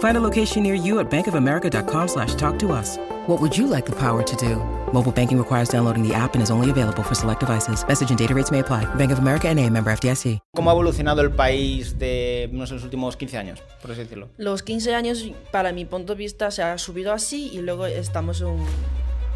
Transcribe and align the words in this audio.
Find 0.00 0.16
a 0.16 0.20
location 0.20 0.62
near 0.62 0.74
you 0.74 0.98
at 0.98 1.10
bankofamerica.com 1.10 2.08
slash 2.08 2.34
talk 2.34 2.58
to 2.60 2.72
us. 2.72 2.96
What 3.26 3.38
would 3.40 3.56
you 3.56 3.66
like 3.66 3.84
the 3.84 3.94
power 3.96 4.22
to 4.22 4.36
do? 4.36 4.56
Mobile 4.94 5.12
banking 5.12 5.36
requires 5.38 5.68
downloading 5.68 6.02
the 6.02 6.14
app 6.14 6.34
and 6.34 6.42
is 6.42 6.50
only 6.50 6.70
available 6.70 7.02
for 7.02 7.14
select 7.14 7.40
devices. 7.40 7.86
Message 7.86 8.08
and 8.08 8.18
data 8.18 8.34
rates 8.34 8.50
may 8.50 8.60
apply. 8.60 8.86
Bank 8.96 9.12
of 9.12 9.18
America 9.18 9.48
and 9.48 9.60
a 9.60 9.68
member 9.68 9.92
FDIC. 9.92 10.38
¿Cómo 10.56 10.70
ha 10.70 10.72
evolucionado 10.72 11.20
el 11.20 11.32
país 11.32 11.98
de 11.98 12.48
no 12.50 12.66
sé, 12.66 12.74
los 12.74 12.84
últimos 12.84 13.16
15 13.18 13.36
años, 13.36 13.62
por 13.82 13.90
así 13.90 14.00
decirlo? 14.00 14.28
Los 14.38 14.62
15 14.62 14.94
años, 14.94 15.30
para 15.52 15.72
mi 15.72 15.84
punto 15.84 16.14
de 16.14 16.18
vista, 16.18 16.50
se 16.50 16.62
ha 16.62 16.78
subido 16.78 17.12
así 17.12 17.50
y 17.52 17.60
luego 17.60 17.84
estamos 17.84 18.40
en 18.40 18.56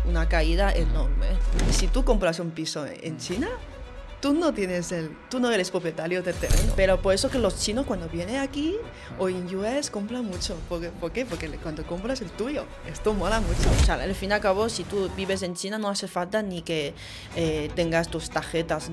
una 0.09 0.31
caída 0.31 0.73
enorme. 0.73 1.27
Si 1.73 1.89
tú 1.89 2.05
compras 2.05 2.41
un 2.41 2.53
piso 2.53 2.87
en 2.87 3.19
China, 3.19 3.49
tú 4.25 4.33
no 4.33 4.55
tienes 4.55 4.91
el, 4.91 5.15
tú 5.29 5.39
no 5.39 5.53
eres 5.53 5.71
propietario 5.71 6.23
del 6.23 6.35
terreno. 6.35 6.73
Pero 6.77 7.03
por 7.03 7.13
eso 7.13 7.29
que 7.29 7.39
los 7.39 7.61
chinos 7.61 7.85
cuando 7.85 8.09
vienen 8.09 8.37
aquí 8.37 8.75
o 9.19 9.29
en 9.29 9.55
US 9.55 9.91
compran 9.91 10.25
mucho. 10.25 10.57
¿Por 10.67 10.81
qué? 10.81 10.89
¿Por 10.89 11.13
qué? 11.13 11.27
Porque 11.27 11.51
cuando 11.59 11.85
compras 11.85 12.23
el 12.23 12.31
tuyo, 12.31 12.65
esto 12.91 13.13
mola 13.13 13.43
mucho. 13.43 13.71
O 13.79 13.85
sea, 13.85 13.97
al 13.97 14.15
fin 14.15 14.31
y 14.31 14.33
al 14.33 14.41
cabo, 14.41 14.71
si 14.71 14.85
tú 14.85 15.11
vives 15.15 15.43
en 15.43 15.55
China 15.55 15.77
no 15.77 15.91
hace 15.91 16.09
falta 16.09 16.41
ni 16.41 16.63
que 16.63 16.95
eh, 17.37 17.71
tengas 17.75 18.09
tus 18.09 18.31
tarjetas 18.31 18.91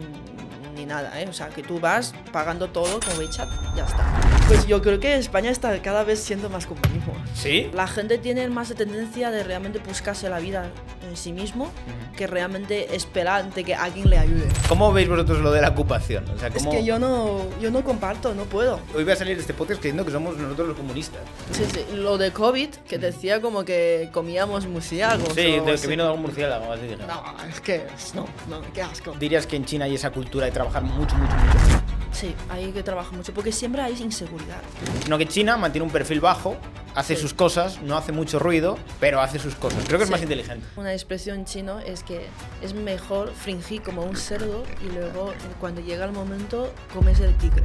ni 0.76 0.86
nada, 0.86 1.22
¿eh? 1.22 1.28
O 1.30 1.34
sea, 1.34 1.48
que 1.48 1.64
tú 1.64 1.80
vas 1.80 2.14
pagando 2.34 2.70
todo 2.70 3.00
con 3.00 3.18
WeChat, 3.18 3.48
ya 3.76 3.86
está. 3.86 4.06
Pues 4.48 4.68
yo 4.68 4.82
creo 4.82 5.00
que 5.00 5.16
España 5.16 5.50
está 5.50 5.82
cada 5.82 6.04
vez 6.04 6.20
siendo 6.20 6.50
más 6.50 6.66
comunismo. 6.66 7.14
¿Sí? 7.34 7.70
La 7.74 7.88
gente 7.88 8.18
tiene 8.18 8.50
más 8.50 8.74
tendencia 8.74 9.32
de 9.32 9.44
realmente 9.44 9.80
buscarse 9.80 10.30
la 10.30 10.40
vida 10.40 10.72
en 11.10 11.16
sí 11.16 11.32
mismo 11.32 11.72
que 12.18 12.28
realmente 12.28 12.96
esperar 12.96 13.54
de 13.54 13.64
que 13.64 13.76
alguien 13.76 14.10
le 14.10 14.18
ayude. 14.18 14.48
¿Cómo 14.68 14.92
veis 14.92 15.08
vosotros 15.08 15.21
lo 15.28 15.52
de 15.52 15.62
la 15.62 15.70
ocupación? 15.70 16.26
O 16.30 16.38
sea, 16.38 16.50
Es 16.50 16.56
¿cómo... 16.56 16.72
que 16.72 16.84
yo 16.84 17.00
no, 17.00 17.42
yo 17.60 17.72
no 17.72 17.84
comparto, 17.84 18.34
no 18.34 18.44
puedo. 18.46 18.80
Hoy 18.96 19.04
voy 19.04 19.14
a 19.14 19.16
salir 19.16 19.36
de 19.36 19.42
este 19.42 19.54
podcast 19.54 19.80
creyendo 19.80 20.06
que 20.06 20.12
somos 20.12 20.38
nosotros 20.38 20.70
los 20.70 20.78
comunistas. 20.78 21.22
Sí, 21.52 21.64
sí. 21.72 21.86
Lo 21.96 22.18
de 22.18 22.32
COVID, 22.32 22.70
que 22.88 22.98
decía 22.98 23.42
como 23.42 23.64
que 23.64 24.10
comíamos 24.12 24.68
murciélagos. 24.68 25.34
Sí, 25.34 25.60
o 25.60 25.66
de 25.66 25.76
que 25.76 25.88
vino 25.88 26.04
de 26.04 26.10
algún 26.10 26.24
murciélago, 26.24 26.72
así. 26.72 26.88
No, 27.08 27.48
es 27.48 27.62
que 27.62 27.86
no, 28.14 28.26
no, 28.50 28.62
qué 28.74 28.82
asco. 28.82 29.14
Dirías 29.20 29.48
que 29.48 29.56
en 29.56 29.66
China 29.66 29.86
hay 29.86 29.96
esa 29.96 30.12
cultura 30.12 30.46
de 30.46 30.52
trabajar 30.52 30.84
mucho, 30.84 31.16
mucho, 31.16 31.36
mucho. 31.36 32.01
Sí, 32.12 32.36
hay 32.50 32.72
que 32.72 32.84
trabajar 32.84 33.14
mucho 33.14 33.34
porque 33.34 33.52
siempre 33.52 33.82
hay 33.82 34.00
inseguridad. 34.02 34.60
Sino 35.04 35.18
que 35.18 35.28
China 35.28 35.58
mantiene 35.58 35.86
un 35.86 35.92
perfil 35.92 36.20
bajo, 36.20 36.58
hace 36.94 37.16
sus 37.16 37.34
cosas, 37.34 37.82
no 37.82 37.98
hace 37.98 38.12
mucho 38.12 38.38
ruido, 38.38 38.78
pero 39.00 39.22
hace 39.22 39.40
sus 39.40 39.56
cosas. 39.56 39.84
Creo 39.86 39.98
que 39.98 40.04
es 40.04 40.08
Sí. 40.10 40.12
más 40.12 40.22
inteligente. 40.22 40.66
Una 40.76 40.92
expresión 40.94 41.46
chino 41.46 41.80
es 41.80 42.04
que 42.04 42.28
es 42.62 42.74
mejor 42.74 43.34
fingir 43.34 43.82
como 43.82 44.04
un 44.04 44.18
cerdo 44.18 44.64
y 44.86 44.94
luego 44.94 45.34
cuando 45.60 45.82
llega 45.82 46.04
el 46.06 46.12
momento 46.12 46.74
comes 46.94 47.20
el 47.22 47.34
tigre. 47.38 47.64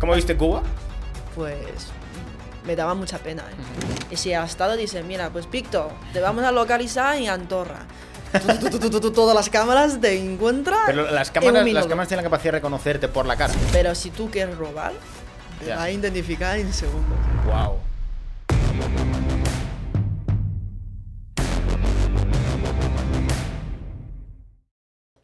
¿Cómo 0.00 0.14
viste 0.14 0.36
Cuba? 0.36 0.62
Pues 1.34 1.58
me 2.66 2.74
daba 2.74 2.94
mucha 2.94 3.18
pena. 3.18 3.42
¿eh? 3.44 3.54
Y 4.10 4.16
si 4.16 4.32
el 4.32 4.42
Estado 4.44 4.76
dice, 4.76 5.02
mira, 5.04 5.30
pues 5.30 5.48
Víctor, 5.48 5.90
te 6.12 6.20
vamos 6.20 6.44
a 6.44 6.50
localizar 6.50 7.16
en 7.16 7.28
Andorra. 7.28 7.86
Todas 9.14 9.34
las 9.34 9.48
cámaras 9.50 10.00
te 10.00 10.18
encuentran. 10.18 10.80
Pero 10.86 11.10
las 11.10 11.28
en 11.28 11.34
cámaras, 11.34 11.72
las 11.72 11.86
cámaras 11.86 12.08
tienen 12.08 12.24
la 12.24 12.30
capacidad 12.30 12.52
de 12.52 12.58
reconocerte 12.58 13.08
por 13.08 13.26
la 13.26 13.36
cara. 13.36 13.54
Pero 13.72 13.94
si 13.94 14.10
tú 14.10 14.30
quieres 14.30 14.56
robar, 14.56 14.92
te 15.64 15.70
va 15.70 15.84
a 15.84 15.90
identificar 15.90 16.58
en 16.58 16.72
segundos. 16.72 17.18
Wow. 17.46 17.85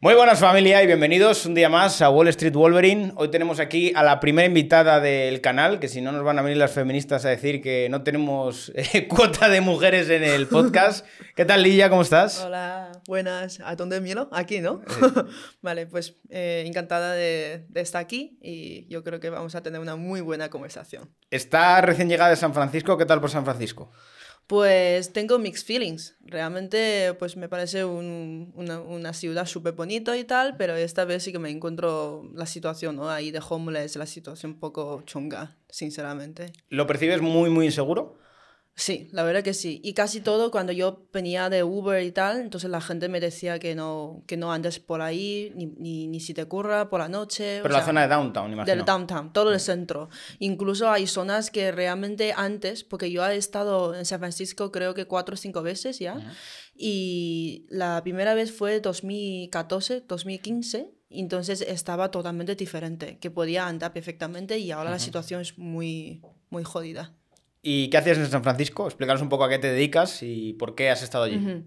Muy 0.03 0.15
buenas 0.15 0.41
familia 0.41 0.83
y 0.83 0.85
bienvenidos 0.85 1.45
un 1.45 1.55
día 1.55 1.69
más 1.69 2.01
a 2.01 2.09
Wall 2.09 2.27
Street 2.27 2.51
Wolverine. 2.51 3.13
Hoy 3.15 3.31
tenemos 3.31 3.61
aquí 3.61 3.93
a 3.95 4.03
la 4.03 4.19
primera 4.19 4.45
invitada 4.45 4.99
del 4.99 5.39
canal, 5.39 5.79
que 5.79 5.87
si 5.87 6.01
no 6.01 6.11
nos 6.11 6.25
van 6.25 6.37
a 6.37 6.41
venir 6.41 6.57
las 6.57 6.73
feministas 6.73 7.23
a 7.23 7.29
decir 7.29 7.61
que 7.61 7.87
no 7.89 8.03
tenemos 8.03 8.73
eh, 8.75 9.07
cuota 9.09 9.47
de 9.47 9.61
mujeres 9.61 10.09
en 10.09 10.25
el 10.25 10.47
podcast. 10.47 11.05
¿Qué 11.37 11.45
tal 11.45 11.63
Lilla? 11.63 11.89
¿Cómo 11.89 12.01
estás? 12.01 12.41
Hola, 12.41 12.91
buenas. 13.07 13.61
¿A 13.63 13.77
dónde 13.77 14.01
miro? 14.01 14.27
Aquí, 14.33 14.59
¿no? 14.59 14.81
vale, 15.61 15.87
pues 15.87 16.17
eh, 16.29 16.65
encantada 16.67 17.13
de, 17.13 17.63
de 17.69 17.79
estar 17.79 18.01
aquí 18.01 18.37
y 18.41 18.85
yo 18.89 19.05
creo 19.05 19.21
que 19.21 19.29
vamos 19.29 19.55
a 19.55 19.63
tener 19.63 19.79
una 19.79 19.95
muy 19.95 20.19
buena 20.19 20.49
conversación. 20.49 21.11
Está 21.31 21.79
recién 21.79 22.09
llegada 22.09 22.29
de 22.29 22.35
San 22.35 22.53
Francisco. 22.53 22.97
¿Qué 22.97 23.05
tal 23.05 23.21
por 23.21 23.29
San 23.29 23.45
Francisco? 23.45 23.89
Pues 24.53 25.11
tengo 25.13 25.39
mixed 25.39 25.65
feelings. 25.65 26.15
Realmente, 26.21 27.15
pues 27.17 27.35
me 27.35 27.49
parece 27.49 27.85
un- 27.85 28.53
una, 28.55 29.11
ciudad 29.13 29.47
súper 29.47 29.73
bonita 29.73 30.15
y 30.15 30.25
tal, 30.25 30.57
pero 30.57 30.75
esta 30.75 31.05
vez 31.05 31.23
sí 31.23 31.31
que 31.31 31.39
me 31.39 31.49
encuentro 31.49 32.29
la 32.35 32.45
situación, 32.45 32.97
¿no? 32.97 33.09
Ahí 33.09 33.31
de 33.31 33.41
homeless, 33.49 33.95
la 33.95 34.05
situación 34.05 34.51
un 34.51 34.59
poco 34.59 35.01
chunga, 35.07 35.57
sinceramente. 35.69 36.53
¿Lo 36.69 36.85
percibes 36.85 37.19
muy, 37.19 37.49
muy 37.49 37.65
inseguro? 37.65 38.19
Sí, 38.75 39.07
la 39.11 39.21
verdad 39.23 39.43
que 39.43 39.53
sí. 39.53 39.79
Y 39.83 39.93
casi 39.93 40.19
todo 40.19 40.49
cuando 40.49 40.71
yo 40.73 41.05
venía 41.13 41.47
de 41.49 41.63
Uber 41.63 42.01
y 42.03 42.11
tal, 42.11 42.41
entonces 42.41 42.71
la 42.71 42.81
gente 42.81 43.07
me 43.07 43.19
decía 43.19 43.59
que 43.59 43.75
no, 43.75 44.23
que 44.25 44.35
no 44.35 44.51
andes 44.51 44.79
por 44.79 45.01
ahí, 45.01 45.51
ni, 45.55 45.67
ni, 45.67 46.07
ni 46.07 46.19
si 46.19 46.33
te 46.33 46.41
ocurra 46.41 46.89
por 46.89 46.99
la 46.99 47.07
noche. 47.07 47.59
o 47.59 47.63
Pero 47.63 47.73
la 47.73 47.79
sea, 47.81 47.85
zona 47.85 48.01
de 48.01 48.07
downtown, 48.07 48.51
imagino. 48.51 48.75
del 48.75 48.83
downtown, 48.83 49.31
todo 49.31 49.53
el 49.53 49.59
centro. 49.59 50.09
Incluso 50.39 50.89
hay 50.89 51.05
zonas 51.05 51.51
que 51.51 51.71
realmente 51.71 52.33
antes, 52.35 52.83
porque 52.83 53.11
yo 53.11 53.23
he 53.27 53.35
estado 53.35 53.93
en 53.93 54.05
San 54.05 54.17
Francisco 54.19 54.71
creo 54.71 54.95
que 54.95 55.05
cuatro 55.05 55.35
o 55.35 55.37
cinco 55.37 55.61
veces 55.61 55.99
ya, 55.99 56.15
y 56.75 57.67
la 57.69 58.01
primera 58.01 58.33
vez 58.33 58.51
fue 58.51 58.79
2014, 58.79 60.01
2015, 60.07 60.91
y 61.09 61.19
entonces 61.19 61.61
estaba 61.61 62.09
totalmente 62.09 62.55
diferente, 62.55 63.19
que 63.19 63.29
podía 63.29 63.67
andar 63.67 63.93
perfectamente 63.93 64.57
y 64.57 64.71
ahora 64.71 64.89
la 64.89 64.99
situación 64.99 65.41
es 65.41 65.59
muy, 65.59 66.23
muy 66.49 66.63
jodida. 66.63 67.13
¿Y 67.65 67.89
qué 67.89 67.97
hacías 67.97 68.17
en 68.17 68.29
San 68.29 68.43
Francisco? 68.43 68.85
Explícanos 68.85 69.21
un 69.21 69.29
poco 69.29 69.45
a 69.45 69.49
qué 69.49 69.57
te 69.57 69.71
dedicas 69.71 70.21
y 70.21 70.51
por 70.53 70.75
qué 70.75 70.89
has 70.89 71.01
estado 71.01 71.23
allí. 71.23 71.63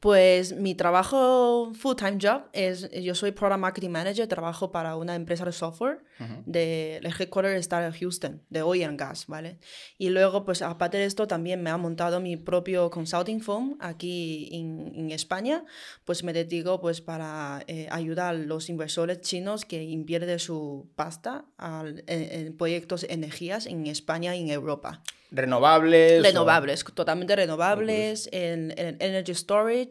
Pues 0.00 0.52
mi 0.52 0.76
trabajo 0.76 1.72
full-time 1.74 2.18
job 2.22 2.42
es, 2.52 2.88
yo 2.92 3.16
soy 3.16 3.32
Product 3.32 3.58
Marketing 3.58 3.90
Manager, 3.90 4.28
trabajo 4.28 4.70
para 4.70 4.94
una 4.94 5.16
empresa 5.16 5.44
de 5.44 5.50
software, 5.50 5.98
de, 6.46 6.98
el 6.98 7.06
headquarter 7.06 7.56
está 7.56 7.84
en 7.84 7.92
Houston, 7.92 8.42
de 8.48 8.62
oil 8.62 8.84
and 8.84 8.98
gas, 8.98 9.26
¿vale? 9.26 9.58
Y 9.98 10.10
luego, 10.10 10.44
pues 10.44 10.62
aparte 10.62 10.98
de 10.98 11.04
esto, 11.04 11.26
también 11.26 11.62
me 11.64 11.70
ha 11.70 11.76
montado 11.76 12.20
mi 12.20 12.36
propio 12.36 12.90
consulting 12.90 13.40
firm 13.40 13.76
aquí 13.80 14.48
en, 14.52 15.10
España, 15.10 15.64
pues 16.04 16.22
me 16.22 16.32
dedico 16.32 16.80
pues 16.80 17.00
para 17.00 17.64
eh, 17.66 17.88
ayudar 17.90 18.34
a 18.34 18.38
los 18.38 18.68
inversores 18.68 19.20
chinos 19.22 19.64
que 19.64 19.82
invierten 19.82 20.38
su 20.38 20.88
pasta 20.94 21.44
al- 21.56 22.04
en, 22.06 22.46
en 22.46 22.56
proyectos 22.56 23.00
de 23.02 23.12
energías 23.14 23.66
en 23.66 23.86
España 23.88 24.36
y 24.36 24.42
en 24.42 24.50
Europa. 24.50 25.02
¿Renovables? 25.30 26.20
o- 26.20 26.22
Renovables, 26.22 26.84
totalmente 26.94 27.36
renovables, 27.36 28.30
en, 28.32 28.72
en 28.78 28.96
energy 29.00 29.34
storage 29.34 29.87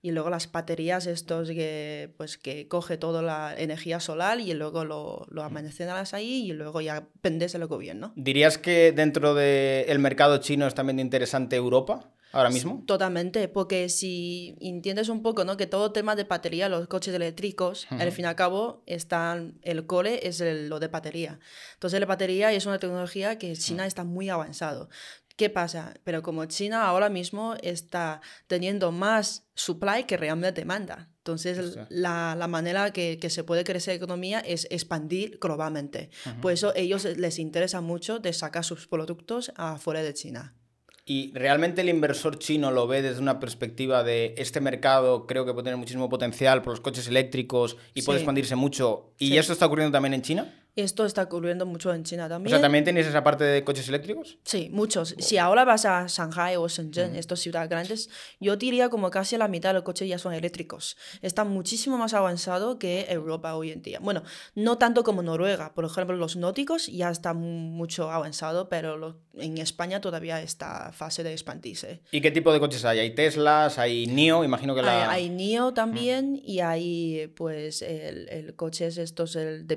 y 0.00 0.10
luego 0.10 0.30
las 0.30 0.50
baterías 0.50 1.06
estos 1.06 1.48
que, 1.48 2.12
pues, 2.16 2.38
que 2.38 2.68
coge 2.68 2.96
toda 2.96 3.22
la 3.22 3.54
energía 3.56 4.00
solar 4.00 4.40
y 4.40 4.52
luego 4.54 4.84
lo, 4.84 5.26
lo 5.30 5.42
almacenas 5.44 6.14
ahí 6.14 6.50
y 6.50 6.52
luego 6.52 6.80
ya 6.80 7.08
vendes 7.22 7.54
al 7.54 7.66
gobierno. 7.66 8.12
¿Dirías 8.16 8.58
que 8.58 8.92
dentro 8.92 9.34
del 9.34 9.98
mercado 9.98 10.38
chino 10.38 10.66
es 10.66 10.74
también 10.74 10.98
interesante 11.00 11.56
Europa 11.56 12.10
ahora 12.34 12.48
mismo? 12.48 12.82
Totalmente, 12.86 13.46
porque 13.48 13.88
si 13.90 14.56
entiendes 14.60 15.10
un 15.10 15.22
poco, 15.22 15.44
¿no? 15.44 15.56
Que 15.58 15.66
todo 15.66 15.92
tema 15.92 16.16
de 16.16 16.24
batería, 16.24 16.68
los 16.70 16.88
coches 16.88 17.14
eléctricos, 17.14 17.86
al 17.90 18.10
fin 18.10 18.24
y 18.24 18.28
al 18.28 18.36
cabo, 18.36 18.82
están, 18.86 19.58
el 19.62 19.84
core 19.86 20.26
es 20.26 20.40
el- 20.40 20.68
lo 20.70 20.80
de 20.80 20.88
batería. 20.88 21.38
Entonces 21.74 22.00
la 22.00 22.06
batería 22.06 22.50
es 22.52 22.64
una 22.64 22.78
tecnología 22.78 23.36
que 23.38 23.54
China 23.54 23.84
está 23.86 24.02
muy 24.04 24.30
avanzado. 24.30 24.88
¿Qué 25.36 25.50
pasa? 25.50 25.94
Pero 26.04 26.22
como 26.22 26.44
China 26.46 26.86
ahora 26.86 27.08
mismo 27.08 27.54
está 27.62 28.20
teniendo 28.46 28.92
más 28.92 29.46
supply 29.54 30.04
que 30.04 30.16
realmente 30.16 30.60
demanda. 30.60 31.08
Entonces, 31.18 31.78
la, 31.88 32.34
la 32.36 32.48
manera 32.48 32.92
que, 32.92 33.18
que 33.20 33.30
se 33.30 33.44
puede 33.44 33.62
crecer 33.64 33.92
la 33.92 33.96
economía 33.96 34.40
es 34.40 34.66
expandir 34.70 35.38
globalmente. 35.40 36.10
Por 36.40 36.52
eso 36.52 36.72
ellos 36.74 37.04
les 37.04 37.38
interesa 37.38 37.80
mucho 37.80 38.18
de 38.18 38.32
sacar 38.32 38.64
sus 38.64 38.88
productos 38.88 39.52
afuera 39.56 40.02
de 40.02 40.12
China. 40.14 40.56
¿Y 41.04 41.32
realmente 41.32 41.80
el 41.80 41.88
inversor 41.88 42.38
chino 42.38 42.70
lo 42.70 42.86
ve 42.86 43.02
desde 43.02 43.20
una 43.20 43.40
perspectiva 43.40 44.04
de 44.04 44.34
este 44.38 44.60
mercado 44.60 45.26
creo 45.26 45.44
que 45.44 45.52
puede 45.52 45.64
tener 45.64 45.76
muchísimo 45.76 46.08
potencial 46.08 46.62
por 46.62 46.72
los 46.74 46.80
coches 46.80 47.08
eléctricos 47.08 47.76
y 47.94 48.02
puede 48.02 48.18
expandirse 48.20 48.54
mucho? 48.54 49.12
¿Y 49.18 49.28
Sí. 49.28 49.38
eso 49.38 49.52
está 49.52 49.66
ocurriendo 49.66 49.92
también 49.92 50.14
en 50.14 50.22
China? 50.22 50.61
Esto 50.74 51.04
está 51.04 51.24
ocurriendo 51.24 51.66
mucho 51.66 51.92
en 51.92 52.02
China 52.02 52.26
O 52.26 52.28
también. 52.30 52.50
sea, 52.50 52.60
¿también 52.62 52.82
tenéis 52.84 53.06
esa 53.06 53.22
parte 53.22 53.44
de 53.44 53.62
coches 53.62 53.88
eléctricos? 53.88 54.38
Sí, 54.44 54.70
muchos. 54.72 55.14
Si 55.18 55.36
ahora 55.36 55.66
vas 55.66 55.84
a 55.84 56.06
Shanghai 56.08 56.56
o 56.56 56.66
Shenzhen, 56.66 57.14
estas 57.14 57.40
ciudades 57.40 57.68
grandes, 57.68 58.08
yo 58.40 58.56
diría 58.56 58.88
como 58.88 59.10
casi 59.10 59.36
la 59.36 59.48
mitad 59.48 59.68
de 59.70 59.74
los 59.74 59.82
coches 59.82 60.08
ya 60.08 60.16
son 60.18 60.32
eléctricos. 60.32 60.96
Está 61.20 61.44
muchísimo 61.44 61.98
más 61.98 62.14
avanzado 62.14 62.78
que 62.78 63.04
Europa 63.10 63.54
hoy 63.54 63.70
en 63.70 63.82
día. 63.82 63.98
Bueno, 64.00 64.22
no 64.54 64.78
tanto 64.78 65.04
como 65.04 65.22
Noruega. 65.22 65.74
Por 65.74 65.84
ejemplo, 65.84 66.16
los 66.16 66.36
nóticos 66.36 66.86
ya 66.86 67.10
está 67.10 67.34
mu- 67.34 67.42
mucho 67.72 68.10
avanzado, 68.10 68.70
pero 68.70 68.96
lo- 68.96 69.18
en 69.34 69.58
España 69.58 70.00
todavía 70.00 70.40
está 70.40 70.90
fase 70.92 71.22
de 71.22 71.32
expandirse. 71.32 72.00
¿Y 72.12 72.22
qué 72.22 72.30
tipo 72.30 72.50
de 72.50 72.60
coches 72.60 72.82
hay? 72.86 72.98
¿Hay 72.98 73.14
Teslas? 73.14 73.78
¿Hay 73.78 74.06
NIO? 74.06 74.42
Imagino 74.42 74.74
que 74.74 74.80
la... 74.80 75.10
Hay, 75.12 75.24
hay 75.26 75.28
NIO 75.28 75.74
también 75.74 76.40
y 76.42 76.60
hay 76.60 77.30
pues 77.36 77.82
el, 77.82 78.28
el 78.30 78.54
coche 78.56 78.86
es 78.86 78.96
estos 78.96 79.36
el 79.36 79.66
de 79.66 79.76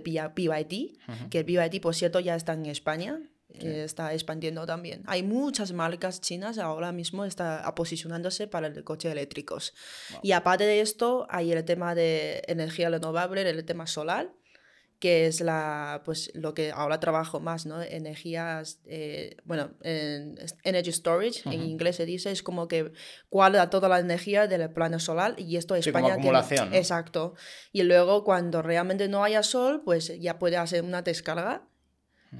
BYD, 1.08 1.30
que 1.30 1.40
el 1.40 1.44
BYD 1.46 1.82
por 1.82 1.96
cierto 1.96 2.20
ya 2.20 2.36
está 2.36 2.54
en 2.54 2.66
España. 2.68 3.20
eh, 3.60 3.84
Está 3.86 4.14
expandiendo 4.14 4.66
también. 4.66 5.04
Hay 5.06 5.24
muchas 5.24 5.72
marcas 5.72 6.20
chinas 6.20 6.58
ahora 6.58 6.92
mismo 6.92 7.24
está 7.26 7.74
posicionándose 7.76 8.48
para 8.48 8.68
el 8.68 8.84
coche 8.84 9.10
eléctricos. 9.12 9.74
Y 10.24 10.32
aparte 10.34 10.66
de 10.66 10.82
esto, 10.82 11.26
hay 11.30 11.52
el 11.52 11.64
tema 11.64 11.96
de 11.96 12.42
energía 12.48 12.90
renovable, 12.90 13.48
el 13.50 13.64
tema 13.64 13.88
solar, 13.88 14.32
que 15.00 15.27
es 15.27 15.42
la, 15.42 16.01
pues, 16.06 16.31
lo 16.33 16.53
que 16.53 16.71
ahora 16.71 17.00
trabajo 17.00 17.39
más, 17.39 17.65
¿no? 17.65 17.81
Energías, 17.81 18.80
eh, 18.86 19.36
bueno, 19.44 19.71
en 19.81 20.38
es- 20.38 20.56
energy 20.63 20.92
storage, 20.92 21.42
en 21.50 21.62
inglés 21.62 21.97
se 21.97 22.06
dice, 22.06 22.31
es 22.31 22.42
como 22.42 22.68
que 22.68 22.92
guarda 23.30 23.69
toda 23.69 23.89
la 23.89 24.00
energía 24.00 24.47
del 24.47 24.69
plano 24.71 25.00
solar 25.00 25.36
y 25.38 25.57
esto 25.57 25.75
Sí, 25.75 25.92
como 25.92 25.97
España 26.07 26.15
tiene- 26.15 26.30
acumulación, 26.30 26.69
¿no? 26.69 26.75
Exacto. 26.75 27.33
Y 27.71 27.83
luego 27.83 28.24
cuando 28.24 28.62
realmente 28.62 29.07
no 29.09 29.24
haya 29.24 29.44
sol, 29.44 29.81
pues 29.83 30.18
ya 30.19 30.39
puede 30.39 30.57
hacer 30.57 30.83
una 30.83 31.01
descarga 31.01 31.68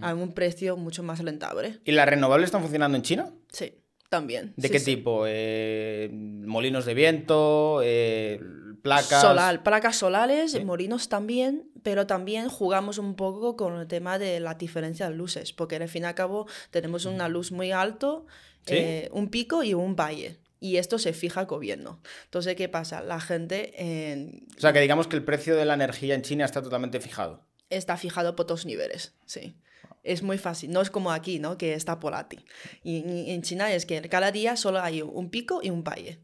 a 0.02 0.14
un 0.14 0.34
precio 0.34 0.76
mucho 0.78 1.04
más 1.04 1.20
rentable. 1.24 1.80
¿Y 1.86 1.92
las 1.92 2.08
renovables 2.10 2.46
están 2.48 2.62
funcionando 2.62 2.98
en 2.98 3.04
China? 3.04 3.34
Sí, 3.52 3.74
también. 4.10 4.54
¿De 4.58 4.68
Sí, 4.68 4.72
qué 4.74 4.80
sí. 4.80 4.96
tipo? 4.96 5.24
Eh, 5.28 6.10
¿Molinos 6.12 6.86
de 6.86 6.94
viento? 6.94 7.82
Eh, 7.84 8.40
¿Placas? 8.86 9.20
Solar, 9.20 9.64
placas 9.64 9.96
solares, 9.96 10.64
molinos 10.64 11.10
también, 11.10 11.68
pero 11.82 12.06
también 12.06 12.50
jugamos 12.50 13.00
un 13.00 13.16
poco 13.16 13.56
con 13.56 13.80
el 13.80 13.88
tema 13.88 14.20
de 14.20 14.40
la 14.40 14.54
diferencia 14.54 15.10
de 15.10 15.16
luces, 15.16 15.54
porque 15.54 15.78
al 15.78 15.90
fin 15.90 16.04
y 16.04 16.06
al 16.06 16.14
cabo 16.14 16.46
tenemos 16.70 17.06
una 17.06 17.28
luz 17.28 17.52
muy 17.52 17.72
alto, 17.72 18.28
¿Sí? 18.68 18.76
eh, 18.76 19.10
un 19.12 19.30
pico 19.30 19.64
y 19.64 19.74
un 19.74 19.96
valle. 19.96 20.38
Y 20.60 20.78
esto 20.78 21.00
se 21.00 21.14
fija 21.14 21.42
el 21.42 21.48
gobierno. 21.48 22.00
Entonces, 22.26 22.56
¿qué 22.56 22.70
pasa? 22.70 23.02
La 23.02 23.20
gente 23.20 23.74
eh, 23.76 24.44
O 24.56 24.60
sea, 24.62 24.72
que 24.72 24.82
digamos 24.82 25.08
que 25.08 25.16
el 25.16 25.24
precio 25.24 25.56
de 25.56 25.66
la 25.66 25.74
energía 25.74 26.14
en 26.14 26.22
China 26.22 26.46
está 26.46 26.62
totalmente 26.62 27.00
fijado. 27.00 27.42
está 27.72 27.98
fijado 27.98 28.36
por 28.36 28.46
dos 28.46 28.68
niveles, 28.68 29.16
sí. 29.26 29.56
Es 30.04 30.22
muy 30.22 30.38
fácil, 30.38 30.70
no 30.70 30.82
es 30.82 30.92
como 30.92 31.12
aquí, 31.12 31.40
¿no? 31.40 31.58
Que 31.58 31.74
está 31.74 32.00
por 32.00 32.14
ti. 32.26 32.46
Y 32.84 32.98
y 32.98 33.32
en 33.32 33.42
China 33.42 33.74
es 33.74 33.88
que 33.88 34.00
cada 34.10 34.32
día 34.32 34.56
solo 34.56 34.80
hay 34.80 35.02
un 35.02 35.32
pico 35.32 35.62
y 35.64 35.72
un 35.72 35.84
valle. 35.84 36.20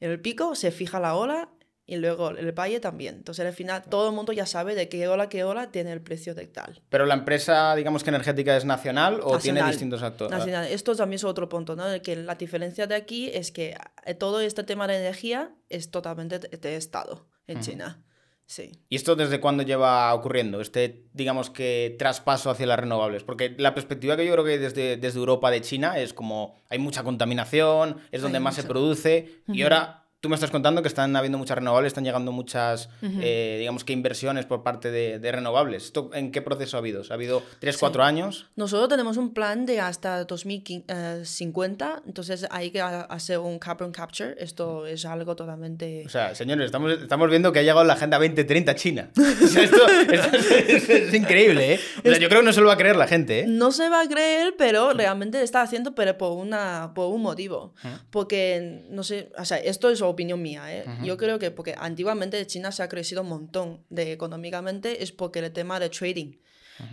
En 0.00 0.10
el 0.10 0.20
pico 0.20 0.56
se 0.56 0.72
fija 0.72 0.98
la 0.98 1.14
ola 1.14 1.50
y 1.90 1.96
luego 1.96 2.30
el 2.30 2.52
valle 2.52 2.78
también. 2.78 3.16
Entonces 3.16 3.44
al 3.44 3.52
final 3.52 3.82
todo 3.82 4.10
el 4.10 4.14
mundo 4.14 4.32
ya 4.32 4.46
sabe 4.46 4.76
de 4.76 4.88
qué 4.88 5.08
ola, 5.08 5.28
qué 5.28 5.42
ola 5.42 5.72
tiene 5.72 5.90
el 5.90 6.00
precio 6.00 6.36
de 6.36 6.46
tal. 6.46 6.80
¿Pero 6.88 7.04
la 7.04 7.14
empresa, 7.14 7.74
digamos 7.74 8.04
que 8.04 8.10
energética 8.10 8.56
es 8.56 8.64
nacional 8.64 9.14
o 9.24 9.38
tiene 9.38 9.58
Nacional. 9.58 9.70
distintos 9.72 10.02
actores? 10.04 10.38
Nacional. 10.38 10.68
Esto 10.68 10.94
también 10.94 11.16
es 11.16 11.24
otro 11.24 11.48
punto, 11.48 11.74
¿no? 11.74 11.84
De 11.86 12.00
que 12.00 12.14
la 12.14 12.36
diferencia 12.36 12.86
de 12.86 12.94
aquí 12.94 13.28
es 13.34 13.50
que 13.50 13.76
eh, 14.06 14.14
todo 14.14 14.40
este 14.40 14.62
tema 14.62 14.86
de 14.86 14.98
energía 14.98 15.50
es 15.68 15.90
totalmente 15.90 16.38
de, 16.38 16.76
Estado 16.76 17.26
en 17.48 17.60
China. 17.60 18.04
Sí. 18.46 18.70
¿Y 18.88 18.94
esto 18.94 19.16
desde 19.16 19.40
cuándo 19.40 19.64
lleva 19.64 20.14
ocurriendo? 20.14 20.60
Este, 20.60 21.06
digamos 21.12 21.50
que, 21.50 21.96
traspaso 21.98 22.50
hacia 22.50 22.66
las 22.66 22.78
renovables. 22.78 23.24
Porque 23.24 23.56
la 23.58 23.74
perspectiva 23.74 24.16
que 24.16 24.24
yo 24.24 24.32
creo 24.32 24.44
que 24.44 24.58
desde, 24.58 24.96
desde 24.96 25.18
Europa 25.18 25.50
de 25.50 25.60
China 25.60 25.98
es 25.98 26.14
como 26.14 26.54
hay 26.68 26.78
mucha 26.78 27.02
contaminación, 27.02 27.96
es 28.12 28.22
donde 28.22 28.38
Hay 28.38 28.44
más 28.44 28.54
se 28.54 28.62
produce. 28.62 29.42
Y 29.48 29.62
ahora 29.62 29.99
tú 30.20 30.28
me 30.28 30.34
estás 30.34 30.50
contando 30.50 30.82
que 30.82 30.88
están 30.88 31.16
habiendo 31.16 31.38
muchas 31.38 31.56
renovables, 31.56 31.88
están 31.90 32.04
llegando 32.04 32.30
muchas, 32.32 32.90
eh, 33.02 33.56
digamos 33.58 33.84
que, 33.84 33.92
inversiones 33.94 34.44
por 34.44 34.62
parte 34.62 34.90
de, 34.90 35.18
de 35.18 35.32
renovables. 35.32 35.84
¿Esto 35.84 36.10
en 36.12 36.30
qué 36.30 36.42
proceso 36.42 36.76
ha 36.76 36.80
habido? 36.80 37.02
¿Ha 37.10 37.14
habido 37.14 37.42
3, 37.60 37.78
4 37.78 38.02
años? 38.04 38.46
Nosotros 38.56 38.88
tenemos 38.90 39.16
un 39.16 39.32
plan 39.32 39.64
de 39.66 39.80
hasta 39.80 40.24
2050, 40.24 42.02
entonces 42.06 42.46
hay 42.50 42.70
que 42.70 42.80
ha- 42.80 43.02
hacer 43.02 43.38
un 43.38 43.58
carbon 43.58 43.92
capture. 43.92 44.34
Esto 44.38 44.86
es 44.86 45.04
algo 45.04 45.36
totalmente... 45.36 46.02
O 46.06 46.08
sea, 46.08 46.34
señores, 46.34 46.66
estamos, 46.66 46.92
estamos 46.92 47.30
viendo 47.30 47.52
que 47.52 47.60
ha 47.60 47.62
llegado 47.62 47.84
la 47.84 47.94
Agenda 47.94 48.18
2030 48.18 48.74
China. 48.74 49.10
O 49.42 49.46
sea, 49.46 49.62
esto, 49.64 49.88
esto 50.12 50.36
es, 50.36 50.88
es 50.90 51.14
increíble, 51.14 51.74
¿eh? 51.74 51.80
O 51.98 52.02
sea, 52.02 52.18
yo 52.18 52.28
creo 52.28 52.40
que 52.40 52.46
no 52.46 52.52
se 52.52 52.60
lo 52.60 52.66
va 52.66 52.74
a 52.74 52.76
creer 52.76 52.96
la 52.96 53.06
gente, 53.06 53.40
¿eh? 53.40 53.44
No 53.48 53.72
se 53.72 53.88
va 53.88 54.02
a 54.02 54.08
creer, 54.08 54.54
pero 54.58 54.92
realmente 54.92 55.38
lo 55.38 55.44
está 55.44 55.62
haciendo, 55.62 55.94
pero 55.94 56.16
por, 56.18 56.32
una, 56.32 56.92
por 56.94 57.06
un 57.12 57.22
motivo. 57.22 57.74
Porque, 58.10 58.84
no 58.90 59.02
sé, 59.02 59.32
o 59.38 59.44
sea, 59.44 59.56
esto 59.58 59.88
es 59.90 60.02
opinión 60.10 60.42
mía, 60.42 60.74
¿eh? 60.74 60.84
Yo 61.02 61.16
creo 61.16 61.38
que 61.38 61.50
porque 61.50 61.74
antiguamente 61.78 62.44
China 62.46 62.72
se 62.72 62.82
ha 62.82 62.88
crecido 62.88 63.22
un 63.22 63.28
montón 63.28 63.84
de 63.88 64.12
económicamente 64.12 65.02
es 65.02 65.12
porque 65.12 65.38
el 65.40 65.52
tema 65.52 65.80
de 65.80 65.88
trading. 65.88 66.32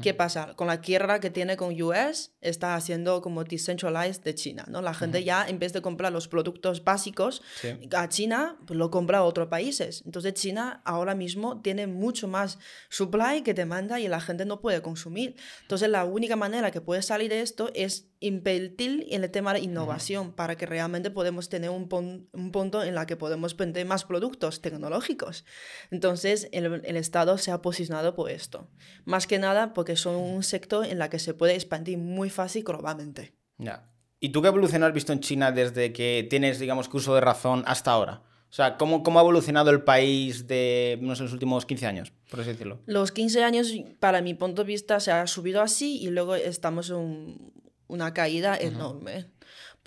¿Qué 0.02 0.14
pasa? 0.14 0.54
Con 0.56 0.68
la 0.68 0.78
guerra 0.78 1.20
que 1.20 1.30
tiene 1.30 1.58
con 1.58 1.80
US, 1.82 2.32
está 2.42 2.76
haciendo 2.76 3.22
como 3.22 3.44
decentralized 3.44 4.22
de 4.24 4.36
China, 4.36 4.66
¿no? 4.68 4.82
La 4.82 4.94
gente 4.94 5.24
ya, 5.24 5.48
en 5.48 5.60
vez 5.60 5.74
de 5.74 5.82
comprar 5.82 6.12
los 6.12 6.28
productos 6.28 6.84
básicos 6.84 7.42
Sí. 7.62 7.70
a 7.96 8.10
China, 8.10 8.58
pues 8.66 8.78
lo 8.78 8.90
compra 8.92 9.20
a 9.20 9.24
otros 9.24 9.48
países. 9.48 10.04
Entonces 10.06 10.34
China 10.36 10.82
ahora 10.86 11.16
mismo 11.16 11.62
tiene 11.62 11.88
mucho 11.88 12.28
más 12.28 12.60
supply 12.90 13.42
que 13.44 13.54
demanda 13.54 14.00
y 14.00 14.08
la 14.08 14.20
gente 14.22 14.46
no 14.46 14.62
puede 14.62 14.82
consumir. 14.82 15.36
Entonces 15.62 15.90
la 15.90 16.06
única 16.06 16.36
manera 16.36 16.72
que 16.72 16.82
puede 16.82 17.02
salir 17.02 17.30
de 17.30 17.42
esto 17.42 17.70
es 17.74 18.08
invertir 18.20 19.06
en 19.12 19.24
el 19.24 19.30
tema 19.30 19.54
de 19.54 19.60
innovación 19.60 20.32
para 20.34 20.56
que 20.58 20.66
realmente 20.66 21.12
podemos 21.12 21.50
tener 21.50 21.70
un, 21.70 21.88
pon- 21.88 22.28
un 22.34 22.52
punto 22.52 22.82
en 22.84 22.96
la 22.96 23.06
que 23.06 23.16
podemos 23.16 23.56
vender 23.56 23.86
más 23.86 24.06
productos 24.06 24.60
tecnológicos. 24.62 25.46
Entonces 25.92 26.50
el, 26.52 26.82
el 26.84 26.98
Estado 26.98 27.38
se 27.38 27.52
ha 27.52 27.62
posicionado 27.62 28.16
por 28.16 28.32
esto. 28.32 28.68
Más 29.06 29.28
que 29.28 29.38
nada 29.40 29.74
porque 29.78 29.96
son 29.96 30.16
un 30.16 30.42
sector 30.42 30.88
en 30.88 30.98
la 30.98 31.08
que 31.08 31.20
se 31.20 31.36
puede 31.36 31.54
expandir 31.54 32.00
muy 32.00 32.32
fácil 32.32 32.64
globalmente. 32.64 33.36
Ya. 33.60 33.88
¿Y 34.20 34.30
tú 34.30 34.42
qué 34.42 34.48
evolución 34.48 34.82
has 34.82 34.92
visto 34.92 35.14
en 35.14 35.20
China 35.20 35.52
desde 35.52 35.94
que 35.94 36.26
tienes, 36.28 36.58
digamos, 36.58 36.90
que 36.90 36.98
uso 36.98 37.14
de 37.14 37.22
razón 37.22 37.64
hasta 37.68 37.92
ahora? 37.92 38.24
O 38.50 38.54
sea, 38.54 38.76
¿cómo, 38.78 39.04
cómo 39.04 39.20
ha 39.20 39.22
evolucionado 39.22 39.70
el 39.70 39.84
país 39.84 40.48
de, 40.48 40.98
no 41.00 41.16
sé, 41.16 41.22
los 41.22 41.34
últimos 41.34 41.68
15 41.68 41.86
años, 41.86 42.12
por 42.32 42.40
así 42.40 42.50
decirlo? 42.50 42.80
Los 42.88 43.12
15 43.12 43.44
años, 43.44 43.72
para 44.00 44.24
mi 44.24 44.34
punto 44.34 44.64
de 44.64 44.68
vista, 44.68 45.00
se 45.00 45.12
ha 45.12 45.28
subido 45.28 45.62
así 45.62 46.00
y 46.02 46.08
luego 46.08 46.34
estamos 46.34 46.90
en 46.90 47.54
una 47.86 48.16
caída 48.16 48.58
enorme. 48.58 49.28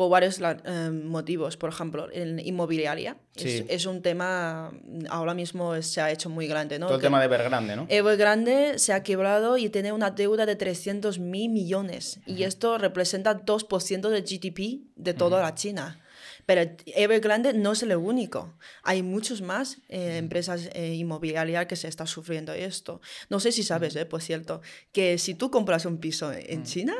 Por 0.00 0.08
varios 0.08 0.40
eh, 0.40 0.90
motivos. 0.90 1.58
Por 1.58 1.68
ejemplo, 1.68 2.08
en 2.10 2.38
inmobiliaria. 2.38 3.18
Sí. 3.36 3.48
Es, 3.48 3.64
es 3.68 3.84
un 3.84 4.00
tema, 4.00 4.72
ahora 5.10 5.34
mismo 5.34 5.82
se 5.82 6.00
ha 6.00 6.10
hecho 6.10 6.30
muy 6.30 6.46
grande. 6.46 6.78
¿no? 6.78 6.86
Todo 6.86 6.96
el 6.96 7.02
Que 7.02 7.08
tema 7.08 7.18
de 7.18 7.26
Evergrande, 7.26 7.76
¿no? 7.76 7.84
Evergrande 7.90 8.78
se 8.78 8.94
ha 8.94 9.02
quebrado 9.02 9.58
y 9.58 9.68
tiene 9.68 9.92
una 9.92 10.10
deuda 10.10 10.46
de 10.46 10.56
300 10.56 11.18
mil 11.18 11.50
millones. 11.50 12.18
Y 12.24 12.44
esto 12.44 12.78
representa 12.78 13.44
2% 13.44 14.08
del 14.08 14.22
GDP 14.22 14.88
de 14.96 15.12
toda 15.12 15.42
la 15.42 15.54
China. 15.54 16.00
Pero 16.46 16.62
Evergrande 16.86 17.52
no 17.52 17.72
es 17.72 17.82
el 17.82 17.94
único. 17.94 18.54
Hay 18.82 19.02
muchos 19.02 19.42
más 19.42 19.82
eh, 19.90 20.16
empresas 20.16 20.70
eh, 20.72 20.94
inmobiliarias 20.94 21.66
que 21.66 21.76
se 21.76 21.88
están 21.88 22.06
sufriendo 22.06 22.54
esto. 22.54 23.02
No 23.28 23.38
sé 23.38 23.52
si 23.52 23.64
sabes, 23.64 23.94
eh, 23.96 24.06
por 24.06 24.22
cierto, 24.22 24.62
que 24.92 25.18
si 25.18 25.34
tú 25.34 25.50
compras 25.50 25.84
un 25.84 25.98
piso 25.98 26.32
en 26.32 26.64
China, 26.64 26.96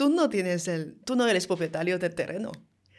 tú 0.00 0.08
no, 0.08 0.30
tienes 0.30 0.66
el, 0.66 0.94
tú 1.04 1.14
no 1.14 1.28
eres 1.28 1.46
propietario 1.46 1.98
del 1.98 2.14
terreno. 2.14 2.52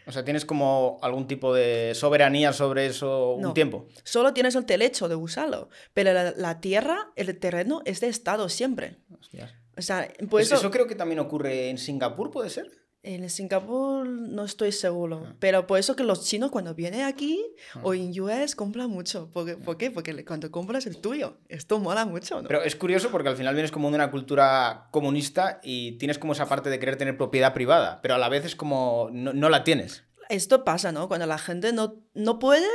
O 0.06 0.12
sea, 0.12 0.24
¿tienes 0.24 0.46
como 0.46 1.00
algún 1.02 1.28
tipo 1.28 1.52
de 1.52 1.94
soberanía 1.96 2.54
sobre 2.54 2.86
eso 2.86 3.34
un 3.34 3.42
No. 3.42 3.54
tiempo? 3.54 3.88
Solo 4.04 4.34
tienes 4.34 4.54
el 4.54 4.68
derecho 4.68 5.10
de 5.10 5.16
usarlo. 5.16 5.70
Pero 5.96 6.14
la, 6.14 6.32
la 6.38 6.62
tierra, 6.62 7.12
el 7.16 7.36
terreno 7.40 7.82
es 7.86 8.02
de 8.02 8.08
Estado 8.08 8.50
siempre. 8.50 8.98
Hostias. 9.20 9.52
O 9.76 9.82
sea, 9.82 10.08
Pues 10.30 10.46
eso... 10.46 10.58
eso 10.58 10.70
creo 10.70 10.86
que 10.86 10.94
también 10.94 11.18
ocurre 11.20 11.70
en 11.72 11.80
Singapur, 11.80 12.30
¿puede 12.30 12.52
ser? 12.52 12.70
En 13.04 13.28
Singapur 13.32 14.06
no 14.08 14.44
estoy 14.46 14.72
seguro, 14.72 15.24
Ah. 15.28 15.36
pero 15.40 15.66
por 15.66 15.80
eso 15.80 15.96
que 15.96 16.04
los 16.04 16.24
chinos 16.24 16.52
cuando 16.52 16.76
vienen 16.76 17.02
aquí 17.02 17.44
o 17.82 17.96
en 17.96 18.20
US 18.22 18.56
compran 18.56 18.92
mucho. 18.92 19.28
¿Por 19.32 19.46
qué? 19.48 19.58
¿Por 19.58 19.76
qué? 19.78 19.90
Porque 19.90 20.24
cuando 20.24 20.52
compras 20.52 20.86
el 20.86 20.98
tuyo, 20.98 21.38
esto 21.50 21.80
mola 21.80 22.06
mucho, 22.06 22.40
¿no? 22.44 22.48
Pero 22.48 22.62
es 22.64 22.76
curioso 22.76 23.10
porque 23.10 23.30
al 23.30 23.36
final 23.38 23.56
vienes 23.56 23.72
como 23.72 23.90
de 23.90 23.96
una 23.96 24.12
cultura 24.12 24.88
comunista 24.92 25.60
y 25.64 25.94
tienes 25.94 26.20
como 26.20 26.34
esa 26.34 26.48
parte 26.48 26.70
de 26.70 26.78
querer 26.78 26.96
tener 26.98 27.18
propiedad 27.18 27.56
privada, 27.56 28.02
pero 28.04 28.14
a 28.14 28.18
la 28.20 28.30
vez 28.30 28.46
es 28.46 28.56
como 28.56 29.10
no, 29.12 29.34
no 29.34 29.50
la 29.50 29.64
tienes. 29.64 30.04
Esto 30.30 30.64
pasa, 30.64 30.92
¿no? 30.92 31.08
Cuando 31.08 31.26
la 31.26 31.40
gente 31.40 31.74
no, 31.74 31.96
no 32.14 32.38
puede, 32.38 32.68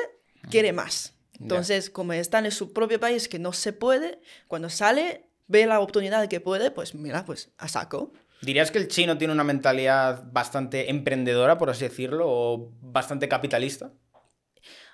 quiere 0.50 0.72
más. 0.72 1.14
Entonces, 1.38 1.88
como 1.88 2.14
está 2.14 2.40
en 2.40 2.50
su 2.50 2.72
propio 2.72 2.98
país 2.98 3.28
que 3.28 3.38
no 3.38 3.52
se 3.52 3.72
puede, 3.72 4.20
cuando 4.48 4.70
sale, 4.70 5.28
ve 5.46 5.66
la 5.66 5.78
oportunidad 5.78 6.26
que 6.28 6.40
puede, 6.40 6.70
pues 6.72 6.94
mira, 6.96 7.24
pues 7.24 7.50
a 7.58 7.68
saco. 7.68 8.12
¿Dirías 8.42 8.70
que 8.70 8.78
el 8.78 8.88
chino 8.88 9.18
tiene 9.18 9.32
una 9.32 9.44
mentalidad 9.44 10.24
bastante 10.30 10.90
emprendedora, 10.90 11.58
por 11.58 11.70
así 11.70 11.84
decirlo, 11.84 12.26
o 12.28 12.72
bastante 12.80 13.28
capitalista? 13.28 13.92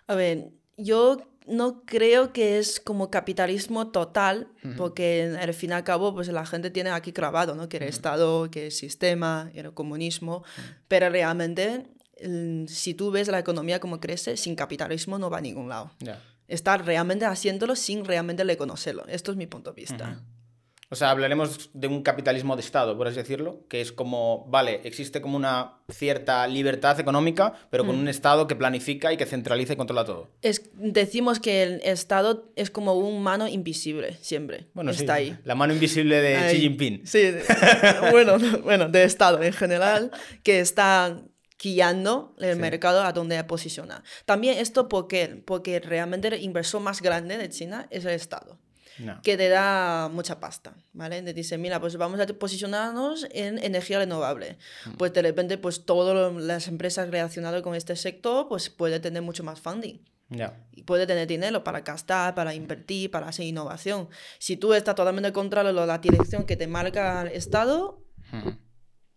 A 0.07 0.15
ver, 0.15 0.51
yo 0.77 1.19
no 1.47 1.83
creo 1.85 2.33
que 2.33 2.59
es 2.59 2.79
como 2.79 3.11
capitalismo 3.11 3.91
total, 3.91 4.49
porque 4.77 5.37
al 5.41 5.55
fin 5.55 5.71
y 5.71 5.73
al 5.73 5.85
cabo, 5.85 6.15
pues 6.15 6.29
la 6.29 6.47
gente 6.47 6.71
tiene 6.71 6.91
aquí 6.91 7.11
grabado, 7.11 7.55
¿no? 7.55 7.69
Que 7.69 7.79
el 7.79 7.85
Estado, 7.85 8.51
que 8.51 8.67
el 8.67 8.73
sistema, 8.73 9.51
el 9.55 9.75
comunismo, 9.75 10.45
pero 10.89 11.11
realmente, 11.11 11.87
si 12.69 12.95
tú 12.95 13.11
ves 13.11 13.29
la 13.29 13.41
economía 13.41 13.81
como 13.81 13.99
crece, 13.99 14.37
sin 14.37 14.55
capitalismo 14.55 15.19
no 15.19 15.31
va 15.31 15.39
a 15.39 15.41
ningún 15.41 15.69
lado. 15.69 15.91
Ya. 15.99 16.23
Está 16.47 16.77
realmente 16.77 17.25
haciéndolo 17.25 17.75
sin 17.75 18.05
realmente 18.05 18.45
reconocerlo. 18.45 19.05
Esto 19.09 19.33
es 19.33 19.37
mi 19.37 19.47
punto 19.47 19.73
de 19.73 19.81
vista. 19.81 20.23
O 20.93 20.95
sea, 20.95 21.11
hablaremos 21.11 21.71
de 21.73 21.87
un 21.89 22.03
capitalismo 22.03 22.55
de 22.55 22.61
Estado, 22.61 22.99
por 22.99 23.09
así 23.09 23.17
decirlo, 23.17 23.65
que 23.71 23.81
es 23.81 23.93
como, 23.93 24.45
vale, 24.51 24.83
existe 24.85 25.23
como 25.23 25.39
una 25.39 25.79
cierta 25.91 26.47
libertad 26.47 27.01
económica, 27.01 27.55
pero 27.71 27.83
Mm. 27.83 27.87
con 27.87 27.97
un 27.99 28.09
Estado 28.09 28.47
que 28.47 28.55
planifica 28.57 29.11
y 29.11 29.17
que 29.17 29.25
centraliza 29.25 29.73
y 29.73 29.77
controla 29.77 30.05
todo. 30.05 30.29
Es, 30.43 30.71
decimos 30.75 31.41
que 31.41 31.63
el 31.63 31.81
Estado 31.83 32.53
es 32.57 32.71
como 32.71 32.93
un 32.93 33.23
mano 33.23 33.49
invisible, 33.49 34.19
siempre. 34.21 34.67
Bueno, 34.75 34.91
Está 34.91 35.17
sí, 35.17 35.23
ahí. 35.31 35.39
La 35.45 35.55
mano 35.55 35.73
invisible 35.73 36.21
de 36.21 36.37
Ahí. 36.37 36.57
Xi 36.57 36.61
Jinping. 36.61 37.07
Sí, 37.07 37.23
bueno, 38.11 38.37
bueno, 38.63 38.89
de 38.91 39.05
Estado 39.05 39.43
en 39.43 39.55
general, 39.55 40.11
que 40.43 40.61
está 40.61 41.23
guiando 41.63 42.35
el 42.41 42.55
Sí. 42.57 42.61
mercado 42.61 43.03
a 43.03 43.13
donde 43.13 43.43
posiciona. 43.45 44.03
También 44.27 44.59
esto 44.59 44.89
¿por 44.89 45.07
qué? 45.07 45.43
porque 45.47 45.79
realmente 45.81 46.29
el 46.29 46.43
inversor 46.43 46.81
más 46.83 47.01
grande 47.01 47.39
de 47.39 47.49
China 47.49 47.87
es 47.91 48.05
el 48.05 48.11
Estado, 48.13 48.59
No. 48.99 49.21
que 49.23 49.37
te 49.37 49.49
da 49.49 50.09
mucha 50.13 50.39
pasta, 50.41 50.75
¿vale? 50.93 51.23
Te 51.23 51.33
dice, 51.33 51.57
mira, 51.59 51.81
pues 51.81 51.97
vamos 51.97 52.21
a 52.21 52.27
posicionarnos 52.27 53.27
en 53.31 53.59
energía 53.59 53.99
renovable. 53.99 54.59
Mm. 54.87 54.91
Pues 54.99 55.13
de 55.13 55.23
repente, 55.23 55.59
pues 55.59 55.85
todas 55.85 56.33
las 56.35 56.69
empresas 56.69 57.09
relacionadas 57.11 57.63
con 57.63 57.75
este 57.75 57.97
sector, 57.97 58.49
pues 58.49 58.71
puede 58.71 59.01
tener 59.01 59.23
mucho 59.23 59.43
más 59.45 59.61
funding 59.61 59.99
Ya. 60.31 60.55
y 60.73 60.83
puede 60.83 61.07
tener 61.07 61.27
dinero 61.27 61.65
para 61.65 61.81
gastar, 61.81 62.35
para 62.35 62.55
invertir, 62.55 63.11
para 63.11 63.29
hacer 63.29 63.47
innovación. 63.47 64.09
Si 64.39 64.57
tú 64.57 64.75
estás 64.75 64.95
totalmente 64.95 65.33
contra 65.33 65.63
lo- 65.63 65.87
la 65.87 65.99
dirección 65.99 66.45
que 66.45 66.57
te 66.57 66.67
marca 66.67 67.23
el 67.23 67.29
Estado, 67.29 68.03
Ujú. 68.33 68.57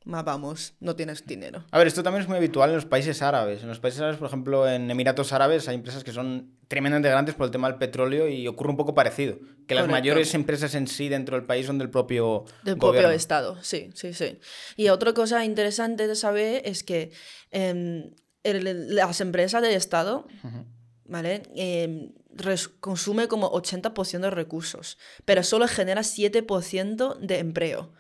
Vamos, 0.06 0.74
no 0.80 0.96
tienes 0.96 1.26
dinero. 1.26 1.66
A 1.72 1.78
ver, 1.80 1.88
esto 1.88 2.04
también 2.04 2.22
es 2.22 2.28
muy 2.30 2.38
habitual 2.38 2.70
en 2.70 2.76
los 2.76 2.86
países 2.86 3.22
árabes. 3.22 3.64
En 3.64 3.70
los 3.70 3.80
países 3.80 4.00
árabes, 4.02 4.18
por 4.20 4.28
ejemplo, 4.28 4.70
en 4.70 4.90
Emiratos 4.92 5.34
Árabes 5.34 5.68
hay 5.68 5.76
empresas 5.76 6.04
que 6.04 6.12
son 6.12 6.52
tremendamente 6.68 7.10
grandes 7.10 7.34
por 7.36 7.46
el 7.46 7.52
tema 7.52 7.68
del 7.70 7.78
petróleo 7.80 8.28
y 8.28 8.48
ocurre 8.48 8.70
un 8.70 8.78
poco 8.78 8.94
parecido. 8.94 9.38
Que 9.68 9.74
las 9.76 9.84
Correcto. 9.84 9.92
mayores 9.92 10.34
empresas 10.36 10.76
en 10.76 10.88
sí 10.88 11.10
dentro 11.10 11.36
del 11.38 11.46
país 11.46 11.66
son 11.66 11.78
del 11.80 11.90
propio 11.90 12.46
Del 12.64 12.76
propio 12.78 12.88
gobierno. 13.00 13.10
Estado, 13.12 13.58
sí, 13.64 13.90
sí, 13.96 14.14
sí. 14.14 14.40
Y 14.78 14.90
otra 14.90 15.14
cosa 15.14 15.44
interesante 15.44 16.08
de 16.08 16.16
saber 16.16 16.62
es 16.66 16.84
que 16.84 17.12
em, 17.52 18.12
el- 18.44 18.96
las 18.96 19.22
empresas 19.22 19.62
del 19.64 19.74
Estado, 19.74 20.28
¿vale? 21.06 21.44
Em, 21.56 22.12
res- 22.36 22.68
consume 22.68 23.28
como 23.28 23.50
80% 23.52 24.28
de 24.28 24.30
recursos, 24.30 24.98
pero 25.26 25.42
solo 25.44 25.68
genera 25.68 26.04
7% 26.04 27.16
de 27.20 27.40
empleo 27.40 27.94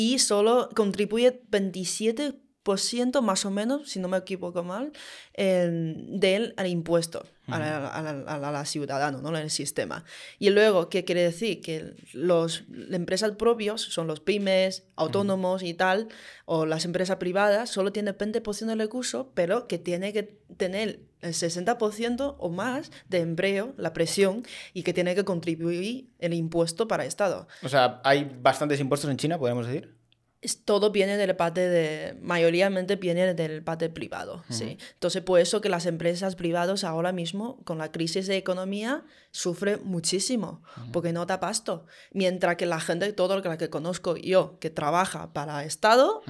y 0.00 0.18
solo 0.20 0.68
contribuye 0.76 1.40
27% 1.50 3.20
más 3.22 3.44
o 3.46 3.50
menos, 3.50 3.88
si 3.90 3.98
no 3.98 4.08
me 4.08 4.18
equivoco 4.18 4.62
mal, 4.62 4.92
del 5.34 6.54
al 6.56 6.66
impuesto 6.66 7.24
a 7.46 7.58
la, 7.58 7.88
a 7.88 8.02
la- 8.02 8.10
a 8.20 8.38
la- 8.38 8.48
a 8.48 8.52
la 8.52 8.64
ciudadano, 8.66 9.22
¿no? 9.22 9.36
El 9.36 9.50
sistema. 9.50 10.04
Y 10.38 10.50
luego, 10.50 10.90
¿qué 10.90 11.04
quiere 11.06 11.22
decir? 11.22 11.60
Que 11.62 11.94
los 12.12 12.64
las 12.68 12.92
empresas 12.92 13.32
propios 13.32 13.80
son 13.82 14.06
los 14.06 14.20
pymes, 14.20 14.84
autónomos 14.96 15.62
y 15.62 15.72
tal, 15.74 16.08
o 16.44 16.66
las 16.66 16.84
empresas 16.84 17.16
privadas, 17.16 17.70
solo 17.70 17.90
tienen 17.90 18.14
20% 18.16 18.66
de 18.66 18.84
recursos, 18.84 19.26
pero 19.34 19.66
que 19.66 19.78
tiene 19.78 20.12
que 20.12 20.24
tener 20.58 21.00
el 21.20 21.34
60% 21.34 22.36
o 22.38 22.48
más 22.50 22.90
de 23.08 23.18
empleo, 23.20 23.74
la 23.76 23.92
presión, 23.92 24.44
y 24.72 24.82
que 24.82 24.92
tiene 24.92 25.14
que 25.14 25.24
contribuir 25.24 26.08
el 26.18 26.34
impuesto 26.34 26.86
para 26.88 27.02
el 27.04 27.08
Estado. 27.08 27.48
O 27.62 27.68
sea, 27.68 28.00
hay 28.04 28.24
bastantes 28.40 28.80
impuestos 28.80 29.10
en 29.10 29.16
China, 29.16 29.38
podemos 29.38 29.66
decir. 29.66 29.96
Es- 30.40 30.64
todo 30.64 30.92
viene 30.92 31.16
del 31.16 31.34
parte 31.34 31.68
de, 31.68 32.16
mayoritariamente 32.20 32.94
viene 32.94 33.34
del 33.34 33.64
parte 33.64 33.88
privado, 33.90 34.44
sí. 34.48 34.78
Entonces, 34.94 35.20
por 35.22 35.40
eso 35.40 35.60
que 35.60 35.68
las 35.68 35.84
empresas 35.86 36.36
privadas 36.36 36.84
ahora 36.84 37.10
mismo, 37.10 37.60
con 37.64 37.78
la 37.78 37.90
crisis 37.90 38.28
de 38.28 38.36
economía, 38.36 39.04
sufren 39.32 39.80
muchísimo, 39.82 40.62
porque 40.92 41.12
no 41.12 41.26
da 41.26 41.40
pasto. 41.40 41.86
Mientras 42.12 42.54
que 42.54 42.66
la 42.66 42.78
gente, 42.78 43.12
todo 43.12 43.34
lo 43.34 43.42
que, 43.42 43.48
la 43.48 43.58
que 43.58 43.68
conozco 43.68 44.16
yo, 44.16 44.58
que 44.60 44.70
trabaja 44.70 45.32
para 45.32 45.64
Estado, 45.64 46.22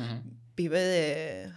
vive 0.56 0.80
de... 0.80 1.50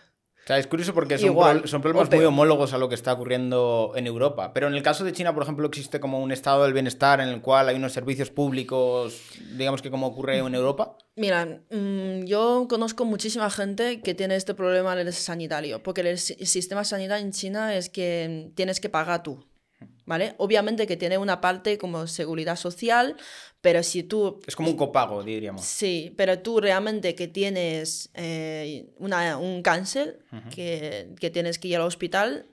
O 0.44 0.48
sea, 0.48 0.58
es 0.58 0.66
curioso 0.66 0.94
porque 0.96 1.18
son, 1.20 1.28
Igual, 1.30 1.60
pro- 1.60 1.68
son 1.68 1.82
problemas 1.82 2.10
muy 2.10 2.26
homólogos 2.26 2.74
a 2.74 2.80
lo 2.80 2.90
que 2.90 2.96
está 2.96 3.14
ocurriendo 3.14 3.94
en 3.96 4.08
Europa. 4.08 4.54
Pero 4.54 4.68
en 4.68 4.74
el 4.74 4.82
caso 4.82 5.04
de 5.04 5.14
China, 5.14 5.34
por 5.36 5.44
ejemplo, 5.44 5.68
existe 5.68 6.00
como 6.00 6.20
un 6.20 6.32
estado 6.32 6.64
del 6.64 6.74
bienestar 6.74 7.22
en 7.22 7.28
el 7.30 7.42
cual 7.42 7.70
hay 7.70 7.76
unos 7.76 7.94
servicios 7.94 8.32
públicos, 8.32 9.22
digamos 9.56 9.82
que 9.84 9.92
como 9.92 10.08
ocurre 10.08 10.40
en 10.40 10.56
Europa. 10.56 10.98
Mira, 11.16 11.46
mm, 11.70 12.24
yo 12.26 12.66
conozco 12.68 13.06
muchísima 13.06 13.50
gente 13.52 14.02
que 14.02 14.16
tiene 14.16 14.36
este 14.36 14.56
problema 14.56 14.96
del 14.96 15.14
sanitario, 15.14 15.84
porque 15.84 16.02
el, 16.02 16.18
si- 16.18 16.36
el 16.40 16.48
sistema 16.48 16.84
sanitario 16.84 17.24
en 17.24 17.32
China 17.34 17.76
es 17.76 17.90
que 17.90 18.52
tienes 18.56 18.80
que 18.80 18.90
pagar 18.90 19.22
tú, 19.22 19.46
¿vale? 20.06 20.34
Obviamente 20.40 20.88
que 20.88 20.98
tiene 20.98 21.18
una 21.20 21.40
parte 21.40 21.78
como 21.78 22.08
seguridad 22.08 22.56
social, 22.56 23.16
pero 23.62 23.84
si 23.84 24.04
tú... 24.04 24.40
Es 24.48 24.56
como 24.56 24.70
un 24.70 24.76
copago, 24.76 25.24
diríamos. 25.24 25.64
Sí, 25.64 26.14
pero 26.18 26.40
tú 26.40 26.60
realmente 26.60 27.14
que 27.14 27.28
tienes 27.28 28.10
eh, 28.16 28.90
una, 28.98 29.38
un 29.38 29.62
cáncer, 29.62 30.20
que, 30.54 31.14
que 31.20 31.30
tienes 31.30 31.60
que 31.60 31.68
ir 31.68 31.76
al 31.76 31.84
hospital, 31.84 32.48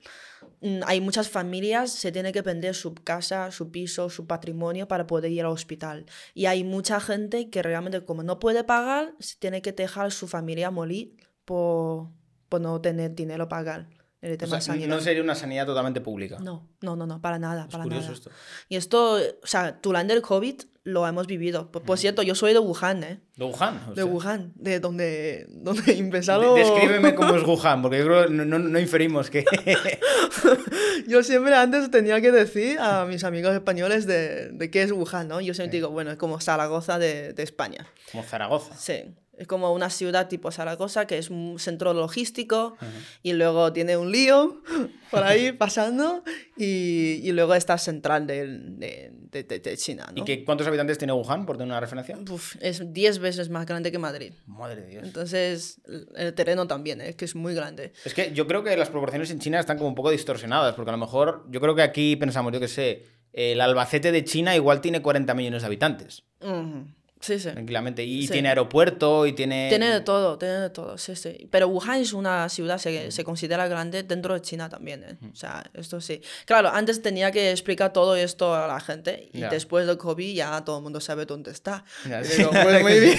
mm, 0.61 0.81
hay 0.85 1.01
muchas 1.01 1.27
familias, 1.27 1.91
se 1.91 2.11
tiene 2.11 2.31
que 2.31 2.43
vender 2.43 2.75
su 2.75 2.93
casa, 2.93 3.51
su 3.51 3.71
piso, 3.71 4.11
su 4.11 4.27
patrimonio 4.27 4.87
para 4.87 5.07
poder 5.07 5.31
ir 5.31 5.41
al 5.41 5.51
hospital. 5.51 6.05
Y 6.35 6.45
hay 6.45 6.63
mucha 6.63 6.99
gente 6.99 7.49
que 7.49 7.63
realmente 7.63 8.05
como 8.05 8.21
no 8.21 8.37
puede 8.37 8.63
pagar, 8.63 9.15
se 9.19 9.35
tiene 9.37 9.63
que 9.63 9.71
dejar 9.71 10.11
su 10.11 10.27
familia 10.27 10.69
morir 10.69 11.15
por, 11.43 12.09
por 12.49 12.61
no 12.61 12.79
tener 12.81 13.15
dinero 13.15 13.49
para 13.49 13.63
pagar 13.63 13.98
el 14.21 14.33
O 14.33 14.37
tema 14.37 14.49
sea, 14.59 14.73
sanitario. 14.73 14.95
no 14.95 15.01
sería 15.01 15.23
una 15.23 15.35
sanidad 15.35 15.65
totalmente 15.65 16.01
pública. 16.01 16.37
No, 16.39 16.67
no, 16.81 16.95
no, 16.95 17.05
no, 17.07 17.21
para 17.21 17.39
nada, 17.39 17.63
es 17.63 17.71
para 17.71 17.83
curioso 17.83 18.03
nada. 18.05 18.13
esto. 18.15 18.31
Y 18.67 18.75
esto, 18.75 19.13
o 19.15 19.47
sea, 19.47 19.79
durante 19.81 20.13
el 20.13 20.21
COVID 20.21 20.55
lo 20.83 21.05
hemos 21.07 21.27
vivido. 21.27 21.71
Por, 21.71 21.83
por 21.83 21.97
cierto, 21.99 22.23
yo 22.23 22.33
soy 22.35 22.51
de 22.53 22.59
Wuhan, 22.59 23.03
¿eh? 23.03 23.19
De 23.35 23.45
Wuhan. 23.45 23.79
o 23.87 23.89
De 23.91 23.95
sea. 23.97 24.05
Wuhan, 24.05 24.53
de 24.55 24.79
donde, 24.79 25.45
donde 25.49 25.97
empezaron... 25.97 26.55
De- 26.55 26.61
Descríbeme 26.61 27.13
cómo 27.15 27.35
es 27.35 27.43
Wuhan, 27.43 27.81
porque 27.81 27.99
yo 27.99 28.05
creo 28.05 28.27
que 28.27 28.33
no, 28.33 28.43
no- 28.45 28.59
no 28.59 28.79
inferimos 28.79 29.29
que... 29.29 29.45
Yo 31.07 31.23
siempre 31.23 31.55
antes 31.55 31.89
tenía 31.91 32.21
que 32.21 32.31
decir 32.31 32.77
a 32.79 33.05
mis 33.05 33.23
amigos 33.23 33.53
españoles 33.53 34.05
de, 34.05 34.49
de 34.51 34.69
qué 34.71 34.83
es 34.83 34.91
Wuhan, 34.91 35.27
¿no? 35.27 35.41
Yo 35.41 35.53
siempre 35.53 35.77
digo, 35.77 35.89
bueno, 35.89 36.11
es 36.11 36.17
como 36.17 36.39
Zaragoza 36.39 36.99
de, 36.99 37.33
de 37.33 37.43
España. 37.43 37.87
como 38.11 38.23
Zaragoza. 38.23 38.75
Sí, 38.75 39.05
es 39.39 39.47
como 39.47 39.73
una 39.73 39.89
ciudad 39.89 40.27
tipo 40.27 40.51
Zaragoza, 40.51 41.07
que 41.07 41.17
es 41.17 41.29
un 41.29 41.57
centro 41.59 41.93
logístico, 41.93 42.75
y 43.23 43.33
luego 43.33 43.71
tiene 43.73 43.95
un 43.97 44.11
lío 44.11 44.61
por 45.09 45.23
ahí 45.23 45.51
pasando, 45.57 46.23
y, 46.57 47.21
y 47.23 47.31
luego 47.31 47.55
está 47.55 47.77
central 47.77 48.27
de, 48.27 48.45
de, 48.47 49.11
de- 49.31 49.59
de 49.59 49.77
China, 49.77 50.11
¿no? 50.15 50.21
¿Y 50.21 50.25
que, 50.25 50.43
cuántos 50.43 50.67
habitantes 50.67 50.97
tiene 50.97 51.13
Wuhan, 51.13 51.45
por 51.45 51.55
tener 51.57 51.69
una 51.71 51.79
referencia? 51.79 52.17
Uf, 52.29 52.55
es 52.61 52.93
10 52.93 53.19
veces 53.19 53.49
más 53.49 53.65
grande 53.65 53.91
que 53.91 53.97
Madrid. 53.97 54.33
Madre 54.45 54.81
de 54.81 54.87
Dios. 54.87 55.03
Entonces, 55.05 55.79
el- 56.15 56.33
terreno 56.33 56.67
también, 56.67 56.99
es 57.01 57.15
que 57.15 57.25
es 57.25 57.35
muy 57.35 57.53
grande. 57.55 57.93
Es 58.05 58.13
que 58.13 58.31
yo 58.33 58.45
creo 58.45 58.63
que 58.63 58.75
las 58.77 58.89
proporciones 58.89 59.31
en 59.31 59.39
China 59.39 59.59
están 59.59 59.77
como 59.77 59.89
un 59.89 59.95
poco 59.95 60.11
distorsionadas, 60.11 60.75
porque 60.75 60.89
a 60.91 60.93
lo 60.93 60.97
mejor 60.99 61.45
yo 61.49 61.61
creo 61.61 61.75
que 61.75 61.81
aquí 61.81 62.15
pensamos, 62.17 62.51
yo 62.51 62.59
que 62.59 62.67
sé, 62.67 63.05
el 63.31 63.61
Albacete 63.61 64.11
de 64.11 64.23
China 64.25 64.55
igual 64.55 64.81
tiene 64.81 65.01
40 65.01 65.33
millones 65.33 65.61
de 65.61 65.65
habitantes, 65.67 66.23
Ujú. 66.41 66.87
Sí, 67.21 67.37
sí. 67.37 67.49
tranquilamente, 67.51 68.03
y 68.03 68.27
Sí. 68.27 68.33
tiene 68.33 68.47
aeropuerto 68.49 69.25
y 69.25 69.33
tiene... 69.33 69.67
Tiene 69.69 69.89
de 69.89 69.99
todo, 69.99 70.37
tiene 70.37 70.53
de 70.55 70.69
todo, 70.69 70.97
sí, 70.97 71.15
sí. 71.17 71.47
Pero 71.51 71.67
Wuhan 71.67 71.99
es 71.99 72.13
una 72.13 72.47
ciudad, 72.47 72.77
se, 72.77 73.11
se 73.11 73.23
considera 73.25 73.67
grande 73.67 74.03
dentro 74.03 74.33
de 74.33 74.41
China 74.41 74.69
también, 74.69 75.03
¿eh? 75.03 75.17
O 75.31 75.35
sea, 75.35 75.69
esto 75.73 75.99
sí. 75.99 76.21
Claro, 76.45 76.69
antes 76.69 77.01
tenía 77.01 77.31
que 77.31 77.51
explicar 77.51 77.91
todo 77.91 78.15
esto 78.15 78.55
a 78.55 78.67
la 78.67 78.79
gente 78.79 79.29
y 79.33 79.39
Ya. 79.39 79.49
después 79.49 79.85
del 79.85 79.97
COVID 79.97 80.33
ya 80.33 80.63
todo 80.63 80.77
el 80.77 80.83
mundo 80.83 81.01
sabe 81.01 81.25
dónde 81.25 81.51
está. 81.51 81.83
Ya, 82.07 82.21
Y 82.21 82.25
sí. 82.25 82.37
digo, 82.37 82.51
pues 82.51 82.81
muy 82.83 82.99
bien. 82.99 83.17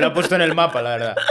Lo, 0.00 0.06
ha 0.06 0.14
puesto 0.14 0.34
en 0.34 0.40
el 0.40 0.54
mapa, 0.54 0.80
la 0.82 0.90
verdad. 0.96 1.16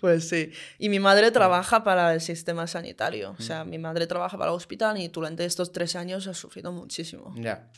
Pues 0.00 0.28
sí. 0.28 0.50
Y 0.78 0.88
mi 0.90 0.98
madre 1.00 1.30
trabaja 1.30 1.82
para 1.82 2.12
el 2.14 2.20
sistema 2.20 2.66
sanitario. 2.66 3.34
O 3.38 3.42
sea, 3.42 3.64
mi 3.64 3.78
madre 3.78 4.06
trabaja 4.06 4.36
para 4.36 4.50
el 4.50 4.56
hospital 4.56 4.98
y 5.00 5.08
durante 5.08 5.44
estos 5.44 5.72
tres 5.72 5.96
años 5.96 6.26
ha 6.26 6.34
sufrido 6.34 6.70
muchísimo. 6.70 7.34
Ya. 7.38 7.70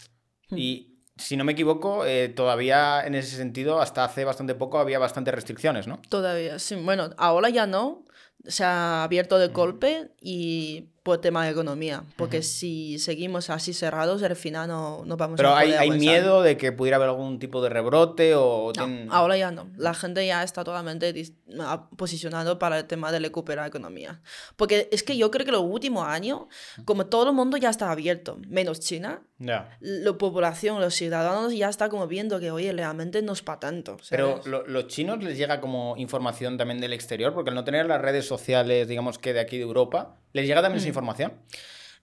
Y 0.50 0.97
si 1.18 1.36
no 1.36 1.44
me 1.44 1.52
equivoco, 1.52 2.06
eh, 2.06 2.28
todavía 2.28 3.04
en 3.06 3.14
ese 3.14 3.36
sentido, 3.36 3.80
hasta 3.80 4.04
hace 4.04 4.24
bastante 4.24 4.54
poco 4.54 4.78
había 4.78 4.98
bastantes 4.98 5.34
restricciones, 5.34 5.86
¿no? 5.86 6.00
Todavía, 6.08 6.58
sí. 6.58 6.76
Bueno, 6.76 7.10
ahora 7.16 7.48
ya 7.48 7.66
no. 7.66 8.04
Se 8.46 8.64
ha 8.64 9.02
abierto 9.02 9.38
de 9.38 9.48
golpe 9.48 10.10
y 10.20 10.86
por 11.08 11.22
tema 11.22 11.44
de 11.46 11.52
economía. 11.52 12.04
Porque 12.16 12.42
si 12.42 12.98
seguimos 12.98 13.48
así 13.48 13.72
cerrados, 13.72 14.22
al 14.22 14.36
final 14.36 14.68
no, 14.68 15.02
no 15.06 15.16
vamos 15.16 15.38
Pero 15.38 15.50
a 15.50 15.58
hay, 15.58 15.68
poder 15.68 15.80
hay 15.80 15.88
avanzar. 15.88 16.00
miedo 16.10 16.42
de 16.42 16.56
que 16.58 16.70
pudiera 16.72 16.96
haber 16.96 17.08
algún 17.08 17.38
tipo 17.38 17.62
de 17.62 17.70
rebrote 17.70 18.34
o... 18.34 18.72
No, 18.76 18.84
ten- 18.84 19.08
ahora 19.10 19.36
ya 19.38 19.50
no. 19.50 19.68
La 19.76 19.94
gente 19.94 20.26
ya 20.26 20.42
está 20.42 20.64
totalmente 20.64 21.14
dis- 21.14 21.32
a- 21.60 21.88
posicionado 21.96 22.58
para 22.58 22.78
el 22.78 22.84
tema 22.84 23.10
de 23.10 23.20
recuperar 23.20 23.66
economía. 23.66 24.20
Porque 24.56 24.88
es 24.92 25.02
que 25.02 25.16
yo 25.16 25.30
creo 25.30 25.46
que 25.46 25.52
los 25.52 25.62
últimos 25.62 26.06
años, 26.06 26.42
como 26.84 27.06
todo 27.06 27.30
el 27.30 27.34
mundo 27.34 27.56
ya 27.56 27.70
está 27.70 27.90
abierto, 27.90 28.38
menos 28.48 28.80
China, 28.80 29.22
Ya. 29.38 29.76
la 29.80 30.12
población, 30.18 30.80
los 30.80 30.94
ciudadanos 30.94 31.54
ya 31.54 31.68
está 31.70 31.88
como 31.88 32.06
viendo 32.06 32.38
que, 32.40 32.50
oye, 32.50 32.70
realmente 32.72 33.22
no 33.22 33.32
es 33.32 33.40
para 33.42 33.60
tanto. 33.60 33.96
Pero 34.10 34.28
¿sabes? 34.42 34.46
lo- 34.46 34.66
los 34.66 34.88
chinos 34.88 35.22
les 35.24 35.38
llega 35.38 35.60
como 35.62 35.94
información 35.96 36.58
también 36.58 36.80
del 36.80 36.92
exterior, 36.92 37.32
porque 37.32 37.48
al 37.50 37.54
no 37.56 37.64
tener 37.64 37.86
las 37.86 38.02
redes 38.02 38.26
sociales, 38.26 38.88
digamos 38.88 39.18
que 39.18 39.32
de 39.32 39.40
aquí 39.40 39.56
de 39.56 39.62
Europa, 39.62 40.16
¿les 40.32 40.46
llega 40.46 40.62
también 40.62 40.76
Mm. 40.78 40.82
esa 40.82 40.88
información? 40.88 41.32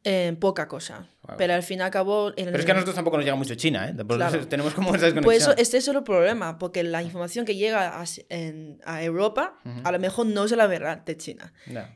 Eh, 0.08 0.38
poca 0.39 0.67
cosa. 0.67 1.08
Wow. 1.24 1.36
Pero 1.36 1.55
al 1.55 1.63
fin 1.63 1.79
y 1.79 1.82
al 1.82 1.89
cabo... 1.89 2.29
en 2.38 2.46
Pero 2.46 2.58
es 2.60 2.65
que 2.65 2.72
a 2.72 2.75
nosotros 2.75 2.94
tampoco 2.94 3.17
nos 3.17 3.25
llega 3.25 3.36
mucho 3.36 3.55
China, 3.55 3.89
¿eh? 3.89 3.96
Claro. 4.08 4.48
tenemos 4.48 4.74
como 4.75 4.89
esa 4.94 5.05
desconexión. 5.05 5.24
Pues 5.24 5.41
eso, 5.41 5.53
este 5.58 5.77
es 5.77 5.88
el 5.88 6.03
problema, 6.03 6.60
porque 6.60 6.84
la 6.84 7.01
información 7.01 7.44
que 7.44 7.55
llega 7.55 8.00
a, 8.00 8.03
s- 8.03 8.24
en- 8.29 8.79
a 8.86 9.01
Europa 9.03 9.58
a 9.84 9.91
lo 9.91 9.98
mejor 9.98 10.27
no 10.27 10.44
es 10.46 10.51
la 10.51 10.67
verdad 10.67 11.00
de 11.03 11.17
China. 11.17 11.53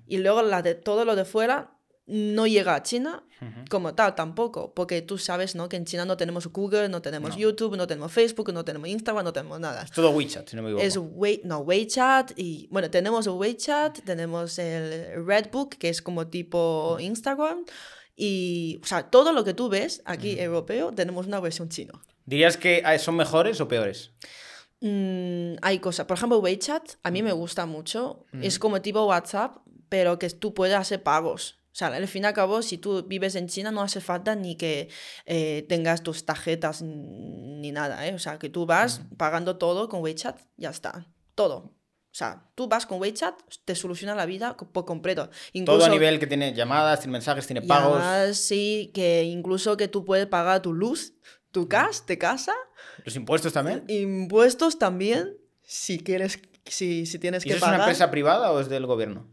Y 0.08 0.18
luego 0.18 0.42
la 0.42 0.64
de 0.64 0.74
todo 0.74 1.06
lo 1.06 1.16
de 1.16 1.24
fuera 1.26 1.76
no 2.10 2.48
llega 2.48 2.76
a 2.76 2.84
China 2.84 3.24
como 3.70 3.94
tal 3.96 4.16
tampoco, 4.16 4.74
porque 4.74 5.02
tú 5.02 5.18
sabes 5.18 5.56
¿no? 5.56 5.70
que 5.70 5.78
en 5.78 5.86
China 5.86 6.04
no 6.04 6.18
tenemos 6.18 6.48
Google, 6.48 6.90
no 6.90 7.02
tenemos 7.02 7.38
YouTube, 7.38 7.78
no 7.78 7.88
tenemos 7.88 8.12
Facebook, 8.12 8.52
no 8.52 8.66
tenemos 8.66 8.90
Instagram, 8.90 9.24
no 9.24 9.32
tenemos 9.32 9.60
nada. 9.60 9.84
Es 9.84 9.92
todo 9.92 10.10
WeChat, 10.12 10.50
si 10.50 10.56
no 10.56 10.64
me 10.64 10.70
equivoco. 10.70 10.86
Es 10.86 11.46
no, 11.46 11.60
WeChat 11.60 12.32
y 12.36 12.68
bueno, 12.72 12.90
tenemos 12.90 13.28
WeChat, 13.28 14.00
tenemos 14.00 14.60
el 14.60 15.26
Redbook, 15.26 15.76
que 15.76 15.90
es 15.90 16.02
como 16.02 16.28
tipo 16.28 16.98
Instagram. 17.00 17.64
Y, 18.16 18.82
o 18.84 18.86
sea, 18.86 19.04
todo 19.10 19.32
lo 19.32 19.46
que 19.46 19.54
tú 19.54 19.70
ves 19.70 20.02
aquí 20.04 20.38
europeo, 20.38 20.92
tenemos 20.92 21.28
una 21.28 21.40
versión 21.40 21.70
chino. 21.70 22.02
¿Dirías 22.26 22.58
que 22.58 22.84
eh, 22.86 23.00
son 23.00 23.16
mejores 23.16 23.62
o 23.62 23.68
peores? 23.70 24.12
Mm, 24.82 25.56
hay 25.62 25.80
cosas. 25.80 26.06
Por 26.06 26.18
ejemplo, 26.18 26.40
WeChat 26.40 26.96
a 27.04 27.12
mí 27.12 27.24
me 27.24 27.32
gusta 27.32 27.66
mucho. 27.66 28.26
Es 28.42 28.60
como 28.60 28.82
tipo 28.82 29.06
WhatsApp, 29.06 29.58
pero 29.88 30.20
que 30.20 30.30
tú 30.32 30.54
puedes 30.54 30.76
hacer 30.76 31.02
pagos. 31.04 31.59
O 31.72 31.76
sea, 31.80 31.88
al 31.90 32.08
fin 32.08 32.24
y 32.24 32.26
al 32.26 32.34
cabo, 32.34 32.62
si 32.62 32.78
tú 32.78 33.04
vives 33.08 33.36
en 33.36 33.48
China, 33.48 33.72
no 33.72 33.82
hace 33.82 34.02
falta 34.02 34.36
ni 34.36 34.56
que 34.56 34.90
eh, 35.26 35.66
tengas 35.70 36.02
tus 36.04 36.26
tarjetas 36.26 36.82
ni 36.82 37.72
nada, 37.72 38.08
¿eh? 38.08 38.14
O 38.16 38.20
sea, 38.20 38.40
que 38.40 38.50
tú 38.50 38.66
vas 38.66 39.02
pagando 39.18 39.58
todo 39.58 39.88
con 39.88 40.02
WeChat, 40.02 40.40
ya 40.58 40.70
está. 40.72 41.08
Todo. 41.36 41.56
O 42.12 42.16
sea, 42.20 42.50
tú 42.56 42.68
vas 42.68 42.88
con 42.88 43.00
WeChat, 43.00 43.36
te 43.66 43.76
soluciona 43.76 44.16
la 44.16 44.26
vida 44.26 44.58
por 44.58 44.84
completo. 44.86 45.30
Incluso, 45.54 45.78
Todo 45.78 45.88
a 45.88 45.92
nivel 45.92 46.20
que 46.20 46.26
tiene 46.28 46.54
llamadas, 46.54 47.02
tiene 47.02 47.12
mensajes, 47.14 47.46
tiene 47.46 47.62
pagos. 47.62 48.00
llamadas, 48.00 48.38
sí, 48.38 48.92
que 48.94 49.24
incluso 49.24 49.78
que 49.78 49.88
tú 49.88 50.04
puedes 50.04 50.26
pagar 50.26 50.62
tu 50.64 50.74
luz, 50.74 51.14
tu 51.52 51.68
gas 51.68 52.06
de 52.08 52.18
casa, 52.18 52.54
Los 53.06 53.16
impuestos 53.16 53.54
también. 53.54 53.84
impuestos 53.88 54.80
también, 54.80 55.38
si 55.62 56.00
quieres, 56.00 56.42
si, 56.66 57.06
si 57.06 57.20
tienes 57.20 57.46
¿Y 57.46 57.50
que 57.50 57.56
eso 57.56 57.58
es 57.58 57.64
una 57.64 57.72
pagar. 57.78 57.90
empresa 57.90 58.10
privada 58.12 58.52
o 58.52 58.60
es 58.60 58.70
del 58.70 58.88
gobierno? 58.88 59.30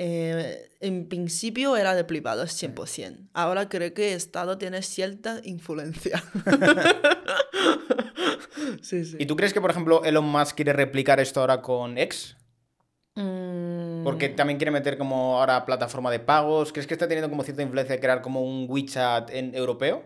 Eh, 0.00 0.70
en 0.78 1.08
principio 1.08 1.76
era 1.76 1.96
de 1.96 2.04
privados 2.04 2.52
100%. 2.52 3.30
Ahora 3.32 3.68
creo 3.68 3.92
que 3.94 4.12
el 4.12 4.16
Estado 4.16 4.56
tiene 4.56 4.80
cierta 4.82 5.40
influencia. 5.42 6.22
sí, 8.80 9.04
sí. 9.04 9.16
¿Y 9.18 9.26
tú 9.26 9.34
crees 9.34 9.52
que, 9.52 9.60
por 9.60 9.72
ejemplo, 9.72 10.04
Elon 10.04 10.24
Musk 10.24 10.54
quiere 10.54 10.72
replicar 10.72 11.18
esto 11.18 11.40
ahora 11.40 11.62
con 11.62 11.98
X? 11.98 12.36
Mm, 13.16 14.04
Porque 14.04 14.28
también 14.28 14.56
quiere 14.56 14.70
meter 14.70 14.98
como 14.98 15.40
ahora 15.40 15.66
plataforma 15.66 16.12
de 16.12 16.20
pagos. 16.20 16.72
¿Crees 16.72 16.86
que 16.86 16.94
está 16.94 17.08
teniendo 17.08 17.28
como 17.28 17.42
cierta 17.42 17.62
influencia 17.62 17.96
de 17.96 18.00
crear 18.00 18.22
como 18.22 18.44
un 18.44 18.66
WeChat 18.68 19.30
en 19.30 19.52
europeo? 19.56 20.04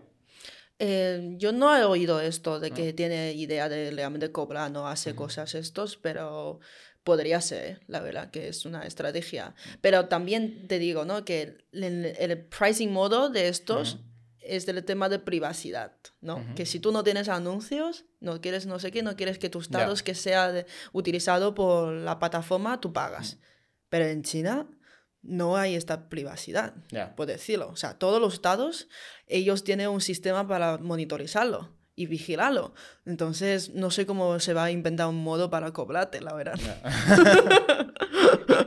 eh, 0.85 1.35
yo 1.37 1.53
no 1.53 1.77
he 1.77 1.85
oído 1.85 2.21
esto 2.21 2.59
de 2.59 2.73
que 2.73 2.93
tiene 2.93 3.35
idea 3.35 3.69
de 3.69 3.93
realmente 3.93 4.33
cobrar, 4.33 4.73
no 4.73 4.89
hace 4.89 5.15
cosas 5.15 5.55
estos, 5.55 5.97
pero 5.97 6.59
podría 7.05 7.41
ser, 7.41 7.81
la 7.89 8.01
verdad, 8.01 8.31
que 8.31 8.49
es 8.49 8.65
una 8.65 8.83
estrategia. 8.87 9.55
Pero 9.81 10.07
también 10.09 10.67
te 10.69 10.79
digo, 10.79 11.05
¿no? 11.05 11.25
Que 11.25 11.67
el, 11.73 12.05
el 12.19 12.45
pricing 12.47 12.93
model 12.93 13.33
de 13.33 13.49
estos 13.49 13.99
es 14.41 14.67
del 14.67 14.85
tema 14.85 15.09
de 15.09 15.19
privacidad, 15.21 15.93
¿no? 16.21 16.45
Que 16.57 16.67
si 16.67 16.81
tú 16.81 16.91
no 16.93 17.05
tienes 17.05 17.29
anuncios, 17.29 18.05
no 18.21 18.41
quieres 18.41 18.67
no 18.67 18.79
sé 18.79 18.91
qué, 18.91 19.03
no 19.03 19.15
quieres 19.17 19.39
que 19.39 19.49
tus 19.51 19.71
datos 19.71 20.03
que 20.03 20.15
sea 20.15 20.51
de- 20.53 20.67
utilizado 20.93 21.55
por 21.55 21.93
la 21.93 22.19
plataforma, 22.19 22.81
tú 22.81 22.93
pagas. 22.93 23.39
Pero 23.89 24.07
en 24.07 24.23
China 24.23 24.69
no 25.23 25.57
hay 25.57 25.77
esta 25.77 26.09
privacidad, 26.09 26.75
Ya. 26.91 27.15
por 27.15 27.27
decirlo. 27.27 27.69
O 27.69 27.77
sea, 27.77 27.99
todos 27.99 28.21
los 28.21 28.35
estados, 28.35 28.89
ellos 29.29 29.63
tienen 29.63 29.89
un 29.89 30.01
sistema 30.01 30.47
para 30.49 30.79
monitorizarlo 30.79 31.71
y 31.95 32.07
vigilarlo. 32.07 32.75
Entonces, 33.07 33.71
no 33.75 33.91
sé 33.91 34.07
cómo 34.07 34.39
se 34.41 34.55
va 34.55 34.65
a 34.65 34.71
inventar 34.71 35.07
un 35.09 35.23
modo 35.23 35.51
para 35.51 35.73
cobrarte, 35.73 36.21
la 36.21 36.35
verdad. 36.35 36.59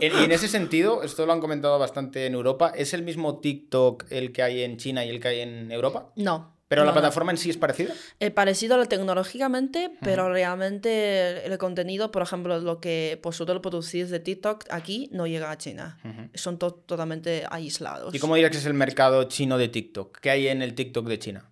Y 0.01 0.05
en 0.07 0.31
ese 0.31 0.47
sentido, 0.47 1.03
esto 1.03 1.25
lo 1.25 1.33
han 1.33 1.39
comentado 1.39 1.79
bastante 1.79 2.25
en 2.25 2.33
Europa, 2.33 2.71
¿es 2.75 2.93
el 2.93 3.01
mismo 3.03 3.39
TikTok 3.39 4.05
el 4.09 4.33
que 4.33 4.43
hay 4.43 4.61
en 4.63 4.77
China 4.77 5.05
y 5.05 5.09
el 5.09 5.19
que 5.19 5.27
hay 5.29 5.39
en 5.39 5.71
Europa? 5.71 6.11
No. 6.15 6.53
¿Pero 6.67 6.81
no, 6.81 6.87
la 6.87 6.91
no. 6.91 6.99
plataforma 6.99 7.31
en 7.31 7.37
sí 7.37 7.49
es 7.51 7.57
parecida? 7.57 7.93
Eh, 8.19 8.31
parecido 8.31 8.83
tecnológicamente, 8.85 9.91
pero 10.01 10.29
realmente 10.29 11.45
el 11.45 11.57
contenido, 11.57 12.11
por 12.11 12.23
ejemplo, 12.23 12.59
lo 12.59 12.81
que 12.81 13.19
vosotros 13.23 13.61
producís 13.61 14.09
de 14.09 14.19
TikTok 14.19 14.65
aquí 14.69 15.07
no 15.11 15.27
llega 15.27 15.51
a 15.51 15.57
China. 15.57 15.97
Son 16.33 16.57
to- 16.57 16.73
totalmente 16.73 17.45
aislados. 17.49 18.13
¿Y 18.15 18.19
cómo 18.19 18.35
dirías 18.35 18.51
que 18.51 18.57
es 18.57 18.65
el 18.65 18.73
mercado 18.73 19.23
chino 19.25 19.57
de 19.57 19.69
TikTok? 19.69 20.19
¿Qué 20.19 20.29
hay 20.31 20.47
en 20.47 20.61
el 20.61 20.73
TikTok 20.75 21.07
de 21.07 21.19
China? 21.19 21.49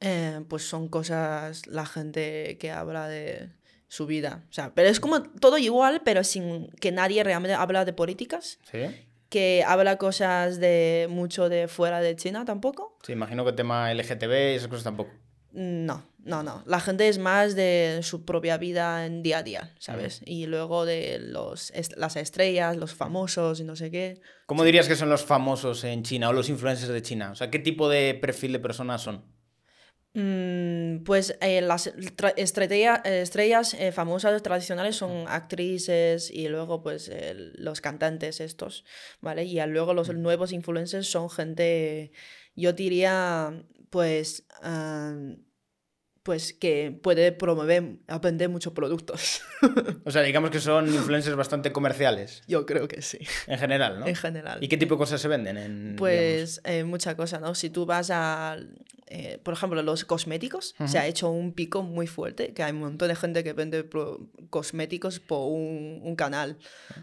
Eh, 0.00 0.40
pues 0.48 0.62
son 0.68 0.88
cosas, 0.88 1.66
la 1.66 1.86
gente 1.86 2.58
que 2.58 2.70
habla 2.70 3.08
de 3.08 3.50
su 3.88 4.06
vida. 4.06 4.44
O 4.50 4.52
sea, 4.52 4.74
pero 4.74 4.88
es 4.88 5.00
como 5.00 5.22
todo 5.22 5.58
igual, 5.58 6.02
pero 6.04 6.22
sin 6.24 6.68
que 6.80 6.92
nadie 6.92 7.22
realmente 7.24 7.54
habla 7.54 7.84
de 7.84 7.92
políticas, 7.92 8.58
¿Sí? 8.70 8.80
que 9.28 9.64
habla 9.66 9.96
cosas 9.96 10.58
de 10.60 11.06
mucho 11.10 11.48
de 11.48 11.66
fuera 11.68 12.00
de 12.00 12.14
China 12.16 12.44
tampoco. 12.44 12.98
Sí, 13.04 13.12
imagino 13.12 13.44
que 13.44 13.50
el 13.50 13.56
tema 13.56 13.90
LGTB 13.92 14.52
y 14.52 14.56
esas 14.56 14.68
cosas 14.68 14.84
tampoco. 14.84 15.10
No, 15.52 16.04
no, 16.18 16.42
no. 16.42 16.62
La 16.66 16.80
gente 16.80 17.08
es 17.08 17.16
más 17.18 17.54
de 17.56 18.00
su 18.02 18.26
propia 18.26 18.58
vida 18.58 19.06
en 19.06 19.22
día 19.22 19.38
a 19.38 19.42
día, 19.42 19.74
¿sabes? 19.78 20.20
Y 20.26 20.46
luego 20.46 20.84
de 20.84 21.18
los, 21.18 21.70
est- 21.70 21.96
las 21.96 22.16
estrellas, 22.16 22.76
los 22.76 22.92
famosos 22.94 23.58
y 23.60 23.64
no 23.64 23.74
sé 23.74 23.90
qué. 23.90 24.20
¿Cómo 24.44 24.64
dirías 24.64 24.86
que 24.88 24.96
son 24.96 25.08
los 25.08 25.24
famosos 25.24 25.82
en 25.84 26.02
China 26.02 26.28
o 26.28 26.32
los 26.34 26.50
influencers 26.50 26.92
de 26.92 27.00
China? 27.00 27.30
O 27.30 27.34
sea, 27.36 27.50
¿qué 27.50 27.58
tipo 27.58 27.88
de 27.88 28.12
perfil 28.14 28.52
de 28.52 28.58
personas 28.58 29.00
son? 29.00 29.24
Mm, 30.18 31.04
pues 31.04 31.36
eh, 31.42 31.60
las 31.60 31.88
estrella- 32.36 33.02
estrellas 33.04 33.74
eh, 33.74 33.92
famosas 33.92 34.42
tradicionales 34.42 34.96
son 34.96 35.26
actrices 35.28 36.30
y 36.30 36.48
luego 36.48 36.82
pues 36.82 37.10
los 37.56 37.82
cantantes 37.82 38.40
estos, 38.40 38.86
¿vale? 39.20 39.44
Y 39.44 39.60
luego 39.66 39.92
los 39.92 40.08
nuevos 40.14 40.52
influencers 40.52 41.06
son 41.06 41.28
gente, 41.28 42.12
yo 42.54 42.72
diría, 42.72 43.62
pues, 43.90 44.46
ah, 44.62 45.14
pues 46.22 46.54
que 46.54 46.98
puede 47.02 47.30
promover, 47.32 47.98
vender 48.22 48.48
muchos 48.48 48.72
productos. 48.72 49.42
O 50.04 50.10
sea, 50.10 50.22
digamos 50.22 50.50
que 50.50 50.60
son 50.60 50.86
influencers 50.86 51.34
bastante 51.36 51.72
comerciales, 51.72 52.42
yo 52.46 52.64
creo 52.64 52.86
que 52.88 53.02
sí, 53.02 53.18
en 53.48 53.58
general, 53.58 53.98
¿no? 54.00 54.06
en 54.06 54.14
general. 54.14 54.62
¿Y 54.62 54.68
qué 54.68 54.76
tipo 54.76 54.94
de 54.94 54.98
cosas 54.98 55.20
se 55.20 55.28
venden? 55.28 55.56
En? 55.56 55.96
Pues 55.96 56.60
eh, 56.64 56.84
mucha 56.84 57.16
cosa, 57.16 57.40
¿no? 57.40 57.54
Si 57.56 57.70
tú 57.70 57.86
vas 57.86 58.10
a, 58.12 58.56
eh, 59.08 59.38
por 59.42 59.54
ejemplo, 59.54 59.80
los 59.82 60.04
cosméticos, 60.04 60.74
se 60.86 60.98
ha 60.98 61.06
hecho 61.06 61.30
un 61.30 61.52
pico 61.52 61.82
muy 61.82 62.08
fuerte, 62.08 62.52
que 62.52 62.64
hay 62.64 62.72
un 62.72 62.80
montón 62.80 63.08
de 63.08 63.14
gente 63.14 63.44
que 63.44 63.52
vende 63.52 63.88
cosméticos 64.50 65.20
por 65.20 65.52
un, 65.52 66.00
un 66.02 66.16
canal, 66.16 66.58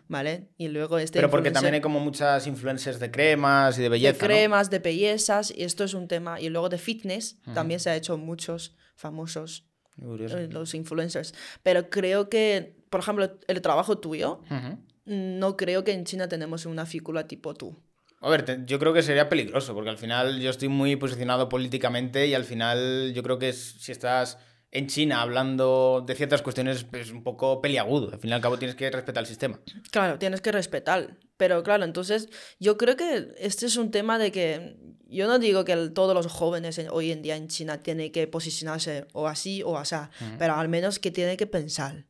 ¿vale? 0.09 0.49
Y 0.57 0.67
luego 0.67 0.97
este 0.97 1.19
Pero 1.19 1.29
porque 1.29 1.51
también 1.51 1.75
hay 1.75 1.81
como 1.81 2.01
muchas 2.01 2.45
influencers 2.45 2.99
de 2.99 3.09
cremas 3.09 3.77
y 3.77 3.77
de 3.77 3.83
de 3.83 3.89
belleza, 3.89 4.13
¿no? 4.13 4.33
cremas, 4.33 4.69
de 4.69 4.79
bellezas, 4.79 5.53
y 5.55 5.63
esto 5.63 5.85
es 5.85 5.93
un 5.93 6.07
tema. 6.09 6.41
Y 6.41 6.49
luego 6.49 6.67
de 6.67 6.77
fitness, 6.77 7.37
también 7.53 7.79
se 7.79 7.89
ha 7.89 7.95
hecho 7.95 8.17
muchos 8.17 8.75
famosos, 8.95 9.65
eh, 10.01 10.49
los 10.51 10.73
influencers. 10.73 11.33
Pero 11.63 11.89
creo 11.89 12.27
que, 12.29 12.75
por 12.89 12.99
ejemplo, 12.99 13.37
el 13.47 13.61
trabajo 13.61 13.97
tuyo, 13.99 14.41
Ujú. 14.51 14.77
no 15.05 15.55
creo 15.55 15.83
que 15.83 15.93
en 15.93 16.03
China 16.03 16.27
tenemos 16.27 16.65
una 16.65 16.85
figura 16.85 17.27
tipo 17.27 17.53
tú. 17.53 17.81
A 18.23 18.29
ver, 18.29 18.43
te- 18.45 18.59
yo 18.65 18.79
creo 18.79 18.93
que 18.93 19.03
sería 19.03 19.27
peligroso, 19.29 19.73
porque 19.75 19.89
al 19.89 19.97
final 19.97 20.39
yo 20.39 20.49
estoy 20.49 20.69
muy 20.69 20.95
posicionado 20.95 21.49
políticamente 21.49 22.25
y 22.27 22.33
al 22.33 22.45
final 22.45 23.11
yo 23.13 23.21
creo 23.21 23.37
que 23.37 23.51
si 23.53 23.91
estás 23.91 24.37
en 24.71 24.87
China 24.87 25.21
hablando 25.21 26.03
de 26.07 26.15
ciertas 26.15 26.41
cuestiones 26.41 26.85
es 26.93 27.11
un 27.11 27.23
poco 27.23 27.61
peliagudo. 27.61 28.11
Al 28.13 28.19
fin 28.19 28.31
y 28.31 28.33
al 28.33 28.41
cabo 28.41 28.57
tienes 28.57 28.75
que 28.75 28.89
respetar 28.89 29.21
el 29.23 29.27
sistema. 29.27 29.59
Claro, 29.91 30.17
tienes 30.17 30.41
que 30.41 30.51
respetar. 30.51 31.17
Pero 31.37 31.61
claro, 31.63 31.83
entonces 31.83 32.29
yo 32.59 32.77
creo 32.77 32.95
que 32.95 33.33
este 33.37 33.65
es 33.65 33.75
un 33.77 33.91
tema 33.91 34.17
de 34.17 34.31
que 34.31 34.77
yo 35.05 35.27
no 35.27 35.37
digo 35.37 35.63
que 35.65 35.75
todos 35.93 36.15
los 36.15 36.25
jóvenes 36.27 36.79
hoy 36.91 37.11
en 37.11 37.21
día 37.21 37.35
en 37.35 37.49
China 37.49 37.81
tienen 37.81 38.11
que 38.11 38.25
posicionarse 38.27 39.05
o 39.13 39.27
así 39.27 39.61
o 39.63 39.77
así, 39.77 39.95
pero 40.39 40.55
al 40.55 40.69
menos 40.69 40.97
que 40.97 41.11
tienen 41.11 41.37
que 41.37 41.45
pensar. 41.45 42.05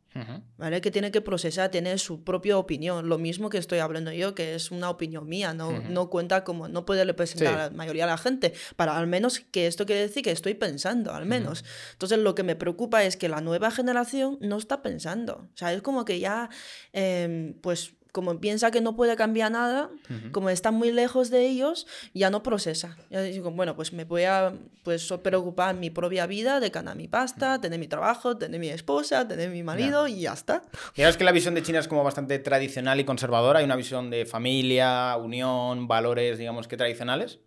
¿Vale? 0.58 0.82
Que 0.82 0.91
tiene 0.91 1.12
que 1.12 1.21
procesar, 1.21 1.71
tiene 1.71 1.97
su 1.97 2.23
propia 2.23 2.58
opinión. 2.58 3.10
Lo 3.10 3.17
mismo 3.17 3.49
que 3.49 3.58
estoy 3.58 3.80
hablando 3.80 4.12
yo, 4.12 4.36
que 4.36 4.56
es 4.56 4.71
una 4.71 4.89
opinión 4.89 5.28
mía, 5.28 5.54
no, 5.54 5.71
no 5.89 6.10
cuenta 6.10 6.43
como, 6.43 6.67
no 6.67 6.86
puede 6.86 7.04
representar 7.04 7.54
a 7.54 7.58
la 7.65 7.69
mayoría 7.71 8.06
de 8.06 8.12
la 8.12 8.17
gente, 8.17 8.54
para 8.76 8.97
al 8.97 9.08
menos 9.08 9.39
que 9.39 9.67
esto 9.67 9.86
quiere 9.86 10.02
decir 10.02 10.23
que 10.23 10.32
estoy 10.32 10.54
pensando, 10.54 11.13
al 11.13 11.26
menos. 11.26 11.65
Entonces, 11.93 12.19
lo 12.19 12.36
que 12.36 12.43
me 12.43 12.56
preocupa 12.56 13.04
es 13.04 13.17
que 13.17 13.30
la 13.30 13.41
nueva 13.41 13.71
generación 13.71 14.38
no 14.41 14.58
está 14.58 14.82
pensando. 14.82 15.49
O 15.54 15.58
sea, 15.58 15.73
es 15.73 15.82
como 15.82 16.06
que 16.06 16.19
ya, 16.19 16.49
em, 16.91 17.54
pues 17.62 17.93
como 18.13 18.39
piensa 18.39 18.69
que 18.69 18.80
no 18.80 18.95
puede 18.95 19.15
cambiar 19.15 19.52
nada, 19.52 19.89
como 20.32 20.52
está 20.52 20.69
muy 20.69 20.91
lejos 20.91 21.32
de 21.32 21.47
ellos, 21.47 21.88
ya 22.13 22.30
no 22.30 22.43
procesa. 22.43 22.95
Ya 23.10 23.23
digo, 23.23 23.49
bueno, 23.49 23.76
pues 23.76 23.91
me 23.91 24.06
voy 24.06 24.23
a 24.23 24.54
pues, 24.84 25.12
preocupar 25.23 25.73
en 25.73 25.80
mi 25.80 25.89
propia 25.89 26.28
vida, 26.28 26.60
de 26.60 26.69
ganar 26.69 26.95
mi 26.95 27.08
pasta, 27.08 27.60
tener 27.60 27.80
mi 27.80 27.88
trabajo, 27.88 28.38
tener 28.38 28.60
mi 28.60 28.69
esposa, 28.69 29.28
tener 29.28 29.49
mi 29.49 29.63
marido 29.63 30.08
y 30.08 30.21
ya 30.21 30.34
está. 30.34 30.62
es 30.95 31.17
que 31.17 31.23
la 31.23 31.32
visión 31.32 31.56
de 31.56 31.63
China 31.63 31.80
es 31.80 31.88
como 31.88 32.04
bastante 32.04 32.38
tradicional 32.38 32.99
y 32.99 33.04
conservadora. 33.04 33.60
Hay 33.60 33.65
una 33.65 33.76
visión 33.76 34.12
de 34.12 34.28
familia, 34.28 35.17
unión, 35.17 35.88
valores, 35.88 36.38
digamos 36.38 36.67
que 36.67 36.78
tradicionales. 36.78 37.39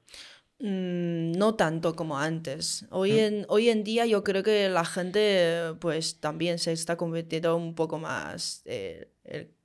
Mm, 0.58 1.30
no 1.32 1.54
tanto 1.54 1.94
como 1.94 2.18
antes. 2.18 2.86
Hoy, 2.90 3.20
en, 3.20 3.46
hoy 3.48 3.68
en 3.68 3.84
día 3.84 4.04
yo 4.04 4.24
creo 4.24 4.42
que 4.42 4.68
la 4.68 4.84
gente 4.84 5.74
pues 5.78 6.18
también 6.18 6.58
se 6.58 6.72
está 6.72 6.96
convirtiendo 6.96 7.56
un 7.56 7.76
poco 7.76 8.00
más 8.00 8.62
eh, 8.64 9.12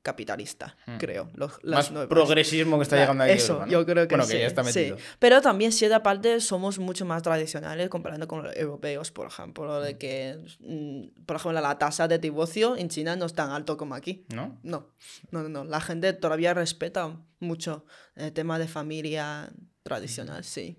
capitalista, 0.02 0.76
hmm. 0.88 0.98
creo. 0.98 1.30
Más 1.64 1.92
progresismo 2.10 2.78
que 2.78 2.84
está 2.84 2.98
llegando 2.98 3.24
ahí. 3.24 3.32
Eso, 3.32 3.66
yo 3.68 3.86
creo 3.86 4.08
que, 4.08 4.22
sí, 4.24 4.40
ya 4.40 4.48
está 4.48 4.64
metido. 4.64 4.98
Pero 5.20 5.42
también, 5.42 5.72
cierta 5.72 6.02
parte, 6.02 6.40
somos 6.42 6.80
mucho 6.80 7.06
más 7.06 7.22
tradicionales 7.22 7.90
comparando 7.90 8.28
con 8.28 8.44
los 8.44 8.56
europeos, 8.56 9.12
por 9.12 9.28
ejemplo. 9.28 9.80
De 9.82 9.94
hmm. 9.94 9.98
que, 9.98 10.40
mm, 10.60 11.26
por 11.26 11.36
ejemplo, 11.38 11.62
la 11.62 11.78
tasa 11.78 12.08
de 12.08 12.18
divorcio 12.18 12.76
en 12.76 12.90
China 12.90 13.16
no 13.16 13.26
es 13.26 13.34
tan 13.34 13.52
alto 13.52 13.78
como 13.78 13.96
aquí. 13.96 14.26
¿No? 14.30 14.60
No, 14.64 14.88
no, 15.32 15.48
no. 15.48 15.64
La 15.64 15.82
gente 15.82 16.14
todavía 16.14 16.54
respeta 16.54 17.18
mucho 17.40 17.86
el 18.16 18.34
tema 18.34 18.58
de 18.60 18.68
familia 18.68 19.52
tradicional, 19.84 20.44
sí. 20.44 20.78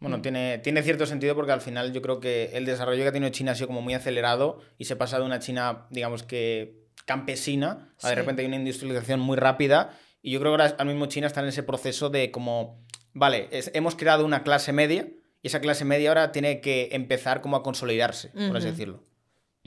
Bueno, 0.00 0.18
hmm. 0.18 0.22
tiene, 0.22 0.58
tiene 0.58 0.82
cierto 0.82 1.06
sentido 1.06 1.34
porque 1.34 1.52
al 1.52 1.60
final 1.60 1.92
yo 1.92 2.02
creo 2.02 2.20
que 2.20 2.50
el 2.54 2.64
desarrollo 2.64 3.02
que 3.02 3.08
ha 3.08 3.12
tenido 3.12 3.30
China 3.30 3.52
ha 3.52 3.54
sido 3.54 3.68
como 3.68 3.82
muy 3.82 3.94
acelerado 3.94 4.60
y 4.78 4.84
se 4.84 4.94
ha 4.94 4.98
pasado 4.98 5.22
de 5.22 5.26
una 5.26 5.40
China, 5.40 5.86
digamos 5.90 6.22
que 6.22 6.79
campesina, 7.10 7.92
de 8.00 8.14
repente 8.14 8.42
hay 8.42 8.46
una 8.46 8.54
industrialización 8.54 9.18
muy 9.18 9.36
rápida 9.36 9.98
y 10.22 10.30
yo 10.30 10.38
creo 10.38 10.56
que 10.56 10.62
ahora 10.62 10.84
mismo 10.84 11.06
China 11.06 11.26
está 11.26 11.40
en 11.40 11.48
ese 11.48 11.64
proceso 11.64 12.08
de 12.08 12.30
como, 12.30 12.86
vale, 13.14 13.48
hemos 13.50 13.96
creado 13.96 14.24
una 14.24 14.44
clase 14.44 14.72
media 14.72 15.08
y 15.42 15.48
esa 15.48 15.60
clase 15.60 15.84
media 15.84 16.10
ahora 16.10 16.30
tiene 16.30 16.60
que 16.60 16.90
empezar 16.92 17.40
como 17.40 17.56
a 17.56 17.64
consolidarse, 17.64 18.28
por 18.28 18.56
así 18.56 18.66
decirlo. 18.66 19.02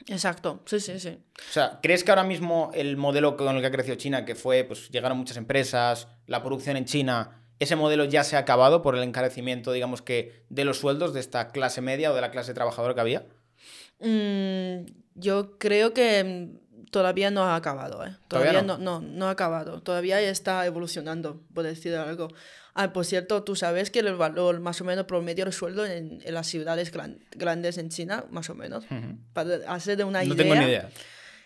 Exacto, 0.07 0.63
sí, 0.65 0.79
sí, 0.79 0.97
sí. 1.01 1.19
O 1.49 1.51
sea, 1.51 1.79
¿crees 1.83 2.05
que 2.05 2.11
ahora 2.11 2.23
mismo 2.23 2.71
el 2.73 2.95
modelo 2.95 3.35
con 3.35 3.53
el 3.53 3.61
que 3.61 3.67
ha 3.67 3.71
crecido 3.71 3.97
China, 3.97 4.23
que 4.23 4.35
fue, 4.35 4.63
pues 4.63 4.89
llegaron 4.89 5.17
muchas 5.17 5.35
empresas, 5.35 6.07
la 6.27 6.41
producción 6.41 6.77
en 6.77 6.85
China, 6.85 7.43
ese 7.59 7.75
modelo 7.75 8.05
ya 8.05 8.23
se 8.23 8.37
ha 8.37 8.39
acabado 8.39 8.81
por 8.81 8.95
el 8.95 9.03
encarecimiento, 9.03 9.73
digamos 9.73 10.01
que, 10.01 10.45
de 10.47 10.63
los 10.63 10.79
sueldos 10.79 11.13
de 11.13 11.19
esta 11.19 11.49
clase 11.49 11.81
media 11.81 12.09
o 12.09 12.15
de 12.15 12.21
la 12.21 12.31
clase 12.31 12.53
trabajadora 12.53 12.93
que 12.93 13.01
había? 13.01 13.27
Mm, 13.99 14.85
yo 15.15 15.57
creo 15.59 15.93
que 15.93 16.62
todavía 16.93 17.31
no 17.31 17.43
ha 17.43 17.55
acabado, 17.55 18.05
¿eh? 18.05 18.15
Todavía, 18.29 18.61
no? 18.61 18.77
no? 18.77 19.01
no, 19.01 19.27
ha 19.27 19.31
acabado. 19.31 19.81
Todavía 19.81 20.21
está 20.21 20.65
evolucionando, 20.65 21.41
por 21.53 21.63
decir 21.65 21.95
algo. 21.95 22.29
Ah, 22.75 22.93
por 22.93 23.03
cierto, 23.03 23.43
tú 23.43 23.55
sabes 23.55 23.89
que 23.89 23.99
el 23.99 24.15
valor 24.15 24.59
más 24.59 24.79
o 24.79 24.85
menos 24.85 25.05
promedio 25.05 25.43
del 25.43 25.53
sueldo 25.53 25.85
en, 25.85 26.21
en 26.23 26.33
las 26.33 26.47
ciudades 26.47 26.91
grandes 27.31 27.77
en 27.77 27.89
China, 27.89 28.25
más 28.29 28.49
o 28.49 28.55
menos, 28.55 28.85
para 29.33 29.55
hacer 29.67 29.97
de 29.97 30.03
una 30.03 30.23
idea. 30.23 30.35
No 30.35 30.41
tengo 30.41 30.55
ni 30.55 30.65
idea. 30.65 30.89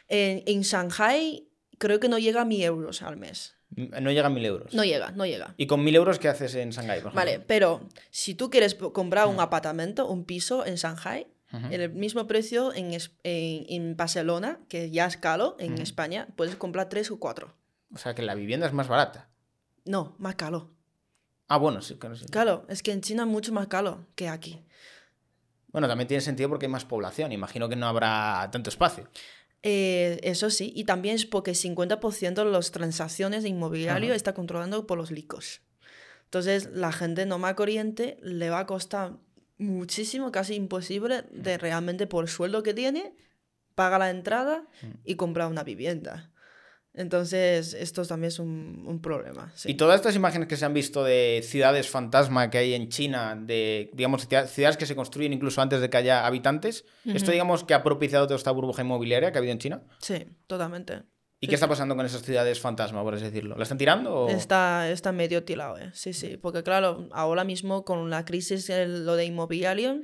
En, 0.09 0.43
en, 0.45 0.61
Shanghai 0.61 1.47
creo 1.77 1.99
que 1.99 2.09
no 2.09 2.19
llega 2.19 2.41
a 2.41 2.45
mil 2.45 2.61
euros 2.61 3.01
al 3.01 3.17
mes. 3.17 3.55
No 3.75 4.11
llega 4.11 4.27
a 4.27 4.29
mil 4.29 4.45
euros. 4.45 4.73
No 4.73 4.83
llega, 4.83 5.11
no 5.11 5.25
llega. 5.25 5.53
¿Y 5.57 5.67
con 5.67 5.83
mil 5.83 5.95
euros 5.95 6.19
qué 6.19 6.27
haces 6.27 6.55
en 6.55 6.71
Shanghai? 6.71 7.01
vale, 7.13 7.39
pero 7.39 7.87
si 8.09 8.35
tú 8.35 8.49
quieres 8.49 8.75
comprar 8.75 9.27
un 9.27 9.39
apartamento, 9.39 10.07
un 10.07 10.25
piso 10.25 10.65
en 10.65 10.75
Shanghai, 10.75 11.27
el 11.51 11.91
mismo 11.93 12.27
precio 12.27 12.73
en, 12.73 12.97
en, 13.23 13.97
Barcelona, 13.97 14.59
que 14.67 14.91
ya 14.91 15.05
es 15.05 15.17
caro 15.17 15.55
en 15.59 15.77
España, 15.77 16.27
puedes 16.35 16.55
comprar 16.55 16.89
tres 16.89 17.09
o 17.11 17.19
cuatro. 17.19 17.55
O 17.93 17.97
sea 17.97 18.13
que 18.13 18.21
la 18.21 18.35
vivienda 18.35 18.67
es 18.67 18.73
más 18.73 18.87
barata. 18.87 19.29
No, 19.85 20.15
más 20.19 20.35
caro. 20.35 20.71
Ah, 21.47 21.57
bueno, 21.57 21.81
sí, 21.81 21.95
claro. 21.95 22.15
Claro, 22.29 22.65
es 22.67 22.83
que 22.83 22.91
en 22.91 23.01
China 23.01 23.23
es 23.23 23.29
mucho 23.29 23.53
más 23.53 23.67
caro 23.67 24.05
que 24.15 24.27
aquí. 24.27 24.65
Bueno, 25.71 25.87
también 25.87 26.07
tiene 26.07 26.21
sentido 26.21 26.49
porque 26.49 26.65
hay 26.65 26.71
más 26.71 26.85
población. 26.85 27.31
Imagino 27.31 27.69
que 27.69 27.75
no 27.75 27.87
habrá 27.87 28.49
tanto 28.51 28.69
espacio. 28.69 29.09
Eh, 29.63 30.19
eso 30.23 30.49
sí, 30.49 30.71
y 30.75 30.83
también 30.83 31.15
es 31.15 31.25
porque 31.25 31.51
50% 31.51 32.33
de 32.33 32.45
las 32.45 32.71
transacciones 32.71 33.43
de 33.43 33.49
inmobiliario 33.49 34.13
está 34.13 34.33
controlado 34.33 34.85
por 34.85 34.97
los 34.97 35.11
licos. 35.11 35.61
Entonces, 36.25 36.69
la 36.73 36.91
gente 36.91 37.25
no 37.25 37.39
más 37.39 37.53
corriente 37.55 38.17
le 38.21 38.49
va 38.49 38.59
a 38.59 38.65
costar 38.65 39.17
muchísimo, 39.57 40.31
casi 40.31 40.55
imposible, 40.55 41.23
de 41.31 41.57
realmente 41.57 42.07
por 42.07 42.23
el 42.23 42.29
sueldo 42.29 42.63
que 42.63 42.73
tiene, 42.73 43.13
paga 43.75 43.99
la 43.99 44.09
entrada 44.09 44.65
mm. 44.81 44.87
y 45.05 45.15
compra 45.15 45.47
una 45.47 45.63
vivienda. 45.63 46.31
Entonces, 46.97 47.75
esto 47.75 48.03
también 48.05 48.29
es 48.29 48.39
un, 48.39 48.99
problema. 49.03 49.53
Y 49.65 49.75
todas 49.75 49.97
estas 49.97 50.15
imágenes 50.15 50.47
que 50.47 50.57
se 50.57 50.65
han 50.65 50.73
visto 50.73 51.03
de 51.03 51.41
ciudades 51.43 51.87
fantasma 51.87 52.49
que 52.49 52.57
hay 52.57 52.73
en 52.73 52.89
China, 52.89 53.37
de, 53.39 53.91
digamos, 53.93 54.27
ciudades 54.27 54.77
que 54.77 54.87
se 54.87 54.95
construyen 54.95 55.31
incluso 55.31 55.61
antes 55.61 55.79
de 55.79 55.91
que 55.91 55.97
haya 55.97 56.25
habitantes, 56.25 56.85
¿esto, 57.05 57.31
digamos, 57.31 57.63
que 57.63 57.75
ha 57.75 57.83
propiciado 57.83 58.25
toda 58.25 58.37
esta 58.37 58.49
burbuja 58.49 58.81
inmobiliaria 58.81 59.31
que 59.31 59.37
ha 59.37 59.39
habido 59.39 59.53
en 59.53 59.59
China? 59.59 59.83
Sí, 59.99 60.25
totalmente. 60.47 61.03
¿Y 61.39 61.47
qué 61.47 61.55
está 61.55 61.67
pasando 61.67 61.95
con 61.95 62.05
esas 62.05 62.23
ciudades 62.23 62.59
fantasma, 62.59 63.03
por 63.03 63.13
así 63.13 63.25
decirlo? 63.25 63.55
¿La 63.55 63.63
están 63.63 63.77
tirando? 63.77 64.27
Está, 64.27 64.89
está 64.89 65.11
medio 65.11 65.43
tirado, 65.43 65.77
¿eh? 65.77 65.91
sí, 65.93 66.13
sí. 66.13 66.37
Porque 66.37 66.63
claro, 66.63 67.07
ahora 67.11 67.43
mismo 67.43 67.85
con 67.85 68.09
la 68.09 68.25
crisis, 68.25 68.69
lo 68.69 69.15
de 69.15 69.25
inmobiliario, 69.25 70.01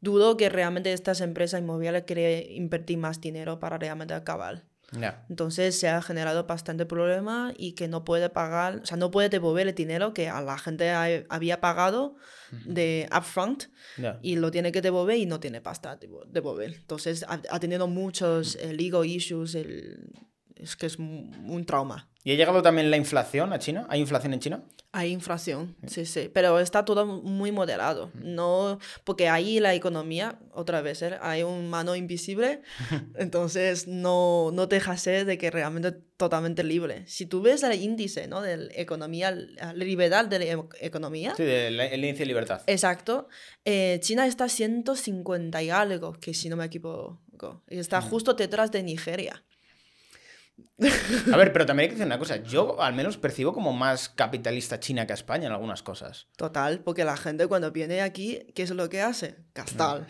dudo 0.00 0.36
que 0.36 0.48
realmente 0.48 0.92
estas 0.92 1.20
empresas 1.20 1.60
inmobiliarias 1.60 2.04
quieran 2.04 2.44
invertir 2.50 2.98
más 2.98 3.20
dinero 3.20 3.58
para 3.58 3.78
realmente 3.78 4.14
acabar. 4.14 4.64
Entonces 5.30 5.78
se 5.78 5.88
ha 5.88 6.02
generado 6.02 6.44
bastante 6.44 6.84
problema 6.84 7.54
y 7.56 7.72
que 7.72 7.88
no 7.88 8.04
puede 8.04 8.28
pagar, 8.28 8.80
o 8.82 8.86
sea, 8.86 8.98
no 8.98 9.10
puede 9.10 9.30
devolver 9.30 9.66
el 9.66 9.74
dinero 9.74 10.12
que 10.12 10.28
a 10.28 10.42
la 10.42 10.58
gente 10.58 10.90
había 10.90 11.60
pagado 11.60 12.16
de 12.66 13.08
upfront 13.16 13.64
y 14.20 14.36
lo 14.36 14.50
tiene 14.50 14.70
que 14.70 14.82
devolver 14.82 15.16
y 15.16 15.26
no 15.26 15.40
tiene 15.40 15.62
pasta 15.62 15.96
devolver. 15.96 16.74
Entonces 16.74 17.24
ha, 17.26 17.58
tenido 17.58 17.88
muchos 17.88 18.56
eh, 18.56 18.74
legal 18.74 19.06
issues, 19.06 19.54
el, 19.54 20.12
es 20.56 20.76
que 20.76 20.86
es 20.86 20.98
un 20.98 21.64
trauma. 21.66 22.08
¿Y 22.24 22.32
ha 22.32 22.36
llegado 22.36 22.62
también 22.62 22.90
la 22.90 22.96
inflación 22.96 23.52
a 23.52 23.58
China? 23.58 23.86
¿Hay 23.88 24.00
inflación 24.00 24.32
en 24.32 24.40
China? 24.40 24.62
Hay 24.92 25.10
inflación, 25.10 25.74
sí, 25.86 26.04
sí, 26.04 26.30
pero 26.32 26.60
está 26.60 26.84
todo 26.84 27.06
muy 27.06 27.50
moderado. 27.50 28.10
No, 28.14 28.78
porque 29.04 29.30
ahí 29.30 29.58
la 29.58 29.74
economía, 29.74 30.38
otra 30.52 30.82
vez, 30.82 31.00
¿eh? 31.00 31.18
hay 31.22 31.42
un 31.42 31.70
mano 31.70 31.96
invisible, 31.96 32.60
entonces 33.16 33.88
no, 33.88 34.50
no 34.52 34.66
deja 34.66 34.96
ser 34.98 35.24
de 35.24 35.38
que 35.38 35.50
realmente 35.50 35.92
totalmente 36.18 36.62
libre. 36.62 37.04
Si 37.06 37.24
tú 37.24 37.40
ves 37.40 37.62
el 37.62 37.72
índice 37.80 38.28
¿no? 38.28 38.42
de 38.42 38.58
la 38.58 38.72
economía, 38.74 39.30
la 39.30 39.72
libertad 39.72 40.26
de 40.26 40.38
la 40.38 40.64
economía. 40.80 41.34
Sí, 41.36 41.44
el 41.44 42.04
índice 42.04 42.20
de 42.20 42.26
libertad. 42.26 42.62
Exacto. 42.66 43.28
Eh, 43.64 43.98
China 44.02 44.26
está 44.26 44.44
a 44.44 44.48
150 44.50 45.62
y 45.62 45.70
algo, 45.70 46.12
que 46.12 46.34
si 46.34 46.50
no 46.50 46.56
me 46.56 46.66
equivoco, 46.66 47.64
está 47.66 48.02
justo 48.02 48.34
detrás 48.34 48.70
de 48.70 48.82
Nigeria. 48.82 49.42
A 51.32 51.36
ver, 51.36 51.52
pero 51.52 51.66
también 51.66 51.84
hay 51.84 51.88
que 51.88 51.94
decir 51.94 52.06
una 52.06 52.18
cosa. 52.18 52.36
Yo 52.36 52.80
al 52.80 52.94
menos 52.94 53.16
percibo 53.16 53.52
como 53.52 53.72
más 53.72 54.08
capitalista 54.08 54.80
China 54.80 55.06
que 55.06 55.12
España 55.12 55.46
en 55.46 55.52
algunas 55.52 55.82
cosas. 55.82 56.28
Total, 56.36 56.80
porque 56.80 57.04
la 57.04 57.16
gente 57.16 57.46
cuando 57.46 57.70
viene 57.72 58.02
aquí, 58.02 58.40
¿qué 58.54 58.62
es 58.62 58.70
lo 58.70 58.88
que 58.88 59.00
hace? 59.00 59.36
Gastar. 59.54 60.06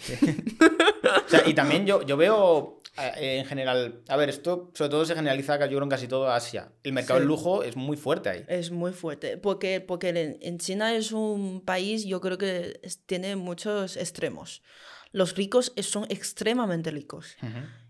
y 1.47 1.55
también 1.55 1.87
yo, 1.87 2.03
yo 2.03 2.17
veo 2.17 2.83
eh, 2.99 3.39
en 3.39 3.47
general, 3.47 4.03
a 4.09 4.17
ver, 4.17 4.29
esto 4.29 4.71
sobre 4.75 4.91
todo 4.91 5.05
se 5.05 5.15
generaliza 5.15 5.59
yo 5.61 5.69
creo 5.69 5.83
en 5.83 5.89
casi 5.89 6.09
todo 6.09 6.31
Asia. 6.31 6.73
El 6.83 6.93
mercado 6.93 7.21
del 7.21 7.29
lujo 7.29 7.63
es 7.63 7.77
muy 7.77 7.97
fuerte 7.97 8.29
ahí. 8.29 8.45
Es 8.49 8.71
muy 8.71 8.93
fuerte, 8.93 9.39
porque, 9.39 9.81
porque 9.81 10.39
en 10.41 10.59
China 10.59 10.95
es 10.95 11.13
un 11.13 11.63
país, 11.65 12.05
yo 12.05 12.21
creo 12.21 12.39
que 12.39 12.81
tiene 13.07 13.37
muchos 13.37 13.97
extremos. 13.97 14.63
Los 15.13 15.37
ricos 15.37 15.73
son 15.83 16.07
extremadamente 16.09 16.91
ricos. 16.91 17.37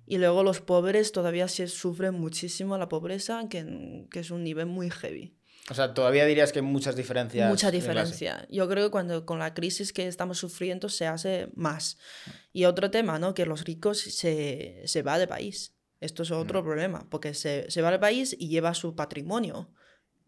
Y 0.06 0.18
luego 0.18 0.42
los 0.42 0.60
pobres 0.60 1.12
todavía 1.12 1.48
se 1.48 1.68
sufren 1.68 2.14
muchísimo 2.14 2.76
la 2.78 2.88
pobreza, 2.88 3.48
que, 3.48 4.06
que, 4.10 4.20
es 4.20 4.30
un 4.30 4.44
nivel 4.44 4.66
muy 4.66 4.90
heavy. 4.90 5.34
O 5.70 5.74
sea, 5.74 5.94
todavía 5.94 6.26
dirías 6.26 6.52
que 6.52 6.58
hay 6.58 6.64
muchas 6.64 6.96
diferencias. 6.96 7.48
Mucha 7.48 7.70
diferencia. 7.70 8.46
Yo 8.50 8.68
creo 8.68 8.86
que 8.86 8.90
cuando 8.90 9.24
con 9.24 9.38
la 9.38 9.54
crisis 9.54 9.92
que 9.92 10.08
estamos 10.08 10.38
sufriendo 10.38 10.88
se 10.88 11.06
hace 11.06 11.48
más. 11.54 11.98
Y 12.52 12.64
otro 12.64 12.90
tema, 12.90 13.18
¿no? 13.18 13.32
Que 13.32 13.46
los 13.46 13.64
ricos 13.64 13.98
se, 14.00 14.82
se 14.84 15.02
va 15.02 15.18
de 15.18 15.28
país. 15.28 15.74
Esto 16.00 16.24
es 16.24 16.32
otro 16.32 16.64
problema, 16.64 17.06
porque 17.10 17.32
se, 17.32 17.70
se 17.70 17.80
va 17.80 17.92
del 17.92 18.00
país 18.00 18.34
y 18.36 18.48
lleva 18.48 18.74
su 18.74 18.96
patrimonio. 18.96 19.70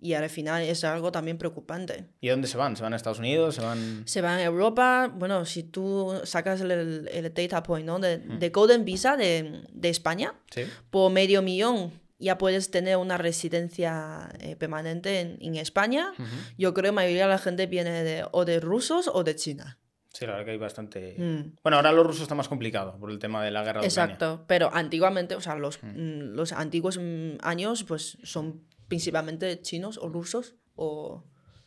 Y 0.04 0.12
al 0.12 0.28
final 0.28 0.62
es 0.62 0.84
algo 0.84 1.10
también 1.10 1.38
preocupante. 1.38 2.04
¿Y 2.20 2.28
dónde 2.28 2.46
se 2.46 2.58
van? 2.58 2.76
¿Se 2.76 2.82
van 2.82 2.92
a 2.92 2.96
Estados 2.96 3.20
Unidos? 3.20 3.54
¿Se 3.54 3.62
van...? 3.62 4.02
Se 4.06 4.20
va 4.20 4.34
a 4.36 4.42
Europa, 4.42 5.10
bueno, 5.14 5.46
si 5.46 5.62
tú 5.62 6.12
sacas 6.24 6.60
el, 6.60 7.08
el 7.10 7.32
data 7.32 7.62
point, 7.62 7.86
¿no? 7.86 7.98
De, 7.98 8.18
de 8.18 8.50
Golden 8.50 8.84
Visa 8.84 9.16
de, 9.16 9.62
de 9.72 9.88
España, 9.88 10.34
Sí. 10.50 10.64
por 10.90 11.10
medio 11.10 11.40
millón 11.40 11.90
ya 12.18 12.36
puedes 12.36 12.70
tener 12.70 12.98
una 12.98 13.16
residencia 13.18 14.28
eh, 14.40 14.56
permanente 14.56 15.20
en, 15.20 15.38
en 15.40 15.56
España. 15.56 16.12
Yo 16.58 16.74
creo 16.74 16.82
que 16.82 16.88
la 16.88 16.92
mayoría 16.92 17.22
de 17.24 17.30
la 17.30 17.38
gente 17.38 17.66
viene 17.66 18.04
de, 18.04 18.26
o 18.30 18.44
de 18.44 18.60
rusos 18.60 19.10
o 19.12 19.24
de 19.24 19.34
China. 19.36 19.78
Sí, 20.12 20.26
la 20.26 20.32
verdad 20.32 20.44
que 20.44 20.50
hay 20.52 20.58
bastante... 20.58 21.16
Mm. 21.18 21.56
Bueno, 21.62 21.76
ahora 21.76 21.92
los 21.92 22.06
rusos 22.06 22.22
está 22.22 22.34
más 22.34 22.48
complicado 22.48 22.96
por 22.98 23.10
el 23.10 23.18
tema 23.18 23.42
de 23.44 23.50
la 23.50 23.62
guerra 23.64 23.80
de 23.80 23.88
Ucrania. 23.88 24.14
Exacto, 24.14 24.44
pero 24.46 24.70
antiguamente, 24.72 25.34
o 25.34 25.40
sea, 25.40 25.56
los, 25.56 25.82
mm, 25.82 26.34
los 26.36 26.52
antiguos 26.52 26.98
mm, 26.98 27.38
años 27.42 27.82
pues 27.84 28.16
son 28.22 28.62
principalmente 28.88 29.60
chinos 29.60 29.98
o 29.98 30.08
rusos 30.08 30.54
o, 30.76 31.24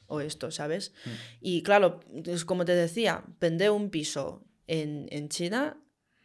o 0.08 0.20
esto, 0.22 0.52
¿sabes? 0.52 0.94
Y 1.42 1.64
claro, 1.64 2.00
es 2.26 2.46
como 2.46 2.66
te 2.66 2.76
decía, 2.76 3.24
vender 3.40 3.72
un 3.72 3.90
piso 3.90 4.46
en, 4.68 5.08
en 5.12 5.30
China 5.30 5.82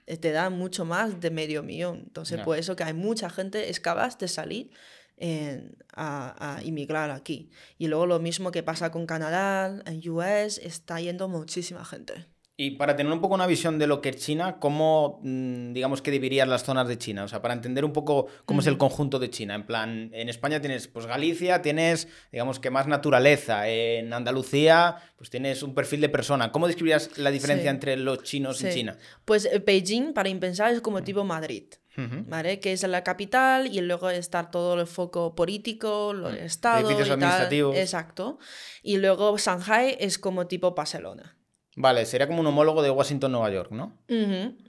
eh, 0.07 0.17
te 0.17 0.33
da 0.33 0.51
mucho 0.51 0.85
más 0.85 1.21
de 1.21 1.31
medio 1.31 1.63
millón. 1.63 2.03
Entonces, 2.07 2.39
Ya. 2.39 2.45
por 2.45 2.59
eso 2.59 2.75
que 2.77 2.85
hay 2.85 2.93
mucha 2.95 3.31
gente 3.31 3.71
es 3.71 3.79
capaz 3.81 4.19
de 4.19 4.27
salir 4.29 4.71
en- 5.17 5.77
a, 5.95 6.57
a 6.57 6.63
inmigrar 6.65 7.11
aquí. 7.11 7.51
Y 7.79 7.87
luego 7.87 8.07
lo 8.07 8.19
mismo 8.19 8.51
que 8.51 8.63
pasa 8.65 8.91
con 8.91 9.07
Canadá, 9.07 9.81
en 9.87 10.09
US, 10.11 10.59
está 10.65 11.01
yendo 11.01 11.29
muchísima 11.29 11.85
gente. 11.85 12.27
Y 12.55 12.73
para 12.73 12.97
tener 12.97 13.11
un 13.13 13.21
poco 13.23 13.35
una 13.35 13.47
visión 13.47 13.79
de 13.79 13.87
lo 13.87 14.03
que 14.03 14.11
es 14.11 14.17
China, 14.17 14.59
¿cómo, 14.61 15.21
mm, 15.23 15.73
digamos, 15.73 16.03
que 16.03 16.11
dividirías 16.11 16.47
las 16.47 16.65
zonas 16.65 16.87
de 16.87 16.99
China? 16.99 17.25
O 17.25 17.29
sea, 17.29 17.41
para 17.41 17.55
entender 17.55 17.85
un 17.85 17.93
poco 17.95 18.27
cómo 18.45 18.61
es 18.61 18.67
el 18.67 18.77
conjunto 18.77 19.19
de 19.19 19.31
China. 19.31 19.55
En 19.55 19.65
plan, 19.67 20.11
en 20.13 20.29
España 20.29 20.61
tienes, 20.61 20.87
pues 20.87 21.07
Galicia, 21.07 21.63
tienes, 21.63 22.09
digamos, 22.31 22.61
que 22.61 22.71
más 22.71 22.87
naturaleza. 22.87 23.69
En 23.69 24.13
Andalucía, 24.13 24.97
pues 25.17 25.31
tienes 25.31 25.63
un 25.63 25.75
perfil 25.75 26.03
de 26.03 26.11
persona. 26.11 26.53
¿Cómo 26.53 26.67
describirías 26.67 27.17
la 27.17 27.31
diferencia 27.31 27.71
Sí. 27.71 27.75
entre 27.75 27.97
los 27.97 28.23
chinos 28.23 28.61
y 28.63 28.67
Sí. 28.69 28.75
China? 28.75 28.99
Pues 29.25 29.47
eh, 29.47 29.59
Beijing, 29.65 30.13
para 30.13 30.29
empezar, 30.29 30.73
es 30.75 30.81
como 30.83 31.03
tipo 31.03 31.25
Madrid. 31.25 31.65
¿Vale? 31.95 32.59
Que 32.59 32.73
es 32.73 32.83
la 32.85 33.05
capital 33.05 33.67
y 33.67 33.79
luego 33.83 34.09
está 34.09 34.51
todo 34.51 34.81
el 34.81 34.87
foco 34.87 35.35
político, 35.35 36.15
lo 36.15 36.29
del 36.31 36.39
Estado. 36.45 36.79
Edificios 36.89 37.07
y 37.09 37.11
tal. 37.11 37.19
administrativos. 37.23 37.77
Exacto. 37.77 38.39
Y 38.83 38.97
luego 38.97 39.37
Shanghai 39.37 39.97
es 40.01 40.19
como 40.19 40.47
tipo 40.47 40.75
Barcelona. 40.75 41.37
Vale, 41.75 42.05
sería 42.05 42.27
como 42.27 42.41
un 42.41 42.47
homólogo 42.47 42.83
de 42.83 42.91
Washington, 42.91 43.33
Nueva 43.33 43.51
York, 43.51 43.71
¿no? 43.71 43.97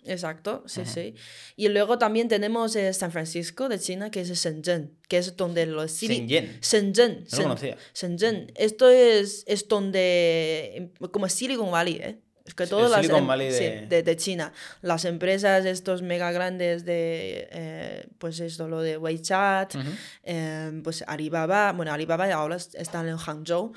Exacto, 0.05 0.63
sí, 0.67 0.85
sí. 0.85 1.15
Y 1.57 1.67
luego 1.67 1.97
también 1.97 2.29
tenemos 2.29 2.75
eh, 2.77 2.93
San 2.93 3.11
Francisco 3.11 3.67
de 3.67 3.77
China, 3.77 4.09
que 4.09 4.21
es 4.21 4.29
Shenzhen, 4.29 4.97
que 5.09 5.17
es 5.17 5.35
donde 5.35 5.65
los 5.65 5.91
Shenzhen. 5.99 6.59
Shenzhen. 6.61 7.25
No 7.29 7.37
lo 7.37 7.43
conocía. 7.43 7.77
Shenzhen. 7.93 8.53
Esto 8.55 8.89
es, 8.89 9.43
es 9.47 9.67
donde, 9.67 10.91
como 11.11 11.27
Silicon 11.27 11.71
Valley, 11.71 11.95
¿eh? 11.95 12.22
Es 12.45 12.55
que 12.55 12.67
todas 12.67 12.91
las 12.91 13.09
em- 13.09 13.25
Valley 13.25 13.51
sí, 13.53 13.63
de- 13.63 13.87
de... 13.87 14.03
de 14.03 14.17
China, 14.17 14.51
las 14.81 15.05
empresas 15.05 15.65
estos 15.65 16.01
mega 16.01 16.29
grandes 16.33 16.83
de, 16.83 17.47
eh, 17.51 18.07
pues 18.17 18.39
esto, 18.41 18.67
lo 18.67 18.81
de 18.81 18.97
WeChat, 18.97 19.75
eh, 20.23 20.81
pues 20.83 21.05
Alibaba, 21.07 21.71
bueno, 21.71 21.93
Alibaba 21.93 22.25
ahora 22.33 22.57
es- 22.57 22.75
está 22.75 22.99
en 23.07 23.15
Hangzhou, 23.17 23.71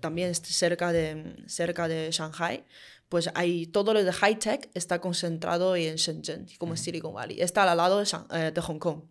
también 0.00 0.34
cerca 0.34 0.92
de, 0.92 1.36
cerca 1.46 1.88
de 1.88 2.10
Shanghai, 2.10 2.64
pues 3.10 3.28
hay 3.34 3.66
todo 3.66 3.92
lo 3.92 4.02
de 4.02 4.10
high 4.12 4.38
tech 4.38 4.70
está 4.74 4.98
concentrado 5.00 5.76
en 5.76 5.96
Shenzhen, 5.96 6.46
como 6.58 6.74
Silicon 6.76 7.12
Valley, 7.12 7.40
está 7.42 7.70
al 7.70 7.76
lado 7.76 8.02
de, 8.02 8.08
eh, 8.32 8.50
de 8.50 8.60
Hong 8.62 8.78
Kong. 8.78 9.02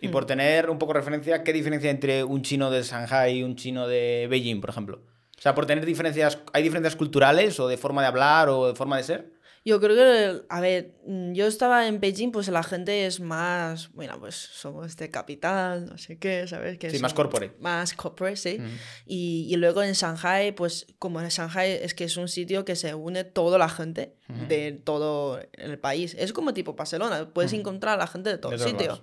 Y 0.00 0.08
Mm. 0.08 0.10
por 0.10 0.26
tener 0.26 0.68
un 0.68 0.78
poco 0.78 0.92
de 0.92 0.98
referencia, 0.98 1.44
¿qué 1.44 1.52
diferencia 1.52 1.88
entre 1.88 2.24
un 2.24 2.42
chino 2.42 2.68
de 2.72 2.82
Shanghai 2.82 3.38
y 3.38 3.42
un 3.44 3.54
chino 3.54 3.86
de 3.86 4.26
Beijing, 4.28 4.60
por 4.60 4.70
ejemplo? 4.70 5.02
O 5.42 5.44
sea, 5.44 5.56
por 5.56 5.66
tener 5.66 5.84
diferencias, 5.84 6.38
¿hay 6.52 6.62
diferencias 6.62 6.94
culturales 6.94 7.58
o 7.58 7.66
de 7.66 7.76
forma 7.76 8.00
de 8.00 8.06
hablar 8.06 8.48
o 8.48 8.68
de 8.68 8.76
forma 8.76 8.96
de 8.96 9.02
ser? 9.02 9.32
Yo 9.64 9.80
creo 9.80 9.96
que, 9.96 10.42
a 10.48 10.60
ver, 10.60 10.94
mm, 11.04 11.32
yo 11.32 11.48
estaba 11.48 11.88
en 11.88 11.98
Beijing, 11.98 12.30
pues 12.30 12.46
la 12.46 12.62
gente 12.62 13.06
es 13.06 13.18
más, 13.18 13.90
bueno, 13.92 14.20
pues 14.20 14.36
somos 14.36 14.96
de 14.96 15.10
capital, 15.10 15.86
no 15.86 15.98
sé 15.98 16.16
qué, 16.16 16.46
¿sabes? 16.46 16.78
Que 16.78 16.90
Sí, 16.90 17.00
más 17.00 17.12
corporate. 17.12 17.56
Más 17.58 17.92
corporate, 17.94 18.36
sí. 18.36 18.60
y, 19.04 19.48
y 19.50 19.56
luego 19.56 19.82
en 19.82 19.94
Shanghai, 19.94 20.52
pues 20.52 20.86
como 21.00 21.20
en 21.20 21.28
Shanghai 21.28 21.72
es 21.82 21.92
que 21.94 22.04
es 22.04 22.16
un 22.16 22.28
sitio 22.28 22.64
que 22.64 22.76
se 22.76 22.94
une 22.94 23.24
toda 23.24 23.58
la 23.58 23.68
gente 23.68 24.14
de 24.48 24.70
todo 24.70 25.40
el 25.54 25.76
país. 25.80 26.14
Es 26.16 26.32
como 26.32 26.54
tipo 26.54 26.74
Barcelona, 26.74 27.28
puedes 27.34 27.52
encontrar 27.52 27.94
a 27.94 27.98
la 27.98 28.06
gente 28.06 28.30
de 28.30 28.38
todo 28.38 28.52
De 28.52 28.58
sitio. 28.60 28.86
lados. 28.86 29.02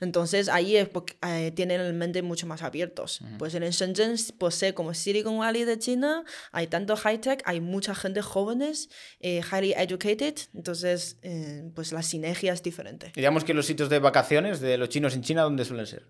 Entonces 0.00 0.48
ahí 0.48 0.76
es 0.76 0.88
porque, 0.88 1.16
eh, 1.26 1.52
tienen 1.54 1.80
el 1.80 1.94
mente 1.94 2.22
mucho 2.22 2.46
más 2.46 2.62
abiertos. 2.62 3.20
Pues 3.38 3.54
en 3.54 3.62
Shenzhen, 3.62 4.16
pues 4.38 4.54
sé 4.54 4.74
como 4.74 4.94
Silicon 4.94 5.38
Valley 5.38 5.64
de 5.64 5.78
China, 5.78 6.24
hay 6.52 6.66
tanto 6.66 6.96
high 6.96 7.20
tech, 7.20 7.42
hay 7.44 7.60
mucha 7.60 7.94
gente 7.94 8.22
jóvenes, 8.22 8.88
eh, 9.20 9.42
highly 9.50 9.72
educated, 9.76 10.36
entonces 10.54 11.18
eh, 11.22 11.70
pues 11.74 11.92
la 11.92 12.02
sinergia 12.02 12.52
es 12.52 12.62
diferente. 12.62 13.12
Y 13.14 13.20
digamos 13.20 13.44
que 13.44 13.54
los 13.54 13.66
sitios 13.66 13.88
de 13.88 13.98
vacaciones 13.98 14.60
de 14.60 14.78
los 14.78 14.88
chinos 14.88 15.14
en 15.14 15.22
China, 15.22 15.42
¿dónde 15.42 15.64
suelen 15.64 15.86
ser? 15.86 16.06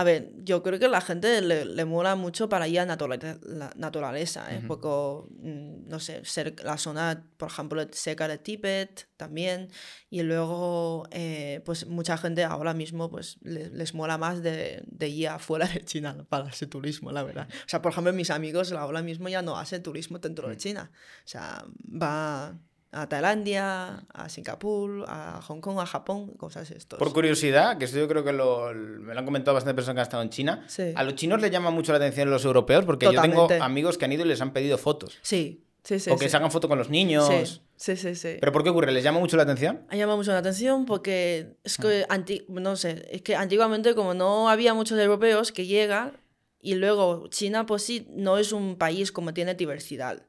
A 0.00 0.04
ver, 0.04 0.30
yo 0.44 0.62
creo 0.62 0.78
que 0.78 0.86
la 0.86 1.00
gente 1.00 1.40
le, 1.40 1.64
le 1.64 1.84
mola 1.84 2.14
mucho 2.14 2.48
para 2.48 2.68
ir 2.68 2.78
a 2.78 2.86
naturaleza, 2.86 3.36
la 3.42 3.72
naturaleza, 3.74 4.46
¿eh? 4.54 4.60
Porque, 4.68 4.86
mm, 4.88 5.88
no 5.88 5.98
sé, 5.98 6.22
la 6.62 6.78
zona, 6.78 7.24
por 7.36 7.48
ejemplo, 7.50 7.84
cerca 7.90 8.28
de 8.28 8.38
Tíbet 8.38 9.08
también. 9.16 9.70
Y 10.08 10.22
luego, 10.22 11.08
eh, 11.10 11.62
pues 11.64 11.86
mucha 11.88 12.16
gente 12.16 12.44
ahora 12.44 12.74
mismo 12.74 13.10
pues 13.10 13.38
le- 13.42 13.70
les 13.70 13.92
mola 13.92 14.18
más 14.18 14.40
de, 14.42 14.82
de 14.86 15.08
ir 15.08 15.28
afuera 15.28 15.66
de 15.66 15.84
China 15.84 16.24
para 16.28 16.44
hacer 16.46 16.68
turismo, 16.68 17.10
la 17.10 17.24
verdad. 17.24 17.48
O 17.66 17.68
sea, 17.68 17.82
por 17.82 17.90
ejemplo, 17.90 18.12
mis 18.12 18.30
amigos 18.30 18.70
ahora 18.72 19.02
mismo 19.02 19.28
ya 19.28 19.42
no 19.42 19.56
hacen 19.58 19.82
turismo 19.82 20.18
dentro 20.20 20.48
de 20.48 20.56
China. 20.56 20.92
O 21.24 21.28
sea, 21.28 21.64
va 22.00 22.56
a 22.92 23.08
Tailandia, 23.08 24.04
a 24.14 24.28
Singapur, 24.28 25.04
a 25.08 25.40
Hong 25.42 25.60
Kong, 25.60 25.78
a 25.78 25.86
Japón, 25.86 26.28
cosas 26.36 26.70
estos. 26.70 26.98
Por 26.98 27.12
curiosidad, 27.12 27.76
que 27.78 27.84
esto 27.84 27.98
yo 27.98 28.08
creo 28.08 28.24
que 28.24 28.32
lo, 28.32 28.72
me 28.74 29.12
lo 29.12 29.18
han 29.20 29.24
comentado 29.26 29.54
bastante 29.54 29.74
personas 29.74 29.94
que 29.96 30.00
han 30.00 30.06
estado 30.06 30.22
en 30.22 30.30
China, 30.30 30.64
Sí. 30.68 30.92
a 30.94 31.02
los 31.04 31.14
chinos 31.14 31.40
les 31.40 31.50
llama 31.50 31.70
mucho 31.70 31.92
la 31.92 31.98
atención 31.98 32.30
los 32.30 32.44
europeos 32.44 32.84
porque 32.84 33.06
yo 33.06 33.12
Totalmente. 33.12 33.46
tengo 33.54 33.64
amigos 33.64 33.98
que 33.98 34.04
han 34.06 34.12
ido 34.12 34.24
y 34.24 34.28
les 34.28 34.40
han 34.40 34.52
pedido 34.52 34.78
fotos. 34.78 35.18
Sí, 35.22 35.64
sí, 35.84 35.98
sí. 36.00 36.10
o 36.10 36.16
que 36.16 36.24
sí. 36.26 36.30
se 36.30 36.36
hagan 36.38 36.50
foto 36.50 36.66
con 36.68 36.78
los 36.78 36.88
niños. 36.88 37.28
Sí, 37.76 37.94
sí, 37.96 38.14
sí. 38.14 38.36
¿Pero 38.40 38.52
por 38.52 38.64
qué 38.64 38.70
ocurre? 38.70 38.90
¿Les 38.90 39.04
llama 39.04 39.18
mucho 39.20 39.36
la 39.36 39.42
atención? 39.44 39.82
Ha 39.90 39.96
llamado 39.96 40.16
mucho 40.16 40.32
la 40.32 40.38
atención 40.38 40.86
porque 40.86 41.56
es 41.64 41.76
que, 41.76 42.06
anti- 42.08 42.44
no 42.48 42.74
sé, 42.76 43.06
es 43.10 43.22
que 43.22 43.36
antiguamente 43.36 43.94
como 43.94 44.14
no 44.14 44.48
había 44.48 44.72
muchos 44.74 44.98
europeos 44.98 45.52
que 45.52 45.66
llegan 45.66 46.16
y 46.60 46.74
luego 46.74 47.28
China 47.28 47.66
pues 47.66 47.82
sí 47.82 48.08
no 48.10 48.36
es 48.38 48.50
un 48.52 48.76
país 48.76 49.12
como 49.12 49.32
tiene 49.34 49.54
diversidad. 49.54 50.22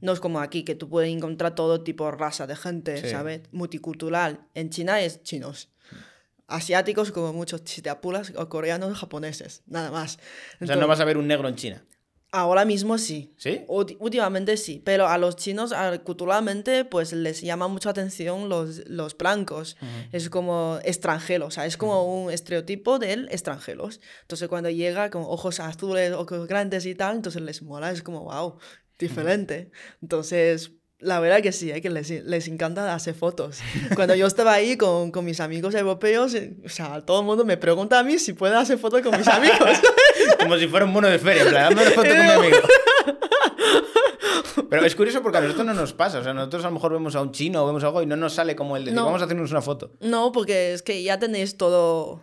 No 0.00 0.12
es 0.12 0.20
como 0.20 0.40
aquí 0.40 0.64
que 0.64 0.74
tú 0.74 0.88
puedes 0.88 1.10
encontrar 1.10 1.54
todo 1.54 1.82
tipo 1.82 2.04
de 2.06 2.12
raza 2.12 2.46
de 2.46 2.56
gente, 2.56 2.96
Sí. 3.00 3.08
¿sabes? 3.10 3.42
Multicultural. 3.52 4.46
En 4.54 4.70
China 4.70 5.00
es 5.00 5.22
chinos. 5.22 5.68
Asiáticos 6.48 7.12
como 7.12 7.32
muchos, 7.32 7.62
si 7.64 7.80
te 7.80 7.88
apuras, 7.88 8.32
o 8.36 8.48
coreanos, 8.48 8.98
japoneses, 8.98 9.62
nada 9.66 9.90
más. 9.90 10.18
O 10.60 10.66
sea, 10.66 10.76
no 10.76 10.86
vas 10.86 11.00
a 11.00 11.04
ver 11.04 11.16
un 11.16 11.26
negro 11.26 11.48
en 11.48 11.54
China. 11.56 11.84
Ahora 12.34 12.64
mismo 12.64 12.96
sí. 12.96 13.34
¿Sí? 13.36 13.60
Últimamente 13.68 14.56
sí, 14.56 14.80
pero 14.82 15.06
a 15.06 15.18
los 15.18 15.36
chinos 15.36 15.74
culturalmente 16.02 16.86
pues 16.86 17.12
les 17.12 17.42
llama 17.42 17.68
mucho 17.68 17.90
atención 17.90 18.48
los, 18.48 18.88
los 18.88 19.16
blancos. 19.18 19.76
Es 20.12 20.30
como 20.30 20.78
extranjero, 20.82 21.46
o 21.46 21.50
sea, 21.50 21.66
es 21.66 21.76
como 21.76 22.22
un 22.24 22.30
estereotipo 22.32 22.98
del 22.98 23.28
extranjeros. 23.30 24.00
Entonces 24.22 24.48
cuando 24.48 24.70
llega 24.70 25.10
con 25.10 25.22
ojos 25.24 25.60
azules, 25.60 26.12
ojos 26.12 26.48
grandes 26.48 26.86
y 26.86 26.94
tal, 26.94 27.16
entonces 27.16 27.42
les 27.42 27.60
mola, 27.62 27.90
es 27.90 28.02
como, 28.02 28.24
wow, 28.24 28.56
diferente. 29.02 29.70
Entonces... 30.00 30.72
La 30.98 31.18
verdad 31.18 31.42
que 31.42 31.50
sí, 31.50 31.68
¿eh? 31.72 31.80
que 31.80 31.90
les, 31.90 32.08
les 32.10 32.46
encanta 32.46 32.94
hacer 32.94 33.14
fotos. 33.16 33.58
Cuando 33.96 34.14
yo 34.14 34.24
estaba 34.24 34.52
ahí 34.52 34.76
con, 34.76 35.10
con 35.10 35.24
mis 35.24 35.40
amigos 35.40 35.74
europeos, 35.74 36.32
eh, 36.34 36.56
o 36.64 36.68
sea, 36.68 37.04
todo 37.04 37.18
el 37.18 37.26
mundo 37.26 37.44
me 37.44 37.56
pregunta 37.56 37.98
a 37.98 38.04
mí 38.04 38.20
si 38.20 38.34
puedo 38.34 38.56
hacer 38.56 38.78
fotos 38.78 39.02
con 39.02 39.18
mis 39.18 39.26
amigos. 39.26 39.58
Como 40.38 40.56
si 40.58 40.68
fuera 40.68 40.86
un 40.86 40.92
mono 40.92 41.08
de 41.08 41.18
feria, 41.18 41.42
en 41.42 41.48
plan, 41.48 41.72
una 41.72 41.82
foto 41.90 42.08
con 42.08 42.18
mi 42.24 42.30
amigo. 42.30 42.56
Pero 44.70 44.86
es 44.86 44.94
curioso 44.94 45.20
porque 45.22 45.38
a 45.38 45.40
nosotros 45.40 45.66
no 45.66 45.74
nos 45.74 45.92
pasa. 45.92 46.20
O 46.20 46.22
sea, 46.22 46.32
nosotros 46.34 46.64
a 46.64 46.68
lo 46.68 46.74
mejor 46.74 46.92
vemos 46.92 47.16
a 47.16 47.20
un 47.20 47.32
chino 47.32 47.64
o 47.64 47.66
vemos 47.66 47.82
algo 47.84 48.00
y 48.02 48.06
no 48.06 48.14
nos 48.16 48.34
sale 48.34 48.54
como 48.54 48.76
el 48.76 48.84
de 48.84 48.92
No. 48.92 49.04
vamos 49.06 49.20
a 49.22 49.24
hacernos 49.24 49.50
una 49.50 49.60
foto. 49.60 49.92
No, 50.00 50.30
porque 50.32 50.72
es 50.72 50.82
que 50.82 51.02
ya 51.02 51.18
tenéis 51.18 51.56
todo 51.56 52.22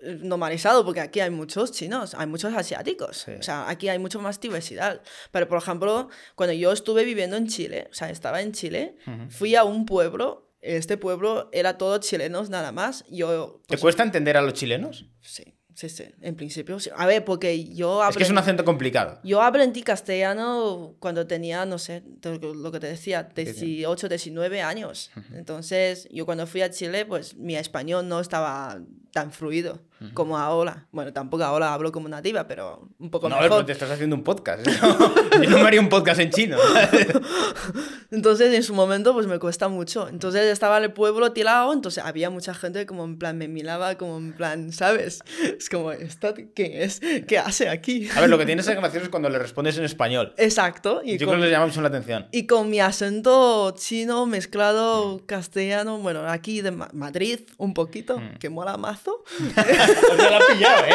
normalizado, 0.00 0.84
porque 0.84 1.00
aquí 1.00 1.20
hay 1.20 1.30
muchos 1.30 1.72
chinos, 1.72 2.14
hay 2.14 2.26
muchos 2.26 2.54
asiáticos, 2.54 3.18
Sí. 3.18 3.32
o 3.32 3.42
sea, 3.42 3.68
aquí 3.68 3.88
hay 3.88 3.98
mucho 3.98 4.20
más 4.20 4.40
diversidad. 4.40 5.02
Pero, 5.32 5.48
por 5.48 5.58
ejemplo, 5.58 6.08
cuando 6.34 6.52
yo 6.54 6.72
estuve 6.72 7.04
viviendo 7.04 7.36
en 7.36 7.48
Chile, 7.48 7.88
o 7.90 7.94
sea, 7.94 8.10
estaba 8.10 8.40
en 8.40 8.52
Chile, 8.52 8.96
fui 9.28 9.54
a 9.56 9.64
un 9.64 9.86
pueblo, 9.86 10.52
este 10.60 10.96
pueblo 10.96 11.48
era 11.52 11.78
todo 11.78 11.98
chilenos 11.98 12.50
nada 12.50 12.72
más, 12.72 13.04
yo... 13.08 13.60
¿Te 13.66 13.74
pues, 13.74 13.80
cuesta 13.80 14.02
entender 14.02 14.36
a 14.36 14.42
los 14.42 14.54
chilenos? 14.54 15.06
Sí, 15.20 15.44
sí, 15.74 15.88
sí. 15.88 16.04
En 16.20 16.34
principio, 16.34 16.80
sí. 16.80 16.90
A 16.96 17.06
ver, 17.06 17.24
porque 17.24 17.64
yo 17.72 18.04
Es 18.08 18.16
que 18.16 18.24
es 18.24 18.30
un 18.30 18.36
aprendí- 18.36 18.40
acento 18.40 18.64
complicado. 18.64 19.20
Yo 19.22 19.40
aprendí 19.40 19.82
castellano 19.82 20.96
cuando 20.98 21.26
tenía, 21.28 21.64
no 21.64 21.78
sé, 21.78 22.02
lo 22.22 22.72
que 22.72 22.80
te 22.80 22.88
decía, 22.88 23.22
18, 23.34 24.08
19 24.08 24.62
años. 24.62 25.10
Entonces, 25.32 26.08
yo 26.10 26.26
cuando 26.26 26.46
fui 26.46 26.62
a 26.62 26.70
Chile, 26.70 27.06
pues 27.06 27.36
mi 27.36 27.54
español 27.56 28.08
no 28.08 28.18
estaba 28.18 28.80
tan 29.18 29.32
fluido 29.32 29.80
como 30.14 30.38
ahora. 30.38 30.86
Bueno, 30.92 31.12
tampoco 31.12 31.42
ahora 31.42 31.74
hablo 31.74 31.90
como 31.90 32.08
nativa, 32.08 32.46
pero 32.46 32.88
un 33.00 33.10
poco 33.10 33.28
No, 33.28 33.34
mejor. 33.34 33.50
pero 33.50 33.64
te 33.66 33.72
estás 33.72 33.90
haciendo 33.90 34.14
un 34.14 34.22
podcast. 34.22 34.64
Yo 35.42 35.50
no 35.50 35.58
me 35.58 35.66
haría 35.66 35.80
un 35.80 35.88
podcast 35.88 36.20
en 36.20 36.30
chino. 36.30 36.56
Entonces, 38.10 38.54
en 38.54 38.62
su 38.62 38.74
momento, 38.74 39.12
pues 39.12 39.26
me 39.26 39.38
cuesta 39.38 39.68
mucho. 39.68 40.08
Entonces, 40.08 40.42
estaba 40.44 40.78
en 40.78 40.84
el 40.84 40.92
pueblo 40.92 41.32
tirado, 41.32 41.72
entonces 41.72 42.02
había 42.02 42.30
mucha 42.30 42.54
gente 42.54 42.86
como 42.86 43.04
en 43.04 43.18
plan, 43.18 43.36
me 43.36 43.48
miraba 43.48 43.96
como 43.96 44.16
en 44.16 44.32
plan, 44.32 44.72
¿sabes? 44.72 45.20
Es 45.58 45.68
como, 45.68 45.92
¿esta 45.92 46.32
qué 46.54 46.84
es? 46.84 47.00
¿Qué 47.26 47.38
hace 47.38 47.68
aquí? 47.68 48.08
A 48.16 48.20
ver, 48.20 48.30
lo 48.30 48.38
que 48.38 48.46
tienes 48.46 48.66
es 48.68 48.76
gracioso 48.76 49.04
es 49.04 49.10
cuando 49.10 49.28
le 49.28 49.38
respondes 49.38 49.76
en 49.78 49.84
español. 49.84 50.32
Exacto. 50.38 51.02
Y 51.04 51.18
Yo 51.18 51.26
con- 51.26 51.34
creo 51.34 51.42
que 51.42 51.46
le 51.46 51.50
llama 51.52 51.66
mucho 51.66 51.82
la 51.82 51.88
atención. 51.88 52.26
Y 52.32 52.46
con 52.46 52.70
mi 52.70 52.80
acento 52.80 53.72
chino 53.76 54.24
mezclado 54.26 55.20
castellano, 55.26 55.98
bueno, 55.98 56.20
aquí 56.28 56.60
de 56.62 56.70
Ma- 56.70 56.88
Madrid 56.92 57.40
un 57.58 57.74
poquito, 57.74 58.20
que 58.38 58.48
mola 58.48 58.76
mazo. 59.08 60.12
O 60.12 60.16
sea, 60.16 60.30
la 60.30 60.36
ha 60.38 60.46
pillado, 60.46 60.84
¿eh? 60.86 60.90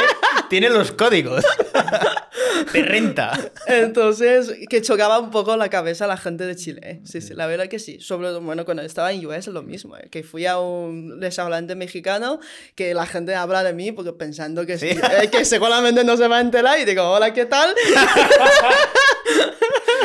Tiene 0.50 0.70
los 0.70 0.92
códigos. 0.92 1.44
Te 2.72 2.82
renta. 2.84 3.38
Entonces, 3.68 4.54
que 4.70 4.82
chocaba 4.82 5.20
un 5.20 5.32
poco 5.32 5.56
la 5.58 5.70
cabeza 5.70 6.06
a 6.06 6.08
la 6.08 6.18
gente 6.18 6.46
de 6.46 6.56
Chile. 6.56 6.82
¿eh? 6.84 7.02
Sí, 7.06 7.22
sí, 7.22 7.34
la 7.34 7.46
verdad 7.48 7.68
que 7.68 7.80
sí. 7.80 8.00
Sobre 8.00 8.28
todo, 8.30 8.42
bueno, 8.42 8.64
cuando 8.66 8.84
estaba 8.84 9.12
en 9.12 9.26
US 9.26 9.48
lo 9.48 9.64
mismo, 9.64 9.98
¿eh? 9.98 10.08
que 10.12 10.24
fui 10.24 10.46
a 10.46 10.60
un 10.60 11.20
restaurante 11.22 11.76
mexicano 11.76 12.40
que 12.76 12.94
la 12.94 13.06
gente 13.06 13.36
habla 13.36 13.64
de 13.64 13.74
mí 13.74 13.92
porque 13.92 14.14
pensando 14.14 14.66
que, 14.66 14.78
Sí. 14.78 14.90
eh, 14.90 15.30
que 15.32 15.46
seguramente 15.54 16.04
no 16.04 16.16
se 16.18 16.28
va 16.28 16.38
a 16.38 16.42
enterar 16.42 16.80
y 16.80 16.86
digo, 16.86 17.04
hola, 17.04 17.34
¿qué 17.34 17.46
tal? 17.46 17.74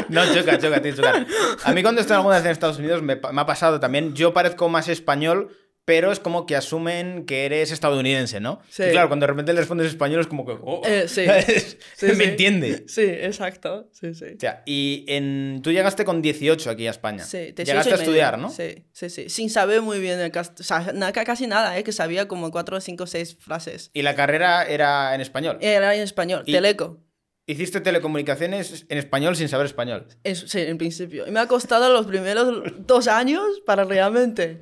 No, 0.09 0.23
choca, 0.33 0.59
choca, 0.59 0.81
tío, 0.81 0.95
choca. 0.95 1.27
A 1.65 1.73
mí 1.73 1.83
cuando 1.83 2.01
estoy 2.01 2.17
alguna 2.17 2.37
vez 2.37 2.45
en 2.47 2.53
Estados 2.53 2.79
Unidos 2.79 3.03
me, 3.03 3.17
me 3.17 3.41
ha 3.41 3.47
pasado 3.47 3.79
también. 3.79 4.15
Yo 4.15 4.33
parezco 4.33 4.69
más 4.71 4.89
español, 4.89 5.55
pero 5.89 6.13
es 6.13 6.21
como 6.21 6.45
que 6.45 6.55
asumen 6.55 7.25
que 7.25 7.47
eres 7.47 7.73
estadounidense, 7.73 8.41
¿no? 8.41 8.61
Sí. 8.69 8.83
Y 8.83 8.91
claro, 8.91 9.09
cuando 9.09 9.25
de 9.25 9.29
repente 9.29 9.55
le 9.55 9.61
respondes 9.61 9.87
español 9.87 10.21
es 10.21 10.27
como 10.27 10.45
que... 10.45 10.53
oh, 10.63 10.83
Eh, 10.85 11.09
sí. 11.09 11.25
Sí, 11.97 12.07
me 12.15 12.25
entiende. 12.25 12.85
Sí, 12.89 13.05
exacto. 13.07 13.89
Sí, 13.93 14.13
sí. 14.13 14.27
O 14.37 14.39
sea, 14.39 14.63
y 14.67 15.07
en... 15.09 15.61
tú 15.63 15.73
llegaste 15.73 16.05
con 16.05 16.21
18 16.21 16.69
aquí 16.69 16.87
a 16.87 16.91
España. 16.91 17.25
Sí, 17.25 17.55
te 17.55 17.65
Llegaste 17.65 17.93
a 17.93 17.97
estudiar, 17.97 18.39
¿no? 18.39 18.51
Sí, 18.51 18.85
sí, 18.93 19.09
sí. 19.09 19.31
Sin 19.31 19.49
saber 19.49 19.81
muy 19.81 19.99
bien 19.99 20.21
el 20.21 20.31
castellano. 20.31 20.61
O 20.61 20.63
sea, 20.85 20.93
na- 20.93 21.13
casi 21.13 21.47
nada, 21.47 21.79
¿eh? 21.79 21.85
Que 21.85 21.93
sabía 21.93 22.29
como 22.29 22.51
cuatro, 22.51 22.79
cinco, 22.83 23.07
seis 23.07 23.39
frases. 23.41 23.91
Y 23.95 24.03
la 24.03 24.15
carrera 24.15 24.67
era 24.67 25.15
en 25.15 25.23
español. 25.23 25.57
Era 25.63 25.95
en 25.95 26.03
español. 26.03 26.43
Y- 26.45 26.53
Teleco. 26.53 26.99
Hiciste 27.47 27.81
telecomunicaciones 27.81 28.85
en 28.91 28.99
español 28.99 29.35
sin 29.35 29.49
saber 29.49 29.65
español. 29.65 30.07
Es- 30.23 30.45
sí, 30.49 30.61
en 30.61 30.77
principio. 30.77 31.27
Y 31.27 31.31
me 31.31 31.41
ha 31.41 31.47
costado 31.47 31.91
los 31.91 32.07
primeros 32.07 32.63
dos 32.81 33.09
años 33.09 33.43
para 33.65 33.85
realmente 33.85 34.61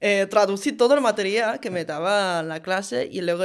eh, 0.00 0.26
traducir 0.26 0.76
todo 0.76 0.94
el 0.94 1.00
material 1.00 1.60
que 1.60 1.70
me 1.70 1.84
daba 1.84 2.42
la 2.42 2.62
clase 2.62 3.08
y 3.10 3.20
luego 3.20 3.44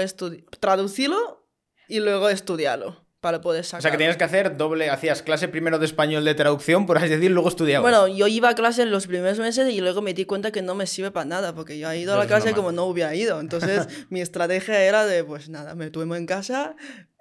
traducirlo 0.60 1.48
y 1.88 2.00
luego 2.00 2.30
estudiarlo 2.30 3.04
para 3.24 3.40
poder 3.40 3.64
sacar. 3.64 3.80
O 3.80 3.82
sea, 3.82 3.92
que 3.92 3.98
tenías 3.98 4.18
que 4.18 4.26
hacer 4.26 4.58
doble... 4.58 4.90
Hacías 4.90 5.24
clase 5.24 5.48
primero 5.48 5.80
de 5.80 5.86
español 5.86 6.26
de 6.26 6.36
traducción, 6.36 6.86
por 6.86 6.98
así 6.98 7.08
decir, 7.08 7.32
luego 7.32 7.48
estudiabas. 7.48 7.82
Bueno, 7.82 8.08
yo 8.14 8.28
iba 8.28 8.50
a 8.50 8.56
clase 8.56 8.82
en 8.82 8.92
los 8.92 9.08
primeros 9.08 9.40
meses 9.40 9.72
y 9.72 9.80
luego 9.80 10.02
me 10.02 10.14
di 10.14 10.26
cuenta 10.26 10.52
que 10.52 10.62
no 10.62 10.76
me 10.76 10.86
sirve 10.86 11.10
para 11.10 11.26
nada, 11.26 11.56
porque 11.56 11.80
yo 11.80 11.90
he 11.90 12.00
ido 12.00 12.14
a 12.14 12.18
la 12.18 12.28
clase 12.28 12.48
normal. 12.48 12.56
como 12.56 12.72
no 12.74 12.86
hubiera 12.86 13.16
ido. 13.16 13.40
Entonces, 13.40 13.88
mi 14.10 14.20
estrategia 14.20 14.84
era 14.84 15.06
de, 15.06 15.24
pues 15.24 15.48
nada, 15.48 15.74
me 15.74 15.90
duermo 15.90 16.16
en 16.16 16.26
casa 16.26 16.76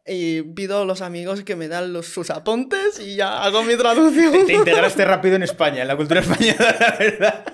y 0.06 0.42
pido 0.42 0.82
a 0.82 0.84
los 0.84 1.00
amigos 1.00 1.42
que 1.44 1.54
me 1.56 1.68
dan 1.68 1.92
los, 1.92 2.06
sus 2.06 2.30
apuntes 2.30 2.98
y 3.00 3.16
ya 3.16 3.42
hago 3.44 3.62
mi 3.62 3.76
traducción. 3.76 4.46
Te 4.46 4.52
integraste 4.54 5.04
rápido 5.04 5.36
en 5.36 5.42
España, 5.44 5.82
en 5.82 5.88
la 5.88 5.96
cultura 5.96 6.20
española, 6.20 6.76
la 6.80 6.96
verdad. 6.98 7.44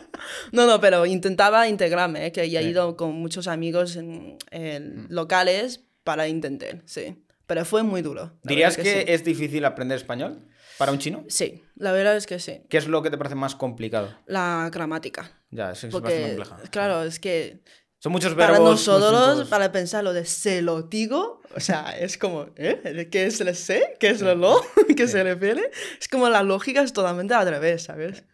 No, 0.52 0.66
no, 0.66 0.80
pero 0.80 1.06
intentaba 1.06 1.68
integrarme, 1.68 2.26
¿eh? 2.26 2.32
que 2.32 2.48
ya 2.50 2.60
he 2.60 2.64
ido 2.64 2.96
con 2.96 3.12
muchos 3.14 3.46
amigos 3.48 3.96
en, 3.96 4.36
en 4.50 5.04
Mm. 5.04 5.06
locales 5.10 5.84
para 6.04 6.26
intentar, 6.28 6.82
sí. 6.86 7.22
Pero 7.46 7.64
fue 7.64 7.82
muy 7.82 8.02
duro. 8.02 8.32
¿Dirías 8.42 8.76
que, 8.76 8.82
sí. 8.84 9.04
es 9.06 9.24
difícil 9.24 9.64
aprender 9.64 9.96
español 9.96 10.42
para 10.76 10.92
un 10.92 10.98
chino? 10.98 11.24
Sí, 11.28 11.62
la 11.76 11.92
verdad 11.92 12.16
es 12.16 12.26
que 12.26 12.38
sí. 12.38 12.60
¿Qué 12.68 12.76
es 12.78 12.88
lo 12.88 13.02
que 13.02 13.10
te 13.10 13.16
parece 13.18 13.36
más 13.36 13.54
complicado? 13.54 14.14
La 14.26 14.68
gramática. 14.72 15.30
Ya, 15.50 15.70
es, 15.72 15.84
es 15.84 15.92
Porque, 15.92 16.20
compleja. 16.22 16.58
claro, 16.70 17.04
es 17.04 17.18
que 17.18 17.60
Son 18.00 18.12
muchos 18.12 18.34
verbos. 18.34 18.58
para 18.58 18.70
nosotros, 18.70 19.48
para 19.48 19.72
pensar 19.72 20.04
lo 20.04 20.12
de 20.12 20.24
se 20.24 20.62
lo 20.62 20.82
digo, 20.82 21.40
o 21.56 21.60
sea, 21.60 21.90
es 21.98 22.16
como, 22.16 22.46
¿eh? 22.56 23.08
¿Qué 23.10 23.26
es 23.26 23.40
el 23.40 23.54
se? 23.56 23.96
¿Qué 23.98 24.10
es 24.10 24.22
el 24.22 24.38
lo? 24.38 24.60
¿Qué 24.96 25.08
se 25.08 25.22
refiere? 25.24 25.70
Es 26.00 26.06
como 26.08 26.28
la 26.28 26.44
lógica 26.44 26.82
es 26.82 26.92
totalmente 26.92 27.34
al 27.34 27.48
revés, 27.48 27.84
¿sabes? 27.84 28.24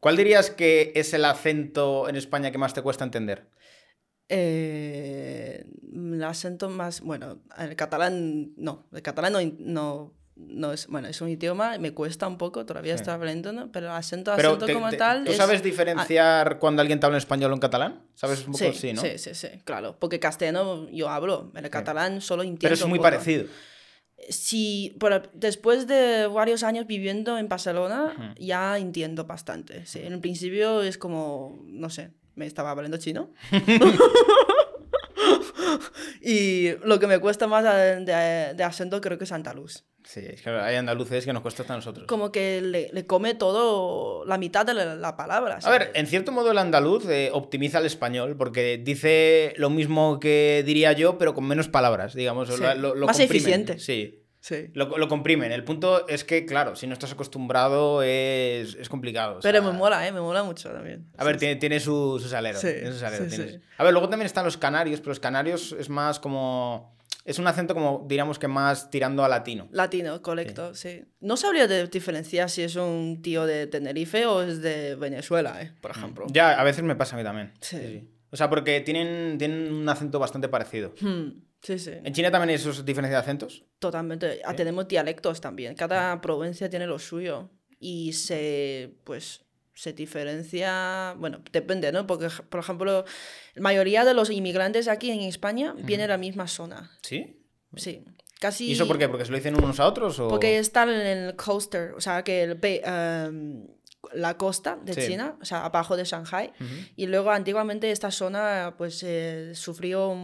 ¿Cuál 0.00 0.16
dirías 0.16 0.50
que 0.50 0.92
es 0.94 1.12
el 1.12 1.26
acento 1.26 2.08
en 2.08 2.16
España 2.16 2.50
que 2.50 2.56
más 2.56 2.72
te 2.72 2.80
cuesta 2.80 3.04
entender? 3.04 3.50
Eh, 4.30 5.66
el 5.92 6.24
acento 6.24 6.70
más, 6.70 7.02
bueno, 7.02 7.42
el 7.58 7.76
catalán, 7.76 8.54
no, 8.56 8.86
el 8.92 9.02
catalán 9.02 9.32
no, 9.32 9.40
no, 9.58 10.14
no 10.48 10.72
es, 10.72 10.86
bueno, 10.88 11.08
es 11.08 11.20
un 11.20 11.28
idioma, 11.28 11.78
me 11.78 11.92
cuesta 11.92 12.26
un 12.26 12.38
poco, 12.38 12.64
todavía 12.66 12.94
Sí. 12.94 13.00
estoy 13.00 13.14
aprendiendo, 13.14 13.70
pero 13.72 13.86
el 13.86 13.92
acento, 13.92 14.32
Pero 14.36 14.48
acento 14.50 14.66
te- 14.66 14.72
como 14.72 14.90
te- 14.90 14.96
tal 14.96 15.24
¿Tú 15.24 15.30
es- 15.32 15.36
sabes 15.36 15.62
diferenciar 15.62 16.58
cuando 16.58 16.80
alguien 16.82 16.98
te 17.00 17.06
habla 17.06 17.16
en 17.16 17.20
español 17.20 17.50
o 17.52 17.54
en 17.54 17.60
catalán? 17.60 18.02
¿Sabes 18.14 18.40
un 18.46 18.52
poco? 18.52 18.58
Sí, 18.58 18.72
Sí, 18.72 18.92
¿no? 18.92 19.00
sí, 19.02 19.18
sí, 19.18 19.34
sí, 19.34 19.48
claro, 19.64 19.96
porque 19.98 20.18
castellano 20.20 20.88
yo 20.90 21.08
hablo, 21.08 21.52
el 21.54 21.70
catalán 21.70 22.20
solo 22.20 22.42
entiendo 22.42 22.60
Pero 22.62 22.74
es 22.74 22.86
muy 22.86 22.98
parecido. 22.98 23.44
Sí, 24.28 24.96
pero 25.00 25.22
después 25.32 25.86
de 25.86 26.26
varios 26.26 26.62
años 26.62 26.86
viviendo 26.86 27.38
en 27.38 27.48
Barcelona, 27.48 28.34
ya 28.38 28.76
entiendo 28.78 29.24
bastante. 29.24 29.86
Sí, 29.86 30.00
en 30.02 30.12
el 30.12 30.20
principio 30.20 30.82
es 30.82 30.98
como, 30.98 31.58
no 31.64 31.88
sé, 31.88 32.10
me 32.34 32.44
estaba 32.46 32.70
hablando 32.70 32.98
chino. 32.98 33.30
y 36.20 36.70
lo 36.84 36.98
que 36.98 37.06
me 37.06 37.18
cuesta 37.18 37.46
más 37.46 37.64
de, 37.64 38.04
de- 38.04 38.54
de 38.54 38.64
acento 38.64 39.00
creo 39.00 39.18
que 39.18 39.24
es 39.24 39.32
andaluz. 39.32 39.84
Sí, 40.02 40.20
es 40.26 40.40
que 40.40 40.48
hay 40.48 40.76
andaluces 40.76 41.26
que 41.26 41.32
nos 41.34 41.42
cuesta 41.42 41.62
hasta 41.62 41.74
a 41.74 41.76
nosotros. 41.76 42.06
Como 42.06 42.32
que 42.32 42.62
le, 42.62 42.88
le 42.90 43.06
come 43.06 43.34
todo, 43.34 44.24
la 44.24 44.38
mitad 44.38 44.64
de 44.64 44.72
la, 44.72 44.94
la 44.96 45.14
palabra. 45.16 45.58
A 45.62 45.70
ver, 45.70 45.90
en 45.94 46.06
cierto 46.06 46.32
modo 46.32 46.52
el 46.52 46.58
andaluz 46.58 47.06
eh, 47.06 47.28
optimiza 47.32 47.78
el 47.80 47.86
español 47.86 48.34
porque 48.38 48.80
dice 48.82 49.52
lo 49.58 49.68
mismo 49.68 50.18
que 50.18 50.62
diría 50.64 50.92
yo, 50.92 51.18
pero 51.18 51.34
con 51.34 51.46
menos 51.46 51.68
palabras, 51.68 52.14
digamos. 52.14 52.48
Sí. 52.48 52.62
Lo, 52.62 52.74
lo- 52.76 52.94
lo 52.94 53.06
Más 53.06 53.20
eficiente. 53.20 53.78
Sí. 53.78 54.19
Sí. 54.40 54.70
Lo, 54.74 54.96
lo 54.96 55.06
comprimen. 55.08 55.52
El 55.52 55.64
punto 55.64 56.08
es 56.08 56.24
que, 56.24 56.46
claro, 56.46 56.74
si 56.74 56.86
no 56.86 56.94
estás 56.94 57.12
acostumbrado 57.12 58.02
es, 58.02 58.74
es 58.74 58.88
complicado. 58.88 59.38
o 59.38 59.40
Pero 59.40 59.60
sea, 59.62 59.70
me 59.70 59.76
mola, 59.76 60.06
¿eh? 60.08 60.12
Me 60.12 60.20
mola 60.20 60.42
mucho 60.42 60.70
también. 60.70 61.06
A 61.18 61.24
ver, 61.24 61.34
Sí, 61.34 61.40
tiene, 61.40 61.56
tiene 61.56 61.80
su, 61.80 62.18
su 62.22 62.28
salero. 62.28 62.58
Sí, 62.58 62.68
tiene 62.72 62.92
su 62.92 62.98
salero, 62.98 63.24
sí, 63.24 63.30
tienes. 63.36 63.52
sí. 63.54 63.60
A 63.76 63.84
ver, 63.84 63.92
luego 63.92 64.08
también 64.08 64.26
están 64.26 64.44
los 64.44 64.56
canarios, 64.56 65.00
pero 65.00 65.10
los 65.10 65.20
canarios 65.20 65.72
es 65.78 65.88
más 65.90 66.18
como... 66.20 66.98
Es 67.26 67.38
un 67.38 67.46
acento 67.46 67.74
como, 67.74 68.06
diríamos 68.08 68.38
que 68.38 68.48
más 68.48 68.88
tirando 68.88 69.22
a 69.22 69.28
latino. 69.28 69.68
Latino, 69.72 70.22
correcto, 70.22 70.74
sí. 70.74 71.04
No 71.20 71.36
sabría 71.36 71.66
de- 71.66 71.86
diferenciar 71.86 72.48
si 72.48 72.62
es 72.62 72.76
un 72.76 73.20
tío 73.20 73.44
de 73.44 73.66
Tenerife 73.66 74.24
o 74.24 74.40
es 74.42 74.62
de 74.62 74.94
Venezuela, 74.94 75.60
¿eh? 75.60 75.70
por 75.82 75.90
ejemplo. 75.90 76.26
Ya, 76.30 76.58
a 76.58 76.64
veces 76.64 76.82
me 76.82 76.96
pasa 76.96 77.16
a 77.16 77.18
mí 77.18 77.24
también. 77.24 77.52
Sí. 77.60 78.08
O 78.30 78.36
sea, 78.38 78.48
porque 78.48 78.80
tienen, 78.80 79.36
tienen 79.36 79.70
un 79.72 79.86
acento 79.88 80.18
bastante 80.18 80.48
parecido. 80.48 80.94
Hmm, 81.00 81.42
sí, 81.62 81.78
sí. 81.78 81.92
¿En 82.02 82.12
China 82.12 82.30
también 82.30 82.50
hay 82.50 82.54
esos 82.56 82.84
diferencias 82.84 83.22
de 83.22 83.30
acentos? 83.30 83.64
Totalmente. 83.78 84.40
Ah, 84.44 84.54
tenemos 84.54 84.88
dialectos 84.88 85.40
también. 85.40 85.74
Cada 85.74 86.20
provincia 86.20 86.68
tiene 86.68 86.86
lo 86.86 86.98
suyo. 86.98 87.50
Y 87.78 88.12
se, 88.12 88.94
pues, 89.04 89.44
se 89.74 89.92
diferencia. 89.92 91.14
Bueno, 91.18 91.42
depende, 91.52 91.92
¿no? 91.92 92.06
Porque, 92.06 92.28
por 92.48 92.60
ejemplo, 92.60 93.04
la 93.54 93.62
mayoría 93.62 94.04
de 94.04 94.14
los 94.14 94.30
inmigrantes 94.30 94.88
aquí 94.88 95.10
en 95.10 95.20
España 95.20 95.74
vienen 95.76 96.04
de 96.04 96.08
la 96.08 96.18
misma 96.18 96.46
zona. 96.48 96.90
¿Sí? 97.02 97.42
Sí. 97.76 98.04
Casi. 98.40 98.68
¿Y 98.68 98.72
eso 98.72 98.86
por 98.86 98.98
qué? 98.98 99.08
¿Porque 99.08 99.26
se 99.26 99.30
lo 99.30 99.36
dicen 99.36 99.54
unos 99.54 99.80
a 99.80 99.86
otros? 99.86 100.18
O... 100.18 100.28
Porque 100.28 100.58
están 100.58 100.88
en 100.88 101.06
el 101.06 101.36
coaster, 101.36 101.92
o 101.92 102.00
sea, 102.00 102.24
que 102.24 102.42
el, 102.42 102.58
em, 102.62 103.66
la 104.14 104.36
costa 104.36 104.78
de 104.82 104.94
Sí. 104.94 105.06
China, 105.08 105.36
o 105.40 105.44
sea, 105.44 105.64
abajo 105.64 105.96
de 105.96 106.04
Shanghai. 106.04 106.52
Y 106.96 107.06
luego 107.06 107.30
antiguamente 107.30 107.90
esta 107.90 108.10
zona 108.10 108.74
pues 108.78 109.02
eh, 109.02 109.52
sufrió 109.54 110.14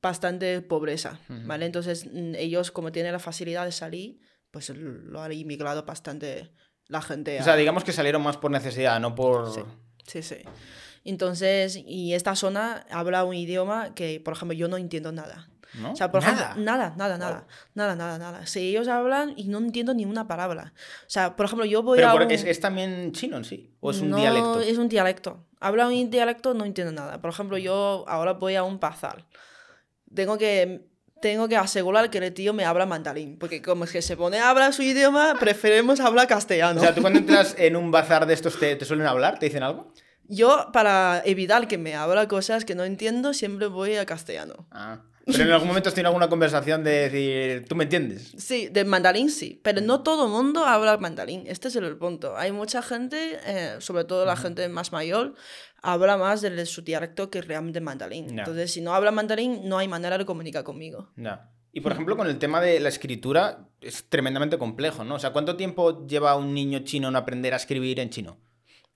bastante 0.00 0.60
pobreza, 0.62 1.20
¿vale? 1.28 1.66
Entonces 1.66 2.06
mm, 2.06 2.34
ellos 2.36 2.70
como 2.70 2.92
tienen 2.92 3.12
la 3.12 3.18
facilidad 3.18 3.64
de 3.64 3.72
salir, 3.72 4.20
pues 4.50 4.68
lo 4.70 5.22
han 5.22 5.32
inmigrado 5.32 5.84
bastante 5.84 6.52
la 6.88 7.00
gente. 7.00 7.40
O 7.40 7.44
sea, 7.44 7.54
a- 7.54 7.56
digamos 7.56 7.84
que 7.84 7.92
salieron 7.92 8.22
más 8.22 8.36
por 8.36 8.50
necesidad, 8.50 8.98
no 9.00 9.14
por... 9.14 9.52
Sí, 9.52 9.60
sí, 10.06 10.22
sí. 10.22 10.36
Entonces, 11.04 11.76
y 11.84 12.14
esta 12.14 12.36
zona 12.36 12.86
habla 12.90 13.24
un 13.24 13.34
idioma 13.34 13.94
que, 13.94 14.20
por 14.20 14.34
ejemplo, 14.34 14.56
yo 14.56 14.68
no 14.68 14.76
entiendo 14.76 15.10
nada. 15.12 15.48
¿No? 15.74 15.92
O 15.92 15.96
sea, 15.96 16.10
por 16.12 16.22
Nada. 16.22 16.32
ejemplo, 16.34 16.62
nada, 16.64 16.94
nada, 16.96 17.16
nada, 17.18 17.46
nada, 17.74 17.96
nada, 17.96 18.18
nada. 18.18 18.46
Si 18.46 18.60
ellos 18.60 18.88
hablan 18.88 19.32
y 19.36 19.48
no 19.48 19.58
entiendo 19.58 19.94
ni 19.94 20.04
una 20.04 20.26
palabra. 20.28 20.72
O 21.06 21.10
sea, 21.10 21.34
por 21.36 21.46
ejemplo, 21.46 21.64
yo 21.64 21.82
voy 21.82 21.96
Pero 21.96 22.10
a 22.10 22.12
por- 22.12 22.22
un... 22.22 22.30
¿es, 22.30 22.44
es 22.44 22.60
también 22.60 23.12
chino 23.12 23.36
en 23.38 23.44
sí? 23.44 23.74
¿O 23.80 23.90
es 23.90 24.00
un 24.00 24.10
No, 24.10 24.16
dialecto? 24.18 24.60
es 24.60 24.76
un 24.78 24.88
dialecto. 24.88 25.46
Habla 25.60 25.86
un 25.88 26.10
dialecto, 26.10 26.52
no 26.54 26.64
entiendo 26.64 26.92
nada. 26.92 27.20
Por 27.20 27.30
ejemplo, 27.30 27.56
yo 27.56 28.04
ahora 28.08 28.34
voy 28.34 28.54
a 28.56 28.62
un 28.64 28.78
bazar. 28.80 29.26
Tengo 30.14 30.36
que 30.38 30.90
tengo 31.22 31.46
que 31.48 31.56
asegurar 31.56 32.10
que 32.10 32.18
el 32.18 32.34
tío 32.34 32.52
me 32.52 32.64
habla 32.64 32.84
mandarín. 32.84 33.38
Porque 33.38 33.62
como 33.62 33.84
es 33.84 33.92
que 33.92 34.02
se 34.02 34.16
pone 34.16 34.40
a 34.40 34.50
hablar 34.50 34.72
su 34.72 34.82
idioma, 34.82 35.34
preferimos 35.40 36.00
hablar 36.00 36.26
castellano. 36.26 36.80
O 36.80 36.82
sea, 36.82 36.94
tú 36.96 37.00
cuando 37.00 37.20
entras 37.20 37.54
en 37.58 37.76
un 37.76 37.92
bazar 37.92 38.26
de 38.26 38.34
estos, 38.34 38.58
¿te, 38.58 38.74
te 38.74 38.84
suelen 38.84 39.06
hablar? 39.06 39.38
¿Te 39.38 39.46
dicen 39.46 39.62
algo? 39.62 39.92
Yo, 40.24 40.70
para 40.72 41.22
evitar 41.24 41.68
que 41.68 41.78
me 41.78 41.94
habla 41.94 42.26
cosas 42.26 42.64
que 42.64 42.74
no 42.74 42.82
entiendo, 42.84 43.34
siempre 43.34 43.68
voy 43.68 43.94
a 43.96 44.04
castellano. 44.06 44.66
Ah. 44.72 45.02
Pero 45.32 45.44
en 45.44 45.52
algún 45.52 45.68
momento 45.68 45.88
has 45.88 45.94
tenido 45.94 46.08
alguna 46.08 46.28
conversación 46.28 46.84
de 46.84 46.90
decir, 47.08 47.64
¿tú 47.68 47.74
me 47.74 47.84
entiendes? 47.84 48.32
Sí, 48.36 48.68
de 48.68 48.84
mandarín 48.84 49.30
sí, 49.30 49.60
pero 49.62 49.80
no 49.80 50.02
todo 50.02 50.26
el 50.26 50.30
mundo 50.32 50.64
habla 50.64 50.96
mandarín. 50.98 51.44
Este 51.46 51.68
es 51.68 51.76
el 51.76 51.96
punto. 51.96 52.36
Hay 52.36 52.52
mucha 52.52 52.82
gente, 52.82 53.38
eh, 53.46 53.76
sobre 53.80 54.04
todo 54.04 54.24
la 54.26 54.36
gente 54.36 54.68
más 54.68 54.92
mayor, 54.92 55.34
habla 55.82 56.16
más 56.16 56.40
de 56.42 56.66
su 56.66 56.82
dialecto 56.82 57.30
que 57.30 57.42
realmente 57.42 57.80
mandarín. 57.80 58.38
Entonces, 58.38 58.72
si 58.72 58.80
no 58.80 58.94
habla 58.94 59.10
mandarín, 59.10 59.68
no 59.68 59.78
hay 59.78 59.88
manera 59.88 60.16
de 60.18 60.24
comunicar 60.24 60.62
conmigo. 60.64 61.10
Ya. 61.16 61.48
Y 61.74 61.80
por 61.80 61.92
ejemplo, 61.92 62.16
con 62.18 62.26
el 62.26 62.38
tema 62.38 62.60
de 62.60 62.78
la 62.80 62.90
escritura, 62.90 63.66
es 63.80 64.04
tremendamente 64.08 64.58
complejo, 64.58 65.04
¿no? 65.04 65.14
O 65.14 65.18
sea, 65.18 65.30
¿cuánto 65.32 65.56
tiempo 65.56 66.06
lleva 66.06 66.36
un 66.36 66.52
niño 66.52 66.80
chino 66.80 67.08
en 67.08 67.16
aprender 67.16 67.54
a 67.54 67.56
escribir 67.56 67.98
en 67.98 68.10
chino? 68.10 68.38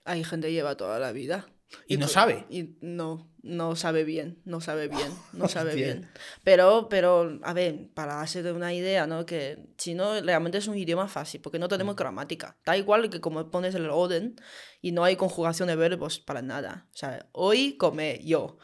Hay 0.05 0.23
gente 0.23 0.47
que 0.47 0.53
lleva 0.53 0.77
toda 0.77 0.99
la 0.99 1.11
vida. 1.11 1.47
¿Y 1.87 1.97
no 1.97 2.05
tú- 2.05 2.13
sabe? 2.13 2.45
Y 2.49 2.77
no, 2.81 3.29
no 3.47 3.75
sabe 3.75 4.03
bien, 4.03 4.39
no 4.45 4.61
sabe 4.61 4.87
bien, 4.87 5.11
no 5.33 5.47
sabe 5.49 5.71
Hostia. 5.71 5.85
bien. 5.85 6.09
Pero, 6.43 6.87
pero, 6.89 7.39
a 7.43 7.53
ver, 7.53 7.87
para 7.93 8.21
hacer 8.21 8.51
una 8.53 8.73
idea, 8.73 9.07
¿no? 9.07 9.25
Que 9.25 9.57
chino 9.77 10.19
realmente 10.21 10.57
es 10.59 10.67
un 10.67 10.77
idioma 10.77 11.07
fácil, 11.07 11.41
porque 11.41 11.59
no 11.59 11.67
tenemos 11.67 11.95
Mm. 11.95 11.97
gramática. 11.97 12.57
Da 12.65 12.77
igual 12.77 13.09
que 13.09 13.21
como 13.21 13.49
pones 13.49 13.73
el 13.75 13.89
orden 13.89 14.35
y 14.81 14.91
no 14.91 15.03
hay 15.03 15.15
conjugación 15.15 15.67
de 15.67 15.75
verbos 15.75 16.19
para 16.19 16.41
nada. 16.41 16.87
O 16.93 16.97
sea, 16.97 17.27
hoy 17.31 17.77
come 17.77 18.19
yo, 18.23 18.57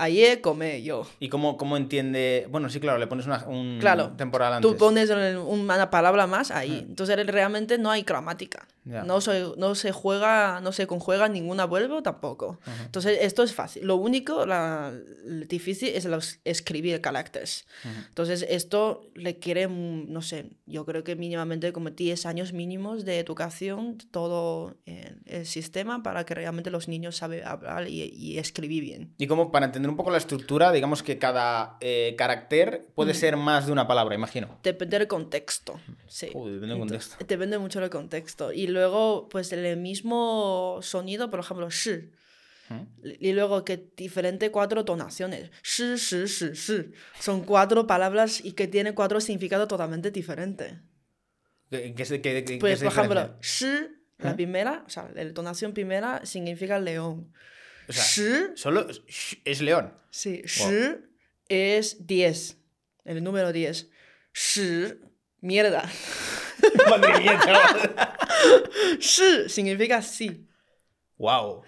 ayer 0.00 0.40
come 0.40 0.82
yo. 0.82 1.06
¿Y 1.20 1.28
cómo, 1.28 1.56
cómo 1.56 1.76
entiende? 1.76 2.46
Bueno, 2.50 2.68
sí, 2.68 2.80
claro, 2.80 2.98
le 2.98 3.06
pones 3.06 3.26
una, 3.26 3.44
un 3.46 3.78
Claro, 3.80 4.12
temporal 4.16 4.54
antes. 4.54 4.70
Tú 4.70 4.76
pones 4.76 5.10
una 5.10 5.90
palabra 5.90 6.26
más 6.26 6.50
ahí. 6.50 6.86
Entonces 6.88 7.26
realmente 7.26 7.78
no 7.78 7.90
hay 7.90 8.02
gramática. 8.02 8.66
Ya. 8.84 9.04
No, 9.04 9.20
se, 9.20 9.52
no 9.58 9.74
se 9.74 9.92
juega, 9.92 10.60
no 10.62 10.72
se 10.72 10.86
conjuega 10.86 11.28
ninguna 11.28 11.66
verbo 11.66 12.02
tampoco. 12.02 12.58
Entonces 12.84 13.18
esto 13.20 13.42
es 13.42 13.54
fácil. 13.54 13.86
Lo 13.86 13.96
único, 13.96 14.46
la, 14.46 14.92
lo 15.24 15.44
difícil 15.46 15.90
es 15.90 16.04
los, 16.06 16.40
escribir 16.44 17.00
caracteres. 17.00 17.66
Entonces 18.08 18.44
esto 18.48 19.10
requiere, 19.14 19.68
mm, 19.68 20.10
no 20.10 20.22
sé, 20.22 20.50
yo 20.66 20.86
creo 20.86 21.04
que 21.04 21.14
mínimamente 21.14 21.72
como 21.72 21.90
10 21.90 22.26
años 22.26 22.52
mínimos 22.52 23.04
de 23.04 23.18
educación, 23.18 23.98
todo 24.10 24.76
el, 24.86 25.20
el 25.26 25.46
sistema 25.46 26.02
para 26.02 26.24
que 26.24 26.34
realmente 26.34 26.70
los 26.70 26.88
niños 26.88 27.16
saben 27.16 27.46
hablar 27.46 27.88
y, 27.88 28.02
y 28.02 28.38
escribir 28.38 28.82
bien. 28.82 29.14
Y 29.18 29.26
como 29.26 29.52
para 29.52 29.66
entender 29.66 29.89
un 29.90 29.96
poco 29.96 30.10
la 30.10 30.18
estructura, 30.18 30.72
digamos 30.72 31.02
que 31.02 31.18
cada 31.18 31.76
eh, 31.80 32.14
carácter 32.16 32.86
puede 32.94 33.14
ser 33.14 33.36
más 33.36 33.66
de 33.66 33.72
una 33.72 33.86
palabra, 33.86 34.14
imagino. 34.14 34.58
Depende 34.62 34.98
del 34.98 35.08
contexto. 35.08 35.80
Sí. 36.06 36.26
Depende 36.26 36.66
del 36.68 36.78
contexto. 36.78 37.16
Depende 37.26 37.58
mucho 37.58 37.80
del 37.80 37.90
contexto. 37.90 38.52
Y 38.52 38.66
luego, 38.66 39.28
pues 39.28 39.52
el 39.52 39.76
mismo 39.76 40.78
sonido, 40.82 41.30
por 41.30 41.40
ejemplo, 41.40 41.70
shi. 41.70 42.10
Y 43.02 43.32
luego 43.32 43.64
que 43.64 43.88
diferente 43.96 44.52
cuatro 44.52 44.84
tonaciones. 44.84 45.50
Shi, 45.62 45.96
shi, 45.96 46.26
shi, 46.28 46.54
shi. 46.54 46.92
Son 47.18 47.42
cuatro 47.44 47.86
palabras 47.88 48.44
y 48.44 48.52
que 48.52 48.68
tienen 48.68 48.94
cuatro 48.94 49.20
significados 49.20 49.66
totalmente 49.66 50.12
diferentes. 50.12 50.74
¿Qué, 51.68 51.94
qué 51.94 52.20
qué- 52.44 52.58
Pues, 52.60 52.80
por 52.82 52.92
ejemplo, 52.92 53.36
shi, 53.40 53.66
la 54.18 54.34
primera, 54.36 54.84
o 54.86 54.90
sea, 54.90 55.10
la 55.14 55.22
entonación 55.22 55.72
primera 55.72 56.24
significa 56.24 56.78
león. 56.78 57.32
O 57.88 57.92
sea, 57.92 58.04
shi, 58.04 58.56
Solo 58.56 58.88
sh- 58.88 59.40
es 59.44 59.60
león. 59.60 59.92
sí, 60.10 60.42
Wow. 60.60 60.70
shi 60.70 60.96
es 61.48 62.06
10, 62.06 62.56
el 63.04 63.22
número 63.24 63.52
10. 63.52 63.88
Shi, 64.32 64.94
mierda. 65.40 65.90
Madre 66.90 67.18
mía, 67.20 67.40
chaval. 67.42 68.18
Shi 69.00 69.48
significa 69.48 70.02
sí. 70.02 70.46
Wow. 71.18 71.62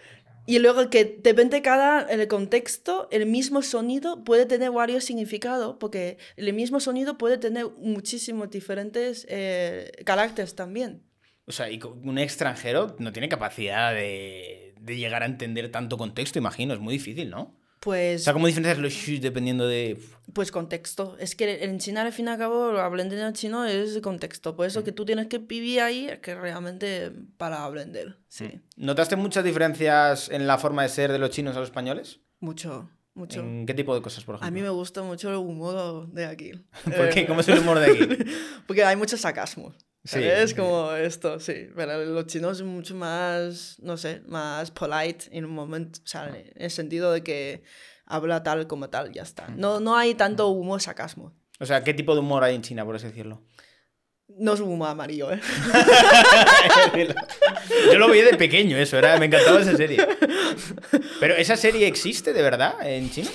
Y 0.47 0.59
luego 0.59 0.91
que 0.91 1.05
depende 1.23 1.63
cada 1.63 2.03
el 2.03 2.27
contexto, 2.27 3.09
el 3.13 3.27
mismo 3.27 3.63
sonido 3.63 4.25
puede 4.25 4.45
tener 4.47 4.71
varios 4.73 5.05
significados, 5.05 5.77
porque 5.79 6.19
el 6.37 6.53
mismo 6.53 6.81
sonido 6.81 7.17
puede 7.17 7.39
tener 7.39 7.67
muchísimos 7.79 8.51
diferentes 8.51 9.25
eh, 9.29 9.93
caracteres 10.05 10.55
también. 10.57 11.03
O 11.47 11.53
sea, 11.53 11.71
y 11.71 11.81
un 11.83 12.19
extranjero 12.19 12.97
no 12.99 13.13
tiene 13.13 13.29
capacidad 13.29 13.93
de, 13.93 14.75
de 14.81 14.97
llegar 14.97 15.23
a 15.23 15.27
entender 15.27 15.71
tanto 15.71 15.97
contexto, 15.99 16.39
imagino. 16.39 16.73
Es 16.75 16.81
muy 16.81 16.95
difícil, 16.95 17.31
¿no? 17.31 17.41
O 17.43 17.57
Pues, 17.81 18.23
sea, 18.23 18.33
¿cómo 18.33 18.47
diferencias 18.47 18.79
los 18.79 18.93
sh 18.93 19.19
dependiendo 19.21 19.67
de. 19.67 19.99
pues 20.33 20.53
contexto. 20.53 21.17
Es 21.19 21.35
que 21.35 21.65
en 21.65 21.81
China, 21.81 22.03
al 22.03 22.13
fin 22.13 22.27
y 22.27 22.29
al 22.31 22.39
cabo, 22.39 22.79
aprender 22.79 23.33
chino 23.33 23.65
es 23.65 23.99
contexto. 24.01 24.55
Por 24.55 24.67
eso 24.67 24.85
que 24.85 24.93
tú 24.93 25.05
tienes 25.05 25.27
que 25.27 25.39
vivir 25.39 25.81
ahí, 25.81 26.09
que 26.23 26.37
realmente 26.37 27.11
para 27.39 27.65
aprender. 27.65 28.19
Sí, 28.29 28.61
¿Notaste 28.77 29.17
muchas 29.17 29.43
diferencias 29.43 30.29
en 30.29 30.47
la 30.47 30.59
forma 30.59 30.85
de 30.85 30.91
ser 30.91 31.11
de 31.11 31.19
los 31.19 31.31
chinos 31.31 31.57
a 31.57 31.61
los 31.61 31.69
españoles? 31.71 32.21
mucho, 32.39 32.89
mucho. 33.15 33.41
¿En 33.41 33.67
qué 33.67 33.75
tipo 33.75 33.95
de 33.97 34.01
cosas, 34.03 34.23
por 34.25 34.37
ejemplo? 34.37 34.49
A 34.49 34.51
mí 34.53 34.63
me 34.63 34.69
gusta 34.71 35.03
mucho 35.03 35.31
el 35.31 35.37
humor 35.37 36.09
de 36.13 36.27
aquí. 36.27 36.53
¿Por 36.85 37.09
qué? 37.11 37.21
Eh, 37.23 37.27
¿Cómo 37.27 37.41
es 37.41 37.49
el 37.49 37.59
humor 37.59 37.81
de 37.81 37.87
aquí? 37.91 38.25
Porque 38.69 38.85
hay 38.85 38.95
mucho 38.97 39.17
sarcasmo. 39.17 39.75
Sí, 40.05 40.21
sí. 40.47 40.55
como 40.55 40.93
esto, 40.93 41.39
sí. 41.39 41.69
Pero 41.77 42.05
los 42.05 42.27
chinos 42.27 42.59
son 42.59 42.69
mucho 42.69 42.95
más, 42.95 43.77
no 43.81 43.97
sé, 43.97 44.23
más 44.27 44.71
polite 44.71 45.27
en 45.31 45.45
un 45.45 45.53
momento, 45.53 46.01
o 46.05 46.07
sea, 46.07 46.29
en 46.29 46.53
el 46.57 46.71
sentido 46.71 47.13
de 47.13 47.23
que 47.23 47.63
habla 48.05 48.43
tal 48.43 48.67
como 48.67 48.91
tal, 48.91 49.13
ya 49.13 49.23
está. 49.23 49.49
No, 49.57 49.79
no 49.81 49.97
hay 49.97 50.15
tanto 50.15 50.49
humor 50.49 50.81
sarcasmo. 50.81 51.35
O 51.61 51.67
sea, 51.67 51.85
¿qué 51.85 51.95
tipo 51.95 52.15
de 52.15 52.21
humor 52.21 52.43
hay 52.43 52.57
en 52.57 52.63
China, 52.63 52.85
por 52.85 52.97
así 52.97 53.07
decirlo? 53.07 53.43
No 54.29 54.55
es 54.55 54.61
humor 54.61 54.89
amarillo, 54.89 55.31
¿eh? 55.33 55.41
Yo 57.93 57.99
lo 57.99 58.11
vi 58.11 58.23
de 58.23 58.37
pequeño, 58.37 58.77
eso, 58.79 58.99
era, 58.99 59.19
me 59.19 59.27
encantaba 59.27 59.61
esa 59.61 59.77
serie. 59.77 60.05
Pero 61.21 61.37
¿esa 61.37 61.57
serie 61.57 61.87
existe 61.87 62.33
de 62.33 62.43
verdad 62.43 62.75
en 62.83 63.11
China? 63.11 63.31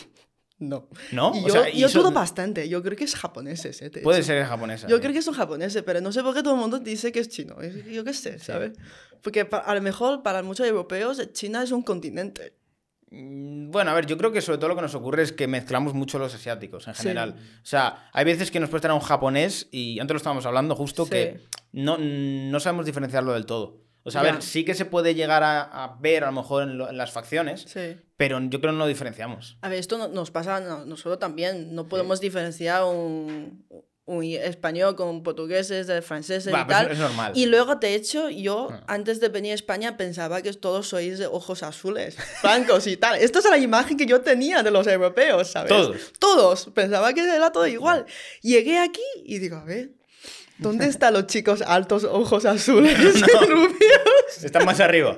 No. 0.60 0.88
¿No? 1.12 1.34
Y 1.36 1.44
O 1.44 1.48
yo, 1.48 1.54
sea, 1.54 1.70
y 1.70 1.80
yo 1.80 1.88
dudo 1.90 2.12
bastante. 2.12 2.68
Yo 2.68 2.82
creo 2.82 2.98
que 2.98 3.04
es 3.04 3.16
japoneses, 3.16 3.82
¿eh? 3.84 3.90
de 3.92 4.02
Puede 4.02 4.24
ser 4.24 4.44
japonesa. 4.46 4.88
Yo 4.88 5.00
creo 5.00 5.14
que 5.14 5.22
son 5.22 5.36
japoneses, 5.36 5.84
pero 5.84 6.02
no 6.02 6.12
sé 6.12 6.24
por 6.24 6.34
qué 6.34 6.42
todo 6.42 6.56
el 6.56 6.60
mundo 6.60 6.80
dice 6.80 7.12
que 7.12 7.20
es 7.20 7.30
chino. 7.30 7.56
Yo 7.92 8.04
qué 8.04 8.14
sé, 8.14 8.40
¿sabes? 8.40 8.72
Porque 9.22 9.46
pa- 9.46 9.60
a 9.60 9.76
lo 9.76 9.82
mejor 9.82 10.24
para 10.24 10.42
muchos 10.42 10.66
europeos 10.68 11.22
China 11.34 11.62
es 11.64 11.72
un 11.72 11.84
continente. 11.84 12.54
Mm, 13.12 13.70
Bueno, 13.72 13.92
a 13.92 13.94
ver, 13.94 14.06
yo 14.08 14.18
creo 14.18 14.32
que 14.32 14.42
sobre 14.42 14.58
todo 14.58 14.70
lo 14.70 14.76
que 14.76 14.82
nos 14.82 14.96
ocurre 14.96 15.22
es 15.24 15.32
que 15.32 15.48
mezclamos 15.48 15.94
mucho 15.94 16.18
los 16.20 16.34
asiáticos 16.34 16.88
en 16.88 16.96
Sí. 16.96 17.02
general. 17.04 17.36
O 17.62 17.66
sea, 17.66 18.10
hay 18.12 18.26
veces 18.26 18.50
que 18.52 18.60
nos 18.60 18.70
puede 18.70 18.80
estar 18.80 18.92
un 18.92 19.00
japonés 19.00 19.68
y 19.72 20.00
antes 20.00 20.14
lo 20.14 20.18
estábamos 20.18 20.46
hablando 20.46 20.76
justo 20.76 21.06
Sí. 21.06 21.12
que 21.12 21.40
no, 21.72 21.98
no 22.00 22.60
sabemos 22.60 22.86
diferenciarlo 22.86 23.34
del 23.34 23.46
todo. 23.46 23.82
O 24.08 24.12
sea, 24.12 24.22
a 24.22 24.24
ver, 24.24 24.42
sí 24.42 24.64
que 24.64 24.74
se 24.74 24.86
puede 24.86 25.14
llegar 25.16 25.44
a, 25.44 25.62
a 25.62 25.98
ver 26.00 26.24
a 26.24 26.28
lo 26.28 26.34
mejor 26.42 26.64
en, 26.64 26.78
lo- 26.78 26.90
en 26.90 26.98
las 26.98 27.12
facciones, 27.12 27.66
Sí. 27.68 27.98
pero 28.16 28.40
yo 28.40 28.60
creo 28.62 28.72
que 28.72 28.78
no 28.78 28.84
lo 28.84 28.88
diferenciamos. 28.88 29.58
A 29.62 29.70
ver, 29.70 29.80
esto 29.80 29.98
no- 29.98 30.08
nos 30.08 30.32
pasa 30.32 30.56
a 30.56 30.60
no- 30.62 30.86
nosotros 30.86 31.20
también. 31.20 31.76
No 31.76 31.88
podemos 31.88 32.20
diferenciar 32.22 32.84
un, 32.86 33.66
un 34.06 34.24
español 34.24 34.96
con 34.96 35.22
portugueses, 35.24 35.86
de 35.88 36.02
franceses 36.02 36.54
Va, 36.54 36.62
y 36.62 36.68
tal. 36.68 36.92
es 36.92 36.98
normal. 36.98 37.34
Y 37.36 37.48
luego, 37.48 37.76
de 37.76 37.94
hecho, 37.96 38.30
yo 38.30 38.70
Ah. 38.72 38.84
antes 38.88 39.20
de 39.20 39.28
venir 39.28 39.52
a 39.52 39.56
España 39.56 39.98
pensaba 39.98 40.42
que 40.42 40.54
todos 40.54 40.88
sois 40.88 41.20
de 41.20 41.28
ojos 41.28 41.62
azules, 41.62 42.16
blancos 42.42 42.88
y 42.88 42.96
tal. 42.96 43.20
Esta 43.20 43.40
es 43.40 43.50
la 43.50 43.58
imagen 43.58 43.98
que 43.98 44.06
yo 44.06 44.22
tenía 44.22 44.64
de 44.64 44.72
los 44.72 44.88
europeos, 44.88 45.50
¿sabes? 45.52 45.68
Todos. 45.70 46.14
Todos. 46.20 46.66
Pensaba 46.74 47.12
que 47.14 47.22
era 47.26 47.52
todo 47.52 47.68
igual. 47.68 48.06
Llegué 48.42 48.78
aquí 48.80 49.02
y 49.26 49.40
digo, 49.40 49.58
a 49.58 49.66
ver, 49.66 49.90
¿dónde 50.58 50.86
están 50.88 51.14
los 51.14 51.28
chicos 51.28 51.62
altos, 51.62 52.06
ojos 52.06 52.46
azules 52.46 52.98
y 52.98 53.22
rubios? 53.50 53.74
Están 54.44 54.66
más 54.66 54.80
arriba. 54.80 55.18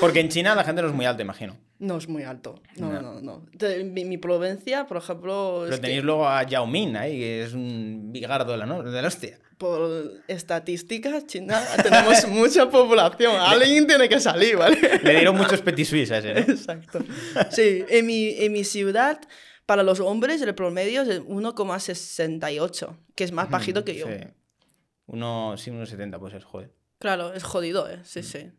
Porque 0.00 0.20
en 0.20 0.28
China 0.28 0.54
la 0.54 0.64
gente 0.64 0.82
no 0.82 0.88
es 0.88 0.94
muy 0.94 1.04
alta, 1.06 1.22
imagino. 1.22 1.56
No 1.78 1.96
es 1.96 2.08
muy 2.08 2.22
alto. 2.24 2.60
No, 2.76 2.90
No. 2.92 3.00
no, 3.00 3.20
no. 3.20 3.46
Mi, 3.84 4.04
mi 4.04 4.18
provincia, 4.18 4.86
por 4.86 4.98
ejemplo, 4.98 5.60
Pero 5.62 5.74
es 5.74 5.80
que 5.80 5.86
tenéis 5.86 6.04
luego 6.04 6.28
a 6.28 6.42
Yao 6.42 6.66
Min 6.66 6.96
ahí, 6.96 7.18
que 7.18 7.42
es 7.44 7.52
un 7.54 8.12
bigardo 8.12 8.52
de 8.52 8.58
la, 8.58 8.66
¿no? 8.66 8.82
de 8.82 9.00
la 9.02 9.08
hostia. 9.08 9.38
por 9.58 10.22
estadísticas, 10.28 11.26
China 11.26 11.60
tenemos 11.82 12.26
mucha 12.28 12.68
población. 12.70 13.34
Alguien 13.38 13.86
tiene 13.86 14.08
que 14.08 14.20
salir, 14.20 14.56
¿vale? 14.56 14.78
Le 15.02 15.10
dieron 15.16 15.36
muchos 15.36 15.60
petit 15.62 15.86
suisse 15.86 16.10
a 16.12 16.18
ese, 16.18 16.34
¿no? 16.34 16.40
Exacto. 16.40 17.00
Sí, 17.50 17.84
en 17.88 18.06
mi, 18.06 18.28
en 18.38 18.52
mi 18.52 18.64
ciudad, 18.64 19.20
para 19.66 19.82
los 19.82 20.00
hombres, 20.00 20.40
el 20.42 20.54
promedio 20.54 21.02
es 21.02 21.22
1,68, 21.22 22.96
que 23.14 23.24
es 23.24 23.32
más 23.32 23.48
bajito 23.50 23.84
que 23.84 23.94
yo. 23.94 24.06
Sí. 24.06 24.14
Uno, 25.06 25.56
sí, 25.56 25.70
unos 25.70 25.88
70 25.88 26.18
puede 26.18 26.32
ser, 26.34 26.42
joder. 26.42 26.70
Claro, 27.00 27.32
es 27.32 27.42
jodido, 27.42 27.88
¿eh? 27.90 27.98
Sí, 28.04 28.22
sí. 28.22 28.50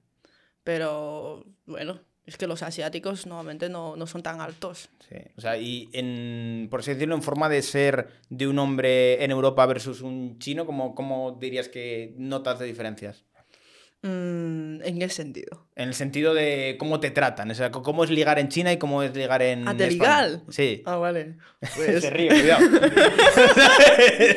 Pero, 0.64 1.46
bueno, 1.68 2.02
es 2.26 2.38
que 2.38 2.48
los 2.48 2.64
asiáticos 2.64 3.28
normalmente 3.28 3.70
no, 3.70 3.96
no 3.96 4.08
son 4.08 4.24
tan 4.24 4.42
altos. 4.42 4.90
Sí. 5.08 5.16
O 5.38 5.42
sea, 5.42 5.58
y 5.58 5.90
en, 5.94 6.68
por 6.72 6.80
así 6.80 6.92
decirlo, 6.94 7.14
en 7.14 7.22
forma 7.22 7.50
de 7.50 7.62
ser 7.62 8.08
de 8.30 8.48
un 8.48 8.58
hombre 8.58 9.24
en 9.24 9.30
Europa 9.30 9.66
versus 9.68 10.02
un 10.02 10.40
chino, 10.40 10.66
¿cómo, 10.66 10.96
cómo 10.96 11.38
dirías 11.40 11.70
que 11.70 12.16
notas 12.18 12.58
de 12.58 12.66
diferencias? 12.66 13.26
Mm, 14.02 14.82
¿En 14.82 14.98
qué 14.98 15.10
sentido? 15.10 15.68
En 15.76 15.90
el 15.90 15.94
sentido 15.94 16.34
de 16.34 16.78
cómo 16.80 17.00
te 17.00 17.12
tratan. 17.12 17.52
O 17.52 17.54
sea, 17.54 17.70
cómo 17.70 18.04
es 18.04 18.10
ligar 18.10 18.40
en 18.40 18.50
China 18.50 18.74
y 18.74 18.78
cómo 18.78 19.04
es 19.04 19.16
ligar 19.16 19.44
en. 19.44 19.68
¿Ah, 19.68 19.76
de 19.76 19.90
España. 19.90 20.26
ligar? 20.26 20.42
Sí. 20.50 20.82
Ah, 20.88 20.96
vale. 20.96 21.38
Pues, 21.76 22.02
Se 22.02 22.10
ríe, 22.10 22.30
cuidado. 22.30 22.66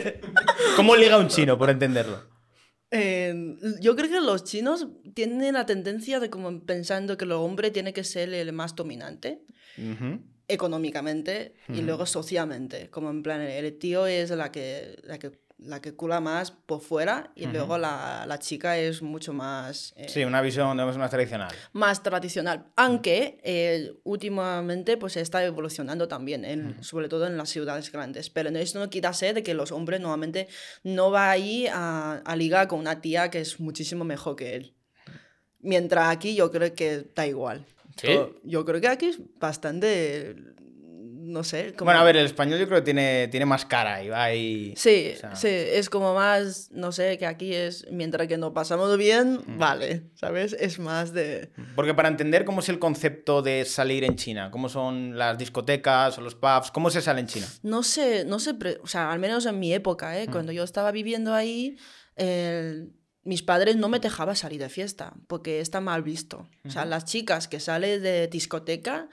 ¿Cómo 0.76 0.94
liga 0.94 1.16
un 1.16 1.28
chino, 1.28 1.57
por 1.57 1.70
entenderlo? 1.70 2.34
Eh, 2.97 3.57
yo 3.80 3.97
creo 3.97 4.09
que 4.09 4.20
los 4.20 4.45
chinos 4.45 4.86
tienen 5.14 5.55
la 5.55 5.66
tendencia 5.66 6.20
de 6.20 6.30
como 6.30 6.61
pensando 6.64 7.16
que 7.16 7.24
el 7.24 7.32
hombre 7.32 7.72
tiene 7.72 7.92
que 7.92 8.05
ser 8.05 8.32
el 8.32 8.53
más 8.53 8.76
dominante 8.76 9.42
económicamente 10.47 11.55
y 11.68 11.82
luego 11.82 12.07
socialmente. 12.07 12.90
Como 12.90 13.11
en 13.11 13.24
plan, 13.24 13.40
el 13.40 13.76
tío 13.78 14.07
es 14.07 14.30
la 14.30 14.53
que, 14.53 14.97
la 15.03 15.18
que, 15.18 15.32
la 15.67 15.81
que 15.81 15.95
cula 15.95 16.21
más 16.21 16.51
por 16.51 16.81
fuera 16.81 17.33
y 17.35 17.47
luego 17.47 17.79
la, 17.79 18.25
la 18.27 18.39
chica 18.39 18.79
es 18.79 19.03
mucho 19.03 19.33
más... 19.33 19.93
eh, 19.97 20.09
Sí, 20.09 20.25
una 20.25 20.41
visión 20.41 20.73
digamos, 20.77 20.99
más 20.99 21.11
tradicional. 21.11 21.55
más 21.73 22.03
tradicional, 22.03 22.67
aunque 22.77 23.39
eh, 23.43 23.93
últimamente 24.05 24.97
pues 24.97 25.17
está 25.17 25.45
evolucionando 25.45 26.07
también, 26.09 26.45
en- 26.45 26.83
sobre 26.85 27.09
todo 27.09 27.27
en 27.27 27.37
las 27.37 27.49
ciudades 27.51 27.91
grandes. 27.91 28.31
Pero 28.31 28.51
esto 28.51 28.79
no 28.79 28.91
quita 28.91 29.12
ser 29.12 29.35
de 29.35 29.43
que 29.43 29.55
los 29.55 29.73
hombres 29.73 30.01
normalmente 30.01 30.49
no 30.83 31.11
va 31.11 31.31
ahí 31.31 31.67
a, 31.67 32.23
a 32.25 32.37
ligar 32.37 32.69
con 32.69 32.79
una 32.81 33.01
tía 33.01 33.31
que 33.31 33.41
es 33.41 33.59
muchísimo 33.61 34.05
mejor 34.05 34.37
que 34.37 34.55
él. 34.57 34.75
Mientras 35.61 36.09
aquí 36.15 36.35
yo 36.35 36.51
creo 36.51 36.75
que 36.75 37.11
da 37.15 37.27
igual. 37.27 37.65
¿Sí? 37.97 38.09
Yo 38.43 38.65
creo 38.65 38.81
que 38.81 38.89
aquí 38.89 39.07
es 39.07 39.19
bastante, 39.39 40.35
no 41.25 41.43
sé. 41.45 41.72
como- 41.75 41.87
Bueno, 41.87 42.01
a 42.01 42.05
ver, 42.05 42.16
el 42.16 42.27
español 42.27 42.59
yo 42.59 42.66
creo 42.66 42.79
que 42.81 42.85
tiene, 42.85 43.29
tiene 43.29 43.47
más 43.47 43.64
cara 43.64 44.03
y 44.03 44.09
va 44.09 44.25
ahí. 44.25 44.75
Sí, 44.77 45.12
o 45.16 45.18
sea- 45.20 45.37
sí, 45.37 45.49
es 45.49 45.91
como 45.91 46.14
más, 46.14 46.70
no 46.72 46.93
sé, 46.93 47.18
que 47.18 47.27
aquí 47.27 47.55
es, 47.55 47.87
mientras 47.91 48.29
que 48.29 48.37
nos 48.39 48.53
pasamos 48.53 48.97
bien, 48.97 49.41
Mm. 49.47 49.59
vale, 49.59 50.11
¿sabes? 50.14 50.53
Es 50.59 50.79
más 50.79 51.12
de... 51.12 51.51
Porque 51.77 51.95
para 51.95 52.09
entender 52.09 52.45
cómo 52.45 52.61
es 52.61 52.68
el 52.68 52.79
concepto 52.79 53.43
de 53.43 53.64
salir 53.64 54.05
en 54.05 54.16
China, 54.16 54.51
cómo 54.51 54.68
son 54.68 55.16
las 55.18 55.39
discotecas 55.39 56.16
o 56.18 56.20
los 56.20 56.35
pubs, 56.35 56.70
cómo 56.70 56.91
se 56.91 57.01
sale 57.01 57.20
en 57.20 57.27
China. 57.27 57.47
No 57.62 57.83
sé, 57.83 58.25
no 58.25 58.39
sé, 58.39 58.55
o 58.83 58.87
sea, 58.87 59.11
al 59.12 59.18
menos 59.18 59.47
en 59.47 59.59
mi 59.59 59.72
época, 59.72 60.20
¿eh? 60.20 60.27
Cuando 60.31 60.53
yo 60.53 60.62
estaba 60.64 60.91
viviendo 60.93 61.35
ahí, 61.35 61.77
el- 62.16 62.93
mis 63.27 63.43
padres 63.43 63.77
no 63.77 63.89
me 63.89 64.01
dejaban 64.01 64.37
salir 64.37 64.61
de 64.61 64.68
fiesta, 64.68 65.14
porque 65.29 65.61
está 65.61 65.81
mal 65.81 66.03
visto. 66.03 66.47
O 66.66 66.70
sea, 66.70 66.85
las 66.85 67.07
chicas 67.07 67.49
que 67.49 67.59
salen 67.59 68.03
de 68.03 68.29
discoteca 68.29 69.09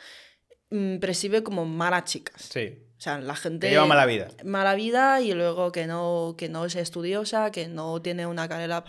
mm, 0.71 0.97
percibe 0.97 1.43
como 1.43 1.65
malas 1.65 2.05
chicas. 2.05 2.41
Sí. 2.51 2.79
O 2.97 3.03
sea, 3.03 3.19
la 3.19 3.35
gente... 3.35 3.65
Que 3.65 3.71
lleva 3.73 3.87
mala 3.87 4.05
vida. 4.05 4.27
Mala 4.45 4.75
vida 4.75 5.21
y 5.21 5.33
luego 5.33 5.71
que 5.71 5.87
no, 5.87 6.35
que 6.37 6.49
no 6.49 6.65
es 6.65 6.75
estudiosa, 6.75 7.51
que 7.51 7.67
no 7.67 7.99
tiene 7.99 8.27
una 8.27 8.47
carrera 8.47 8.83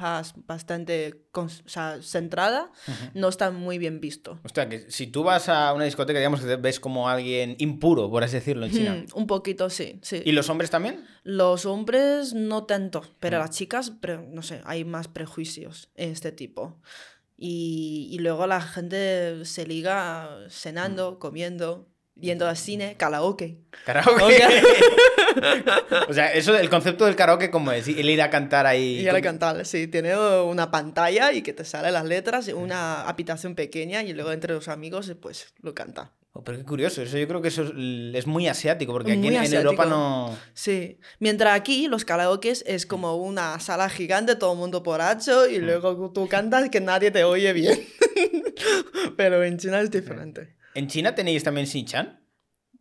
bastante 0.46 1.14
cons- 1.32 1.62
o 1.64 1.68
sea, 1.70 1.98
centrada, 2.02 2.70
no 3.14 3.28
está 3.30 3.50
muy 3.50 3.78
bien 3.78 4.00
visto. 4.00 4.38
Hostia, 4.44 4.68
que 4.68 4.90
si 4.90 5.06
tú 5.06 5.22
vas 5.22 5.48
a 5.48 5.72
una 5.72 5.84
discoteca, 5.84 6.18
digamos 6.18 6.40
que 6.42 6.46
te 6.46 6.56
ves 6.56 6.78
como 6.78 7.08
alguien 7.08 7.56
impuro, 7.58 8.10
por 8.10 8.22
así 8.22 8.34
decirlo, 8.34 8.66
en 8.66 8.72
China. 8.72 8.94
Mm, 8.94 9.18
un 9.18 9.26
poquito, 9.26 9.70
sí, 9.70 9.98
sí. 10.02 10.20
¿Y 10.26 10.32
los 10.32 10.50
hombres 10.50 10.68
también? 10.68 11.06
Los 11.24 11.64
hombres 11.64 12.34
no 12.34 12.64
tanto, 12.64 13.02
pero 13.18 13.38
Mm. 13.38 13.40
las 13.40 13.50
chicas, 13.50 13.90
pre- 13.92 14.18
no 14.18 14.42
sé, 14.42 14.60
hay 14.66 14.84
más 14.84 15.08
prejuicios 15.08 15.88
en 15.94 16.10
este 16.10 16.32
tipo. 16.32 16.78
Y, 17.44 18.08
y 18.12 18.18
luego 18.20 18.46
la 18.46 18.60
gente 18.60 19.44
se 19.44 19.66
liga 19.66 20.28
Mm. 20.46 20.50
cenando, 20.50 21.18
comiendo, 21.18 21.88
yendo 22.14 22.46
al 22.48 22.56
cine, 22.56 22.94
karaoke. 22.96 23.58
Karaoke. 23.84 24.40
o 26.08 26.12
sea, 26.12 26.32
eso, 26.32 26.56
el 26.56 26.70
concepto 26.70 27.04
del 27.06 27.16
karaoke, 27.16 27.50
¿cómo 27.50 27.72
es? 27.72 27.88
El 27.88 28.08
ir 28.08 28.22
a 28.22 28.30
cantar 28.30 28.66
ahí. 28.66 29.02
Le 29.02 29.10
con- 29.10 29.22
cantar, 29.22 29.66
sí, 29.66 29.88
tiene 29.88 30.16
una 30.16 30.70
pantalla 30.70 31.32
y 31.32 31.42
que 31.42 31.52
te 31.52 31.64
salen 31.64 31.94
las 31.94 32.04
letras, 32.04 32.46
una 32.48 33.02
habitación 33.08 33.56
pequeña 33.56 34.02
y 34.04 34.12
luego 34.12 34.30
entre 34.32 34.54
los 34.54 34.68
amigos 34.68 35.12
pues 35.20 35.52
lo 35.62 35.74
canta. 35.74 36.12
Oh, 36.34 36.42
pero 36.42 36.56
qué 36.56 36.64
curioso, 36.64 37.02
eso 37.02 37.18
yo 37.18 37.28
creo 37.28 37.42
que 37.42 37.48
eso 37.48 37.62
es, 37.62 38.26
muy 38.26 38.48
asiático, 38.48 38.92
porque 38.92 39.12
aquí 39.12 39.26
en. 39.28 39.52
Europa 39.52 39.84
no. 39.84 40.34
Sí, 40.54 40.98
mientras 41.18 41.54
aquí 41.54 41.88
los 41.88 42.06
karaokes 42.06 42.64
es 42.66 42.86
como 42.86 43.16
una 43.16 43.60
sala 43.60 43.90
gigante, 43.90 44.34
todo 44.36 44.54
el 44.54 44.58
mundo 44.58 44.82
borracho 44.82 45.46
y 45.46 45.58
luego 45.58 46.10
tú 46.10 46.28
cantas 46.28 46.70
que 46.70 46.80
nadie 46.80 47.10
te 47.10 47.24
oye 47.24 47.52
bien. 47.52 47.78
Pero 49.16 49.44
en 49.44 49.58
China 49.58 49.80
es 49.82 49.90
diferente. 49.90 50.56
¿En 50.74 50.86
China 50.88 51.14
tenéis 51.14 51.44
también 51.44 51.66
Shin-Chan? 51.66 52.18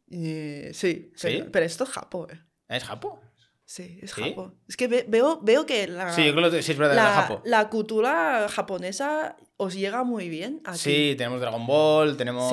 Y- 0.07 0.73
sí, 0.73 1.11
¿Sí? 1.15 1.27
Pero, 1.27 1.51
pero 1.51 1.65
esto 1.65 1.83
es 1.83 1.89
Japón, 1.89 2.27
eh. 2.31 2.39
¿Es 2.69 2.83
Japón? 2.85 3.19
Sí, 3.73 3.99
es 4.01 4.11
¿Sí? 4.11 4.21
Japón. 4.21 4.55
Es 4.67 4.75
que 4.75 4.89
ve- 4.89 5.05
veo, 5.07 5.39
veo 5.41 5.65
que 5.65 5.87
la, 5.87 6.11
Sí, 6.13 6.25
yo 6.25 6.35
creo 6.35 6.51
que 6.51 6.61
sí 6.61 6.73
es 6.73 6.77
verdad, 6.77 6.93
la, 6.93 7.41
la 7.45 7.69
cultura 7.69 8.49
japonesa 8.49 9.37
os 9.55 9.75
llega 9.75 10.03
muy 10.03 10.27
bien 10.27 10.59
aquí. 10.65 10.77
Sí, 10.77 11.15
tenemos 11.17 11.39
Dragon 11.39 11.65
Ball, 11.65 12.17
tenemos. 12.17 12.51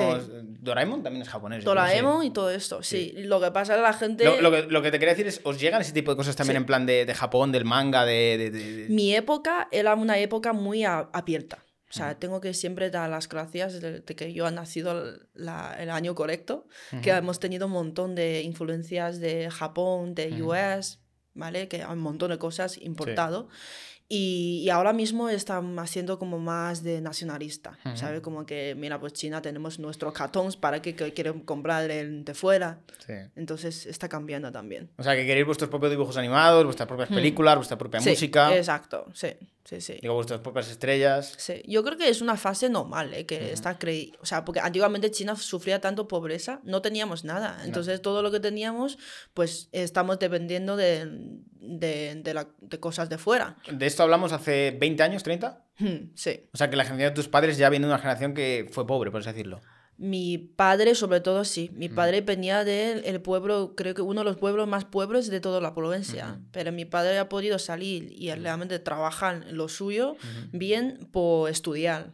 Doraemon 0.61 1.03
también 1.03 1.23
es 1.23 1.27
japonés. 1.27 1.65
Doraemon 1.65 2.23
y 2.23 2.31
todo 2.31 2.49
esto, 2.49 2.81
sí. 2.83 3.11
Lo 3.17 3.41
que 3.41 3.51
pasa 3.51 3.75
es 3.75 3.81
la 3.81 3.91
gente... 3.91 4.23
Lo, 4.23 4.39
lo 4.39 4.49
que, 4.49 4.61
lo 4.71 4.81
que 4.81 4.91
te 4.91 4.99
quería 4.99 5.13
decir 5.13 5.27
es, 5.27 5.41
¿os 5.43 5.59
llegan 5.59 5.81
ese 5.81 5.91
tipo 5.91 6.09
de 6.11 6.15
cosas 6.15 6.37
también 6.37 6.55
en 6.55 6.65
plan 6.65 6.85
de, 6.85 7.05
de 7.05 7.13
Japón, 7.13 7.51
del 7.51 7.65
manga, 7.65 8.05
de... 8.05 8.37
de- 8.37 8.51
de- 8.51 8.87
Mi 8.89 9.13
época 9.13 9.67
era 9.73 9.95
una 9.95 10.19
época 10.19 10.53
muy 10.53 10.85
a- 10.85 11.09
abierta. 11.11 11.65
O 11.89 11.91
sea, 11.93 12.17
tengo 12.17 12.39
que 12.39 12.53
siempre 12.53 12.91
dar 12.91 13.09
las 13.09 13.27
gracias 13.27 13.81
de, 13.81 13.99
de 14.01 14.15
que 14.15 14.31
yo 14.31 14.47
he 14.47 14.51
nacido 14.51 15.17
la- 15.33 15.75
el 15.79 15.89
año 15.89 16.15
correcto, 16.15 16.65
que 17.01 17.09
hemos 17.09 17.39
tenido 17.41 17.65
un 17.65 17.73
montón 17.73 18.13
de 18.15 18.41
influencias 18.43 19.19
de 19.19 19.49
Japón, 19.49 20.13
de 20.15 20.41
US, 20.43 20.99
¿vale? 21.33 21.67
Que 21.67 21.83
hay 21.83 21.93
un 21.93 21.99
montón 21.99 22.31
de 22.31 22.37
cosas 22.37 22.77
importado. 22.77 23.49
Y, 24.11 24.63
y 24.63 24.69
ahora 24.71 24.91
mismo 24.91 25.29
están 25.29 25.77
haciendo 25.77 26.17
como 26.17 26.39
más 26.39 26.81
de 26.81 26.99
nacionalista, 26.99 27.77
¿sabes? 27.93 28.21
Como 28.21 28.43
que, 28.43 28.73
mira, 28.75 28.99
pues 28.99 29.13
China 29.13 29.39
tenemos 29.39 29.77
nuestros 29.77 30.13
cartones 30.13 30.57
para 30.57 30.81
que, 30.81 30.95
que 30.95 31.13
quieren 31.13 31.41
comprar 31.41 31.91
el 31.91 32.25
de 32.25 32.33
fuera. 32.33 32.79
Sí. 33.05 33.13
Entonces 33.35 33.85
está 33.85 34.09
cambiando 34.09 34.51
también. 34.51 34.89
O 34.97 35.03
sea, 35.03 35.15
que 35.15 35.27
queréis 35.27 35.45
vuestros 35.45 35.69
propios 35.69 35.91
dibujos 35.91 36.17
animados, 36.17 36.65
vuestras 36.65 36.87
propias 36.87 37.09
películas, 37.09 37.55
vuestra 37.57 37.77
propia. 37.77 37.99
Sí, 37.99 38.09
música, 38.09 38.57
Exacto, 38.57 39.05
sí, 39.13 39.27
sí, 39.69 39.81
sí. 39.81 39.99
digo, 40.01 40.13
vuestras 40.15 40.39
propias 40.41 40.69
estrellas. 40.69 41.33
Sí, 41.37 41.61
yo 41.67 41.83
creo 41.83 41.97
que 41.97 42.09
es 42.09 42.21
una 42.21 42.37
fase 42.37 42.69
normal, 42.69 43.13
¿eh? 43.13 43.25
que 43.25 43.51
está 43.53 43.77
creí, 43.77 44.13
o 44.21 44.25
sea, 44.25 44.43
porque 44.45 44.59
antiguamente 44.59 45.11
China 45.11 45.35
sufría 45.35 45.79
tanto 45.79 46.07
pobreza, 46.07 46.59
no 46.63 46.81
teníamos 46.81 47.23
nada, 47.23 47.61
entonces 47.65 48.01
todo 48.01 48.21
lo 48.21 48.31
que 48.31 48.39
teníamos, 48.39 48.97
pues 49.33 49.69
estamos 49.71 50.19
dependiendo 50.19 50.75
de, 50.75 51.05
de, 51.61 52.15
de, 52.23 52.33
la- 52.33 52.49
de 52.61 52.79
cosas 52.79 53.09
de 53.09 53.17
fuera. 53.17 53.57
De 53.71 53.85
esto 53.85 54.03
hablamos 54.03 54.31
hace 54.31 54.71
20 54.79 55.03
años, 55.03 55.23
30. 55.23 55.65
Hmm, 55.77 56.11
Sí, 56.13 56.49
O 56.53 56.57
sea, 56.57 56.69
que 56.69 56.75
la 56.75 56.83
generación 56.83 57.11
de 57.11 57.15
tus 57.15 57.29
padres 57.29 57.57
ya 57.57 57.69
viene 57.69 57.85
de 57.87 57.93
una 57.93 57.99
generación 58.01 58.33
que 58.33 58.67
fue 58.71 58.85
pobre, 58.85 59.11
por 59.11 59.21
así 59.21 59.29
decirlo. 59.29 59.61
Mi 59.99 60.37
padre 60.37 60.95
sobre 60.95 61.19
todo 61.19 61.43
sí, 61.43 61.69
mi 61.73 61.89
padre 61.89 62.21
venía 62.21 62.63
del 62.63 63.03
el 63.03 63.21
pueblo, 63.21 63.73
creo 63.75 63.93
que 63.93 64.01
uno 64.01 64.21
de 64.21 64.25
los 64.25 64.37
pueblos 64.37 64.65
más 64.65 64.85
pobres 64.85 65.29
de 65.29 65.41
toda 65.41 65.59
la 65.59 65.75
provincia, 65.75 66.39
pero 66.51 66.71
mi 66.71 66.85
padre 66.85 67.19
ha 67.19 67.27
podido 67.27 67.59
salir 67.59 68.09
y 68.11 68.33
realmente 68.33 68.79
trabajar 68.79 69.45
lo 69.51 69.67
suyo 69.67 70.15
bien 70.53 71.09
por 71.11 71.49
estudiar. 71.49 72.13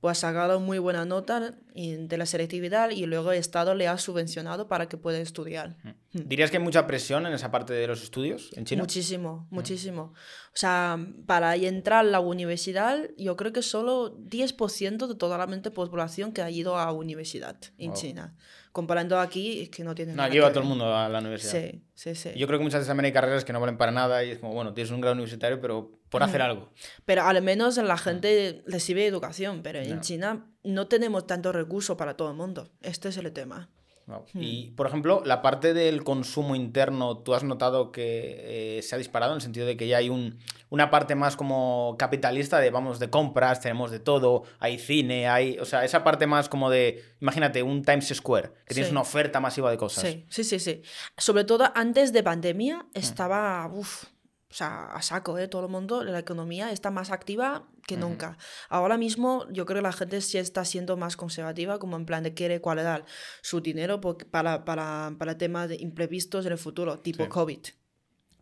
Pues 0.00 0.18
ha 0.18 0.28
sacado 0.28 0.60
muy 0.60 0.78
buena 0.78 1.04
nota 1.04 1.54
de 1.74 2.16
la 2.18 2.26
selectividad 2.26 2.90
y 2.90 3.06
luego 3.06 3.32
el 3.32 3.38
Estado 3.38 3.74
le 3.74 3.88
ha 3.88 3.98
subvencionado 3.98 4.68
para 4.68 4.88
que 4.88 4.96
pueda 4.96 5.18
estudiar. 5.18 5.76
¿Dirías 6.12 6.50
que 6.50 6.56
hay 6.58 6.62
mucha 6.62 6.86
presión 6.86 7.26
en 7.26 7.32
esa 7.32 7.50
parte 7.50 7.72
de 7.72 7.86
los 7.86 8.02
estudios 8.02 8.50
en 8.56 8.64
China? 8.64 8.82
Muchísimo, 8.82 9.46
muchísimo. 9.50 10.12
O 10.48 10.60
sea, 10.60 10.98
para 11.26 11.54
entrar 11.56 12.00
a 12.00 12.02
la 12.08 12.20
universidad, 12.20 13.10
yo 13.16 13.36
creo 13.36 13.52
que 13.52 13.62
solo 13.62 14.16
10% 14.16 15.06
de 15.08 15.14
toda 15.14 15.36
la 15.38 15.46
mente 15.46 15.70
población 15.70 16.32
que 16.32 16.42
ha 16.42 16.50
ido 16.50 16.78
a 16.78 16.92
universidad 16.92 17.56
en 17.76 17.90
Wow. 17.90 18.00
China. 18.00 18.36
Comparando 18.72 19.18
aquí, 19.18 19.62
es 19.62 19.70
que 19.70 19.82
no 19.82 19.94
tiene 19.94 20.12
No, 20.12 20.18
nada 20.18 20.28
aquí 20.28 20.38
va 20.38 20.50
todo 20.50 20.60
el 20.62 20.68
mundo 20.68 20.94
a 20.94 21.08
la 21.08 21.18
universidad. 21.18 21.52
Sí, 21.52 21.82
sí, 21.94 22.14
sí. 22.14 22.30
Yo 22.36 22.46
creo 22.46 22.58
que 22.60 22.64
muchas 22.64 22.80
veces 22.80 22.88
también 22.88 23.06
hay 23.06 23.12
carreras 23.12 23.44
que 23.44 23.52
no 23.52 23.60
valen 23.60 23.76
para 23.76 23.90
nada 23.92 24.22
y 24.24 24.30
es 24.30 24.38
como, 24.38 24.52
bueno, 24.52 24.74
tienes 24.74 24.92
un 24.92 25.00
grado 25.00 25.14
universitario, 25.14 25.60
pero 25.60 25.97
por 26.10 26.22
hacer 26.22 26.42
algo. 26.42 26.70
Pero 27.04 27.22
al 27.22 27.40
menos 27.42 27.76
la 27.76 27.98
gente 27.98 28.62
recibe 28.66 29.06
educación, 29.06 29.62
pero 29.62 29.80
en. 29.80 30.00
China 30.00 30.46
no 30.64 30.86
tenemos 30.88 31.26
tanto 31.26 31.52
recurso 31.52 31.96
para 31.96 32.16
todo 32.16 32.30
el 32.30 32.36
mundo. 32.36 32.70
Este 32.82 33.08
es 33.08 33.16
el 33.16 33.32
tema. 33.32 33.68
Hmm. 34.06 34.40
Y, 34.40 34.70
por 34.70 34.86
ejemplo, 34.86 35.22
la 35.26 35.42
parte 35.42 35.74
del 35.74 36.02
consumo 36.02 36.56
interno, 36.56 37.18
¿tú 37.18 37.34
has 37.34 37.44
notado 37.44 37.92
que 37.92 38.78
eh, 38.78 38.82
se 38.82 38.94
ha 38.94 38.98
disparado 38.98 39.32
en 39.32 39.36
el 39.36 39.42
sentido 39.42 39.66
de 39.66 39.76
que 39.76 39.86
ya 39.86 39.98
hay 39.98 40.08
un, 40.08 40.38
una 40.70 40.88
parte 40.88 41.14
más 41.14 41.36
como 41.36 41.94
capitalista 41.98 42.58
de, 42.58 42.70
vamos, 42.70 43.00
de 43.00 43.10
compras, 43.10 43.60
tenemos 43.60 43.90
de 43.90 44.00
todo, 44.00 44.44
hay 44.60 44.78
cine, 44.78 45.28
hay, 45.28 45.58
o 45.58 45.66
sea, 45.66 45.84
esa 45.84 46.04
parte 46.04 46.26
más 46.26 46.48
como 46.48 46.70
de, 46.70 47.04
imagínate, 47.20 47.62
un 47.62 47.82
Times 47.82 48.08
Square, 48.14 48.50
que 48.64 48.72
tienes 48.72 48.88
Sí. 48.88 48.92
una 48.92 49.02
oferta 49.02 49.40
masiva 49.40 49.70
de 49.70 49.76
cosas. 49.76 50.04
Sí, 50.04 50.24
sí, 50.30 50.42
sí, 50.42 50.58
sí. 50.58 50.80
Sobre 51.18 51.44
todo 51.44 51.70
antes 51.74 52.14
de 52.14 52.22
pandemia 52.22 52.86
estaba, 52.94 53.70
uf, 53.70 54.04
o 54.50 54.54
sea, 54.54 54.86
a 54.86 55.02
saco, 55.02 55.36
¿eh? 55.38 55.46
Todo 55.48 55.66
el 55.66 55.70
mundo, 55.70 56.02
la 56.04 56.18
economía 56.18 56.72
está 56.72 56.90
más 56.90 57.10
activa 57.10 57.64
que 57.86 57.96
nunca. 57.98 58.38
Ahora 58.70 58.96
mismo 58.96 59.46
yo 59.50 59.66
creo 59.66 59.78
que 59.78 59.82
la 59.82 59.92
gente 59.92 60.20
sí 60.20 60.38
está 60.38 60.64
siendo 60.64 60.96
más 60.96 61.16
conservativa, 61.16 61.78
como 61.78 61.96
en 61.96 62.06
plan 62.06 62.22
de 62.22 62.32
quiere 62.34 62.58
guardar 62.58 63.04
su 63.42 63.60
dinero 63.60 64.00
por- 64.00 64.24
para, 64.26 64.64
para, 64.64 65.12
para 65.18 65.36
temas 65.38 65.68
de 65.68 65.76
imprevistos 65.76 66.46
en 66.46 66.52
el 66.52 66.58
futuro, 66.58 66.98
tipo 66.98 67.24
Sí. 67.24 67.28
COVID. 67.30 67.58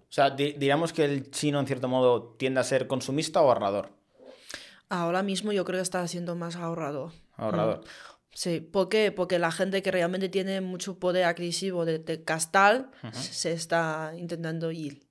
O 0.09 0.13
sea, 0.17 0.31
di- 0.31 0.53
diríamos 0.53 0.93
que 0.93 1.05
el 1.05 1.31
chino, 1.31 1.59
en 1.59 1.67
cierto 1.67 1.89
modo, 1.89 2.35
tiende 2.39 2.61
a 2.61 2.65
ser 2.65 2.87
consumista 2.87 3.41
o 3.43 3.49
ahorrador. 3.49 3.91
Ahora 4.89 5.23
mismo 5.25 5.51
yo 5.53 5.65
creo 5.65 5.79
que 5.79 5.83
está 5.83 6.07
siendo 6.07 6.37
más 6.37 6.55
ahorrador. 6.57 7.11
Ahorrador. 7.37 7.81
Mm. 7.81 7.85
Sí, 8.31 8.61
¿por 8.61 8.89
qué? 8.89 9.11
Porque 9.13 9.39
la 9.39 9.51
gente 9.51 9.83
que 9.83 9.91
realmente 9.91 10.29
tiene 10.29 10.61
mucho 10.61 10.99
poder 10.99 11.25
adquisitivo 11.25 11.85
de, 11.85 11.99
de 11.99 12.19
gastar 12.25 12.91
se 13.13 13.53
está 13.53 14.13
intentando 14.17 14.71
ir. 14.71 15.06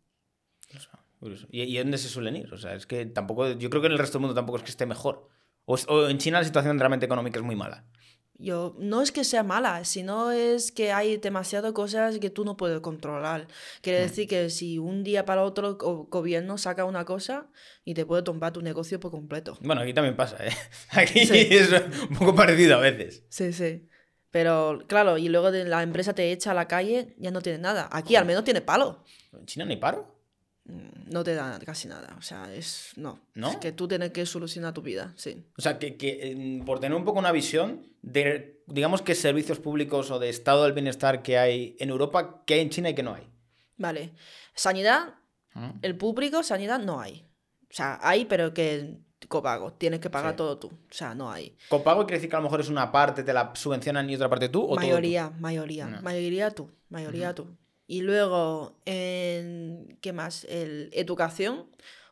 Curioso. 1.19 1.47
¿Y, 1.49 1.61
¿Y 1.63 1.77
dónde 1.77 1.97
se 1.97 2.09
suelen 2.09 2.35
ir? 2.35 2.53
O 2.53 2.57
sea, 2.57 2.75
es 2.75 2.85
que 2.85 3.05
tampoco. 3.05 3.51
Yo 3.51 3.69
creo 3.69 3.81
que 3.81 3.87
en 3.87 3.93
el 3.93 3.99
resto 3.99 4.17
del 4.17 4.21
mundo 4.21 4.35
tampoco 4.35 4.57
es 4.57 4.63
que 4.63 4.71
esté 4.71 4.85
mejor. 4.85 5.29
O, 5.65 5.75
es- 5.75 5.87
o 5.89 6.07
en 6.09 6.17
China 6.17 6.39
la 6.39 6.45
situación 6.45 6.77
realmente 6.79 7.05
económica 7.05 7.39
es 7.39 7.45
muy 7.45 7.55
mala. 7.55 7.85
Yo, 8.37 8.75
no 8.79 9.01
es 9.01 9.13
que 9.13 9.23
sea 9.23 9.43
mala, 9.43 9.85
sino 9.85 10.29
es 10.31 10.73
que 10.73 10.91
hay 10.91 11.15
demasiadas 11.15 11.71
cosas 11.71 12.19
que 12.19 12.29
tú 12.29 12.43
no 12.43 12.57
puedes 12.57 12.81
controlar. 12.81 13.47
Quiere 13.81 14.01
decir 14.01 14.27
que 14.27 14.49
si 14.49 14.77
un 14.77 15.05
día 15.05 15.23
para 15.23 15.43
otro 15.43 15.77
gobierno 15.77 16.57
saca 16.57 16.83
una 16.83 17.05
cosa 17.05 17.47
y 17.85 17.93
te 17.93 18.05
puede 18.05 18.23
tumbar 18.23 18.51
tu 18.51 18.61
negocio 18.61 18.99
por 18.99 19.11
completo. 19.11 19.57
Bueno, 19.61 19.81
aquí 19.83 19.93
también 19.93 20.17
pasa, 20.17 20.35
¿eh? 20.45 20.51
Aquí 20.91 21.25
Sí. 21.25 21.47
es 21.49 21.69
un 22.09 22.17
poco 22.17 22.35
parecido 22.35 22.75
a 22.75 22.81
veces. 22.81 23.23
Sí, 23.29 23.53
sí. 23.53 23.87
Pero 24.31 24.83
claro, 24.87 25.17
y 25.17 25.29
luego 25.29 25.49
de 25.49 25.63
la 25.63 25.81
empresa 25.81 26.13
te 26.13 26.33
echa 26.33 26.51
a 26.51 26.55
la 26.55 26.67
calle, 26.67 27.15
ya 27.17 27.31
no 27.31 27.39
tiene 27.41 27.59
nada. 27.59 27.87
Aquí 27.89 28.17
al 28.17 28.25
menos 28.25 28.43
tiene 28.43 28.59
palo. 28.59 29.05
¿En 29.31 29.45
China 29.45 29.63
ni 29.63 29.77
paro? 29.77 30.13
Mm, 30.65 31.11
No 31.13 31.23
te 31.23 31.35
da 31.35 31.59
casi 31.65 31.87
nada. 31.87 32.15
O 32.17 32.21
sea, 32.21 32.53
es. 32.53 32.91
No. 32.95 33.19
¿No? 33.35 33.51
Es 33.51 33.57
que 33.57 33.71
tú 33.71 33.87
tienes 33.87 34.11
que 34.11 34.25
solucionar 34.25 34.73
tu 34.73 34.81
vida, 34.81 35.13
sí. 35.15 35.45
O 35.57 35.61
sea, 35.61 35.77
que, 35.79 35.95
que, 35.97 36.31
em, 36.31 36.65
por 36.65 36.79
tener 36.79 36.97
un 36.97 37.05
poco 37.05 37.19
una 37.19 37.31
visión 37.31 37.87
de, 38.01 38.63
digamos 38.67 39.01
que 39.01 39.13
servicios 39.15 39.59
públicos 39.59 40.09
o 40.11 40.19
de 40.19 40.29
estado 40.29 40.63
del 40.63 40.73
bienestar 40.73 41.21
que 41.21 41.37
hay 41.37 41.75
en 41.79 41.89
Europa, 41.89 42.43
que 42.45 42.55
hay 42.55 42.61
en 42.61 42.69
China 42.69 42.89
y 42.89 42.95
que 42.95 43.03
no 43.03 43.13
hay. 43.13 43.27
Vale. 43.77 44.13
Sanidad, 44.55 45.15
¿Mm? 45.53 45.69
el 45.83 45.95
público, 45.97 46.41
sanidad 46.43 46.79
no 46.79 46.99
hay. 46.99 47.27
O 47.63 47.73
sea, 47.75 47.99
hay, 48.01 48.25
pero 48.25 48.53
que 48.53 48.97
copago. 49.27 49.73
Tienes 49.73 49.99
que 49.99 50.09
pagar 50.09 50.31
Sí. 50.31 50.37
todo 50.37 50.57
tú. 50.59 50.67
O 50.67 50.77
sea, 50.93 51.13
no 51.15 51.31
hay. 51.31 51.55
Copago 51.69 52.05
quiere 52.05 52.17
decir 52.17 52.29
que 52.29 52.35
a 52.35 52.39
lo 52.39 52.43
mejor 52.43 52.61
es 52.61 52.69
una 52.69 52.91
parte, 52.91 53.23
te 53.23 53.33
la 53.33 53.51
subvencionan 53.55 54.09
y 54.09 54.15
otra 54.15 54.29
parte 54.29 54.49
tú, 54.49 54.61
o 54.63 54.67
todo 54.67 54.75
tú? 54.75 54.81
mayoría, 54.81 55.29
mayoría. 55.39 55.85
No. 55.87 56.01
Mayoría 56.01 56.51
tú. 56.51 56.71
Mayoría 56.89 57.33
tú. 57.35 57.47
Y 57.87 58.01
luego, 58.01 58.79
en, 58.85 59.97
¿qué 60.01 60.13
más? 60.13 60.45
El 60.45 60.89
educación. 60.93 61.69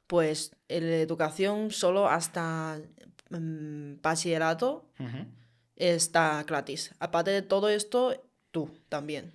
Pues 0.07 0.55
el 0.67 0.83
educación 0.83 1.71
solo 1.71 2.07
hasta 2.07 2.79
mm, 3.29 4.01
bachillerato 4.01 4.89
está 5.75 6.43
gratis. 6.43 6.93
Aparte 6.99 7.31
de 7.31 7.41
todo 7.41 7.69
esto, 7.69 8.21
tú 8.51 8.69
también. 8.89 9.33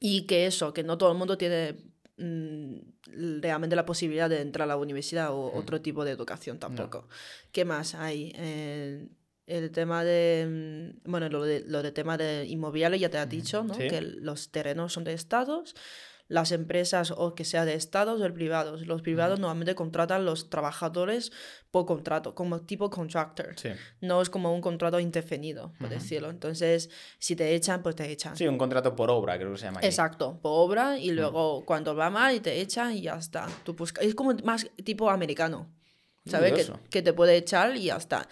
Y 0.00 0.22
que 0.22 0.46
eso, 0.46 0.72
que 0.72 0.82
no 0.82 0.98
todo 0.98 1.12
el 1.12 1.18
mundo 1.18 1.38
tiene 1.38 1.76
mm, 2.16 3.40
realmente 3.40 3.76
la 3.76 3.86
posibilidad 3.86 4.28
de 4.28 4.40
entrar 4.40 4.64
a 4.64 4.74
la 4.74 4.76
universidad 4.76 5.32
o 5.32 5.52
otro 5.54 5.80
tipo 5.80 6.04
de 6.04 6.10
educación 6.12 6.58
tampoco. 6.58 7.08
¿Qué 7.52 7.64
más 7.64 7.94
hay? 7.94 8.32
Eh, 8.36 9.06
el 9.46 9.70
tema 9.70 10.04
de, 10.04 10.92
mm, 11.04 11.10
bueno, 11.10 11.28
lo 11.28 11.44
de, 11.44 11.60
lo 11.66 11.82
de 11.82 11.92
tema 11.92 12.16
de 12.16 12.44
inmobiliario 12.46 12.98
ya 12.98 13.10
te 13.10 13.18
has 13.18 13.28
dicho, 13.28 13.62
¿no? 13.64 13.74
sí. 13.74 13.88
Que 13.88 14.00
los 14.00 14.50
terrenos 14.50 14.92
son 14.92 15.04
de 15.04 15.12
estados, 15.12 15.74
las 16.28 16.50
empresas 16.50 17.12
o 17.16 17.36
que 17.36 17.44
sea 17.44 17.64
de 17.64 17.74
estados 17.74 18.20
o 18.20 18.24
de 18.24 18.32
privados. 18.32 18.84
Los 18.88 19.00
privados 19.02 19.38
normalmente 19.38 19.76
contratan 19.76 20.24
los 20.24 20.50
trabajadores 20.50 21.30
por 21.70 21.86
contrato, 21.86 22.34
como 22.34 22.62
tipo 22.62 22.90
contractor 22.90 23.54
Sí. 23.56 23.68
no 24.00 24.20
es 24.20 24.28
como 24.28 24.52
un 24.52 24.60
contrato 24.60 24.98
indefinido, 24.98 25.72
por 25.78 25.88
decirlo. 25.88 26.28
Entonces, 26.30 26.90
si 27.20 27.36
te 27.36 27.54
echan, 27.54 27.80
pues 27.84 27.94
te 27.94 28.10
echan. 28.10 28.36
Sí, 28.36 28.48
un 28.48 28.58
contrato 28.58 28.96
por 28.96 29.08
obra, 29.08 29.38
creo 29.38 29.52
que 29.52 29.58
se 29.58 29.66
llama 29.66 29.78
aquí. 29.78 29.86
Exacto, 29.86 30.40
por 30.42 30.50
obra 30.68 30.98
y 30.98 31.12
luego 31.12 31.64
cuando 31.64 31.94
va 31.94 32.10
mal 32.10 32.34
y 32.34 32.40
te 32.40 32.60
echan 32.60 32.92
y 32.96 33.02
ya 33.02 33.14
está. 33.14 33.46
Tú 33.62 33.74
busca- 33.74 34.00
Es 34.00 34.16
como 34.16 34.34
más 34.42 34.68
tipo 34.82 35.08
americano, 35.08 35.70
¿sabes? 36.24 36.54
Que, 36.54 36.72
que 36.90 37.02
te 37.02 37.12
puede 37.12 37.36
echar 37.36 37.76
y 37.76 37.84
ya 37.84 37.96
está. 37.98 38.26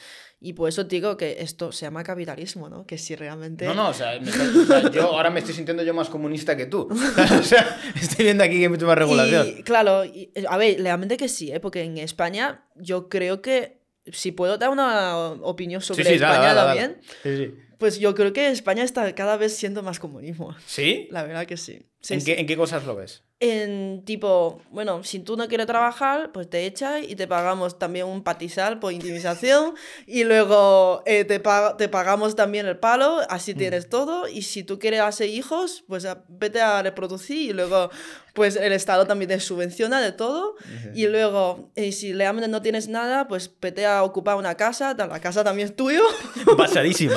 Y 0.44 0.52
por 0.52 0.68
eso 0.68 0.84
digo 0.84 1.16
que 1.16 1.36
esto 1.40 1.72
se 1.72 1.86
llama 1.86 2.04
capitalismo, 2.04 2.68
¿no? 2.68 2.86
Que 2.86 2.98
si 2.98 3.16
realmente... 3.16 3.64
No, 3.64 3.72
no, 3.74 3.88
o 3.88 3.94
sea, 3.94 4.20
me 4.20 4.28
está- 4.28 4.44
o 4.44 4.66
sea, 4.66 4.90
yo 4.90 5.02
ahora 5.04 5.30
me 5.30 5.40
estoy 5.40 5.54
sintiendo 5.54 5.82
yo 5.82 5.94
más 5.94 6.10
comunista 6.10 6.54
que 6.54 6.66
tú. 6.66 6.86
o 7.40 7.42
sea, 7.42 7.80
estoy 7.94 8.26
viendo 8.26 8.44
aquí 8.44 8.56
que 8.58 8.64
hay 8.64 8.68
mucha 8.68 8.84
más 8.84 8.98
regulación. 8.98 9.46
Y 9.48 9.62
claro, 9.62 10.04
y- 10.04 10.30
a 10.48 10.56
ver, 10.58 10.80
realmente 10.82 11.16
que 11.16 11.28
sí, 11.28 11.50
¿eh? 11.50 11.60
porque 11.60 11.82
en 11.82 11.96
España 11.96 12.66
yo 12.76 13.08
creo 13.08 13.40
que 13.40 13.80
si 14.12 14.32
puedo 14.32 14.58
dar 14.58 14.70
una 14.70 15.16
opinión 15.42 15.80
sobre 15.80 16.04
sí, 16.04 16.10
sí, 16.14 16.18
dale, 16.18 16.34
España 16.34 16.54
dale, 16.54 16.80
dale. 16.80 16.80
también, 17.22 17.48
sí. 17.48 17.54
pues 17.78 17.98
yo 17.98 18.14
creo 18.14 18.32
que 18.32 18.48
España 18.48 18.82
está 18.84 19.14
cada 19.14 19.36
vez 19.36 19.56
siendo 19.56 19.82
más 19.82 19.98
comunismo. 19.98 20.54
¿Sí? 20.66 21.08
La 21.10 21.22
verdad 21.22 21.46
que 21.46 21.56
sí. 21.56 21.86
¿En. 22.10 22.22
Qué, 22.24 22.38
¿En 22.38 22.46
qué 22.46 22.56
cosas 22.56 22.84
lo 22.84 22.94
ves? 22.96 23.22
En 23.40 24.04
tipo, 24.04 24.62
bueno, 24.70 25.02
si 25.04 25.18
tú 25.18 25.36
no 25.36 25.48
quieres 25.48 25.66
trabajar, 25.66 26.32
pues 26.32 26.48
te 26.48 26.64
echas 26.66 27.02
y 27.06 27.16
te 27.16 27.26
pagamos 27.26 27.78
también 27.78 28.06
un 28.06 28.22
patizal 28.22 28.78
por 28.78 28.92
intimidación 28.92 29.74
y 30.06 30.24
luego 30.24 31.02
eh, 31.04 31.24
te, 31.24 31.40
te 31.40 31.88
pagamos 31.88 32.36
también 32.36 32.66
el 32.66 32.78
palo, 32.78 33.20
así 33.28 33.54
Mm. 33.54 33.58
tienes 33.58 33.88
todo 33.88 34.28
y 34.28 34.42
si 34.42 34.64
tú 34.64 34.78
quieres 34.78 35.00
hacer 35.00 35.28
hijos, 35.30 35.84
pues 35.88 36.04
a- 36.06 36.24
vete 36.28 36.60
a 36.60 36.82
reproducir 36.82 37.50
y 37.50 37.52
luego 37.52 37.90
pues 38.34 38.56
el 38.56 38.72
Estado 38.72 39.06
también 39.06 39.28
te 39.30 39.40
subvenciona 39.40 40.00
de 40.02 40.12
todo 40.12 40.56
y 40.94 41.06
luego 41.06 41.70
eh, 41.76 41.92
si 41.92 42.12
realmente 42.12 42.48
no 42.48 42.60
tienes 42.62 42.88
nada, 42.88 43.26
pues 43.28 43.50
vete 43.62 43.86
a 43.86 44.02
ocupar 44.02 44.36
una 44.36 44.56
casa, 44.56 44.94
la 44.94 45.20
casa 45.20 45.42
también 45.44 45.68
es 45.68 45.76
tuyo, 45.76 46.02
Basadísima. 46.58 47.16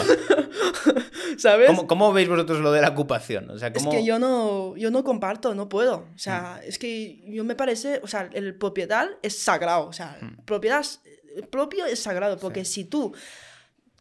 ¿sabes? 1.37 1.67
¿Cómo, 1.67 1.87
cómo 1.87 2.13
veis 2.13 2.27
vosotros 2.29 2.59
lo 2.59 2.71
de 2.71 2.81
la 2.81 2.89
ocupación? 2.89 3.49
O 3.51 3.57
sea, 3.57 3.69
Es 3.69 3.73
¿cómo... 3.75 3.91
que 3.91 4.03
yo 4.05 4.19
no, 4.19 4.75
yo 4.77 4.91
no 4.91 5.03
comparto, 5.03 5.53
no 5.55 5.69
puedo. 5.69 6.05
O 6.15 6.17
sea, 6.17 6.61
es 6.65 6.77
que 6.79 7.21
yo 7.27 7.43
me 7.43 7.55
parece, 7.55 7.99
o 8.03 8.07
sea, 8.07 8.29
el 8.33 8.55
propiedad 8.55 9.07
es 9.21 9.37
sagrado. 9.39 9.87
O 9.87 9.93
sea, 9.93 10.17
propiedad 10.45 10.79
es- 10.81 11.01
el 11.35 11.47
propio 11.47 11.85
es 11.85 11.99
sagrado, 11.99 12.37
porque 12.39 12.65
si 12.65 12.83
tú 12.85 13.13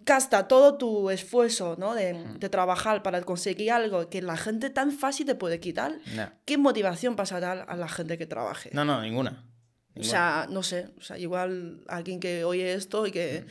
gastas 0.07 0.47
todo 0.49 0.77
tu 0.79 1.11
esfuerzo 1.11 1.75
¿no? 1.79 1.95
de, 1.95 2.15
de 2.39 2.49
trabajar 2.49 3.03
para 3.03 3.21
conseguir 3.23 3.73
algo 3.73 4.09
que 4.09 4.23
la 4.23 4.37
gente 4.37 4.71
tan 4.71 4.93
fácil 4.93 5.27
te 5.27 5.35
puede 5.35 5.61
quitar, 5.61 5.97
No. 6.15 6.31
¿qué 6.45 6.57
motivación 6.57 7.17
vas 7.17 7.33
a 7.33 7.41
dar 7.41 7.67
a 7.69 7.77
la 7.77 7.89
gente 7.89 8.17
que 8.17 8.27
trabaje? 8.27 8.71
no, 8.73 8.85
no, 8.85 9.03
ninguna. 9.03 9.45
o 9.99 10.03
sea, 10.05 10.47
no 10.49 10.63
sé, 10.63 10.89
o 10.99 11.03
sea, 11.03 11.19
igual 11.19 11.83
alguien 11.89 12.21
que 12.21 12.45
oye 12.45 12.73
esto 12.75 13.07
y 13.07 13.11
que, 13.13 13.45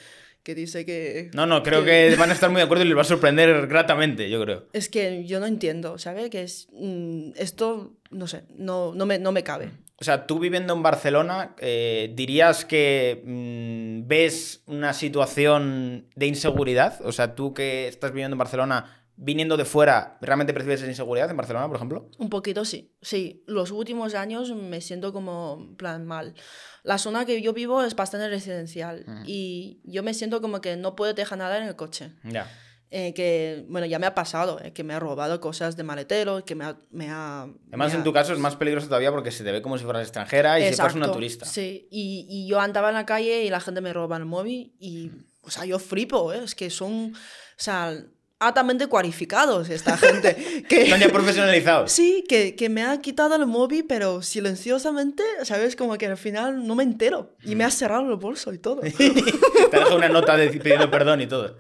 que 0.44 0.54
dice 0.56 0.86
que... 0.86 1.32
No, 1.34 1.46
no, 1.46 1.62
creo 1.64 1.84
que 1.84 2.16
van 2.18 2.30
a 2.30 2.34
estar 2.34 2.50
muy 2.50 2.60
de 2.60 2.64
acuerdo 2.66 2.84
y 2.86 2.88
les 2.88 2.96
va 2.98 3.02
a 3.02 3.06
sorprender 3.06 3.68
gratamente, 3.68 4.30
yo 4.30 4.40
creo. 4.44 4.68
Es 4.74 4.88
que 4.90 5.26
yo 5.26 5.40
no 5.40 5.48
entiendo, 5.48 5.98
¿sabes? 5.98 6.30
Que 6.30 6.44
es, 6.44 6.68
mm, 6.72 7.32
esto, 7.36 7.96
no 8.12 8.28
sé, 8.28 8.44
no, 8.56 8.94
no, 8.96 9.06
me, 9.06 9.18
no 9.20 9.32
me 9.32 9.44
cabe. 9.44 9.72
O 9.98 10.04
sea, 10.04 10.28
tú 10.28 10.40
viviendo 10.40 10.74
en 10.74 10.84
Barcelona, 10.84 11.56
eh, 11.60 12.12
¿dirías 12.16 12.66
que 12.66 13.24
mm, 13.26 14.08
ves 14.08 14.62
una 14.66 14.94
situación 14.94 16.10
de 16.16 16.28
inseguridad? 16.28 17.00
O 17.06 17.14
sea, 17.14 17.34
tú 17.34 17.54
que 17.54 17.88
estás 17.88 18.12
viviendo 18.12 18.34
en 18.34 18.40
Barcelona, 18.40 19.06
viniendo 19.16 19.56
de 19.56 19.64
fuera, 19.64 20.18
¿realmente 20.20 20.54
percibes 20.54 20.82
esa 20.82 20.90
inseguridad 20.90 21.30
en 21.30 21.38
Barcelona, 21.38 21.68
por 21.68 21.78
ejemplo? 21.78 22.10
Un 22.18 22.30
poquito 22.30 22.66
sí, 22.66 22.92
sí. 23.02 23.44
Los 23.48 23.72
últimos 23.72 24.16
años 24.16 24.54
me 24.54 24.82
siento 24.82 25.14
como 25.14 25.76
plan 25.78 26.06
mal. 26.06 26.36
La 26.84 26.98
zona 26.98 27.26
que 27.26 27.42
yo 27.42 27.54
vivo 27.54 27.82
es 27.82 27.96
bastante 27.96 28.28
residencial 28.28 29.06
y 29.26 29.80
yo 29.86 30.04
me 30.04 30.14
siento 30.14 30.42
como 30.42 30.60
que 30.60 30.76
no 30.76 30.96
puedo 30.96 31.14
dejar 31.14 31.38
nada 31.38 31.58
en 31.58 31.68
el 31.68 31.76
coche. 31.78 32.12
Ya. 32.24 32.52
Eh, 32.98 33.14
que, 33.14 33.66
bueno, 33.68 33.86
ya 33.88 34.00
me 34.00 34.06
ha 34.06 34.16
pasado, 34.16 34.58
eh, 34.64 34.72
que 34.72 34.86
me 34.86 34.94
ha 34.94 35.00
robado 35.02 35.42
cosas 35.42 35.76
de 35.76 35.84
maletero, 35.84 36.46
que 36.46 36.56
me 36.56 36.64
ha... 36.64 36.78
Me 36.92 37.10
ha 37.10 37.42
Además, 37.42 37.90
me 37.92 37.96
en 37.96 38.00
ha- 38.02 38.04
tu 38.06 38.14
caso 38.14 38.32
es 38.32 38.40
más 38.40 38.56
peligroso 38.56 38.88
todavía 38.88 39.12
porque 39.12 39.32
se 39.32 39.44
te 39.44 39.52
ve 39.52 39.62
como 39.62 39.78
si 39.78 39.84
fueras 39.84 40.04
extranjera 40.04 40.62
y 40.62 40.64
si 40.70 40.76
fueras 40.76 40.96
una 40.96 41.08
Exacto, 41.08 41.14
turista. 41.18 41.46
Sí, 41.46 41.90
y, 41.92 42.26
y 42.30 42.48
yo 42.48 42.62
andaba 42.62 42.88
en 42.88 42.96
la 42.96 43.06
calle 43.06 43.44
y 43.44 43.50
la 43.50 43.60
gente 43.60 43.82
me 43.82 43.92
roba 43.92 44.16
el 44.16 44.24
móvil 44.24 44.74
y, 44.80 45.12
o 45.42 45.50
sea, 45.52 45.66
yo 45.66 45.78
flipo, 45.78 46.32
¿eh? 46.32 46.42
es 46.46 46.56
que 46.56 46.70
son, 46.70 47.12
o 47.14 47.18
sea, 47.58 48.02
altamente 48.48 48.88
cualificados 48.88 49.70
esta 49.70 49.98
gente. 49.98 50.64
que, 50.70 50.84
Están 50.84 51.00
ya 51.00 51.10
profesionalizados. 51.10 51.92
Sí, 51.92 52.24
que, 52.28 52.56
que 52.56 52.70
me 52.70 52.84
ha 52.84 53.00
quitado 53.02 53.36
el 53.36 53.46
móvil, 53.46 53.86
pero 53.88 54.22
silenciosamente, 54.22 55.24
¿sabes? 55.44 55.76
Como 55.76 55.98
que 55.98 56.08
al 56.08 56.18
final 56.18 56.66
no 56.66 56.76
me 56.76 56.84
entero. 56.84 57.36
Y 57.44 57.56
me 57.56 57.64
ha 57.64 57.72
cerrado 57.72 58.10
el 58.10 58.18
bolso 58.18 58.54
y 58.54 58.58
todo. 58.58 58.82
Te 58.82 59.78
dejo 59.78 59.96
una 59.96 60.10
nota 60.10 60.38
de, 60.38 60.50
pidiendo 60.50 60.90
perdón 60.90 61.22
y 61.22 61.28
todo. 61.28 61.58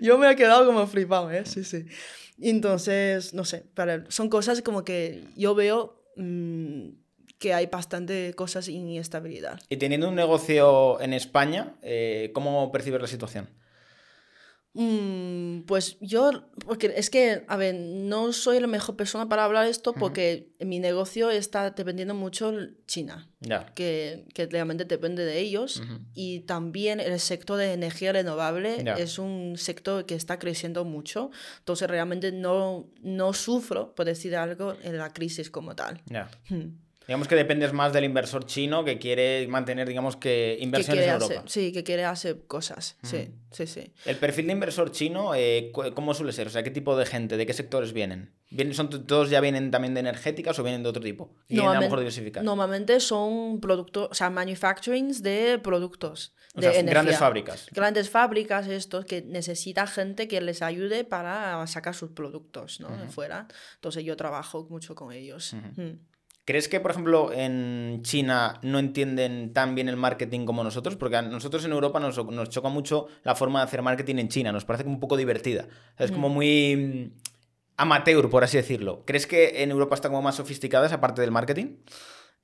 Yo 0.00 0.18
me 0.18 0.30
he 0.30 0.36
quedado 0.36 0.66
como 0.66 0.86
flipado, 0.86 1.30
¿eh? 1.30 1.44
Sí, 1.46 1.64
sí. 1.64 1.86
Entonces, 2.40 3.32
no 3.32 3.44
sé, 3.44 3.64
pero 3.74 4.04
son 4.10 4.28
cosas 4.28 4.60
como 4.62 4.84
que 4.84 5.24
yo 5.36 5.54
veo 5.54 6.02
mm, 6.16 6.88
que 7.38 7.54
hay 7.54 7.66
bastante 7.66 8.34
cosas 8.34 8.68
inestabilidad. 8.68 9.58
Y 9.68 9.76
teniendo 9.76 10.08
un 10.08 10.14
negocio 10.14 11.00
en 11.00 11.12
España, 11.12 11.74
eh, 11.82 12.30
¿cómo 12.34 12.70
percibes 12.72 13.00
la 13.00 13.08
situación? 13.08 13.48
Mm, 14.78 15.62
pues 15.62 15.96
yo, 16.00 16.30
porque 16.66 16.92
es 16.96 17.08
que, 17.08 17.44
a 17.48 17.56
ver, 17.56 17.74
no 17.74 18.34
soy 18.34 18.60
la 18.60 18.66
mejor 18.66 18.94
persona 18.94 19.26
para 19.26 19.44
hablar 19.44 19.66
esto 19.66 19.94
porque 19.94 20.50
mi 20.60 20.80
negocio 20.80 21.30
está 21.30 21.70
dependiendo 21.70 22.14
mucho 22.14 22.52
de 22.52 22.74
China, 22.86 23.26
que, 23.74 24.26
que 24.34 24.44
realmente 24.46 24.84
depende 24.84 25.24
de 25.24 25.38
ellos. 25.38 25.82
Y 26.12 26.40
también 26.40 27.00
el 27.00 27.18
sector 27.20 27.56
de 27.56 27.72
energía 27.72 28.12
renovable 28.12 28.84
es 28.98 29.18
un 29.18 29.54
sector 29.56 30.04
que 30.04 30.14
está 30.14 30.38
creciendo 30.38 30.84
mucho. 30.84 31.30
Entonces 31.60 31.88
realmente 31.88 32.30
no, 32.30 32.86
no 33.00 33.32
sufro, 33.32 33.94
por 33.94 34.04
decir 34.04 34.36
algo, 34.36 34.76
en 34.82 34.98
la 34.98 35.10
crisis 35.14 35.50
como 35.50 35.74
tal. 35.74 36.02
Hmm. 36.50 36.85
Digamos 37.06 37.28
que 37.28 37.36
dependes 37.36 37.72
más 37.72 37.92
del 37.92 38.04
inversor 38.04 38.46
chino 38.46 38.84
que 38.84 38.98
quiere 38.98 39.46
mantener, 39.48 39.86
digamos 39.88 40.16
que, 40.16 40.56
Que 40.58 40.64
inversiones 40.64 41.02
quiere 41.04 41.16
en 41.16 41.22
Europa. 41.22 41.40
hacer, 41.40 41.50
sí, 41.50 41.72
que 41.72 41.84
quiere 41.84 42.04
hacer 42.04 42.46
cosas. 42.48 42.96
Sí, 43.04 43.30
sí, 43.52 43.66
sí. 43.68 43.92
El 44.06 44.16
perfil 44.16 44.46
de 44.46 44.52
inversor 44.52 44.90
chino, 44.90 45.32
eh, 45.36 45.70
¿cómo 45.94 46.14
suele 46.14 46.32
ser? 46.32 46.48
O 46.48 46.50
sea, 46.50 46.62
¿qué 46.64 46.70
tipo 46.72 46.96
de 46.96 47.06
gente, 47.06 47.36
de 47.36 47.46
qué 47.46 47.52
sectores 47.52 47.92
vienen? 47.92 48.34
¿Vienen 48.50 48.74
son 48.74 48.88
¿Todos 49.06 49.30
ya 49.30 49.40
vienen 49.40 49.70
también 49.70 49.94
de 49.94 50.00
energéticas 50.00 50.58
o 50.58 50.62
vienen 50.64 50.82
de 50.82 50.88
otro 50.88 51.02
tipo? 51.02 51.34
Y 51.48 51.54
a 51.54 51.56
lo 51.58 51.62
Normalmente- 51.64 51.86
mejor 51.86 51.98
diversificar. 52.00 52.42
Normalmente 52.44 52.98
son 53.00 53.60
productos, 53.60 54.08
o 54.10 54.14
sea, 54.14 54.30
manufacturings 54.30 55.22
de 55.22 55.60
productos. 55.62 56.34
O 56.54 56.60
de 56.60 56.62
sea, 56.62 56.70
energía. 56.72 56.90
grandes 56.90 57.18
fábricas. 57.18 57.66
Grandes 57.70 58.10
fábricas, 58.10 58.66
estos 58.66 59.04
que 59.04 59.22
necesita 59.22 59.86
gente 59.86 60.26
que 60.26 60.40
les 60.40 60.62
ayude 60.62 61.04
para 61.04 61.64
sacar 61.66 61.94
sus 61.94 62.10
productos, 62.12 62.80
¿no? 62.80 62.88
De 62.96 63.08
fuera. 63.08 63.46
Entonces 63.76 64.02
yo 64.04 64.16
trabajo 64.16 64.66
mucho 64.70 64.94
con 64.94 65.12
ellos. 65.12 65.54
Mm. 65.76 65.90
¿Crees 66.46 66.68
que, 66.68 66.80
por 66.80 66.92
ejemplo, 66.92 67.32
en 67.32 68.00
China 68.02 68.58
no 68.62 68.78
entienden 68.78 69.52
tan 69.52 69.74
bien 69.74 69.88
el 69.90 69.96
marketing 69.96 70.46
como 70.46 70.62
nosotros? 70.64 70.96
Porque 70.96 71.16
a 71.16 71.22
nosotros 71.22 71.64
en 71.66 71.72
Europa 71.72 72.00
nos, 72.00 72.16
nos 72.26 72.48
choca 72.48 72.68
mucho 72.68 73.08
la 73.24 73.34
forma 73.34 73.58
de 73.60 73.64
hacer 73.66 73.82
marketing 73.82 74.14
en 74.16 74.28
China. 74.28 74.52
Nos 74.52 74.64
parece 74.64 74.84
como 74.84 74.94
un 74.94 75.00
poco 75.00 75.16
divertida. 75.16 75.66
Es 75.98 76.12
como 76.12 76.28
muy 76.28 76.76
mm, 76.76 77.18
amateur, 77.78 78.30
por 78.30 78.44
así 78.44 78.56
decirlo. 78.56 79.02
¿Crees 79.04 79.26
que 79.26 79.62
en 79.64 79.70
Europa 79.72 79.96
está 79.96 80.08
como 80.08 80.22
más 80.22 80.36
sofisticada 80.36 80.86
esa 80.86 81.00
parte 81.00 81.20
del 81.20 81.32
marketing? 81.32 81.78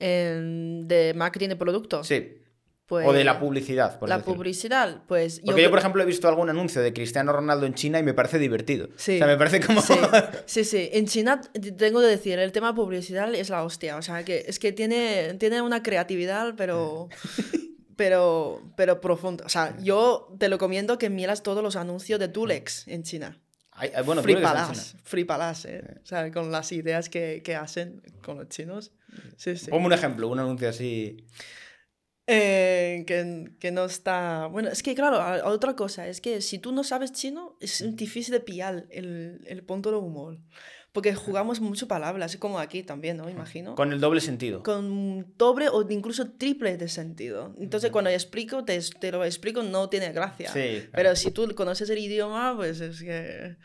En- 0.00 0.88
de 0.88 1.14
marketing 1.14 1.48
de 1.50 1.56
productos. 1.56 2.06
Sí. 2.08 2.38
Pues, 2.92 3.08
o 3.08 3.14
de 3.14 3.24
la 3.24 3.40
publicidad, 3.40 3.98
por 3.98 4.06
La 4.06 4.18
publicidad, 4.18 5.00
pues 5.08 5.40
Porque 5.42 5.62
yo, 5.62 5.70
por 5.70 5.78
ejemplo, 5.78 6.02
he 6.02 6.04
visto 6.04 6.28
algún 6.28 6.50
anuncio 6.50 6.82
de 6.82 6.92
Cristiano 6.92 7.32
Ronaldo 7.32 7.64
en 7.64 7.72
China 7.72 7.98
y 7.98 8.02
me 8.02 8.12
parece 8.12 8.38
divertido. 8.38 8.90
Sí. 8.96 9.14
O 9.14 9.16
sea, 9.16 9.26
me 9.26 9.38
parece 9.38 9.60
como... 9.60 9.80
Sí, 9.80 9.94
sí, 10.44 10.64
sí. 10.64 10.90
En 10.92 11.06
China, 11.06 11.40
tengo 11.78 12.00
que 12.00 12.06
decir, 12.06 12.38
el 12.38 12.52
tema 12.52 12.74
publicidad 12.74 13.34
es 13.34 13.48
la 13.48 13.64
hostia. 13.64 13.96
O 13.96 14.02
sea, 14.02 14.26
que 14.26 14.44
es 14.46 14.58
que 14.58 14.72
tiene, 14.72 15.32
tiene 15.40 15.62
una 15.62 15.82
creatividad, 15.82 16.52
pero, 16.54 17.08
pero, 17.96 18.60
pero 18.76 19.00
profunda. 19.00 19.46
O 19.46 19.48
sea, 19.48 19.74
yo 19.80 20.28
te 20.38 20.50
lo 20.50 20.56
recomiendo 20.56 20.98
que 20.98 21.08
miras 21.08 21.42
todos 21.42 21.62
los 21.62 21.76
anuncios 21.76 22.20
de 22.20 22.28
Dulex 22.28 22.88
en 22.88 23.04
China. 23.04 23.40
Ay, 23.70 23.90
ay, 23.96 24.04
bueno, 24.04 24.22
Fripalas, 24.22 24.96
fripalas, 25.02 25.64
¿eh? 25.64 25.82
O 26.04 26.06
sea, 26.06 26.30
con 26.30 26.52
las 26.52 26.72
ideas 26.72 27.08
que, 27.08 27.40
que 27.42 27.56
hacen 27.56 28.02
con 28.22 28.36
los 28.36 28.50
chinos. 28.50 28.92
Sí, 29.38 29.56
sí. 29.56 29.70
Ponme 29.70 29.86
un 29.86 29.94
ejemplo, 29.94 30.28
un 30.28 30.40
anuncio 30.40 30.68
así. 30.68 31.24
Eh, 32.26 33.04
que, 33.06 33.50
que 33.58 33.72
no 33.72 33.84
está... 33.84 34.46
Bueno, 34.46 34.68
es 34.68 34.82
que 34.82 34.94
claro, 34.94 35.16
a- 35.16 35.36
a 35.40 35.46
otra 35.48 35.74
cosa, 35.74 36.06
es 36.06 36.20
que 36.20 36.40
si 36.40 36.58
tú 36.58 36.72
no 36.72 36.84
sabes 36.84 37.12
chino, 37.12 37.56
es 37.60 37.84
difícil 37.96 38.32
de 38.32 38.40
pillar 38.40 38.86
el, 38.90 39.40
el 39.46 39.62
punto 39.64 39.90
de 39.90 39.96
humor. 39.96 40.38
Porque 40.92 41.14
jugamos 41.14 41.58
mucho 41.60 41.88
palabras, 41.88 42.36
como 42.36 42.58
aquí 42.58 42.82
también, 42.82 43.16
¿no? 43.16 43.30
Imagino. 43.30 43.74
Con 43.74 43.94
el 43.94 44.00
doble 44.00 44.20
sentido. 44.20 44.62
Con 44.62 45.34
doble 45.38 45.70
o 45.70 45.86
incluso 45.90 46.32
triple 46.32 46.76
de 46.76 46.86
sentido. 46.88 47.54
Entonces, 47.58 47.90
cuando 47.90 48.10
explico, 48.10 48.62
te, 48.64 48.78
te 49.00 49.10
lo 49.10 49.24
explico, 49.24 49.62
no 49.62 49.88
tiene 49.88 50.12
gracia. 50.12 50.52
Sí, 50.52 50.60
claro. 50.80 50.88
Pero 50.92 51.16
si 51.16 51.30
tú 51.30 51.50
conoces 51.54 51.88
el 51.88 51.96
idioma, 51.98 52.54
pues 52.54 52.82
es 52.82 53.00
que 53.00 53.56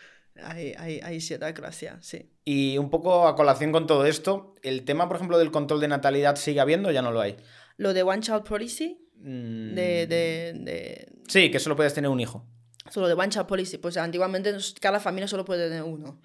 hay, 0.41 0.73
hay, 0.77 1.01
hay 1.03 1.19
cierta 1.19 1.51
gracia, 1.51 1.97
sí. 2.01 2.31
Y 2.45 2.77
un 2.77 2.89
poco 2.89 3.27
a 3.27 3.35
colación 3.35 3.73
con 3.73 3.87
todo 3.87 4.05
esto, 4.05 4.55
el 4.61 4.85
tema, 4.85 5.09
por 5.09 5.17
ejemplo, 5.17 5.37
del 5.37 5.51
control 5.51 5.81
de 5.81 5.89
natalidad 5.89 6.37
sigue 6.37 6.61
habiendo 6.61 6.87
o 6.87 6.91
ya 6.93 7.01
no 7.01 7.11
lo 7.11 7.19
hay. 7.19 7.35
Lo 7.77 7.93
de 7.93 8.03
One 8.03 8.21
Child 8.21 8.43
Policy, 8.43 8.99
Mm, 9.19 9.73
de, 9.75 10.07
de, 10.07 10.53
de 10.55 11.07
Sí, 11.27 11.49
que 11.49 11.59
solo 11.59 11.75
puedes 11.75 11.93
tener 11.93 12.09
un 12.09 12.19
hijo. 12.19 12.45
Solo 12.89 13.07
de 13.07 13.13
One 13.13 13.29
Child 13.29 13.47
Policy, 13.47 13.77
pues 13.77 13.97
antiguamente 13.97 14.55
cada 14.79 14.99
familia 14.99 15.27
solo 15.27 15.43
puede 15.43 15.67
tener 15.67 15.83
uno. 15.83 16.21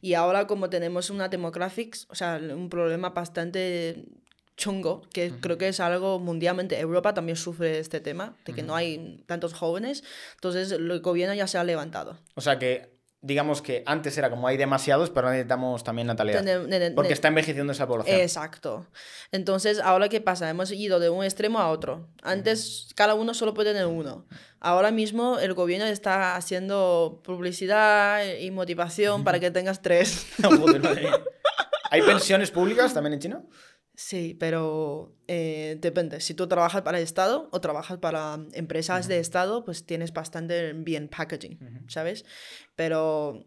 Y 0.00 0.14
ahora 0.14 0.46
como 0.46 0.70
tenemos 0.70 1.10
una 1.10 1.28
demographics, 1.28 2.06
o 2.08 2.14
sea, 2.14 2.40
un 2.40 2.70
problema 2.70 3.10
bastante 3.10 4.06
chungo, 4.56 5.02
que 5.12 5.32
creo 5.40 5.58
que 5.58 5.68
es 5.68 5.80
algo 5.80 6.18
mundialmente, 6.18 6.80
Europa 6.80 7.12
también 7.12 7.36
sufre 7.36 7.78
este 7.78 8.00
tema, 8.00 8.34
de 8.46 8.54
que 8.54 8.62
no 8.62 8.74
hay 8.74 9.22
tantos 9.26 9.52
jóvenes, 9.52 10.02
entonces 10.36 10.72
el 10.72 11.00
gobierno 11.00 11.34
ya 11.34 11.46
se 11.46 11.58
ha 11.58 11.64
levantado. 11.64 12.18
O 12.34 12.40
sea 12.40 12.58
que, 12.58 12.95
digamos 13.22 13.62
que 13.62 13.82
antes 13.86 14.16
era 14.18 14.30
como 14.30 14.46
hay 14.46 14.56
demasiados, 14.56 15.10
pero 15.10 15.30
necesitamos 15.30 15.82
también 15.82 16.06
natalidad. 16.06 16.44
Porque 16.94 17.12
está 17.12 17.28
envejeciendo 17.28 17.72
esa 17.72 17.86
población. 17.86 18.20
Exacto. 18.20 18.86
Entonces, 19.32 19.80
ahora 19.80 20.08
qué 20.08 20.20
pasa? 20.20 20.48
Hemos 20.48 20.70
ido 20.70 21.00
de 21.00 21.10
un 21.10 21.24
extremo 21.24 21.58
a 21.58 21.70
otro. 21.70 22.08
Antes 22.22 22.88
cada 22.94 23.14
uno 23.14 23.34
solo 23.34 23.54
puede 23.54 23.72
tener 23.72 23.86
uno. 23.86 24.26
Ahora 24.60 24.90
mismo 24.90 25.38
el 25.38 25.54
gobierno 25.54 25.86
está 25.86 26.36
haciendo 26.36 27.20
publicidad 27.24 28.24
y 28.38 28.50
motivación 28.50 29.24
para 29.24 29.40
que 29.40 29.50
tengas 29.50 29.82
tres. 29.82 30.26
Joder, 30.42 30.82
madre 30.82 31.02
mía. 31.02 31.20
¿Hay 31.90 32.02
pensiones 32.02 32.50
públicas 32.50 32.92
también 32.92 33.14
en 33.14 33.20
China? 33.20 33.42
Sí, 33.98 34.36
pero 34.38 35.16
eh, 35.26 35.78
depende. 35.80 36.20
Si 36.20 36.34
tú 36.34 36.46
trabajas 36.46 36.82
para 36.82 36.98
el 36.98 37.04
Estado 37.04 37.48
o 37.50 37.60
trabajas 37.62 37.96
para 37.98 38.38
empresas 38.52 39.08
de 39.08 39.18
Estado, 39.18 39.64
pues 39.64 39.86
tienes 39.86 40.12
bastante 40.12 40.74
bien 40.74 41.08
packaging, 41.08 41.58
¿sabes? 41.88 42.24
Pero, 42.76 43.44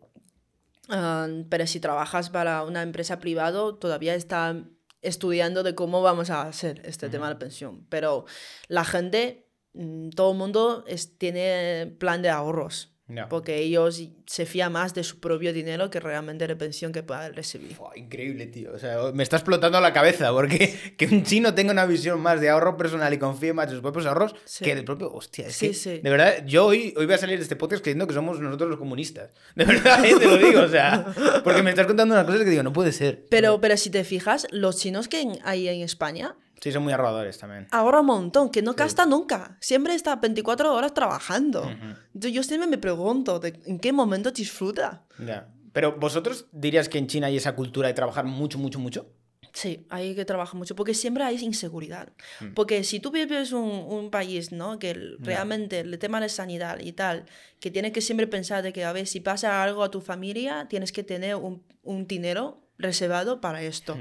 pero 1.50 1.68
si 1.68 1.80
trabajas 1.80 2.30
para 2.30 2.64
una 2.64 2.82
empresa 2.82 3.20
privada, 3.20 3.78
todavía 3.80 4.16
está 4.16 4.64
estudiando 5.02 5.64
de 5.64 5.76
cómo 5.76 6.02
vamos 6.02 6.30
a 6.30 6.42
hacer 6.42 6.82
este 6.84 7.10
tema 7.10 7.28
de 7.28 7.34
la 7.36 7.40
pensión. 7.40 7.86
Pero 7.90 8.26
la 8.68 8.84
gente, 8.84 9.48
mm, 9.74 10.10
todo 10.10 10.32
el 10.32 10.38
mundo 10.38 10.84
es- 10.88 11.18
tiene 11.18 11.96
plan 12.00 12.22
de 12.22 12.30
ahorros. 12.30 12.92
Porque 13.30 13.58
ellos 13.58 14.02
se 14.28 14.46
fían 14.46 14.72
más 14.72 14.94
de 14.94 15.04
su 15.04 15.20
propio 15.20 15.52
dinero 15.52 15.90
que 15.90 16.00
realmente 16.00 16.46
de 16.48 16.54
la 16.54 16.58
pensión 16.58 16.92
que 16.92 17.02
puedan 17.02 17.34
recibir. 17.34 17.74
Fua, 17.76 17.92
increíble, 17.96 18.46
tío. 18.46 18.72
O 18.74 18.78
sea, 18.80 19.12
me 19.14 19.24
está 19.24 19.38
explotando 19.38 19.82
la 19.82 19.92
cabeza 19.94 20.32
porque 20.32 20.74
que 20.98 21.06
un 21.08 21.24
chino 21.24 21.54
tenga 21.56 21.72
una 21.72 21.86
visión 21.86 22.20
más 22.22 22.40
de 22.40 22.50
ahorro 22.50 22.78
personal 22.78 23.12
y 23.14 23.18
confíe 23.18 23.52
más 23.54 23.66
en 23.68 23.72
sus 23.74 23.82
propios 23.82 24.06
ahorros 24.06 24.36
Sí. 24.46 24.64
que 24.64 24.76
del 24.76 24.86
propio. 24.86 25.12
Hostia, 25.12 25.48
es 25.48 25.56
Sí, 25.56 25.70
que, 25.70 25.74
sí. 25.74 26.00
De 26.04 26.10
verdad, 26.10 26.46
yo 26.46 26.68
hoy, 26.68 26.94
hoy 26.98 27.06
voy 27.06 27.16
a 27.16 27.18
salir 27.18 27.38
de 27.38 27.44
este 27.44 27.56
podcast 27.56 27.82
creyendo 27.84 28.06
que 28.06 28.14
somos 28.14 28.40
nosotros 28.40 28.70
los 28.70 28.78
comunistas. 28.80 29.32
De 29.56 29.66
verdad, 29.66 30.06
¿eh? 30.06 30.16
te 30.20 30.26
lo 30.26 30.38
digo. 30.38 30.62
O 30.62 30.68
sea, 30.70 31.06
porque 31.44 31.64
me 31.64 31.72
estás 31.72 31.88
contando 31.88 32.14
unas 32.14 32.26
cosas 32.26 32.42
que 32.44 32.50
digo, 32.52 32.64
no 32.64 32.74
puede 32.74 32.92
ser. 32.92 33.26
Pero, 33.30 33.60
pero 33.60 33.76
si 33.78 33.90
te 33.90 34.04
fijas, 34.04 34.46
los 34.52 34.78
chinos 34.78 35.08
que 35.08 35.26
hay 35.44 35.68
en 35.68 35.82
España 35.82 36.36
Sí, 36.62 36.72
son 36.72 36.84
muy 36.84 36.94
ahorradores 36.94 37.38
también. 37.38 37.68
ahorran 37.72 38.02
un 38.02 38.08
montón, 38.08 38.50
que 38.50 38.62
no 38.62 38.74
gasta 38.74 39.06
nunca. 39.06 39.58
Siempre 39.62 39.94
está 39.96 40.16
24 40.18 40.74
horas 40.74 40.94
trabajando. 40.94 41.70
Entonces 42.14 42.34
yo 42.34 42.44
siempre 42.44 42.68
me 42.70 42.78
pregunto, 42.78 43.40
¿de- 43.40 43.60
¿en 43.66 43.80
qué 43.80 43.92
momento 43.94 44.32
disfruta? 44.32 45.06
Ya. 45.20 45.48
Pero 45.72 45.98
vosotros 45.98 46.48
dirías 46.52 46.90
que 46.90 46.98
en 46.98 47.08
China 47.08 47.28
hay 47.28 47.38
esa 47.38 47.56
cultura 47.56 47.88
de 47.88 47.94
trabajar 47.94 48.26
mucho, 48.26 48.58
mucho, 48.58 48.80
mucho. 48.80 49.08
Sí, 49.54 49.88
hay 49.90 50.14
que 50.16 50.26
trabajar 50.26 50.56
mucho, 50.56 50.76
porque 50.76 50.94
siempre 50.94 51.24
hay 51.24 51.38
inseguridad. 51.44 52.12
Porque 52.56 52.84
si 52.84 53.00
tú 53.00 53.10
vives 53.12 53.52
un, 53.52 53.64
un 53.70 54.12
país, 54.12 54.52
¿no? 54.52 54.78
Que 54.80 54.92
el- 54.92 55.18
realmente 55.20 55.80
el 55.80 55.98
tema 55.98 56.20
de 56.22 56.30
sanidad 56.30 56.80
y 56.80 56.92
tal, 56.94 57.26
que 57.60 57.72
tienes 57.72 57.92
que 57.92 58.02
siempre 58.02 58.28
pensar 58.28 58.62
de 58.64 58.74
que, 58.74 58.84
a 58.86 58.92
ver, 58.94 59.08
si 59.08 59.20
pasa 59.22 59.64
algo 59.64 59.84
a 59.84 59.90
tu 59.90 60.02
familia, 60.02 60.68
tienes 60.70 60.92
que 60.92 61.04
tener 61.04 61.36
un, 61.36 61.64
un 61.84 62.06
dinero 62.06 62.62
reservado 62.78 63.42
para 63.42 63.62
esto. 63.64 63.98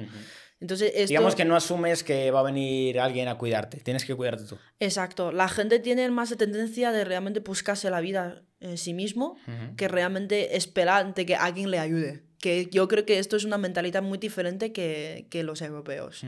Entonces, 0.60 0.90
esto... 0.94 1.08
Digamos 1.08 1.34
que 1.34 1.44
no 1.44 1.54
asumes 1.54 2.02
que 2.02 2.30
va 2.30 2.40
a 2.40 2.42
venir 2.42 2.98
alguien 3.00 3.28
a 3.28 3.36
cuidarte. 3.38 3.78
Tienes 3.78 4.04
que 4.04 4.14
cuidarte 4.14 4.44
tú. 4.44 4.58
Exacto. 4.80 5.30
La 5.32 5.48
gente 5.48 5.78
tiene 5.78 6.10
más 6.10 6.36
tendencia 6.36 6.90
de 6.92 7.04
realmente 7.04 7.40
buscarse 7.40 7.90
la 7.90 8.00
vida 8.00 8.42
en 8.60 8.76
sí 8.76 8.92
mismo 8.92 9.36
que 9.76 9.86
realmente 9.86 10.56
esperar 10.56 11.14
de 11.14 11.24
que 11.26 11.36
alguien 11.36 11.70
le 11.70 11.78
ayude. 11.78 12.24
Que 12.40 12.66
yo 12.70 12.88
creo 12.88 13.04
que 13.04 13.18
esto 13.18 13.36
es 13.36 13.44
una 13.44 13.58
mentalidad 13.58 14.02
muy 14.02 14.18
diferente 14.18 14.72
que, 14.72 15.26
que 15.30 15.42
los 15.44 15.62
europeos. 15.62 16.22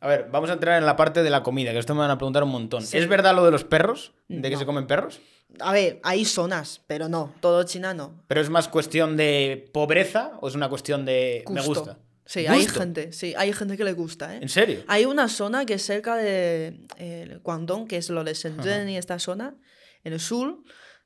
A 0.00 0.06
ver, 0.08 0.28
vamos 0.30 0.50
a 0.50 0.54
entrar 0.54 0.78
en 0.78 0.84
la 0.84 0.96
parte 0.96 1.22
de 1.22 1.30
la 1.30 1.42
comida, 1.42 1.72
que 1.72 1.78
esto 1.78 1.94
me 1.94 2.00
van 2.00 2.10
a 2.10 2.18
preguntar 2.18 2.42
un 2.42 2.50
montón. 2.50 2.82
Sí. 2.82 2.98
¿Es 2.98 3.08
verdad 3.08 3.34
lo 3.34 3.44
de 3.44 3.52
los 3.52 3.64
perros? 3.64 4.12
¿De 4.28 4.42
que 4.42 4.50
No. 4.56 4.58
se 4.58 4.66
comen 4.66 4.86
perros? 4.86 5.20
A 5.60 5.72
ver, 5.72 6.00
hay 6.02 6.24
zonas, 6.24 6.80
pero 6.86 7.08
no, 7.08 7.32
todo 7.40 7.62
China 7.64 7.94
no. 7.94 8.22
¿Pero 8.26 8.40
es 8.40 8.50
más 8.50 8.68
cuestión 8.68 9.16
de 9.16 9.70
pobreza 9.72 10.32
o 10.40 10.48
es 10.48 10.54
una 10.54 10.68
cuestión 10.68 11.04
de 11.04 11.44
me 11.50 11.60
gusta? 11.62 11.98
Sí, 12.24 12.46
hay 12.46 12.62
¿Gusto? 12.64 12.80
gente, 12.80 13.12
sí, 13.12 13.34
hay 13.36 13.52
gente 13.52 13.76
que 13.76 13.84
le 13.84 13.92
gusta, 13.92 14.34
¿eh? 14.36 14.38
¿En 14.42 14.48
serio? 14.48 14.84
Hay 14.86 15.04
una 15.04 15.28
zona 15.28 15.66
que 15.66 15.74
es 15.74 15.82
cerca 15.82 16.16
de 16.16 16.86
eh, 16.96 17.38
Guangdong, 17.42 17.88
que 17.88 17.96
es 17.96 18.08
lo 18.10 18.22
de 18.24 18.34
Shenzhen 18.34 18.88
y 18.88 18.96
esta 18.96 19.18
zona, 19.18 19.56
en 20.04 20.12
el 20.12 20.20
sur, 20.20 20.62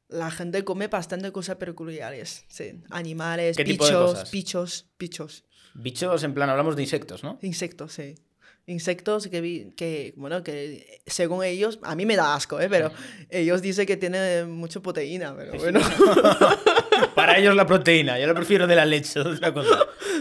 la 0.08 0.30
gente 0.30 0.62
come 0.64 0.88
bastante 0.88 1.32
cosas 1.32 1.56
peculiares, 1.56 2.44
sí. 2.48 2.82
Animales, 2.90 3.56
¿Qué 3.56 3.64
tipo 3.64 3.86
de 3.86 3.92
bichos, 3.92 4.10
cosas? 4.12 4.30
bichos, 4.30 4.86
bichos. 4.98 5.44
Bichos, 5.74 6.22
en 6.22 6.34
plan, 6.34 6.48
hablamos 6.50 6.76
de 6.76 6.82
insectos, 6.82 7.24
¿no? 7.24 7.38
Insectos, 7.42 7.92
sí. 7.94 8.14
Insectos 8.68 9.28
que, 9.28 9.40
vi- 9.40 9.72
que, 9.76 10.12
bueno, 10.16 10.42
que 10.42 11.00
según 11.06 11.44
ellos, 11.44 11.78
a 11.82 11.94
mí 11.94 12.04
me 12.04 12.16
da 12.16 12.34
asco, 12.34 12.60
¿eh? 12.60 12.68
Pero 12.68 12.90
ellos 13.30 13.62
dicen 13.62 13.86
que 13.86 13.96
tiene 13.96 14.44
mucha 14.44 14.80
proteína, 14.80 15.34
pero 15.36 15.54
bueno. 15.56 15.80
Para 17.14 17.38
ellos 17.38 17.54
la 17.54 17.66
proteína, 17.66 18.18
yo 18.18 18.26
lo 18.26 18.34
prefiero 18.34 18.66
de 18.66 18.76
la 18.76 18.84
leche, 18.84 19.20
otra 19.20 19.52
cosa. 19.52 19.78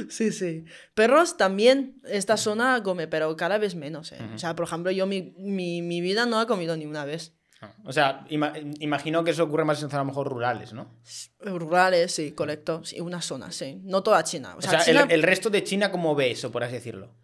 Sí, 0.10 0.32
sí. 0.32 0.66
Perros 0.94 1.38
también, 1.38 2.02
esta 2.06 2.38
zona 2.38 2.82
come, 2.84 3.08
pero 3.08 3.36
cada 3.38 3.58
vez 3.58 3.76
menos, 3.76 4.12
¿eh? 4.12 4.20
O 4.34 4.38
sea, 4.38 4.56
por 4.56 4.66
ejemplo, 4.66 4.92
yo 4.92 5.06
mi, 5.08 5.34
mi, 5.38 5.82
mi 5.82 6.02
vida 6.02 6.26
no 6.26 6.42
he 6.42 6.46
comido 6.48 6.76
ni 6.78 6.86
una 6.86 7.06
vez. 7.06 7.34
O 7.84 7.92
sea, 7.94 8.26
ima- 8.30 8.54
imagino 8.80 9.24
que 9.24 9.32
eso 9.32 9.44
ocurre 9.44 9.66
más 9.66 9.78
en 9.78 9.90
zonas 9.90 9.96
a 9.96 10.00
lo 10.00 10.06
mejor 10.06 10.28
rurales, 10.28 10.74
¿no? 10.74 10.94
Rurales, 11.40 12.12
sí, 12.14 12.32
correcto. 12.34 12.84
Sí, 12.84 13.00
una 13.00 13.22
zona, 13.22 13.52
sí. 13.52 13.80
No 13.84 14.04
toda 14.04 14.24
China. 14.24 14.54
O 14.56 14.60
O 14.60 14.62
sea, 14.62 14.72
sea, 14.72 14.80
China, 14.82 15.02
el, 15.10 15.12
el 15.12 15.24
resto 15.24 15.50
de 15.50 15.64
China, 15.64 15.90
¿cómo 15.92 16.14
ve 16.14 16.32
eso, 16.32 16.52
por 16.52 16.64
así 16.64 16.74
decirlo? 16.74 17.16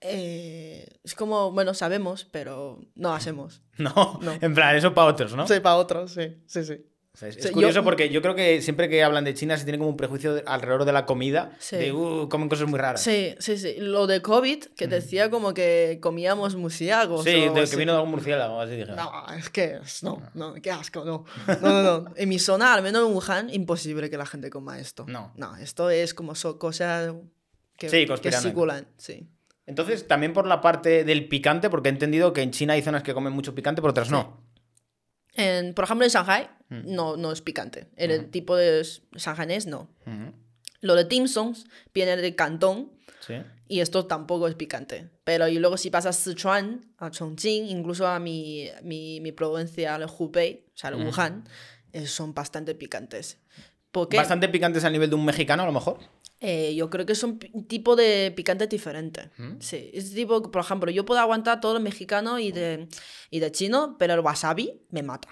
Eh, 0.00 0.86
es 1.02 1.14
como, 1.14 1.50
bueno, 1.52 1.74
sabemos, 1.74 2.24
pero 2.24 2.80
no 2.94 3.14
hacemos. 3.14 3.62
No, 3.78 4.18
No. 4.22 4.32
en 4.40 4.54
plan, 4.54 4.76
eso 4.76 4.94
para 4.94 5.08
otros, 5.08 5.34
¿no? 5.34 5.46
Sí, 5.48 5.60
para 5.60 5.76
otros, 5.76 6.12
sí, 6.12 6.42
sí, 6.46 6.64
sí. 6.64 6.86
O 7.14 7.16
sea, 7.16 7.28
es, 7.28 7.34
Sí, 7.36 7.40
es 7.42 7.46
yo- 7.46 7.52
curioso 7.52 7.84
porque 7.84 8.08
yo 8.10 8.20
creo 8.22 8.34
que 8.34 8.60
siempre 8.60 8.88
que 8.88 9.04
hablan 9.04 9.22
de 9.22 9.34
China 9.34 9.56
se 9.56 9.62
tiene 9.62 9.78
como 9.78 9.88
un 9.90 9.96
prejuicio 9.96 10.34
de- 10.34 10.42
alrededor 10.46 10.84
de 10.84 10.92
la 10.92 11.06
comida, 11.06 11.52
Sí. 11.60 11.76
de 11.76 11.92
uh, 11.92 12.28
comen 12.28 12.48
cosas 12.48 12.68
muy 12.68 12.76
raras. 12.78 13.00
Sí, 13.02 13.36
sí, 13.38 13.56
sí. 13.56 13.76
Lo 13.78 14.08
de 14.08 14.20
COVID, 14.20 14.64
que 14.76 14.88
decía 14.88 15.30
como 15.30 15.54
que 15.54 16.00
comíamos 16.02 16.56
murciélagos. 16.56 17.22
Sí, 17.22 17.30
de 17.48 17.64
que 17.70 17.76
vino 17.76 17.92
de 17.92 17.98
algún 17.98 18.10
murciélago, 18.10 18.60
así 18.60 18.72
dije. 18.74 18.92
No, 18.96 19.10
es 19.38 19.48
que 19.48 19.78
no, 20.02 20.20
no, 20.34 20.54
qué 20.54 20.72
asco, 20.72 21.04
no. 21.04 21.24
No, 21.62 21.82
no, 21.82 22.00
no. 22.00 22.12
En 22.16 22.28
mi 22.28 22.40
zona, 22.40 22.74
al 22.74 22.82
menos 22.82 23.06
en 23.08 23.14
Wuhan, 23.14 23.48
imposible 23.54 24.10
que 24.10 24.16
la 24.18 24.26
gente 24.26 24.50
coma 24.50 24.80
esto. 24.80 25.04
No. 25.06 25.32
No, 25.36 25.56
esto 25.56 25.90
es 25.90 26.14
como 26.14 26.34
so- 26.34 26.58
cosas 26.58 27.14
que, 27.78 27.88
Sí, 27.90 28.06
que 28.20 28.32
circulan, 28.32 28.88
sí. 28.96 29.28
Entonces, 29.66 30.08
también 30.08 30.32
por 30.32 30.46
la 30.48 30.60
parte 30.60 31.04
del 31.04 31.28
picante, 31.28 31.70
porque 31.70 31.88
he 31.90 31.92
entendido 31.92 32.32
que 32.32 32.42
en 32.42 32.50
China 32.50 32.72
hay 32.74 32.82
zonas 32.82 33.04
que 33.04 33.14
comen 33.14 33.32
mucho 33.32 33.54
picante, 33.54 33.80
pero 33.80 33.92
otras 33.92 34.10
no. 34.10 34.42
En, 35.36 35.74
por 35.74 35.84
ejemplo, 35.84 36.04
en 36.04 36.10
Shanghai 36.10 36.48
Mm. 36.82 36.94
no, 36.94 37.16
no 37.16 37.32
es 37.32 37.40
picante. 37.42 37.88
En 37.96 38.10
el 38.10 38.30
tipo 38.30 38.56
de 38.56 38.80
s- 38.80 39.02
shanghainés 39.16 39.66
no. 39.66 39.88
Ujú. 40.06 40.32
Lo 40.80 40.94
de 40.94 41.04
dim 41.04 41.26
sums 41.28 41.64
viene 41.94 42.16
de 42.16 42.34
Cantón 42.34 42.90
Sí. 43.20 43.34
y 43.68 43.80
esto 43.80 44.06
tampoco 44.06 44.48
es 44.48 44.54
picante. 44.54 45.08
Pero 45.24 45.48
y 45.48 45.58
luego 45.58 45.76
si 45.78 45.88
pasas 45.90 46.18
a 46.18 46.22
Sichuan, 46.30 46.92
a 46.98 47.10
Chongqing, 47.10 47.66
incluso 47.66 48.06
a 48.06 48.18
mi, 48.18 48.68
mi, 48.82 49.20
mi 49.20 49.32
provincia, 49.32 49.96
el 49.96 50.04
Hubei, 50.18 50.66
o 50.74 50.76
sea, 50.76 50.90
el 50.90 50.96
Wuhan, 51.06 51.44
eh, 51.92 52.06
son 52.06 52.34
bastante 52.34 52.74
picantes. 52.74 53.38
Porque 53.90 54.16
Bastante 54.18 54.48
picantes 54.48 54.84
al 54.84 54.92
nivel 54.92 55.08
de 55.08 55.16
un 55.16 55.24
mexicano, 55.24 55.62
a 55.62 55.66
lo 55.66 55.72
mejor. 55.72 55.98
eh, 56.40 56.74
yo 56.74 56.90
creo 56.90 57.06
que 57.06 57.12
es 57.12 57.22
un 57.22 57.38
tipo 57.38 57.96
de 57.96 58.30
picante 58.36 58.66
diferente. 58.66 59.30
Sí, 59.60 59.90
es 59.94 60.12
tipo, 60.12 60.42
por 60.50 60.60
ejemplo, 60.62 60.90
yo 60.90 61.06
puedo 61.06 61.20
aguantar 61.20 61.60
todo 61.60 61.72
lo 61.74 61.80
mexicano 61.80 62.38
y 62.38 62.52
de, 62.52 62.88
y 63.30 63.38
de 63.38 63.50
chino, 63.52 63.96
pero 63.98 64.12
el 64.14 64.20
wasabi 64.20 64.82
me 64.90 65.02
mata. 65.02 65.28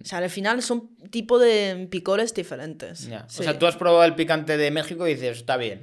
O 0.00 0.04
sea, 0.04 0.18
al 0.18 0.30
final 0.30 0.62
son 0.62 0.94
tipo 1.10 1.38
de 1.38 1.88
picores 1.90 2.34
diferentes. 2.34 3.06
Ya. 3.06 3.26
Sí. 3.28 3.40
O 3.40 3.44
sea, 3.44 3.58
tú 3.58 3.66
has 3.66 3.76
probado 3.76 4.04
el 4.04 4.14
picante 4.14 4.56
de 4.56 4.70
México 4.70 5.06
y 5.06 5.14
dices, 5.14 5.38
está 5.38 5.56
bien. 5.56 5.80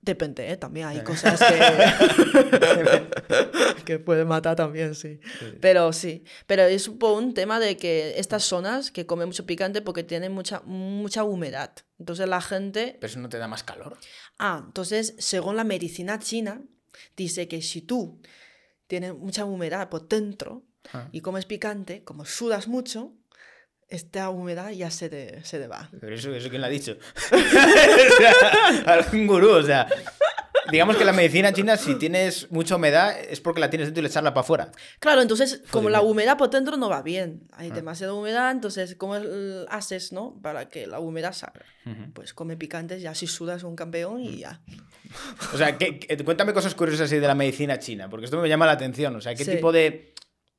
Depende, 0.00 0.50
¿eh? 0.50 0.56
También 0.56 0.86
hay 0.86 1.00
cosas 1.02 1.40
que... 1.40 1.58
que 3.84 3.98
pueden 3.98 4.28
matar 4.28 4.56
también, 4.56 4.94
sí. 4.94 5.20
Pero 5.60 5.92
sí. 5.92 6.24
Pero 6.46 6.62
es 6.62 6.88
por 6.88 7.18
un 7.18 7.34
tema 7.34 7.58
de 7.60 7.76
que 7.76 8.14
estas 8.18 8.44
zonas 8.44 8.90
que 8.90 9.06
comen 9.06 9.28
mucho 9.28 9.44
picante 9.44 9.82
porque 9.82 10.04
tienen 10.04 10.32
mucha, 10.32 10.60
mucha 10.64 11.24
humedad. 11.24 11.72
Entonces 11.98 12.28
la 12.28 12.40
gente... 12.40 12.96
Pero 13.00 13.10
eso 13.10 13.20
no 13.20 13.28
te 13.28 13.38
da 13.38 13.48
más 13.48 13.64
calor. 13.64 13.98
Ah, 14.38 14.62
entonces, 14.66 15.14
según 15.18 15.56
la 15.56 15.64
medicina 15.64 16.18
china, 16.18 16.62
dice 17.16 17.48
que 17.48 17.60
si 17.60 17.82
tú 17.82 18.20
tienes 18.86 19.14
mucha 19.14 19.44
humedad 19.44 19.88
por 19.90 20.08
dentro 20.08 20.64
Ah. 20.92 21.08
y 21.12 21.20
comes 21.20 21.44
picante, 21.44 22.02
como 22.04 22.24
sudas 22.24 22.68
mucho, 22.68 23.12
esta 23.88 24.28
humedad 24.30 24.70
ya 24.70 24.90
se 24.90 25.08
te, 25.08 25.44
se 25.44 25.58
te 25.58 25.66
va. 25.66 25.88
Pero 26.00 26.14
eso, 26.14 26.32
eso 26.34 26.48
quién 26.50 26.60
lo 26.60 26.66
ha 26.66 26.70
dicho. 26.70 26.96
o 27.32 28.16
sea, 28.18 28.32
algún 28.94 29.26
gurú, 29.26 29.50
o 29.52 29.62
sea. 29.62 29.86
Digamos 30.70 30.96
que 30.98 31.04
la 31.06 31.14
medicina 31.14 31.50
china, 31.50 31.78
si 31.78 31.94
tienes 31.94 32.50
mucha 32.50 32.76
humedad, 32.76 33.18
es 33.18 33.40
porque 33.40 33.58
la 33.58 33.70
tienes 33.70 33.86
dentro 33.88 34.00
y 34.00 34.02
le 34.02 34.08
echarla 34.10 34.34
para 34.34 34.42
afuera. 34.42 34.70
Claro, 35.00 35.22
entonces, 35.22 35.62
como 35.70 35.84
Joder. 35.84 35.92
la 35.92 36.00
humedad 36.02 36.36
por 36.36 36.50
dentro 36.50 36.76
no 36.76 36.90
va 36.90 37.00
bien, 37.00 37.48
hay 37.52 37.70
Ah. 37.70 37.74
demasiada 37.74 38.12
humedad, 38.12 38.50
entonces, 38.50 38.94
¿cómo 38.96 39.14
haces, 39.70 40.12
no? 40.12 40.38
Para 40.42 40.68
que 40.68 40.86
la 40.86 41.00
humedad 41.00 41.32
salga. 41.32 41.64
Pues 42.12 42.34
come 42.34 42.58
picantes 42.58 43.00
y 43.00 43.06
así 43.06 43.26
sudas 43.26 43.62
un 43.62 43.74
campeón 43.76 44.20
y 44.20 44.40
ya. 44.40 44.60
O 45.54 45.56
sea, 45.56 45.78
¿qué- 45.78 45.98
qué- 45.98 46.22
cuéntame 46.22 46.52
cosas 46.52 46.74
curiosas 46.74 47.06
así 47.06 47.16
de 47.18 47.26
la 47.26 47.34
medicina 47.34 47.78
china, 47.78 48.10
porque 48.10 48.26
esto 48.26 48.38
me 48.38 48.46
llama 48.46 48.66
la 48.66 48.72
atención. 48.72 49.16
O 49.16 49.22
sea, 49.22 49.34
¿qué 49.34 49.46
Sí. 49.46 49.52
tipo 49.52 49.72
de. 49.72 50.12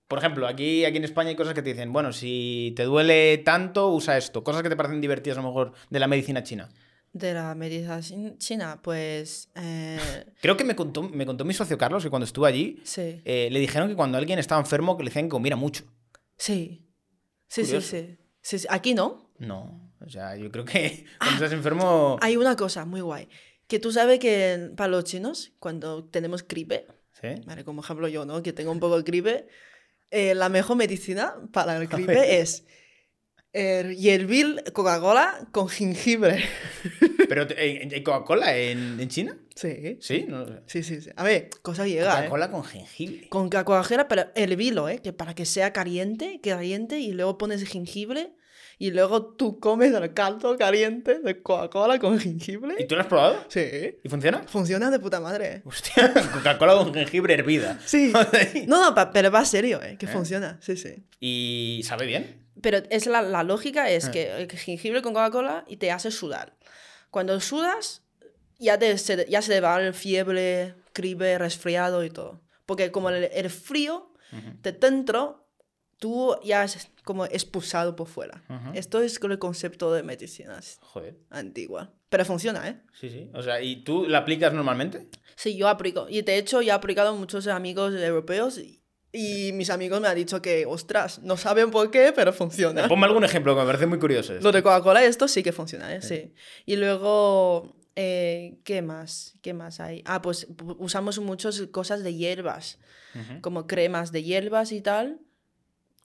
Por 0.10 0.20
ejemplo, 0.20 0.45
aquí, 0.47 0.84
aquí 0.84 0.97
en 0.97 1.05
España 1.05 1.30
hay 1.30 1.36
cosas 1.38 1.53
que 1.53 1.62
te 1.62 1.70
dicen, 1.70 1.93
bueno, 1.93 2.12
si 2.12 2.74
te 2.76 2.84
duele 2.84 3.38
tanto, 3.38 3.89
usa 3.93 4.18
esto. 4.18 4.43
Cosas 4.43 4.62
que 4.64 4.70
te 4.70 4.76
parecen 4.76 4.99
divertidas 4.99 5.38
a 5.38 5.41
lo 5.41 5.47
mejor 5.47 5.72
de 5.89 5.99
la 5.99 6.07
medicina 6.07 6.43
china. 6.43 6.68
De 7.14 7.34
la 7.34 7.55
medicina 7.55 7.99
chin- 8.01 8.38
china, 8.38 8.80
pues... 8.84 9.49
eh, 9.55 9.97
Creo 10.41 10.57
que 10.57 10.64
me 10.64 10.76
contó, 10.76 11.03
me 11.03 11.26
contó 11.26 11.45
mi 11.45 11.53
socio 11.53 11.78
Carlos 11.78 12.03
que 12.03 12.10
cuando 12.10 12.26
estuvo 12.26 12.45
allí, 12.45 12.82
sí, 12.84 13.22
eh, 13.24 13.49
le 13.51 13.60
dijeron 13.60 13.88
que 13.88 13.95
cuando 13.95 14.18
alguien 14.18 14.38
estaba 14.39 14.60
enfermo, 14.62 14.97
que 14.97 15.03
le 15.03 15.10
decían 15.10 15.26
que 15.26 15.30
comiera 15.30 15.55
mucho. 15.55 15.86
sí. 16.38 16.86
Sí, 17.47 17.66
sí, 17.66 17.82
sí, 17.82 18.18
sí. 18.41 18.57
sí. 18.60 18.68
Aquí 18.70 18.93
no. 18.93 19.32
No, 19.39 19.91
o 20.05 20.10
sea, 20.10 20.36
yo 20.36 20.51
creo 20.51 20.66
que 20.66 21.05
cuando 21.18 21.36
estás 21.38 21.51
enfermo... 21.53 22.18
Hay 22.22 22.38
una 22.38 22.55
cosa 22.55 22.86
muy 22.86 23.01
guay. 23.01 23.28
Que 23.68 23.80
tú 23.80 23.91
sabes 23.91 24.20
que 24.20 24.72
para 24.76 24.88
los 24.89 25.03
chinos, 25.03 25.51
cuando 25.60 26.03
tenemos 26.05 26.47
gripe, 26.47 26.86
¿Sí? 27.20 27.28
¿vale? 27.47 27.64
como 27.64 27.82
ejemplo 27.82 28.07
yo, 28.07 28.26
¿no? 28.26 28.43
Que 28.43 28.53
tengo 28.53 28.72
un 28.72 28.80
poco 28.80 28.97
de 28.97 29.03
gripe, 29.03 29.47
eh, 30.12 30.34
la 30.36 30.49
mejor 30.49 30.78
medicina 30.78 31.36
para 31.51 31.78
el 31.78 31.88
gripe 31.88 32.39
es 32.39 32.66
eh, 33.53 33.95
hiervir 33.97 34.64
Coca-Cola 34.74 35.47
con 35.51 35.70
jengibre. 35.70 36.43
Pero 37.30 37.47
te- 37.47 37.60
¿hay 37.60 37.78
hay 37.91 38.03
Coca-Cola 38.03 38.55
en, 38.57 38.99
en 38.99 39.10
China? 39.10 39.38
Sí. 39.55 39.97
Sí, 39.99 40.26
no, 40.28 40.45
Sí, 40.68 40.84
sí, 40.84 41.01
sí. 41.01 41.10
A 41.16 41.24
ver, 41.24 41.49
cosa 41.62 41.86
llega, 41.88 42.12
¿eh? 42.14 42.16
Coca-Cola 42.18 42.49
con 42.51 42.64
jengibre. 42.64 43.30
Con 43.30 43.49
Coca-Cola, 43.49 44.07
pero 44.07 44.26
hervirlo, 44.36 44.88
¿eh? 44.89 44.99
Que 44.99 45.14
para 45.14 45.36
que 45.36 45.45
sea 45.45 45.74
caliente, 45.74 46.39
caliente, 46.41 46.99
y 46.99 47.12
luego 47.12 47.38
pones 47.38 47.64
jengibre, 47.68 48.32
y 48.82 48.91
luego 48.91 49.25
tú 49.36 49.59
comes 49.59 49.93
el 49.93 50.13
caldo 50.13 50.57
caliente 50.57 51.19
de 51.19 51.41
Coca-Cola 51.43 51.99
con 51.99 52.17
jengibre. 52.19 52.75
¿Y 52.80 52.88
tú 52.88 52.95
lo 52.95 53.01
has 53.01 53.07
probado? 53.07 53.45
Sí. 53.49 53.99
¿Y 54.03 54.09
funciona? 54.09 54.41
Funciona 54.47 54.89
de 54.89 54.99
puta 54.99 55.19
madre. 55.19 55.61
Hostia, 55.65 56.11
Coca-Cola 56.34 56.73
con 56.75 56.93
jengibre 56.93 57.34
hervida. 57.36 57.77
Sí. 57.86 58.11
No, 58.67 58.89
no, 58.95 59.11
pero 59.13 59.30
va 59.30 59.43
serio, 59.45 59.82
¿eh? 59.84 59.97
Que 59.99 60.07
funciona, 60.07 60.57
sí, 60.61 60.77
sí. 60.77 61.03
¿Y 61.19 61.82
sabe 61.84 62.05
bien? 62.07 62.47
Pero 62.61 62.80
es 62.89 63.05
la, 63.05 63.21
la 63.21 63.43
lógica 63.43 63.89
es 63.89 64.05
Ah. 64.05 64.11
que 64.11 64.32
el 64.41 64.49
jengibre 64.51 65.01
con 65.01 65.13
Coca-Cola 65.13 65.65
y 65.67 65.77
te 65.77 65.91
hace 65.91 66.09
sudar. 66.09 66.55
Cuando 67.11 67.39
sudas, 67.41 68.01
ya, 68.59 68.77
te, 68.80 68.97
se, 68.97 69.25
ya 69.30 69.41
se 69.41 69.51
te 69.53 69.61
va 69.61 69.80
el 69.82 69.93
fiebre, 69.93 70.75
gripe, 70.95 71.38
resfriado 71.38 72.03
y 72.03 72.09
todo. 72.09 72.41
Porque 72.65 72.91
como 72.91 73.09
el, 73.09 73.25
el 73.34 73.49
frío 73.49 74.13
de 74.61 74.71
dentro, 74.73 75.49
tú 76.00 76.36
ya 76.43 76.64
es 76.64 76.89
como 77.04 77.26
expulsado 77.26 77.95
por 77.95 78.08
fuera. 78.08 78.43
Ujú. 78.50 78.72
Esto 78.74 79.02
es 79.02 79.20
con 79.20 79.32
el 79.32 79.39
concepto 79.39 79.93
de 79.93 80.04
medicinas 80.04 80.78
Joder. 80.82 81.18
antigua. 81.30 81.91
Pero 82.10 82.26
funciona, 82.26 82.68
¿eh? 82.68 82.82
Sí, 83.00 83.10
sí. 83.10 83.30
O 83.34 83.41
sea, 83.43 83.62
¿y 83.62 83.84
tú 83.84 84.06
la 84.08 84.20
aplicas 84.20 84.54
normalmente? 84.54 85.08
Sí, 85.36 85.56
yo 85.58 85.68
aplico. 85.68 86.08
Y 86.10 86.22
de 86.24 86.38
hecho, 86.38 86.62
ya 86.62 86.74
he 86.74 86.76
aplicado 86.76 87.10
a 87.10 87.14
muchos 87.14 87.47
amigos 87.47 87.93
europeos 87.93 88.58
y, 88.58 88.82
y 89.12 89.52
mis 89.54 89.70
amigos 89.70 90.02
me 90.02 90.08
han 90.08 90.16
dicho 90.16 90.41
que, 90.41 90.66
ostras, 90.66 91.20
no 91.20 91.38
saben 91.38 91.70
por 91.72 91.91
qué, 91.91 92.12
pero 92.16 92.34
funciona. 92.34 92.88
Ponme 92.88 93.06
algún 93.06 93.24
ejemplo 93.24 93.54
que 93.56 93.62
me 93.62 93.66
parece 93.68 93.86
muy 93.86 94.00
curioso. 94.00 94.34
esto. 94.34 94.43
Lo 94.43 94.52
de 94.52 94.64
Coca-Cola, 94.64 95.04
esto 95.04 95.28
sí 95.28 95.43
que 95.43 95.52
funciona, 95.52 95.93
¿eh? 95.95 96.02
Sí. 96.02 96.34
Y 96.66 96.76
luego, 96.78 97.76
eh, 97.95 98.60
¿qué 98.64 98.82
más? 98.82 99.36
¿Qué 99.41 99.54
más 99.54 99.80
hay? 99.80 100.02
Ah, 100.06 100.22
pues 100.22 100.47
pu- 100.50 100.76
usamos 100.80 101.20
muchas 101.20 101.62
cosas 101.72 102.04
de 102.04 102.14
hierbas, 102.16 102.80
Ujú. 103.16 103.41
como 103.41 103.68
cremas 103.68 104.12
de 104.12 104.24
hierbas 104.24 104.72
y 104.72 104.82
tal. 104.82 105.20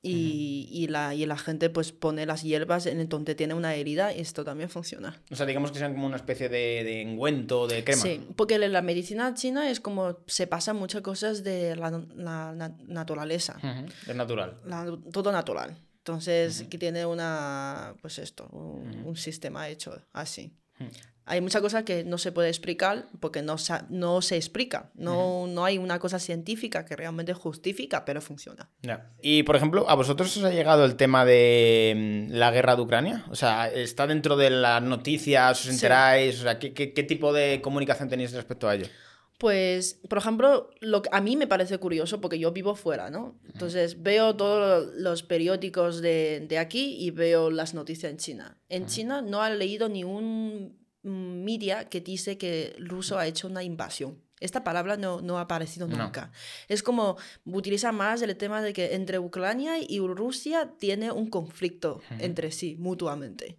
Y, 0.07 0.69
y 0.71 0.87
la, 0.89 1.15
y 1.15 1.25
la 1.27 1.37
gente 1.39 1.71
pues 1.71 1.93
pone 1.93 2.27
las 2.27 2.43
hierbas 2.43 2.87
en 2.87 3.09
donde 3.09 3.35
tiene 3.35 3.55
una 3.55 3.75
herida 3.75 4.13
y 4.13 4.21
esto 4.21 4.45
también 4.45 4.69
funciona. 4.69 5.21
O 5.31 5.37
sea, 5.37 5.47
digamos 5.47 5.73
que 5.73 5.79
sean 5.79 5.95
como 5.95 6.07
una 6.07 6.17
especie 6.17 6.49
de, 6.49 6.85
de 6.85 7.01
engüento, 7.03 7.67
de 7.67 7.83
crema. 7.85 8.03
Sí, 8.03 8.21
porque 8.37 8.59
la 8.59 8.69
la 8.69 8.83
medicina 8.83 9.33
china 9.35 9.71
es 9.71 9.81
como 9.81 10.19
se 10.27 10.47
pasan 10.47 10.77
muchas 10.77 11.01
cosas 11.03 11.43
de 11.45 11.75
la, 11.77 11.91
la 12.17 12.53
na- 12.55 12.77
naturaleza. 12.87 13.57
Ujú. 13.59 13.87
Es 14.11 14.15
natural. 14.17 14.61
la- 14.67 14.99
todo 15.13 15.33
natural. 15.33 15.77
Entonces, 15.99 16.65
que 16.69 16.77
tiene 16.77 17.07
una, 17.07 17.95
pues 18.03 18.19
esto, 18.19 18.47
un, 18.53 19.05
un 19.07 19.17
sistema 19.17 19.69
hecho 19.71 19.99
así. 20.13 20.53
Hay 21.27 21.41
muchas 21.41 21.63
cosas 21.63 21.85
que 21.85 22.05
no 22.05 22.19
se 22.19 22.33
puede 22.33 22.49
explicar 22.49 23.07
porque 23.19 23.41
no, 23.41 23.57
no 23.89 24.21
se 24.21 24.37
explica. 24.37 24.91
No, 24.95 25.47
no 25.47 25.65
hay 25.65 25.79
una 25.79 25.99
cosa 25.99 26.19
científica 26.19 26.85
que 26.85 26.97
realmente 26.97 27.33
justifica, 27.33 28.05
pero 28.05 28.21
funciona. 28.21 28.69
Y, 29.23 29.43
por 29.45 29.57
ejemplo, 29.57 29.89
¿a 29.89 29.95
vosotros 29.95 30.37
os 30.37 30.45
ha 30.45 30.51
llegado 30.51 30.85
el 30.85 30.97
tema 30.97 31.25
de 31.25 32.29
mm, 32.31 32.33
la 32.35 32.51
guerra 32.51 32.77
de 32.77 32.83
Ucrania? 32.83 33.25
O 33.31 33.37
sea, 33.37 33.69
¿está 33.71 34.07
dentro 34.07 34.37
de 34.37 34.51
las 34.51 34.83
noticias? 34.83 35.59
¿Os 35.61 35.65
Sí. 35.67 35.71
enteráis? 35.71 36.41
O 36.41 36.43
sea, 36.43 36.59
¿qué, 36.59 36.75
qué, 36.75 36.93
qué 36.93 37.03
tipo 37.03 37.33
de 37.33 37.61
comunicación 37.63 38.09
tenéis 38.11 38.33
respecto 38.33 38.69
a 38.69 38.75
ello? 38.75 38.87
Pues, 39.39 40.01
por 40.09 40.19
ejemplo, 40.19 40.71
lo 40.81 41.03
que 41.03 41.09
a 41.13 41.21
mí 41.21 41.37
me 41.37 41.47
parece 41.47 41.79
curioso 41.79 42.21
porque 42.21 42.39
yo 42.39 42.53
vivo 42.53 42.77
fuera, 42.77 43.11
¿no? 43.11 43.35
Entonces 43.53 44.03
veo 44.03 44.37
todos 44.37 44.89
los 44.95 45.23
periódicos 45.23 46.01
de, 46.01 46.47
de 46.49 46.59
aquí 46.59 46.97
y 47.01 47.11
veo 47.11 47.51
las 47.51 47.75
noticias 47.75 48.13
en 48.13 48.19
China. 48.19 48.59
En 48.69 48.87
China 48.87 49.23
no 49.23 49.45
he 49.45 49.55
leído 49.57 49.89
ni 49.89 50.05
un 50.05 50.79
media 51.05 51.89
que 51.89 52.01
dice 52.01 52.37
que 52.39 52.75
ruso 52.79 53.19
ha 53.19 53.27
hecho 53.27 53.47
una 53.49 53.63
invasión. 53.63 54.23
Esta 54.41 54.65
palabra 54.65 54.97
no, 54.97 55.21
no 55.21 55.39
ha 55.39 55.43
aparecido 55.43 55.87
No. 55.87 55.97
nunca. 55.97 56.33
Es 56.69 56.83
como 56.83 57.17
utiliza 57.45 57.93
más 57.93 58.21
el 58.23 58.37
tema 58.37 58.61
de 58.63 58.73
que 58.73 58.95
entre 58.95 59.19
Ucrania 59.19 59.75
y 59.79 60.01
Rusia 60.01 60.73
tiene 60.79 61.13
un 61.13 61.29
conflicto 61.31 62.03
entre 62.19 62.51
sí 62.51 62.77
mutuamente. 62.79 63.59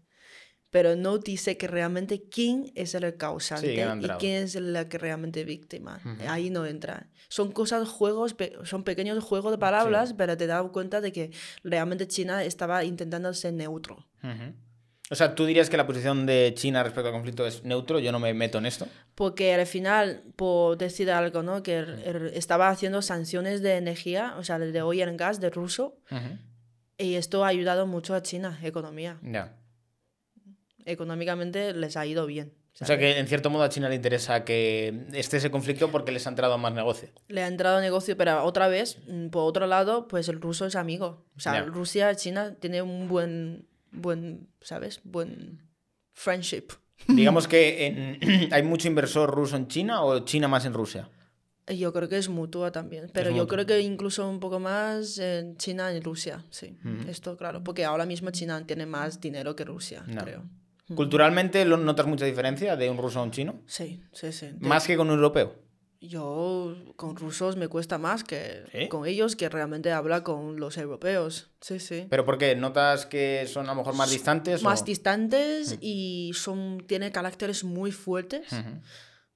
pero 0.71 0.97
no 0.97 1.17
dice 1.19 1.55
que 1.55 1.67
realmente 1.67 2.27
quién 2.27 2.69
es 2.75 2.93
el 2.95 3.15
causante 3.15 3.73
Sí, 3.75 3.81
no 3.81 3.95
y 3.95 4.09
quién 4.19 4.43
es 4.43 4.55
la 4.55 4.89
que 4.89 4.97
realmente 4.97 5.45
víctima. 5.45 6.01
Ahí 6.27 6.49
no 6.49 6.65
entra. 6.65 7.07
Son 7.29 7.53
cosas, 7.53 7.87
juegos, 7.87 8.35
son 8.65 8.83
pequeños 8.83 9.23
juegos 9.23 9.51
de 9.53 9.57
palabras, 9.57 10.13
pero 10.17 10.35
te 10.35 10.47
das 10.47 10.65
cuenta 10.73 10.99
de 10.99 11.13
que 11.13 11.31
realmente 11.63 12.07
China 12.09 12.43
estaba 12.43 12.83
intentando 12.83 13.33
ser 13.33 13.53
neutro. 13.53 14.05
O 15.11 15.15
sea, 15.15 15.35
tú 15.35 15.45
dirías 15.45 15.69
que 15.69 15.77
la 15.77 15.85
posición 15.85 16.25
de 16.25 16.51
China 16.55 16.81
respecto 16.81 17.09
al 17.09 17.13
conflicto 17.13 17.45
es 17.45 17.63
neutro, 17.63 17.99
yo 17.99 18.11
no 18.11 18.19
me 18.19 18.33
meto 18.33 18.57
en 18.57 18.65
esto. 18.65 18.87
Porque 19.13 19.53
al 19.53 19.67
final, 19.67 20.23
por 20.35 20.77
decir 20.79 21.11
algo, 21.11 21.43
¿no? 21.43 21.61
Que 21.61 21.77
el- 21.77 22.01
el- 22.03 22.27
estaba 22.33 22.69
haciendo 22.69 23.03
sanciones 23.03 23.61
de 23.61 23.75
energía, 23.77 24.33
o 24.39 24.43
sea, 24.43 24.57
de 24.57 24.81
oil 24.81 25.03
and 25.03 25.19
gas 25.19 25.39
de 25.39 25.51
ruso, 25.51 25.99
Ujú. 26.09 26.39
y 26.97 27.15
esto 27.15 27.45
ha 27.45 27.49
ayudado 27.49 27.85
mucho 27.85 28.15
a 28.15 28.23
China, 28.23 28.57
economía. 28.63 29.19
Ya. 29.21 29.55
Económicamente 30.85 31.73
les 31.73 31.97
ha 31.97 32.05
ido 32.05 32.25
bien. 32.25 32.53
O 32.73 32.77
sea 32.77 32.87
¿sabes? 32.87 32.99
que 32.99 33.19
en 33.19 33.27
cierto 33.27 33.49
modo 33.49 33.63
a 33.63 33.69
China 33.69 33.87
le 33.87 33.95
interesa 33.95 34.43
que 34.43 35.05
esté 35.13 35.37
ese 35.37 35.49
conflicto 35.49 35.91
porque 35.91 36.11
les 36.11 36.25
ha 36.27 36.29
entrado 36.29 36.57
más 36.57 36.73
negocio. 36.73 37.07
Le 37.29 37.41
ha 37.41 37.47
entrado 37.47 37.79
negocio, 37.79 38.17
pero 38.17 38.43
otra 38.43 38.67
vez, 38.67 38.97
mm, 39.07 39.27
por 39.29 39.43
otro 39.47 39.65
lado, 39.65 40.07
pues 40.09 40.27
el 40.27 40.41
ruso 40.41 40.65
es 40.65 40.75
amigo. 40.75 41.25
O 41.37 41.39
sea, 41.39 41.53
Ya. 41.53 41.61
Rusia, 41.63 42.13
China 42.15 42.55
tiene 42.59 42.81
un 42.81 43.07
buen, 43.07 43.65
buen, 43.95 44.47
¿sabes? 44.61 45.01
Buen 45.03 45.61
friendship. 46.13 46.65
Digamos 47.07 47.47
que 47.47 47.87
en- 47.87 48.49
hay 48.53 48.63
mucho 48.63 48.87
inversor 48.87 49.29
ruso 49.33 49.55
en 49.57 49.67
China 49.67 50.03
o 50.03 50.19
China 50.25 50.47
más 50.47 50.65
en 50.65 50.73
Rusia. 50.73 51.09
Yo 51.67 51.91
creo 51.93 52.07
que 52.07 52.17
es 52.19 52.29
mutua 52.29 52.71
también, 52.71 53.09
pero 53.11 53.31
yo 53.31 53.47
creo 53.47 53.65
que 53.65 53.79
incluso 53.81 54.29
un 54.29 54.39
poco 54.39 54.59
más 54.59 55.17
en 55.17 55.57
China 55.57 55.91
y 55.93 55.99
Rusia, 55.99 56.45
sí. 56.51 56.77
Esto 57.07 57.35
claro, 57.37 57.63
porque 57.63 57.83
ahora 57.83 58.05
mismo 58.05 58.29
China 58.29 58.63
tiene 58.67 58.85
más 58.85 59.19
dinero 59.19 59.55
que 59.55 59.65
Rusia, 59.65 60.03
No. 60.05 60.21
creo. 60.23 60.43
Culturalmente, 60.93 61.65
¿lo- 61.65 61.77
¿notas 61.77 62.05
mucha 62.05 62.25
diferencia 62.25 62.75
de 62.75 62.87
un 62.91 62.97
ruso 62.99 63.19
a 63.19 63.23
un 63.23 63.31
chino? 63.31 63.59
Sí, 63.65 64.03
sí, 64.11 64.31
sí. 64.31 64.49
De- 64.53 64.67
Más 64.67 64.85
que 64.85 64.95
con 64.95 65.09
un 65.09 65.15
europeo. 65.15 65.55
Yo 66.01 66.75
con 66.95 67.15
rusos 67.15 67.55
me 67.55 67.67
cuesta 67.67 67.97
más 67.97 68.23
que 68.23 68.63
¿Sí? 68.71 68.87
con 68.89 69.05
ellos 69.05 69.35
que 69.35 69.49
realmente 69.49 69.91
habla 69.91 70.23
con 70.23 70.59
los 70.59 70.77
europeos. 70.77 71.51
Sí, 71.61 71.79
sí. 71.79 72.07
¿Pero 72.09 72.25
por 72.25 72.37
qué? 72.37 72.55
¿Notas 72.55 73.05
que 73.05 73.45
son 73.47 73.65
a 73.65 73.73
lo 73.73 73.77
mejor 73.77 73.95
más 73.95 74.11
distantes? 74.11 74.63
más 74.63 74.81
o... 74.81 74.85
distantes 74.85 75.77
y 75.81 76.31
son 76.35 76.83
tienen 76.87 77.11
caracteres 77.11 77.63
muy 77.63 77.91
fuertes. 77.91 78.47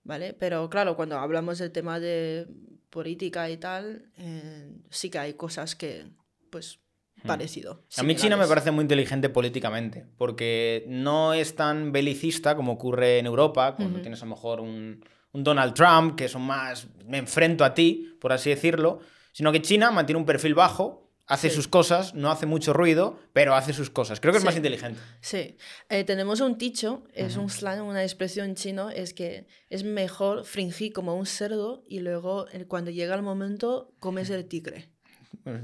¿vale? 0.03 0.33
Pero 0.33 0.69
claro, 0.69 0.95
cuando 0.95 1.17
hablamos 1.19 1.59
del 1.59 1.71
tema 1.71 1.99
de 1.99 2.47
política 2.89 3.49
y 3.49 3.57
tal, 3.57 4.11
eh, 4.17 4.71
sí 4.89 5.09
que 5.09 5.19
hay 5.19 5.33
cosas 5.33 5.75
que, 5.75 6.07
pues, 6.49 6.79
parecido. 7.25 7.83
A 7.97 8.03
mí 8.03 8.15
China 8.15 8.37
me 8.37 8.47
parece 8.47 8.71
muy 8.71 8.83
inteligente 8.83 9.29
políticamente, 9.29 10.07
porque 10.17 10.85
no 10.87 11.33
es 11.33 11.55
tan 11.55 11.91
belicista 11.91 12.55
como 12.55 12.73
ocurre 12.73 13.19
en 13.19 13.25
Europa, 13.25 13.75
cuando 13.75 14.01
tienes 14.01 14.21
a 14.21 14.25
lo 14.25 14.31
mejor 14.31 14.61
un, 14.61 15.05
un 15.33 15.43
Donald 15.43 15.73
Trump, 15.73 16.15
que 16.15 16.27
son 16.27 16.41
más, 16.43 16.87
me 17.05 17.17
enfrento 17.17 17.63
a 17.63 17.73
ti, 17.73 18.15
por 18.19 18.31
así 18.33 18.49
decirlo, 18.49 18.99
sino 19.31 19.51
que 19.51 19.61
China 19.61 19.91
mantiene 19.91 20.19
un 20.19 20.25
perfil 20.25 20.53
bajo, 20.55 21.07
hace 21.27 21.49
Sí. 21.49 21.55
sus 21.57 21.67
cosas, 21.67 22.15
no 22.15 22.31
hace 22.31 22.47
mucho 22.47 22.73
ruido, 22.73 23.19
pero 23.33 23.53
hace 23.53 23.71
sus 23.71 23.91
cosas. 23.91 24.19
Creo 24.19 24.31
que 24.33 24.37
es 24.37 24.41
Sí. 24.41 24.47
más 24.47 24.55
inteligente. 24.55 24.99
Sí, 25.21 25.55
Eh, 25.89 26.03
tenemos 26.03 26.39
un 26.41 26.57
dicho, 26.57 27.03
es 27.13 27.35
un 27.37 27.49
slang, 27.51 27.83
una 27.83 28.01
expresión 28.03 28.55
chino, 28.55 28.89
es 28.89 29.13
que 29.13 29.45
es 29.69 29.83
mejor 29.83 30.45
fingir 30.45 30.91
como 30.93 31.15
un 31.15 31.27
cerdo 31.27 31.83
y 31.87 31.99
luego 31.99 32.47
eh, 32.51 32.65
cuando 32.65 32.89
llega 32.89 33.13
el 33.13 33.21
momento 33.21 33.93
comes 33.99 34.31
el 34.31 34.45
tigre. 34.47 34.89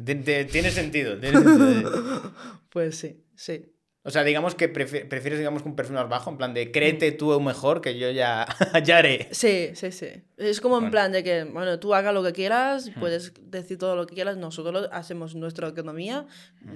Tiene 0.05 0.69
sentido. 0.71 1.19
tiene 1.19 1.41
sentido. 1.41 1.91
Pues 2.69 2.97
sí, 2.97 3.23
sí. 3.35 3.71
O 4.07 4.11
sea, 4.11 4.23
digamos 4.23 4.53
que 4.53 4.71
prefi- 4.71 5.07
prefieres 5.07 5.39
digamos, 5.39 5.63
que 5.63 5.67
un 5.69 5.75
perfil 5.75 5.95
más 5.95 6.07
bajo, 6.07 6.29
en 6.29 6.37
plan 6.37 6.53
de 6.53 6.71
créete 6.71 7.11
tú 7.11 7.41
mejor 7.41 7.81
que 7.81 7.97
yo 7.97 8.11
ya, 8.11 8.45
ya 8.85 8.99
haré. 8.99 9.27
Sí, 9.31 9.71
sí, 9.73 9.91
sí. 9.91 10.07
Es 10.37 10.61
como 10.61 10.75
en 10.75 10.81
Bueno. 10.83 10.91
plan 10.91 11.11
de 11.11 11.23
que, 11.23 11.43
bueno, 11.45 11.79
tú 11.79 11.95
hagas 11.95 12.13
lo 12.13 12.21
que 12.21 12.31
quieras, 12.31 12.91
puedes 12.99 13.33
decir 13.49 13.77
todo 13.79 13.95
lo 13.95 14.05
que 14.05 14.13
quieras, 14.13 14.37
nosotros 14.37 14.89
hacemos 14.91 15.33
nuestra 15.33 15.67
economía, 15.69 16.27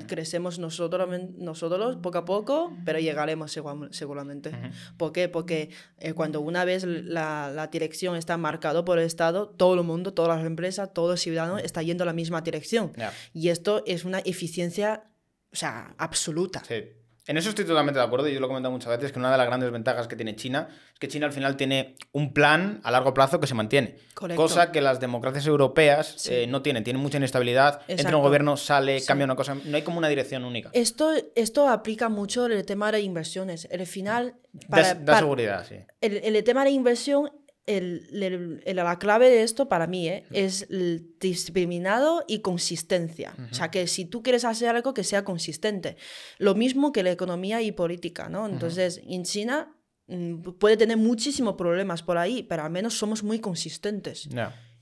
crecemos 0.07 0.59
nosotros, 0.59 1.07
nosotros 1.37 1.97
poco 2.01 2.17
a 2.17 2.25
poco, 2.25 2.73
pero 2.85 2.99
llegaremos 2.99 3.51
seguramente. 3.91 4.51
¿Por 4.97 5.11
qué? 5.11 5.29
Porque 5.29 5.69
eh, 5.99 6.13
cuando 6.13 6.41
una 6.41 6.65
vez 6.65 6.83
la, 6.83 7.51
la 7.53 7.67
dirección 7.67 8.15
está 8.15 8.37
marcada 8.37 8.83
por 8.83 8.97
el 8.97 9.05
Estado, 9.05 9.49
todo 9.49 9.75
el 9.75 9.83
mundo, 9.83 10.13
todas 10.13 10.35
las 10.37 10.45
empresas, 10.47 10.93
todo 10.93 11.11
el 11.13 11.17
ciudadano 11.19 11.57
está 11.59 11.83
yendo 11.83 12.03
a 12.03 12.05
la 12.07 12.13
misma 12.13 12.41
dirección. 12.41 12.91
Ya. 12.97 13.13
Y 13.33 13.49
esto 13.49 13.83
es 13.85 14.03
una 14.05 14.19
eficiencia, 14.19 15.03
o 15.51 15.55
sea, 15.55 15.93
absoluta. 15.97 16.63
Sí. 16.67 16.83
En 17.29 17.37
eso 17.37 17.49
estoy 17.49 17.63
totalmente 17.63 17.99
de 17.99 18.05
acuerdo 18.05 18.27
y 18.27 18.33
yo 18.33 18.39
lo 18.39 18.47
he 18.47 18.49
comentado 18.49 18.71
muchas 18.71 18.89
veces 18.89 19.11
que 19.11 19.19
una 19.19 19.31
de 19.31 19.37
las 19.37 19.45
grandes 19.45 19.69
ventajas 19.69 20.07
que 20.07 20.15
tiene 20.15 20.35
China 20.35 20.67
es 20.91 20.97
que 20.99 21.07
China 21.07 21.27
al 21.27 21.31
final 21.31 21.55
tiene 21.57 21.95
un 22.11 22.33
plan 22.33 22.81
a 22.83 22.89
largo 22.89 23.13
plazo 23.13 23.39
que 23.39 23.45
se 23.45 23.53
mantiene. 23.53 23.97
Correcto. 24.15 24.41
Cosa 24.41 24.71
que 24.71 24.81
las 24.81 24.99
democracias 24.99 25.45
europeas 25.45 26.15
Sí. 26.17 26.33
eh, 26.33 26.47
no 26.47 26.63
tienen. 26.63 26.83
Tienen 26.83 26.99
mucha 27.03 27.17
inestabilidad. 27.17 27.81
Entra 27.81 27.93
Exacto. 27.93 28.17
un 28.17 28.23
gobierno, 28.23 28.57
sale, 28.57 28.99
Sí. 28.99 29.05
cambia 29.05 29.25
una 29.25 29.35
cosa. 29.35 29.55
No 29.63 29.75
hay 29.77 29.83
como 29.83 29.99
una 29.99 30.07
dirección 30.07 30.43
única. 30.43 30.71
Esto, 30.73 31.11
esto 31.35 31.69
aplica 31.69 32.09
mucho 32.09 32.47
el 32.47 32.65
tema 32.65 32.91
de 32.91 33.01
inversiones. 33.01 33.67
El 33.69 33.85
final, 33.85 34.33
Da, 34.51 34.67
para, 34.67 34.93
da 34.95 35.05
para- 35.05 35.19
seguridad, 35.19 35.65
sí. 35.69 35.75
el, 36.01 36.35
el 36.35 36.43
tema 36.43 36.63
de 36.63 36.71
inversión, 36.71 37.29
el, 37.77 38.07
el- 38.23 38.61
el- 38.65 38.75
la 38.75 38.99
clave 38.99 39.29
de 39.29 39.43
esto 39.43 39.69
para 39.69 39.87
mí 39.87 40.07
eh, 40.09 40.25
es 40.31 40.67
el 40.69 41.13
discriminado 41.19 42.23
y 42.27 42.39
consistencia. 42.39 43.35
O 43.51 43.53
sea, 43.53 43.71
que 43.71 43.87
si 43.87 44.05
tú 44.05 44.21
quieres 44.23 44.43
hacer 44.45 44.69
algo 44.75 44.93
que 44.93 45.03
sea 45.03 45.23
consistente. 45.23 45.95
Lo 46.37 46.55
mismo 46.55 46.91
que 46.91 47.03
la 47.03 47.11
economía 47.11 47.61
y 47.61 47.71
política, 47.71 48.29
¿no? 48.29 48.47
Entonces, 48.47 49.01
en 49.07 49.23
China 49.23 49.75
mm, 50.07 50.41
puede 50.59 50.75
tener 50.77 50.97
muchísimos 50.97 51.55
problemas 51.55 52.03
por 52.03 52.17
ahí, 52.17 52.43
pero 52.43 52.63
al 52.63 52.71
menos 52.71 52.97
somos 52.97 53.23
muy 53.23 53.39
consistentes. 53.39 54.27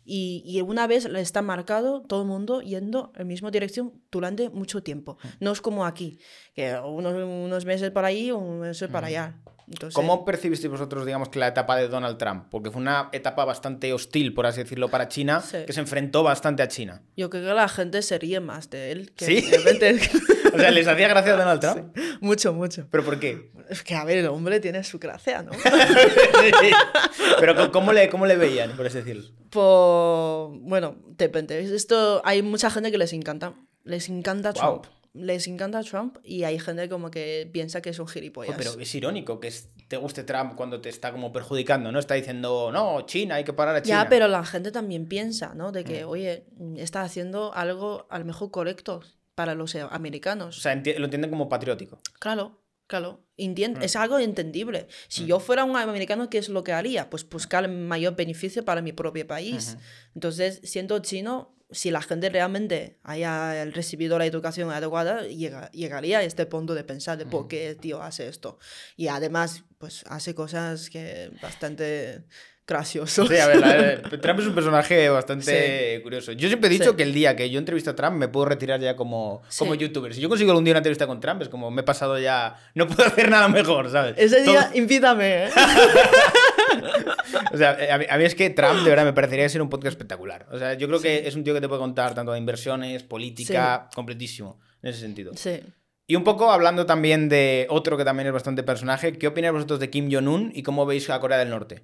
Y, 0.10 0.42
y 0.46 0.62
una 0.62 0.88
vez 0.88 1.04
está 1.06 1.42
marcado, 1.42 2.02
todo 2.02 2.22
el 2.22 2.28
mundo 2.30 2.62
yendo 2.62 3.12
en 3.16 3.20
la 3.20 3.26
misma 3.26 3.52
dirección 3.52 4.02
durante 4.10 4.50
mucho 4.50 4.82
tiempo. 4.82 5.18
No 5.42 5.52
es 5.52 5.60
como 5.60 5.86
aquí, 5.86 6.18
que 6.56 6.74
unos, 6.80 7.14
unos 7.14 7.66
meses 7.66 7.92
para 7.92 8.08
ahí, 8.08 8.32
unos 8.32 8.62
meses 8.68 8.90
para 8.90 9.08
allá. 9.08 9.36
Entonces, 9.70 9.94
¿Cómo 9.96 10.24
percibisteis 10.24 10.72
vosotros, 10.72 11.06
digamos, 11.06 11.28
que 11.30 11.40
la 11.40 11.48
etapa 11.48 11.76
de 11.76 11.90
Donald 11.90 12.18
Trump? 12.18 12.46
Porque 12.50 12.72
fue 12.72 12.80
una 12.82 13.10
etapa 13.12 13.44
bastante 13.44 13.92
hostil, 13.92 14.34
por 14.34 14.46
así 14.46 14.62
decirlo, 14.64 14.88
para 14.90 15.10
China, 15.10 15.42
Sí. 15.42 15.58
que 15.68 15.74
se 15.74 15.82
enfrentó 15.82 16.24
bastante 16.24 16.64
a 16.64 16.70
China. 16.70 17.02
Yo 17.18 17.30
creo 17.30 17.44
que 17.46 17.54
la 17.54 17.68
gente 17.68 18.02
se 18.02 18.18
ríe 18.18 18.40
más 18.40 18.70
de 18.70 18.92
él. 18.94 19.12
Que 19.16 19.26
¿Sí? 19.26 19.42
realmente- 19.50 20.00
O 20.54 20.58
sea, 20.58 20.72
¿les 20.72 20.88
hacía 20.88 21.10
gracia 21.10 21.34
a 21.34 21.38
Donald 21.38 21.60
Trump? 21.60 21.98
mucho, 22.22 22.54
mucho. 22.54 22.88
¿Pero 22.90 23.04
por 23.04 23.20
qué? 23.20 23.52
Es 23.70 23.84
que, 23.84 23.96
a 23.96 24.06
ver, 24.06 24.20
el 24.20 24.28
hombre 24.28 24.62
tiene 24.62 24.82
su 24.86 24.98
gracia, 24.98 25.44
¿no? 25.44 25.52
Pero 27.40 27.72
¿cómo 27.72 27.94
le, 27.94 28.10
¿cómo 28.10 28.26
le 28.26 28.36
veían, 28.38 28.72
por 28.76 28.86
así 28.86 28.98
decirlo? 29.00 29.24
Por... 29.50 30.58
Bueno, 30.62 30.96
depende. 31.10 31.60
Esto, 31.76 32.22
hay 32.26 32.42
mucha 32.42 32.70
gente 32.70 32.92
que 32.92 32.98
les 32.98 33.14
encanta. 33.14 33.54
Les 33.84 34.10
encanta. 34.10 34.54
Trump. 34.54 34.86
Les 35.18 35.48
encanta 35.48 35.82
Trump 35.84 36.18
y 36.24 36.44
hay 36.44 36.60
gente 36.60 36.88
como 36.90 37.10
que 37.12 37.50
piensa 37.52 37.82
que 37.82 37.90
es 37.90 38.00
un 38.00 38.08
gilipollas. 38.08 38.54
Jo, 38.56 38.58
pero 38.58 38.80
es 38.80 38.96
irónico 38.96 39.40
que 39.40 39.48
es- 39.48 39.70
te 39.88 39.98
guste 39.98 40.24
Trump 40.24 40.56
cuando 40.56 40.80
te 40.82 40.90
está 40.90 41.12
como 41.12 41.32
perjudicando, 41.32 41.92
¿no? 41.92 42.00
Está 42.00 42.14
diciendo, 42.16 42.72
no, 42.72 43.02
China, 43.06 43.36
hay 43.36 43.44
que 43.44 43.54
parar 43.54 43.76
a 43.76 43.82
China. 43.82 44.04
Ya, 44.04 44.10
pero 44.10 44.28
la 44.28 44.44
gente 44.46 44.72
también 44.72 45.08
piensa, 45.08 45.54
¿no? 45.56 45.72
De 45.72 45.82
Mm. 45.82 45.86
que, 45.86 46.04
oye, 46.06 46.46
está 46.78 47.02
haciendo 47.02 47.54
algo 47.54 48.06
a 48.10 48.20
lo 48.20 48.26
mejor 48.26 48.52
correcto 48.52 49.02
para 49.36 49.56
los 49.56 49.74
eh, 49.76 49.84
O 49.84 49.90
americanos. 49.92 50.62
sea, 50.62 50.74
enti- 50.76 50.98
lo 50.98 51.06
entienden 51.06 51.30
como 51.30 51.48
patriótico. 51.50 52.00
Claro, 52.20 52.62
claro. 52.88 53.24
Mm. 53.40 53.82
Es 53.84 53.96
algo 53.96 54.18
entendible. 54.20 54.88
Si 55.10 55.26
yo 55.28 55.40
fuera 55.40 55.64
un 55.64 55.76
americano, 55.78 56.28
¿qué 56.30 56.40
es 56.40 56.50
lo 56.50 56.64
que 56.64 56.74
haría? 56.74 57.10
Pues 57.10 57.28
buscar 57.30 57.64
el 57.66 57.72
mayor 57.72 58.16
beneficio 58.16 58.66
para 58.66 58.82
mi 58.82 58.94
propio 58.94 59.28
país. 59.28 59.78
Entonces, 60.16 60.60
siendo 60.64 60.98
chino, 61.00 61.54
si 61.70 61.92
la 61.92 62.02
gente 62.02 62.30
realmente 62.30 62.98
haya 63.04 63.66
recibido 63.66 64.18
la 64.18 64.26
educación 64.26 64.72
adecuada, 64.72 65.24
llega- 65.28 65.70
llegaría 65.72 66.20
a 66.20 66.24
este 66.24 66.46
punto 66.46 66.74
de 66.76 66.84
pensar 66.84 67.18
de 67.18 67.26
por 67.26 67.48
qué 67.48 67.70
el 67.70 67.78
tío 67.78 68.02
hace 68.02 68.28
esto. 68.28 68.58
Y 68.96 69.10
además, 69.10 69.64
pues 69.78 70.04
hace 70.08 70.34
cosas 70.34 70.90
que 70.90 71.30
bastante 71.42 72.24
graciosas. 72.66 73.28
Sí, 73.30 73.38
a 73.38 73.48
ver, 73.48 73.58
la- 73.60 74.02
Trump 74.22 74.40
es 74.42 74.48
un 74.48 74.54
personaje 74.56 75.08
bastante 75.10 76.00
curioso. 76.04 76.32
Yo 76.34 76.48
siempre 76.50 76.70
he 76.70 76.74
dicho 76.74 76.92
Sí. 76.92 76.96
que 76.98 77.04
el 77.04 77.14
día 77.14 77.36
que 77.36 77.50
yo 77.50 77.60
entrevisto 77.60 77.92
a 77.92 77.96
Trump 77.96 78.18
me 78.18 78.28
puedo 78.28 78.46
retirar 78.46 78.80
ya 78.82 78.96
como, 78.98 79.42
Sí. 79.50 79.60
como 79.60 79.76
youtuber. 79.76 80.14
Si 80.14 80.20
yo 80.22 80.28
consigo 80.30 80.52
algún 80.52 80.64
día 80.66 80.72
una 80.74 80.80
entrevista 80.80 81.08
con 81.08 81.20
Trump, 81.22 81.42
es 81.42 81.50
como 81.50 81.72
me 81.72 81.82
he 81.82 81.86
pasado 81.86 82.18
ya. 82.20 82.56
No 82.76 82.88
puedo 82.88 83.04
hacer 83.08 83.30
nada 83.30 83.48
mejor, 83.50 83.90
¿sabes? 83.92 84.16
Ese 84.18 84.38
Todo- 84.44 84.52
día, 84.52 84.72
invítame, 84.74 85.46
¿eh? 85.46 85.50
O 87.54 87.58
sea, 87.58 87.78
eh, 87.84 87.92
a 87.92 87.98
mí, 87.98 88.06
a 88.10 88.18
mí 88.18 88.24
es 88.24 88.36
que 88.36 88.50
Trump 88.50 88.84
de 88.84 88.90
verdad 88.90 89.06
me 89.06 89.14
parecería 89.14 89.48
ser 89.50 89.62
un 89.62 89.70
podcast 89.70 89.94
espectacular. 89.94 90.48
O 90.52 90.58
sea, 90.58 90.74
yo 90.74 90.88
creo 90.88 91.00
que 91.00 91.28
es 91.28 91.36
un 91.36 91.44
tío 91.44 91.54
que 91.54 91.62
te 91.62 91.68
puede 91.68 91.80
contar 91.80 92.14
tanto 92.16 92.32
de 92.32 92.40
inversiones, 92.40 93.04
política, 93.04 93.90
completísimo, 93.96 94.60
en 94.82 94.90
ese 94.90 95.00
sentido. 95.00 95.34
Sí. 95.36 95.60
Y 96.08 96.16
un 96.16 96.24
poco 96.24 96.52
hablando 96.52 96.86
también 96.86 97.28
de 97.30 97.68
otro 97.70 97.98
que 97.98 98.06
también 98.06 98.28
es 98.28 98.34
bastante 98.34 98.64
personaje, 98.64 99.18
¿qué 99.18 99.28
opináis 99.28 99.54
vosotros 99.54 99.80
de 99.80 99.90
Kim 99.90 100.10
Jong-un 100.12 100.52
y 100.56 100.64
cómo 100.64 100.86
veis 100.86 101.10
a 101.10 101.20
Corea 101.20 101.38
del 101.38 101.50
Norte? 101.50 101.84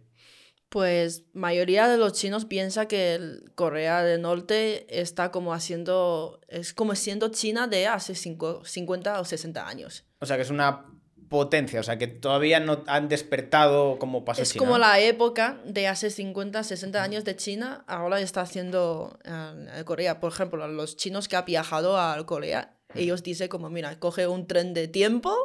Pues 0.70 1.26
mayoría 1.34 1.88
de 1.88 1.98
los 1.98 2.14
chinos 2.14 2.46
piensa 2.46 2.88
que 2.88 3.14
el 3.14 3.52
Corea 3.54 4.02
del 4.02 4.22
Norte 4.22 4.88
está 4.90 5.30
como 5.30 5.54
haciendo, 5.54 6.40
es 6.48 6.74
como 6.74 6.96
siendo 6.96 7.30
China 7.30 7.68
de 7.68 7.86
hace 7.86 8.16
cinco- 8.16 8.64
50 8.66 9.20
o 9.20 9.26
60 9.26 9.68
años. 9.68 10.06
O 10.20 10.26
sea, 10.26 10.36
que 10.38 10.42
es 10.42 10.50
una 10.50 10.86
potencia, 11.34 11.80
o 11.80 11.84
sea, 11.84 11.98
que 11.98 12.06
todavía 12.06 12.60
no 12.60 12.84
han 12.86 13.10
despertado 13.10 13.98
como 13.98 14.24
pasó 14.24 14.44
Es 14.44 14.54
China, 14.54 14.60
como 14.66 14.78
la 14.78 15.00
época 15.00 15.60
de 15.66 15.88
hace 15.88 16.12
50, 16.12 16.64
60 16.64 17.02
años 17.02 17.26
de 17.26 17.36
China, 17.36 17.84
ahora 17.88 18.20
está 18.22 18.42
haciendo 18.42 19.18
eh, 19.26 19.84
Corea. 19.84 20.20
Por 20.20 20.32
ejemplo, 20.32 20.68
los 20.68 20.96
chinos 20.96 21.28
que 21.28 21.36
han 21.36 21.46
viajado 21.46 21.98
a 21.98 22.24
Corea, 22.28 22.76
ellos 22.94 23.24
dicen 23.24 23.48
como, 23.48 23.72
mira, 23.72 23.98
coge 24.00 24.28
un 24.28 24.46
tren 24.46 24.76
de 24.76 24.88
tiempo 24.88 25.36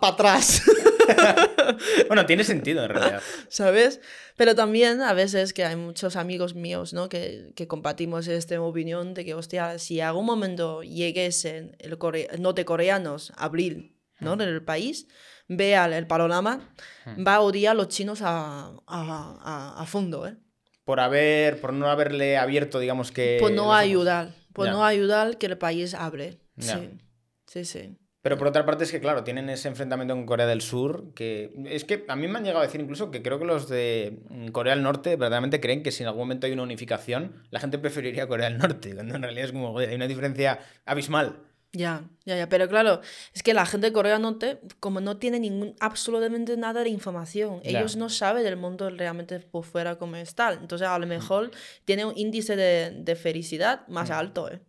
para 0.00 0.12
atrás, 0.14 0.62
Bueno, 2.08 2.26
tiene 2.26 2.44
sentido 2.44 2.84
en 2.84 2.90
realidad. 2.90 3.20
¿sabes? 3.48 4.00
Pero 4.36 4.54
también 4.54 5.00
a 5.02 5.12
veces 5.12 5.52
que 5.52 5.64
hay 5.64 5.76
muchos 5.76 6.16
amigos 6.16 6.54
míos, 6.54 6.92
¿no? 6.92 7.08
Que, 7.08 7.50
que 7.56 7.66
compartimos 7.66 8.26
esta 8.28 8.60
opinión 8.60 9.14
de 9.14 9.24
que, 9.24 9.34
hostia, 9.34 9.78
si 9.78 10.00
algún 10.00 10.26
momento 10.26 10.82
lleguesen 10.82 11.76
el 11.80 11.98
core- 11.98 12.28
nortecoreanos 12.38 13.32
a 13.36 13.44
abrir, 13.46 13.93
¿no? 14.20 14.36
Del 14.36 14.62
país, 14.62 15.08
vea 15.48 15.86
el 15.86 16.06
panorama, 16.06 16.74
va 17.26 17.36
a 17.36 17.40
odiar 17.40 17.72
a 17.72 17.74
los 17.74 17.88
chinos 17.88 18.22
a, 18.22 18.72
a, 18.86 19.74
a- 19.76 19.86
fondo, 19.86 20.26
¿eh? 20.26 20.36
Por 20.84 21.00
haber, 21.00 21.60
por 21.60 21.72
no 21.72 21.88
haberle 21.88 22.36
abierto, 22.36 22.78
digamos 22.78 23.10
que. 23.10 23.38
Por 23.40 23.52
no 23.52 23.74
ayudar, 23.74 24.32
por 24.52 24.68
no 24.68 24.84
ayudar 24.84 25.38
que 25.38 25.46
el 25.46 25.58
país 25.58 25.94
abre. 25.94 26.40
Sí, 26.58 26.90
sí, 27.46 27.64
sí. 27.64 27.96
Pero 28.24 28.38
por 28.38 28.46
otra 28.46 28.64
parte 28.64 28.84
es 28.84 28.90
que, 28.90 29.00
claro, 29.00 29.22
tienen 29.22 29.50
ese 29.50 29.68
enfrentamiento 29.68 30.14
con 30.14 30.24
Corea 30.24 30.46
del 30.46 30.62
Sur, 30.62 31.12
que 31.14 31.52
es 31.66 31.84
que 31.84 32.06
a 32.08 32.16
mí 32.16 32.26
me 32.26 32.38
han 32.38 32.44
llegado 32.44 32.60
a 32.60 32.66
decir 32.66 32.80
incluso 32.80 33.10
que 33.10 33.20
creo 33.22 33.38
que 33.38 33.44
los 33.44 33.68
de 33.68 34.22
mm, 34.30 34.48
Corea 34.48 34.74
del 34.74 34.82
Norte 34.82 35.10
verdaderamente 35.16 35.60
creen 35.60 35.82
que 35.82 35.92
si 35.92 36.02
en 36.04 36.06
algún 36.06 36.22
momento 36.22 36.46
hay 36.46 36.54
una 36.54 36.62
unificación, 36.62 37.42
la 37.50 37.60
gente 37.60 37.78
preferiría 37.78 38.26
Corea 38.26 38.48
del 38.48 38.56
Norte, 38.56 38.94
cuando 38.94 39.14
en 39.16 39.22
realidad 39.22 39.44
es 39.44 39.52
como, 39.52 39.72
joder, 39.72 39.90
hay 39.90 39.96
una 39.96 40.06
diferencia 40.06 40.58
abismal. 40.86 41.38
Ya, 41.76 42.04
ya, 42.24 42.36
ya. 42.36 42.48
Pero 42.48 42.68
claro, 42.68 43.00
es 43.34 43.42
que 43.42 43.52
la 43.52 43.66
gente 43.66 43.88
de 43.88 43.92
Corea 43.92 44.12
del 44.12 44.22
Norte, 44.22 44.60
como 44.78 45.00
no 45.00 45.16
tiene 45.16 45.40
ningún, 45.40 45.74
absolutamente 45.80 46.56
nada 46.56 46.84
de 46.84 46.88
información, 46.90 47.60
ellos 47.64 47.96
no 47.96 48.08
saben 48.08 48.44
del 48.44 48.56
mundo 48.56 48.88
realmente 48.90 49.40
por 49.40 49.64
fuera 49.64 49.96
cómo 49.98 50.14
está. 50.16 50.52
Entonces, 50.52 50.86
Mm. 50.88 50.92
a 50.92 50.98
lo 51.00 51.06
mejor 51.08 51.50
tiene 51.84 52.04
un 52.04 52.16
índice 52.16 52.54
de, 52.54 52.92
de 52.92 53.16
felicidad 53.16 53.86
más 53.88 54.10
alto, 54.10 54.48
¿eh? 54.50 54.60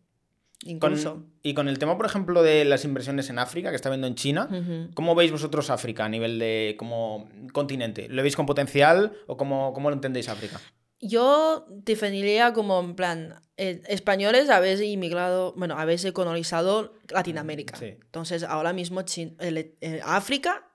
Con- 0.64 0.72
Incluso. 0.72 1.24
y 1.44 1.54
con 1.54 1.68
el 1.68 1.78
tema, 1.78 1.96
por 1.96 2.08
ejemplo, 2.08 2.42
de 2.42 2.66
las 2.66 2.86
inversiones 2.86 3.30
en 3.30 3.38
África, 3.38 3.70
que 3.70 3.76
está 3.76 3.90
viendo 3.90 4.08
en 4.08 4.16
China. 4.16 4.50
¿cómo 4.96 5.14
veis 5.14 5.32
vosotros 5.32 5.70
África 5.70 6.06
a 6.06 6.10
nivel 6.10 6.40
de 6.40 6.74
como 6.80 7.30
continente? 7.54 8.08
¿Lo 8.10 8.24
veis 8.24 8.36
con 8.36 8.48
potencial 8.48 9.12
o 9.28 9.38
cómo, 9.38 9.74
cómo 9.74 9.90
lo 9.92 9.96
entendéis 9.96 10.28
África? 10.28 10.60
Yo 11.08 11.66
definiría 11.70 12.54
como 12.54 12.80
en 12.80 12.96
plan, 12.96 13.42
eh, 13.58 13.82
españoles 13.88 14.50
habéis 14.50 14.82
inmigrado, 14.82 15.54
bueno, 15.56 15.78
habéis 15.78 16.10
colonizado 16.14 16.94
Latinoamérica. 17.10 17.76
Sí. 17.78 17.86
Entonces, 17.86 18.44
ahora 18.44 18.74
mismo 18.74 19.02
Chin- 19.04 19.36
el- 19.40 19.76
el 19.82 20.02
África 20.04 20.68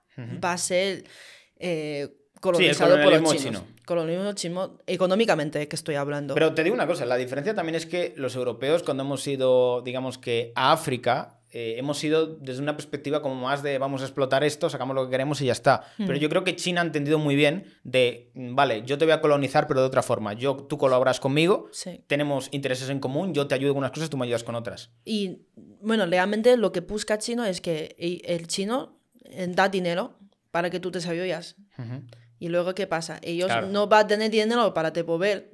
va 0.43 0.53
a 0.53 0.57
ser 0.57 1.03
eh, 1.63 2.07
Sí, 2.09 2.39
colonizado 2.39 2.95
por 3.03 3.11
los 3.21 3.29
chinos. 3.35 3.43
chino. 3.61 3.67
Colonialismo 3.85 4.33
chino, 4.33 4.77
económicamente 4.87 5.67
que 5.67 5.75
estoy 5.75 5.95
hablando. 5.95 6.33
Pero 6.33 6.53
te 6.55 6.63
digo 6.63 6.73
una 6.73 6.87
cosa, 6.87 7.05
la 7.05 7.17
diferencia 7.17 7.53
también 7.53 7.75
es 7.75 7.85
que 7.85 8.13
los 8.17 8.35
europeos 8.35 8.81
cuando 8.83 9.03
hemos 9.03 9.27
ido, 9.27 9.81
digamos 9.81 10.17
que 10.17 10.53
a 10.55 10.71
África, 10.71 11.40
eh, 11.53 11.75
hemos 11.77 12.03
ido 12.03 12.27
desde 12.27 12.61
una 12.61 12.75
perspectiva 12.77 13.21
como 13.21 13.35
más 13.35 13.61
de 13.63 13.77
vamos 13.77 14.01
a 14.01 14.05
explotar 14.05 14.43
esto, 14.43 14.69
sacamos 14.69 14.95
lo 14.95 15.05
que 15.05 15.11
queremos 15.11 15.41
y 15.41 15.45
ya 15.45 15.51
está. 15.51 15.83
Pero 15.97 16.15
yo 16.15 16.29
creo 16.29 16.43
que 16.43 16.55
China 16.55 16.81
ha 16.81 16.85
entendido 16.85 17.19
muy 17.19 17.35
bien 17.35 17.65
de, 17.83 18.31
mm, 18.35 18.55
vale, 18.55 18.83
yo 18.85 18.97
te 18.97 19.05
voy 19.05 19.13
a 19.13 19.21
colonizar 19.21 19.67
pero 19.67 19.81
de 19.81 19.87
otra 19.87 20.01
forma. 20.01 20.33
Yo, 20.33 20.55
tú 20.69 20.77
colaboras 20.77 21.19
conmigo, 21.19 21.67
Sí. 21.71 22.03
tenemos 22.07 22.47
intereses 22.51 22.89
en 22.89 22.99
común, 22.99 23.33
yo 23.33 23.47
te 23.47 23.55
ayudo 23.55 23.73
con 23.73 23.79
unas 23.79 23.91
cosas, 23.91 24.09
tú 24.09 24.17
me 24.17 24.25
ayudas 24.25 24.43
con 24.43 24.55
otras. 24.55 24.91
Y 25.05 25.41
bueno, 25.81 26.05
realmente 26.05 26.55
lo 26.57 26.71
que 26.71 26.79
busca 26.81 27.17
chino 27.17 27.43
es 27.45 27.59
que 27.61 27.95
el 28.25 28.47
chino 28.47 28.99
eh, 29.25 29.47
da 29.49 29.69
dinero 29.69 30.17
para 30.51 30.69
que 30.69 30.79
tú 30.79 30.91
te 30.91 30.99
desarrollas. 30.99 31.55
Y 32.39 32.49
luego, 32.49 32.73
¿qué 32.73 32.87
pasa? 32.87 33.19
Ellos 33.21 33.47
Claro. 33.47 33.67
no 33.67 33.87
van 33.87 34.05
a 34.05 34.07
tener 34.07 34.31
dinero 34.31 34.73
para 34.73 34.91
te 34.93 35.03
poder. 35.03 35.51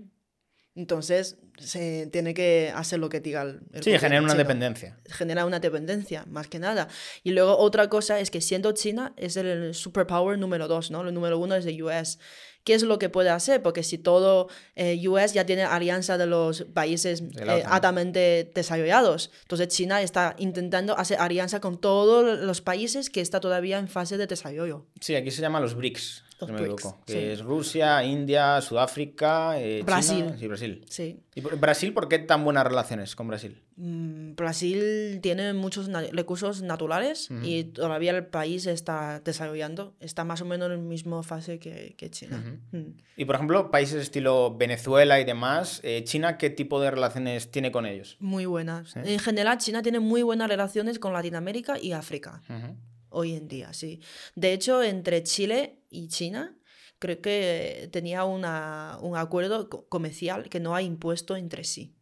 Entonces, 0.76 1.38
se 1.60 2.08
tiene 2.08 2.34
que 2.34 2.72
hacer 2.76 3.00
lo 3.00 3.10
que 3.10 3.20
diga 3.20 3.42
el, 3.44 3.60
el 3.74 3.84
Sí, 3.84 3.92
genera 3.98 4.22
una 4.22 4.30
chino. 4.34 4.38
dependencia. 4.38 4.98
Genera 5.10 5.46
una 5.46 5.60
dependencia, 5.60 6.26
más 6.28 6.48
que 6.48 6.60
nada. 6.60 6.88
Y 7.24 7.32
luego 7.32 7.58
otra 7.58 7.90
cosa 7.90 8.20
es 8.20 8.32
que 8.32 8.42
siendo 8.42 8.72
China 8.74 9.14
es 9.18 9.38
el 9.38 9.74
superpower 9.74 10.38
número 10.38 10.68
dos, 10.68 10.92
¿no? 10.92 11.08
El 11.08 11.14
número 11.14 11.38
uno 11.40 11.56
es 11.56 11.66
de 11.66 11.82
US. 11.84 12.20
¿Qué 12.64 12.74
es 12.74 12.84
lo 12.84 13.00
que 13.00 13.08
puede 13.08 13.30
hacer? 13.30 13.62
Porque 13.62 13.82
si 13.82 13.98
todo 13.98 14.50
eh, 14.76 15.02
US 15.08 15.32
ya 15.32 15.46
tiene 15.46 15.64
alianza 15.64 16.18
de 16.18 16.26
los 16.26 16.64
países 16.74 17.24
eh, 17.40 17.64
altamente 17.66 18.52
desarrollados, 18.54 19.32
entonces 19.44 19.70
China 19.70 20.02
está 20.02 20.36
intentando 20.38 20.98
hacer 20.98 21.18
alianza 21.22 21.62
con 21.62 21.80
todos 21.80 22.40
los 22.42 22.60
países 22.62 23.10
que 23.10 23.22
está 23.22 23.40
todavía 23.40 23.80
en 23.80 23.88
fase 23.88 24.18
de 24.18 24.28
desarrollo. 24.28 24.86
Sí, 25.00 25.16
aquí 25.16 25.32
se 25.32 25.42
llama 25.42 25.62
los 25.62 25.76
BRICS, 25.76 26.26
Los 26.40 26.52
me 26.52 26.62
BRICS, 26.62 26.94
que 27.06 27.14
sí. 27.14 27.18
es 27.20 27.42
Rusia, 27.42 28.04
India, 28.04 28.62
Sudáfrica, 28.62 29.60
eh, 29.60 29.82
Brasil. 29.84 30.26
China 30.26 30.38
y 30.40 30.48
Brasil. 30.48 30.86
Sí. 30.88 31.20
¿Y 31.34 31.42
Brasil 31.42 31.94
por 31.94 32.08
qué 32.08 32.20
tan 32.20 32.44
buenas 32.44 32.66
relaciones 32.66 33.16
con 33.16 33.28
Brasil? 33.28 33.60
Mm, 33.76 34.36
Brasil 34.36 35.20
tiene 35.22 35.54
muchos 35.54 35.88
na- 35.90 36.02
recursos 36.12 36.62
naturales 36.62 37.30
y 37.44 37.64
todavía 37.66 38.12
el 38.12 38.26
país 38.26 38.66
está 38.68 39.20
desarrollando. 39.20 39.96
Está 40.00 40.24
más 40.26 40.42
o 40.42 40.46
menos 40.46 40.68
en 40.72 40.78
la 40.78 40.82
misma 40.82 41.24
fase 41.24 41.60
que, 41.60 41.96
que 41.98 42.10
China. 42.12 42.60
Mm. 42.72 42.78
Y 43.18 43.26
por 43.26 43.36
ejemplo, 43.36 43.72
países 43.72 44.02
estilo 44.02 44.56
Venezuela 44.56 45.20
y 45.20 45.26
demás, 45.26 45.80
eh, 45.84 46.04
¿China 46.04 46.38
qué 46.38 46.50
tipo 46.50 46.80
de 46.80 46.92
relaciones 46.92 47.50
tiene 47.52 47.72
con 47.72 47.86
ellos? 47.86 48.16
Muy 48.20 48.46
buenas. 48.46 48.96
En 48.96 49.20
general, 49.20 49.58
China 49.58 49.82
tiene 49.82 50.00
muy 50.00 50.22
buenas 50.24 50.50
relaciones 50.50 51.00
con 51.00 51.14
Latinoamérica 51.14 51.80
y 51.80 51.94
África. 51.94 52.42
Ujú. 52.50 52.76
Hoy 53.10 53.34
en 53.36 53.48
día, 53.48 53.74
sí. 53.74 54.02
De 54.36 54.54
hecho, 54.54 54.84
entre 54.84 55.24
Chile 55.24 55.77
y 55.90 56.08
China, 56.08 56.58
creo 57.00 57.22
que 57.22 57.90
tenía 57.92 58.24
una, 58.24 58.98
un 59.02 59.16
acuerdo 59.18 59.70
co- 59.70 59.88
comercial 59.88 60.50
que 60.50 60.60
no 60.60 60.76
ha 60.76 60.82
impuesto 60.82 61.36
entre 61.36 61.64
sí. 61.64 61.96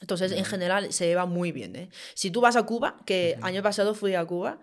Entonces, 0.00 0.32
en 0.32 0.44
general, 0.44 0.92
se 0.92 1.06
lleva 1.06 1.26
muy 1.26 1.52
bien. 1.52 1.76
¿eh? 1.76 1.90
Si 2.14 2.30
tú 2.30 2.40
vas 2.40 2.56
a 2.56 2.62
Cuba, 2.64 2.96
que 3.04 3.36
año 3.42 3.62
pasado 3.62 3.94
fui 3.94 4.14
a 4.14 4.24
Cuba, 4.24 4.60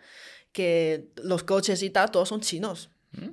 que 0.51 1.11
los 1.23 1.43
coches 1.43 1.83
y 1.83 1.89
tal, 1.91 2.09
todos 2.11 2.29
son 2.29 2.41
chinos. 2.41 2.89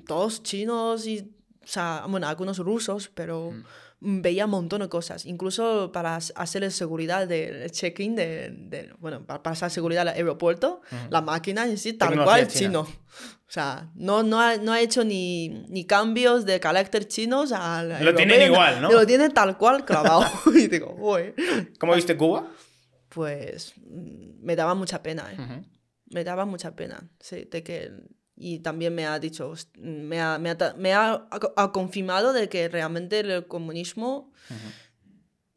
Todos 0.07 0.43
chinos 0.43 1.07
y, 1.07 1.35
o 1.62 1.66
sea, 1.66 2.05
bueno, 2.09 2.27
algunos 2.29 2.59
rusos, 2.59 3.11
pero 3.14 3.53
mm, 4.01 4.20
veía 4.22 4.45
un 4.45 4.51
montón 4.51 4.81
de 4.83 4.89
cosas. 4.89 5.25
Incluso 5.27 5.91
para 5.93 6.16
hacer 6.16 6.70
seguridad 6.72 7.27
del 7.27 7.70
check-in, 7.70 8.14
de, 8.16 8.51
de- 8.51 8.93
bueno, 8.99 9.25
para 9.27 9.43
pasar 9.43 9.70
seguridad 9.70 10.03
al 10.03 10.14
aeropuerto, 10.14 10.83
la 11.11 11.20
máquina 11.22 11.66
en 11.66 11.77
sí, 11.79 11.93
tal 11.95 12.11
Tecnología 12.11 12.45
cual, 12.45 12.49
china. 12.53 12.85
chino. 12.85 13.05
O 13.47 13.53
sea, 13.55 13.90
no, 13.95 14.22
no, 14.22 14.40
ha, 14.40 14.57
no 14.57 14.72
ha 14.72 14.80
hecho 14.80 15.05
ni, 15.05 15.49
ni 15.68 15.84
cambios 15.86 16.45
de 16.47 16.59
carácter 16.61 17.07
chinos 17.07 17.53
al 17.53 18.03
Lo 18.05 18.14
tienen 18.14 18.40
igual, 18.51 18.80
¿no? 18.82 18.90
Lo 18.90 19.07
tienen 19.07 19.32
tal 19.32 19.57
cual 19.59 19.84
clavado. 19.84 20.24
y 20.55 20.66
digo, 20.68 20.95
uy. 20.99 21.34
¿Cómo 21.78 21.95
viste 21.95 22.16
Cuba? 22.16 22.49
Pues 23.11 23.74
mm, 23.76 24.42
me 24.45 24.57
daba 24.57 24.74
mucha 24.74 25.03
pena, 25.03 25.30
¿eh? 25.32 25.62
Me 26.11 26.24
daba 26.24 26.45
mucha 26.47 26.74
pena, 26.74 27.11
sí, 27.20 27.45
de 27.51 27.62
que... 27.62 27.90
Y 28.36 28.59
también 28.61 28.92
me 28.95 29.07
ha 29.07 29.20
dicho, 29.20 29.49
"Host- 29.51 29.76
me 29.78 30.20
ha, 30.20 30.38
me 30.38 30.51
ha 30.51 30.59
ta- 30.59 30.74
me 30.76 30.92
ha- 30.92 31.28
ha 31.57 31.70
confirmado 31.72 32.32
de 32.32 32.49
que 32.49 32.68
realmente 32.68 33.20
el 33.20 33.47
comunismo 33.47 34.32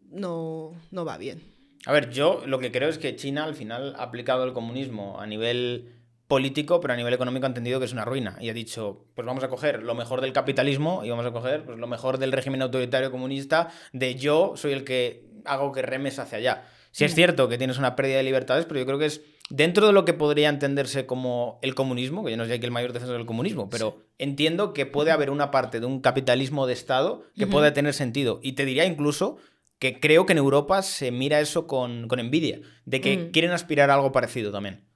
no, 0.09 0.73
no 0.91 1.05
va 1.05 1.17
bien. 1.17 1.41
A 1.85 1.91
ver, 1.91 2.09
yo 2.11 2.43
lo 2.45 2.59
que 2.59 2.71
creo 2.71 2.89
es 2.89 2.97
que 2.97 3.15
China 3.15 3.45
al 3.45 3.55
final 3.55 3.95
ha 3.97 4.03
aplicado 4.03 4.43
el 4.43 4.53
comunismo 4.53 5.19
a 5.19 5.25
nivel 5.25 5.95
político, 6.27 6.79
pero 6.81 6.93
a 6.93 6.97
nivel 6.97 7.13
económico 7.13 7.45
ha 7.45 7.49
entendido 7.49 7.79
que 7.79 7.85
es 7.85 7.93
una 7.93 8.05
ruina. 8.05 8.37
Y 8.41 8.49
ha 8.49 8.53
dicho, 8.53 9.05
pues 9.15 9.25
vamos 9.25 9.43
a 9.43 9.47
coger 9.47 9.83
lo 9.83 9.95
mejor 9.95 10.21
del 10.21 10.33
capitalismo 10.33 11.03
y 11.05 11.09
vamos 11.09 11.25
a 11.25 11.31
coger 11.31 11.63
pues, 11.63 11.77
lo 11.77 11.87
mejor 11.87 12.17
del 12.17 12.31
régimen 12.31 12.61
autoritario 12.61 13.11
comunista 13.11 13.69
de 13.93 14.15
yo 14.15 14.53
soy 14.55 14.73
el 14.73 14.83
que 14.83 15.23
hago 15.45 15.71
que 15.71 15.81
remes 15.81 16.19
hacia 16.19 16.37
allá. 16.37 16.63
Sí 16.91 17.05
es 17.05 17.13
cierto 17.13 17.47
que 17.47 17.57
tienes 17.57 17.77
una 17.77 17.95
pérdida 17.95 18.17
de 18.17 18.23
libertades, 18.23 18.65
pero 18.65 18.79
yo 18.79 18.85
creo 18.85 18.97
que 18.97 19.05
es 19.05 19.21
dentro 19.49 19.85
de 19.87 19.93
lo 19.93 20.03
que 20.03 20.13
podría 20.13 20.49
entenderse 20.49 21.05
como 21.05 21.59
el 21.61 21.75
comunismo, 21.75 22.25
que 22.25 22.31
yo 22.31 22.37
no 22.37 22.45
soy 22.45 22.53
aquí 22.53 22.65
el 22.65 22.71
mayor 22.71 22.91
defensor 22.91 23.17
del 23.17 23.27
comunismo, 23.27 23.69
pero 23.69 23.99
entiendo 24.17 24.73
que 24.73 24.85
puede 24.87 25.11
haber 25.11 25.29
una 25.29 25.51
parte 25.51 25.79
de 25.79 25.85
un 25.85 26.01
capitalismo 26.01 26.65
de 26.65 26.73
Estado 26.73 27.23
que 27.37 27.45
puede 27.45 27.71
tener 27.71 27.93
sentido. 27.93 28.39
Y 28.41 28.53
te 28.53 28.65
diría 28.65 28.85
incluso 28.85 29.37
que 29.79 29.99
creo 29.99 30.25
que 30.25 30.31
en 30.33 30.39
Europa 30.39 30.81
se 30.81 31.11
mira 31.11 31.39
eso 31.39 31.67
con, 31.67 32.07
con 32.07 32.19
envidia, 32.19 32.61
de 32.85 32.99
que 32.99 33.17
Mm. 33.17 33.31
quieren 33.31 33.51
aspirar 33.51 33.91
a 33.91 33.93
algo 33.93 34.11
parecido 34.11 34.51
también. 34.51 34.86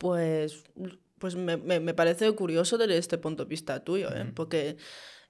Pues, 0.00 0.64
pues 1.18 1.36
me, 1.36 1.58
me, 1.58 1.78
me 1.78 1.92
parece 1.92 2.32
curioso 2.32 2.78
desde 2.78 2.96
este 2.96 3.18
punto 3.18 3.44
de 3.44 3.50
vista 3.50 3.84
tuyo, 3.84 4.08
¿eh? 4.16 4.24
Porque... 4.34 4.78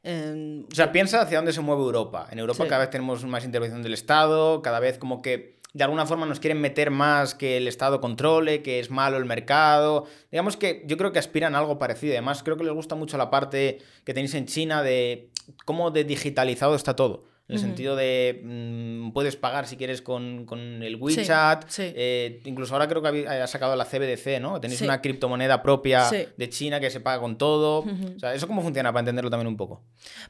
em, 0.04 0.64
O 0.70 0.74
sea, 0.74 0.92
piensa 0.92 1.20
hacia 1.22 1.38
dónde 1.38 1.52
se 1.52 1.60
mueve 1.60 1.82
Europa. 1.82 2.28
En 2.30 2.38
Europa 2.38 2.62
Sí. 2.62 2.68
cada 2.68 2.82
vez 2.82 2.90
tenemos 2.90 3.24
más 3.24 3.44
intervención 3.44 3.82
del 3.82 3.94
Estado, 3.94 4.62
cada 4.62 4.78
vez 4.78 4.96
como 4.96 5.22
que 5.22 5.58
de 5.72 5.84
alguna 5.84 6.06
forma 6.06 6.24
nos 6.26 6.38
quieren 6.40 6.60
meter 6.60 6.90
más 6.92 7.34
que 7.34 7.56
el 7.56 7.66
Estado 7.66 8.00
controle, 8.00 8.62
que 8.62 8.78
es 8.78 8.90
malo 8.90 9.16
el 9.16 9.24
mercado. 9.24 10.06
Digamos 10.30 10.56
que 10.56 10.84
yo 10.86 10.96
creo 10.96 11.10
que 11.12 11.18
aspiran 11.18 11.54
a 11.56 11.58
algo 11.58 11.78
parecido. 11.78 12.12
Además, 12.12 12.42
creo 12.44 12.56
que 12.56 12.64
les 12.64 12.72
gusta 12.72 12.94
mucho 12.94 13.16
la 13.18 13.28
parte 13.30 13.78
que 14.04 14.14
tenéis 14.14 14.34
en 14.34 14.46
China 14.46 14.82
de 14.84 15.30
cómo 15.64 15.90
de 15.90 16.04
digitalizado 16.04 16.76
está 16.76 16.94
todo. 16.94 17.24
En 17.50 17.54
el 17.54 17.60
sentido 17.60 17.96
de 17.96 18.40
mm, 18.44 19.10
puedes 19.10 19.34
pagar 19.34 19.66
si 19.66 19.76
quieres 19.76 20.02
con, 20.02 20.46
con 20.46 20.82
el 20.82 20.94
WeChat. 20.96 21.68
sí. 21.68 21.82
eh, 21.96 22.40
incluso 22.44 22.74
ahora 22.74 22.86
creo 22.88 23.02
que 23.02 23.26
ha 23.26 23.46
sacado 23.48 23.74
la 23.74 23.84
CBDC, 23.84 24.40
¿no? 24.40 24.60
Tenéis 24.60 24.78
Sí. 24.78 24.84
una 24.84 25.00
criptomoneda 25.00 25.60
propia 25.62 26.08
de 26.36 26.48
China 26.48 26.78
que 26.78 26.90
se 26.90 27.00
paga 27.00 27.20
con 27.20 27.36
todo. 27.38 27.80
O 27.80 28.18
sea, 28.20 28.34
¿eso 28.34 28.46
cómo 28.46 28.62
funciona 28.62 28.92
para 28.92 29.00
entenderlo 29.00 29.30
también 29.30 29.48
un 29.48 29.56
poco? 29.56 29.82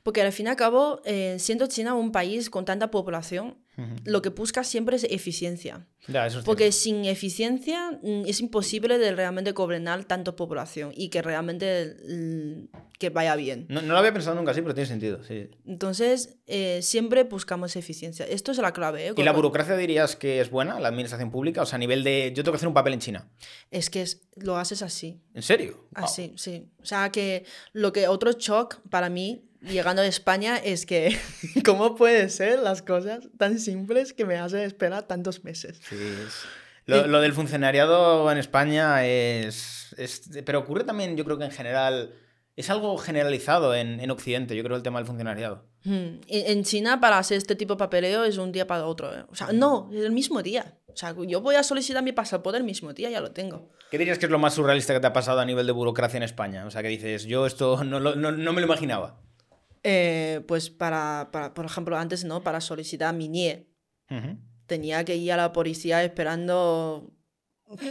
Porque 0.03 0.23
al 0.23 0.33
fin 0.33 0.47
y 0.47 0.49
al 0.49 0.57
cabo, 0.57 1.03
eh, 1.05 1.37
siendo 1.39 1.67
China 1.67 1.95
un 1.95 2.11
país 2.11 2.49
con 2.49 2.65
tanta 2.65 2.91
población, 2.91 3.59
lo 4.05 4.23
que 4.23 4.29
busca 4.31 4.65
siempre 4.65 4.97
es 4.97 5.05
eficiencia. 5.05 5.87
Ya, 6.09 6.27
eso 6.27 6.39
es 6.39 6.45
Porque 6.45 6.73
cierto. 6.73 6.99
sin 7.01 7.05
eficiencia 7.11 7.91
mm, 8.03 8.23
es 8.27 8.41
imposible 8.41 8.99
de 8.99 9.13
realmente 9.15 9.53
gobernar 9.53 10.05
tanta 10.05 10.35
población 10.35 10.93
y 10.97 11.09
que 11.11 11.21
realmente 11.23 11.97
mm, 12.09 12.79
que 12.99 13.11
vaya 13.11 13.37
bien. 13.37 13.67
No, 13.69 13.83
no 13.83 13.93
lo 13.93 13.99
había 13.99 14.13
pensado 14.13 14.35
nunca 14.37 14.53
así, 14.53 14.63
pero 14.63 14.75
tiene 14.75 14.89
sentido. 14.89 15.23
Sí. 15.25 15.49
Entonces, 15.67 16.39
eh, 16.47 16.81
siempre 16.83 17.25
buscamos 17.25 17.77
eficiencia. 17.77 18.27
Esto 18.27 18.51
es 18.53 18.59
la 18.59 18.73
clave. 18.73 19.09
¿eh? 19.09 19.13
¿Y 19.17 19.23
la 19.23 19.33
burocracia 19.33 19.77
dirías 19.77 20.17
que 20.17 20.41
es 20.41 20.51
buena, 20.51 20.81
la 20.81 20.89
administración 20.89 21.31
pública? 21.31 21.63
O 21.63 21.67
sea, 21.67 21.77
a 21.77 21.79
nivel 21.79 22.03
de. 22.03 22.33
Yo 22.35 22.43
tengo 22.43 22.53
que 22.53 22.57
hacer 22.57 22.69
un 22.69 22.75
papel 22.75 22.95
en 22.95 23.01
China. 23.01 23.29
Es 23.71 23.91
que 23.91 24.03
es- 24.03 24.23
lo 24.37 24.57
haces 24.57 24.83
así. 24.83 25.21
¿En 25.35 25.43
serio? 25.43 25.87
Wow. 25.95 26.05
Así, 26.05 26.33
sí. 26.37 26.69
O 26.83 26.85
sea, 26.87 27.11
que 27.13 27.45
lo 27.73 27.93
que 27.93 28.09
otro 28.09 28.33
shock 28.33 28.81
para 28.89 29.09
mí, 29.11 29.45
llegando 29.63 30.03
a 30.03 30.07
España, 30.07 30.57
es 30.57 30.87
que 30.87 31.17
cómo 31.65 31.95
puede 31.97 32.29
ser 32.29 32.59
las 32.61 32.83
cosas 32.83 33.29
tan 33.39 33.59
simples 33.59 34.13
que 34.13 34.25
me 34.25 34.37
hacen 34.37 34.61
esperar 34.61 35.05
tantos 35.07 35.45
meses. 35.45 35.81
Sí, 35.89 35.97
es- 35.97 36.45
Lo, 36.87 37.07
lo 37.07 37.21
del 37.21 37.33
funcionariado 37.33 38.31
en 38.33 38.39
España 38.39 39.05
es, 39.07 39.95
es- 39.99 40.31
Pero 40.45 40.61
ocurre 40.61 40.85
también, 40.85 41.17
yo 41.17 41.25
creo 41.25 41.39
que 41.39 41.45
en 41.45 41.53
general. 41.53 42.15
Es 42.57 42.69
algo 42.69 42.99
generalizado 42.99 43.75
en, 43.75 44.01
en 44.01 44.11
Occidente, 44.11 44.55
yo 44.55 44.63
creo, 44.63 44.77
el 44.77 44.83
tema 44.83 44.99
del 44.99 45.07
funcionariado. 45.07 45.65
Hmm. 45.85 46.17
En 46.29 46.63
China, 46.65 47.01
para 47.01 47.17
hacer 47.17 47.39
este 47.39 47.55
tipo 47.57 47.75
de 47.75 47.79
papeleo 47.79 48.25
es 48.25 48.37
un 48.37 48.53
día 48.53 48.67
para 48.67 48.85
otro. 48.85 49.17
¿eh? 49.17 49.25
O 49.31 49.35
sea, 49.35 49.51
no, 49.53 49.89
es 49.95 50.05
el 50.05 50.13
mismo 50.13 50.43
día. 50.43 50.77
O 50.89 50.97
sea, 50.97 51.15
yo 51.27 51.41
voy 51.41 51.55
a 51.55 51.63
solicitar 51.63 52.03
mi 52.03 52.13
pasaporte 52.13 52.59
el 52.59 52.65
mismo 52.65 52.93
día, 52.93 53.09
ya 53.09 53.21
lo 53.23 53.31
tengo. 53.31 53.71
¿Qué 53.91 53.97
dirías 53.97 54.19
que 54.19 54.27
es 54.27 54.33
lo 54.33 54.39
más 54.39 54.55
surrealista 54.55 54.93
que 54.93 55.01
te 55.01 55.07
ha 55.07 55.13
pasado 55.15 55.41
a 55.41 55.47
nivel 55.47 55.65
de 55.65 55.73
burocracia 55.73 56.19
en 56.19 56.23
España? 56.25 56.67
O 56.67 56.71
sea, 56.71 56.83
que 56.83 56.89
dices, 56.89 57.25
yo 57.25 57.47
esto 57.47 57.83
no, 57.83 57.99
no, 57.99 58.15
no 58.15 58.53
me 58.53 58.61
lo 58.61 58.67
imaginaba. 58.67 59.23
Eh, 59.83 60.43
pues 60.47 60.71
para, 60.71 61.31
para, 61.33 61.55
por 61.55 61.65
ejemplo, 61.65 61.97
antes, 61.97 62.25
¿no? 62.25 62.43
Para 62.43 62.61
solicitar 62.61 63.15
mi 63.15 63.29
NIE, 63.29 63.67
tenía 64.67 65.05
que 65.05 65.17
ir 65.17 65.33
a 65.33 65.37
la 65.37 65.53
policía 65.53 66.05
esperando 66.05 67.13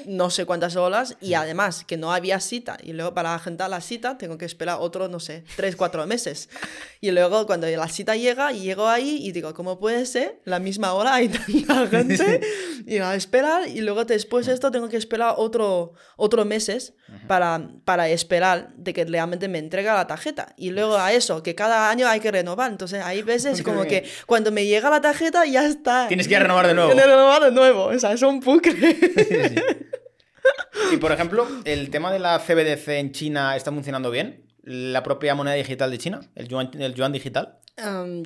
no 0.05 0.29
sé 0.29 0.45
cuántas 0.45 0.75
horas 0.75 1.15
y 1.21 1.35
además 1.35 1.85
que 1.85 1.97
no 1.97 2.11
había 2.11 2.39
cita. 2.39 2.77
Y 2.83 2.93
luego 2.93 3.13
para 3.13 3.33
agendar 3.33 3.69
la 3.69 3.79
cita 3.79 4.17
tengo 4.17 4.37
que 4.37 4.45
esperar 4.45 4.77
otro, 4.81 5.07
no 5.07 5.19
sé, 5.19 5.45
tres, 5.55 5.75
cuatro 5.75 6.05
meses. 6.05 6.49
Y 7.01 7.11
luego 7.11 7.45
cuando 7.45 7.65
la 7.65 7.87
cita 7.87 8.17
llega 8.17 8.51
y 8.51 8.59
llego 8.59 8.89
ahí 8.89 9.25
y 9.25 9.31
digo, 9.31 9.53
¿cómo 9.53 9.79
puede 9.79 10.05
ser? 10.05 10.41
La 10.43 10.59
misma 10.59 10.91
hora 10.91 11.13
hay 11.13 11.29
tanta 11.29 11.87
gente. 11.89 12.41
Y 12.85 12.97
a 12.97 13.15
esperar 13.15 13.69
y 13.69 13.79
luego 13.79 14.03
después 14.03 14.47
de 14.47 14.53
esto 14.53 14.69
tengo 14.69 14.89
que 14.89 14.97
esperar 14.97 15.35
otro, 15.37 15.93
otro 16.17 16.43
meses 16.43 16.93
para, 17.27 17.69
para 17.85 18.09
esperar 18.09 18.69
de 18.75 18.93
que 18.93 19.05
realmente 19.05 19.47
me 19.47 19.59
entrega 19.59 19.93
la 19.93 20.07
tarjeta. 20.07 20.53
Y 20.57 20.71
luego 20.71 20.97
a 20.97 21.13
eso, 21.13 21.43
que 21.43 21.55
cada 21.55 21.89
año 21.89 22.07
hay 22.07 22.19
que 22.19 22.31
renovar. 22.31 22.71
Entonces 22.71 23.03
hay 23.03 23.21
veces 23.21 23.61
como 23.63 23.83
que 23.83 24.03
cuando 24.25 24.51
me 24.51 24.65
llega 24.65 24.89
la 24.89 25.01
tarjeta 25.01 25.45
ya 25.45 25.65
está. 25.65 26.07
Tienes 26.07 26.27
que 26.27 26.39
renovar 26.39 26.67
de 26.67 26.73
nuevo. 26.73 26.89
Tienes 26.89 27.05
que 27.05 27.11
renovar 27.11 27.43
de 27.43 27.51
nuevo. 27.51 27.85
O 27.85 27.99
sea, 27.99 28.13
es 28.13 28.21
un 28.21 28.39
bucle. 28.39 28.97
Y 30.91 30.97
por 30.97 31.11
ejemplo, 31.11 31.47
el 31.65 31.89
tema 31.89 32.11
de 32.11 32.19
la 32.19 32.39
CBDC 32.39 32.87
en 32.89 33.11
China 33.11 33.55
está 33.55 33.71
funcionando 33.71 34.09
bien. 34.11 34.48
La 34.63 35.03
propia 35.03 35.35
moneda 35.35 35.55
digital 35.55 35.89
de 35.91 35.97
China, 35.97 36.19
el 36.35 36.47
yuan, 36.47 36.69
el 36.79 36.93
yuan 36.93 37.11
digital. 37.11 37.59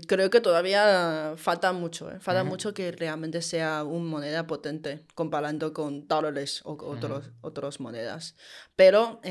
Creo 0.07 0.31
que 0.31 0.41
todavía 0.41 1.33
falta 1.37 1.73
mucho, 1.73 2.09
¿eh? 2.11 2.19
falta 2.19 2.43
mucho 2.49 2.73
que 2.73 2.91
realmente 2.91 3.41
sea 3.43 3.83
una 3.83 4.03
moneda 4.03 4.47
potente 4.47 5.05
comparando 5.13 5.73
con 5.73 6.07
dólares 6.07 6.61
o 6.65 6.71
otros, 6.73 7.29
otras 7.41 7.79
monedas. 7.79 8.35
Pero, 8.75 9.21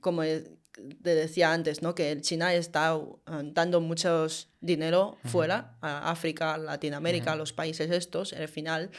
como 0.00 0.22
he- 0.22 0.44
te 1.02 1.14
decía 1.14 1.52
antes, 1.52 1.82
¿no? 1.82 1.94
que 1.94 2.20
China 2.22 2.54
está 2.54 2.98
dando 3.52 3.80
muchos 3.82 4.48
dinero 4.60 5.18
fuera, 5.24 5.76
a 5.82 6.10
África, 6.10 6.56
Latinoamérica, 6.58 7.32
a 7.32 7.36
los 7.36 7.52
países 7.52 7.90
estos, 7.90 8.32
al 8.32 8.48
final 8.48 8.90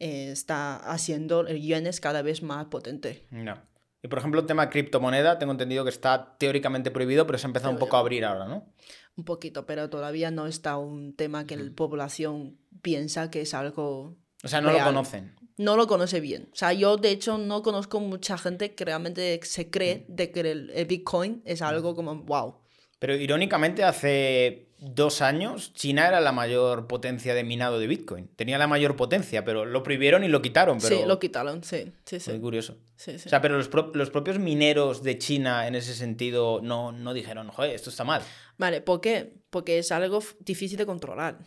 eh, 0.00 0.30
está 0.32 0.76
haciendo 0.76 1.46
el 1.46 1.60
yuanes 1.62 2.00
cada 2.00 2.22
vez 2.22 2.42
más 2.42 2.66
potente. 2.66 3.26
No. 3.30 3.56
Y 4.04 4.08
por 4.08 4.18
ejemplo, 4.18 4.38
el 4.38 4.46
tema 4.46 4.68
criptomoneda, 4.68 5.38
tengo 5.38 5.52
entendido 5.52 5.82
que 5.82 5.88
está 5.88 6.36
teóricamente 6.36 6.90
prohibido, 6.90 7.26
pero 7.26 7.38
se 7.38 7.46
ha 7.46 7.48
empezado 7.48 7.72
un 7.72 7.78
poco 7.78 7.96
a 7.96 8.00
abrir 8.00 8.26
ahora, 8.26 8.46
¿no? 8.46 8.70
Un 9.16 9.24
poquito, 9.24 9.64
pero 9.64 9.88
todavía 9.88 10.30
no 10.30 10.46
está 10.46 10.76
un 10.76 11.16
tema 11.16 11.46
que 11.46 11.56
la 11.56 11.72
población 11.74 12.58
piensa 12.82 13.30
que 13.30 13.40
es 13.40 13.54
algo 13.54 14.18
O 14.42 14.48
sea, 14.48 14.60
no 14.60 14.72
lo 14.72 14.84
conocen. 14.84 15.34
no 15.56 15.78
lo 15.78 15.86
conoce 15.86 16.20
bien. 16.20 16.50
O 16.52 16.54
sea, 16.54 16.74
yo 16.74 16.98
de 16.98 17.12
hecho 17.12 17.38
no 17.38 17.62
conozco 17.62 17.98
mucha 17.98 18.36
gente 18.36 18.74
que 18.74 18.84
realmente 18.84 19.40
se 19.42 19.70
cree 19.70 20.04
de 20.06 20.30
que 20.30 20.40
el 20.40 20.84
Bitcoin 20.86 21.40
es 21.46 21.62
algo 21.62 21.94
como 21.94 22.14
wow. 22.14 22.56
Pero 22.98 23.16
irónicamente, 23.16 23.84
hace 23.84 24.68
dos 24.84 25.22
años, 25.22 25.72
China 25.72 26.06
era 26.08 26.20
la 26.20 26.32
mayor 26.32 26.86
potencia 26.86 27.34
de 27.34 27.42
minado 27.44 27.78
de 27.78 27.86
Bitcoin. 27.86 28.28
Tenía 28.36 28.58
la 28.58 28.66
mayor 28.66 28.96
potencia, 28.96 29.44
pero 29.44 29.64
lo 29.64 29.82
prohibieron 29.82 30.24
y 30.24 30.28
lo 30.28 30.42
quitaron. 30.42 30.78
Pero... 30.80 30.96
Sí, 30.98 31.02
lo 31.06 31.18
quitaron, 31.18 31.64
sí, 31.64 31.92
sí, 32.04 32.20
sí. 32.20 32.30
Muy 32.32 32.40
curioso. 32.40 32.76
sí, 32.96 33.18
sí. 33.18 33.26
O 33.26 33.30
sea, 33.30 33.40
pero 33.40 33.56
los, 33.56 33.68
pro- 33.68 33.90
los 33.94 34.10
propios 34.10 34.38
mineros 34.38 35.02
de 35.02 35.18
China 35.18 35.66
en 35.66 35.74
ese 35.74 35.94
sentido 35.94 36.60
no, 36.62 36.92
no 36.92 37.14
dijeron, 37.14 37.48
joder, 37.48 37.74
esto 37.74 37.90
está 37.90 38.04
mal. 38.04 38.22
Vale, 38.58 38.80
¿por 38.80 39.00
qué? 39.00 39.40
Porque 39.50 39.78
es 39.78 39.90
algo 39.92 40.22
difícil 40.40 40.76
de 40.78 40.86
controlar, 40.86 41.38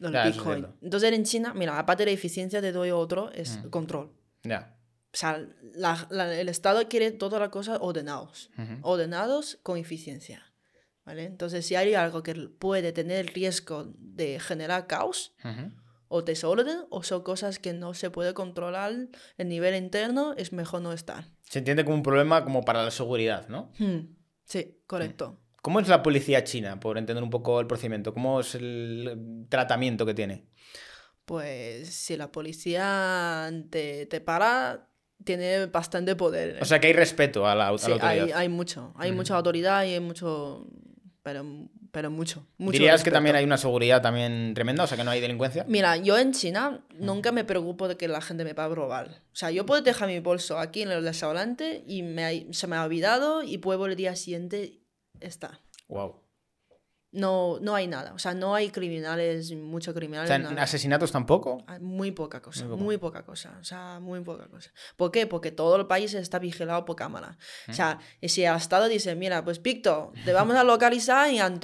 es 0.00 0.10
Bitcoin. 0.26 0.66
Entonces 0.82 1.12
en 1.12 1.24
China, 1.24 1.52
mira, 1.54 1.78
aparte 1.78 2.04
de 2.04 2.10
la 2.10 2.14
eficiencia 2.14 2.60
te 2.60 2.72
doy 2.72 2.90
otro, 2.90 3.30
es 3.32 3.58
control. 3.70 4.10
Ya. 4.42 4.72
O 5.12 5.18
sea, 5.18 5.40
la- 5.74 6.06
la- 6.10 6.38
el 6.38 6.48
Estado 6.50 6.86
quiere 6.88 7.10
todas 7.10 7.40
las 7.40 7.48
cosas 7.48 7.78
ordenados. 7.80 8.50
Ordenados 8.82 9.58
con 9.62 9.78
eficiencia. 9.78 10.45
¿Vale? 11.06 11.24
Entonces, 11.24 11.64
si 11.64 11.76
hay 11.76 11.94
algo 11.94 12.22
que 12.22 12.34
puede 12.34 12.92
tener 12.92 13.32
riesgo 13.32 13.92
de 13.96 14.40
generar 14.40 14.86
caos, 14.88 15.34
Ujú. 15.44 15.70
o 16.08 16.22
desorden, 16.22 16.80
o 16.90 17.02
son 17.04 17.22
cosas 17.22 17.58
que 17.60 17.72
no 17.72 17.94
se 17.94 18.10
puede 18.10 18.34
controlar 18.34 18.92
el 19.38 19.48
nivel 19.48 19.76
interno, 19.76 20.34
es 20.36 20.52
mejor 20.52 20.82
no 20.82 20.92
estar. 20.92 21.30
Se 21.48 21.60
entiende 21.60 21.84
como 21.84 21.96
un 21.96 22.02
problema 22.02 22.42
como 22.44 22.64
para 22.64 22.82
la 22.82 22.90
seguridad, 22.90 23.48
¿no? 23.48 23.72
Hmm, 23.78 24.16
Sí, 24.44 24.80
correcto. 24.86 25.40
¿Cómo 25.62 25.80
es 25.80 25.88
la 25.88 26.02
policía 26.02 26.44
china, 26.44 26.78
por 26.78 26.98
entender 26.98 27.22
un 27.24 27.30
poco 27.30 27.58
el 27.60 27.66
procedimiento? 27.66 28.12
¿Cómo 28.14 28.38
es 28.40 28.54
el 28.54 29.46
tratamiento 29.48 30.06
que 30.06 30.14
tiene? 30.14 30.46
Pues 31.24 31.92
si 31.94 32.16
la 32.16 32.30
policía 32.30 33.50
te, 33.70 34.06
te 34.06 34.20
para, 34.20 34.88
tiene 35.24 35.66
bastante 35.66 36.14
poder. 36.14 36.62
O 36.62 36.64
sea, 36.64 36.78
que 36.80 36.86
hay 36.88 36.92
respeto 36.92 37.46
a 37.48 37.54
la, 37.56 37.68
a 37.68 37.72
la 37.72 37.78
Sí, 37.78 37.90
autoridad. 37.90 38.24
hay, 38.24 38.30
hay 38.32 38.48
mucho, 38.48 38.92
hay 38.96 39.10
mucha 39.12 39.36
autoridad 39.36 39.84
y 39.84 39.94
hay 39.94 40.00
mucho, 40.00 40.68
pero, 41.26 41.44
pero 41.90 42.08
mucho, 42.08 42.46
mucho 42.56 42.78
¿Dirías 42.78 43.02
que 43.02 43.10
también 43.10 43.34
hay 43.34 43.44
una 43.44 43.56
seguridad 43.56 44.00
también 44.00 44.54
tremenda? 44.54 44.84
O 44.84 44.86
sea, 44.86 44.96
que 44.96 45.02
no 45.02 45.10
hay 45.10 45.20
delincuencia. 45.20 45.64
Mira, 45.66 45.96
yo 45.96 46.16
en 46.16 46.30
China 46.32 46.84
nunca 47.00 47.32
me 47.32 47.42
preocupo 47.42 47.88
de 47.88 47.96
que 47.96 48.06
la 48.06 48.20
gente 48.20 48.44
me 48.44 48.52
va 48.52 48.66
a 48.66 48.68
robar. 48.68 49.08
O 49.08 49.34
sea, 49.34 49.50
yo 49.50 49.66
puedo 49.66 49.82
dejar 49.82 50.06
mi 50.06 50.20
bolso 50.20 50.56
aquí 50.56 50.82
en 50.82 50.92
el 50.92 51.02
restaurante 51.02 51.82
y 51.84 52.04
me 52.04 52.46
se 52.52 52.68
me 52.68 52.76
ha 52.76 52.84
olvidado 52.84 53.42
y 53.42 53.58
puedo 53.58 53.86
el 53.86 53.96
día 53.96 54.14
siguiente 54.14 54.78
está. 55.18 55.60
Wow. 55.88 56.14
No, 57.16 57.58
no 57.60 57.74
hay 57.74 57.86
nada. 57.86 58.12
O 58.12 58.18
sea, 58.18 58.34
no 58.34 58.54
hay 58.54 58.70
criminales, 58.70 59.50
muchos 59.52 59.92
O 59.92 59.94
criminales. 59.94 60.28
sea, 60.28 60.38
nada. 60.38 60.62
asesinatos 60.62 61.10
tampoco. 61.10 61.64
Hay 61.66 61.80
Muy 61.80 62.12
poca 62.12 62.42
cosa, 62.42 62.66
Muy 62.66 62.98
poca 62.98 63.24
cosa, 63.24 63.56
o 63.58 63.64
sea, 63.64 64.00
muy 64.00 64.20
poca 64.20 64.48
cosa. 64.48 64.70
¿Por 64.96 65.10
qué? 65.10 65.26
Porque 65.26 65.50
todo 65.50 65.76
el 65.76 65.86
país 65.86 66.12
está 66.12 66.38
vigilado 66.38 66.84
por 66.84 66.96
cámara. 66.96 67.38
O 67.68 67.72
sea, 67.72 67.98
y 68.20 68.28
si 68.28 68.44
el 68.44 68.54
Estado 68.54 68.86
dice, 68.88 69.14
mira, 69.14 69.42
pues 69.44 69.62
Víctor, 69.62 70.12
te 70.24 70.32
vamos 70.32 70.56
a 70.56 70.64
localizar 70.64 71.30
en 71.30 71.58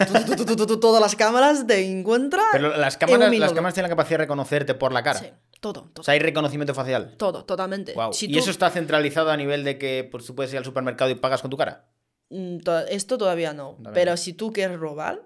tu, 0.66 0.80
todas 0.80 1.02
las 1.02 1.16
cámaras 1.16 1.66
te 1.66 1.84
encuentran. 1.84 2.46
Pero 2.52 2.76
las 2.76 2.94
en 2.94 3.00
cámaras, 3.00 3.38
las 3.38 3.52
cámaras 3.52 3.74
tienen 3.74 3.90
la 3.90 3.96
capacidad 3.96 4.18
de 4.18 4.24
reconocerte 4.24 4.74
por 4.74 4.92
la 4.92 5.02
cara. 5.02 5.18
Sí, 5.18 5.26
todo, 5.60 5.90
todo. 5.92 6.00
O 6.00 6.04
sea, 6.04 6.14
hay 6.14 6.20
reconocimiento 6.20 6.74
facial. 6.74 7.16
todo, 7.16 7.44
totalmente. 7.44 7.92
Wow. 7.94 8.12
Si 8.12 8.30
¿Y 8.30 8.38
eso 8.38 8.50
está 8.50 8.70
centralizado 8.70 9.30
a 9.30 9.36
nivel 9.36 9.64
de 9.64 9.78
que 9.78 10.08
pues, 10.10 10.24
tú 10.26 10.34
puedes 10.34 10.52
ir 10.52 10.58
al 10.58 10.64
supermercado 10.64 11.10
y 11.10 11.16
pagas 11.16 11.42
con 11.42 11.50
tu 11.50 11.56
cara? 11.56 11.88
Mm, 12.30 12.58
to- 12.60 12.86
Esto 12.86 13.18
todavía 13.18 13.52
no. 13.52 13.72
Todavía 13.76 13.92
pero 13.92 14.10
no. 14.12 14.16
si 14.16 14.32
tú 14.32 14.52
quieres 14.52 14.78
robar, 14.78 15.22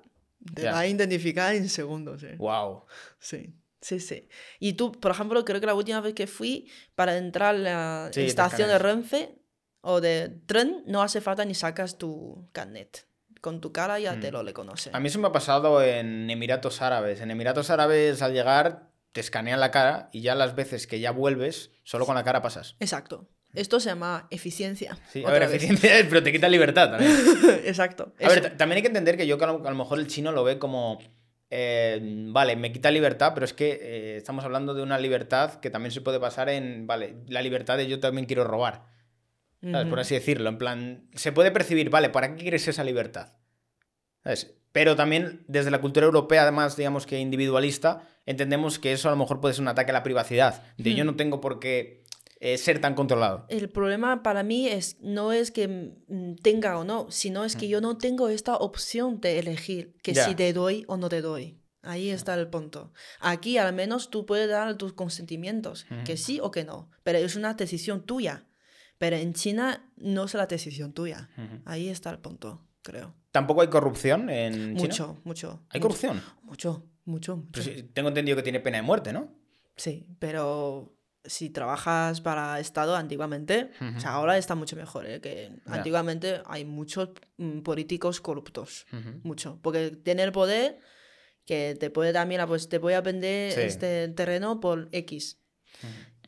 te 0.55 0.63
Ya. 0.63 0.73
va 0.73 0.81
a 0.81 0.87
identificar 0.87 1.55
en 1.55 1.69
segundos. 1.69 2.23
¿eh? 2.23 2.35
Wow. 2.39 2.85
Sí, 3.19 3.55
sí, 3.81 4.01
sí. 4.01 4.29
Y 4.59 4.73
tú, 4.75 4.93
por 4.93 5.11
ejemplo, 5.13 5.45
creo 5.45 5.61
que 5.61 5.67
la 5.67 5.75
última 5.75 6.01
vez 6.01 6.15
que 6.15 6.27
fui 6.27 6.71
para 6.95 7.17
entrar 7.17 7.55
a 7.55 7.59
la 7.59 8.11
Sí, 8.13 8.23
estación 8.23 8.69
de. 8.69 8.79
Renfe 8.79 9.39
o 9.83 10.01
de 10.01 10.31
tren, 10.47 10.83
no 10.87 11.03
hace 11.03 11.21
falta 11.21 11.45
ni 11.45 11.55
sacas 11.55 11.99
tu 11.99 12.49
carnet. 12.53 13.07
Con 13.41 13.61
tu 13.61 13.73
cara 13.73 13.99
ya 14.01 14.19
te 14.19 14.33
lo 14.33 14.43
reconoce. 14.43 14.91
Mm. 14.91 14.97
A 14.97 15.01
mí 15.01 15.09
eso 15.09 15.19
me 15.19 15.29
ha 15.29 15.33
pasado 15.33 15.83
en 15.83 16.31
Emiratos 16.31 16.81
Árabes. 16.81 17.21
En 17.21 17.31
Emiratos 17.31 17.69
Árabes, 17.69 18.23
al 18.23 18.33
llegar, 18.33 18.91
te 19.13 19.21
escanean 19.21 19.61
la 19.61 19.71
cara 19.71 20.09
y 20.13 20.23
ya 20.23 20.35
las 20.35 20.55
veces 20.55 20.87
que 20.87 20.99
ya 21.01 21.11
vuelves, 21.11 21.71
solo 21.83 22.07
con 22.07 22.15
la 22.15 22.25
cara 22.25 22.41
pasas. 22.41 22.77
Exacto. 22.81 23.29
Esto 23.55 23.81
se 23.81 23.89
llama 23.91 24.27
eficiencia. 24.31 24.99
Sí, 25.13 25.25
a 25.25 25.31
ver, 25.31 25.43
vez. 25.43 25.55
eficiencia 25.55 25.91
pero 26.09 26.23
te 26.23 26.33
quita 26.33 26.49
libertad 26.49 26.91
también. 26.91 27.13
Exacto. 27.65 28.13
A 28.21 28.29
ver, 28.29 28.39
eso. 28.39 28.49
ta- 28.49 28.57
también 28.57 28.77
hay 28.77 28.83
que 28.83 28.89
entender 28.89 29.17
que 29.17 29.27
yo 29.27 29.39
que 29.39 29.45
a 29.45 29.53
lo, 29.53 29.75
mejor 29.75 29.99
el 29.99 30.07
chino 30.07 30.33
lo 30.33 30.45
ve 30.45 30.59
como 30.59 30.99
eh, 31.51 32.01
vale, 32.29 32.57
me 32.57 32.73
quita 32.73 32.91
libertad, 32.91 33.33
pero 33.35 33.45
es 33.47 33.53
que 33.53 33.79
eh, 33.81 34.17
estamos 34.17 34.45
hablando 34.45 34.75
de 34.75 34.83
una 34.83 34.99
libertad 34.99 35.61
que 35.61 35.71
también 35.71 35.93
se 35.93 36.01
puede 36.01 36.19
pasar 36.19 36.49
en, 36.49 36.87
vale, 36.87 37.15
la 37.29 37.43
libertad 37.43 37.77
de 37.77 37.87
yo 37.87 38.01
también 38.01 38.27
quiero 38.27 38.45
robar. 38.45 38.87
¿sabes? 39.63 39.87
Por 39.89 39.99
así 39.99 40.15
decirlo. 40.15 40.51
En 40.51 40.59
plan, 40.59 41.09
se 41.15 41.33
puede 41.33 41.51
percibir, 41.51 41.89
vale, 41.91 42.11
¿para 42.11 42.35
qué 42.35 42.43
quieres 42.43 42.69
esa 42.69 42.85
libertad? 42.85 43.33
¿Sabes? 44.23 44.55
Pero 44.73 44.97
también 44.97 45.45
desde 45.47 45.71
la 45.71 45.81
cultura 45.81 46.05
europea, 46.07 46.43
además, 46.43 46.77
digamos 46.77 47.07
que 47.07 47.19
individualista, 47.19 48.03
entendemos 48.27 48.79
que 48.79 48.93
eso 48.93 49.09
a 49.09 49.13
lo 49.13 49.17
mejor 49.17 49.41
puede 49.41 49.55
ser 49.55 49.63
un 49.63 49.69
ataque 49.69 49.93
a 49.93 49.95
la 49.95 50.03
privacidad. 50.03 50.63
De 50.77 50.95
yo 50.95 51.05
no 51.05 51.15
tengo 51.17 51.41
por 51.41 51.61
qué 51.61 52.04
eh, 52.41 52.59
ser 52.59 52.81
tan 52.81 52.95
controlado. 52.95 53.47
El 53.49 53.69
problema 53.71 54.23
para 54.23 54.43
mí 54.43 54.69
es, 54.69 54.99
no 55.01 55.33
es 55.33 55.51
que 55.51 55.69
mm, 55.69 56.35
tenga 56.43 56.79
o 56.79 56.85
no, 56.85 57.11
sino 57.11 57.45
es 57.45 57.57
que 57.57 57.69
yo 57.69 57.81
no 57.81 57.97
tengo 57.99 58.29
esta 58.29 58.57
opción 58.57 59.21
de 59.21 59.39
elegir 59.39 59.95
que 60.03 60.13
Ya. 60.15 60.25
si 60.27 60.35
te 60.35 60.53
doy 60.53 60.85
o 60.89 60.97
no 60.97 61.09
te 61.09 61.21
doy. 61.21 61.59
Ahí 61.83 62.09
está 62.11 62.35
el 62.35 62.49
punto. 62.49 62.93
Aquí 63.21 63.59
al 63.59 63.75
menos 63.75 64.09
tú 64.11 64.25
puedes 64.25 64.49
dar 64.49 64.77
tus 64.79 64.95
consentimientos, 64.95 65.87
que 66.07 66.17
sí 66.17 66.41
o 66.43 66.51
que 66.51 66.65
no, 66.65 66.91
pero 67.03 67.19
es 67.19 67.37
una 67.37 67.55
decisión 67.55 68.05
tuya. 68.07 68.47
Pero 68.97 69.17
en 69.17 69.35
China 69.35 69.91
no 69.97 70.25
es 70.25 70.35
la 70.35 70.47
decisión 70.47 70.93
tuya. 70.95 71.29
Ahí 71.67 71.89
está 71.89 72.11
el 72.11 72.21
punto, 72.21 72.65
creo. 72.83 73.15
¿Tampoco 73.33 73.61
hay 73.61 73.69
corrupción 73.69 74.31
en 74.31 74.77
China? 74.77 74.89
Mucho, 74.89 75.21
mucho. 75.25 75.49
¿Hay 75.71 75.81
mucho, 75.81 75.89
corrupción? 75.89 76.23
Mucho, 76.43 76.87
mucho, 77.05 77.37
mucho. 77.37 77.61
Pero 77.65 77.89
tengo 77.93 78.09
entendido 78.09 78.37
que 78.37 78.43
tiene 78.45 78.61
pena 78.61 78.79
de 78.79 78.83
muerte, 78.83 79.13
¿no? 79.13 79.35
Sí, 79.77 80.07
pero 80.21 80.94
si 81.25 81.51
trabajas 81.51 82.21
para 82.21 82.61
Estado 82.61 82.97
antiguamente, 82.97 83.71
o 83.97 84.01
sea, 84.01 84.11
ahora 84.13 84.37
está 84.37 84.55
mucho 84.55 84.77
mejor, 84.77 85.07
¿eh? 85.07 85.21
que 85.21 85.51
antiguamente 85.67 86.43
hay 86.47 86.65
muchos 86.65 87.11
mm, 87.39 87.61
políticos 87.61 88.21
corruptos, 88.21 88.87
mucho, 89.23 89.59
porque 89.63 89.91
tiene 89.91 90.23
el 90.23 90.33
poder 90.33 90.79
que 91.47 91.77
te 91.79 91.91
puede 91.91 92.13
dar, 92.13 92.27
mira, 92.27 92.47
pues 92.47 92.69
te 92.69 92.79
voy 92.79 92.93
a 92.95 93.01
vender 93.01 93.53
Sí. 93.53 93.61
este 93.63 94.09
terreno 94.09 94.61
por 94.61 94.89
X. 94.93 95.41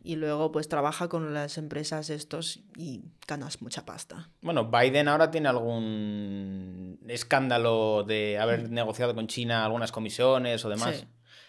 Y 0.02 0.14
luego 0.16 0.52
pues 0.52 0.68
trabaja 0.68 1.09
con 1.09 1.35
las 1.35 1.59
empresas 1.59 2.10
estos 2.10 2.60
y 2.77 3.02
ganas 3.27 3.60
mucha 3.60 3.85
pasta. 3.85 4.31
Bueno, 4.40 4.70
Biden 4.70 5.09
ahora 5.09 5.31
tiene 5.32 5.48
algún 5.48 6.98
escándalo 7.09 8.05
de 8.05 8.39
haber 8.39 8.70
negociado 8.70 9.14
con 9.14 9.27
China 9.27 9.64
algunas 9.64 9.90
comisiones 9.93 10.64
o 10.64 10.68
demás. 10.68 10.97
Sí. 10.98 11.06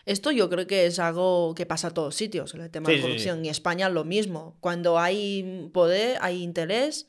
Esto 0.07 0.31
yo 0.31 0.49
creo 0.49 0.65
que 0.65 0.85
es 0.87 0.99
algo 0.99 1.53
que 1.55 1.65
pasa 1.65 1.89
a 1.89 1.91
todos 1.93 2.15
sitios, 2.15 2.53
el 2.53 2.69
tema 2.71 2.87
Sí, 2.87 2.93
de 2.93 2.97
sí, 2.97 3.01
sí. 3.01 3.07
corrupción. 3.07 3.45
Y 3.45 3.49
España 3.49 3.89
lo 3.89 4.03
mismo. 4.05 4.55
Cuando 4.61 4.97
hay 4.97 5.69
poder, 5.73 6.17
hay 6.21 6.41
interés, 6.41 7.07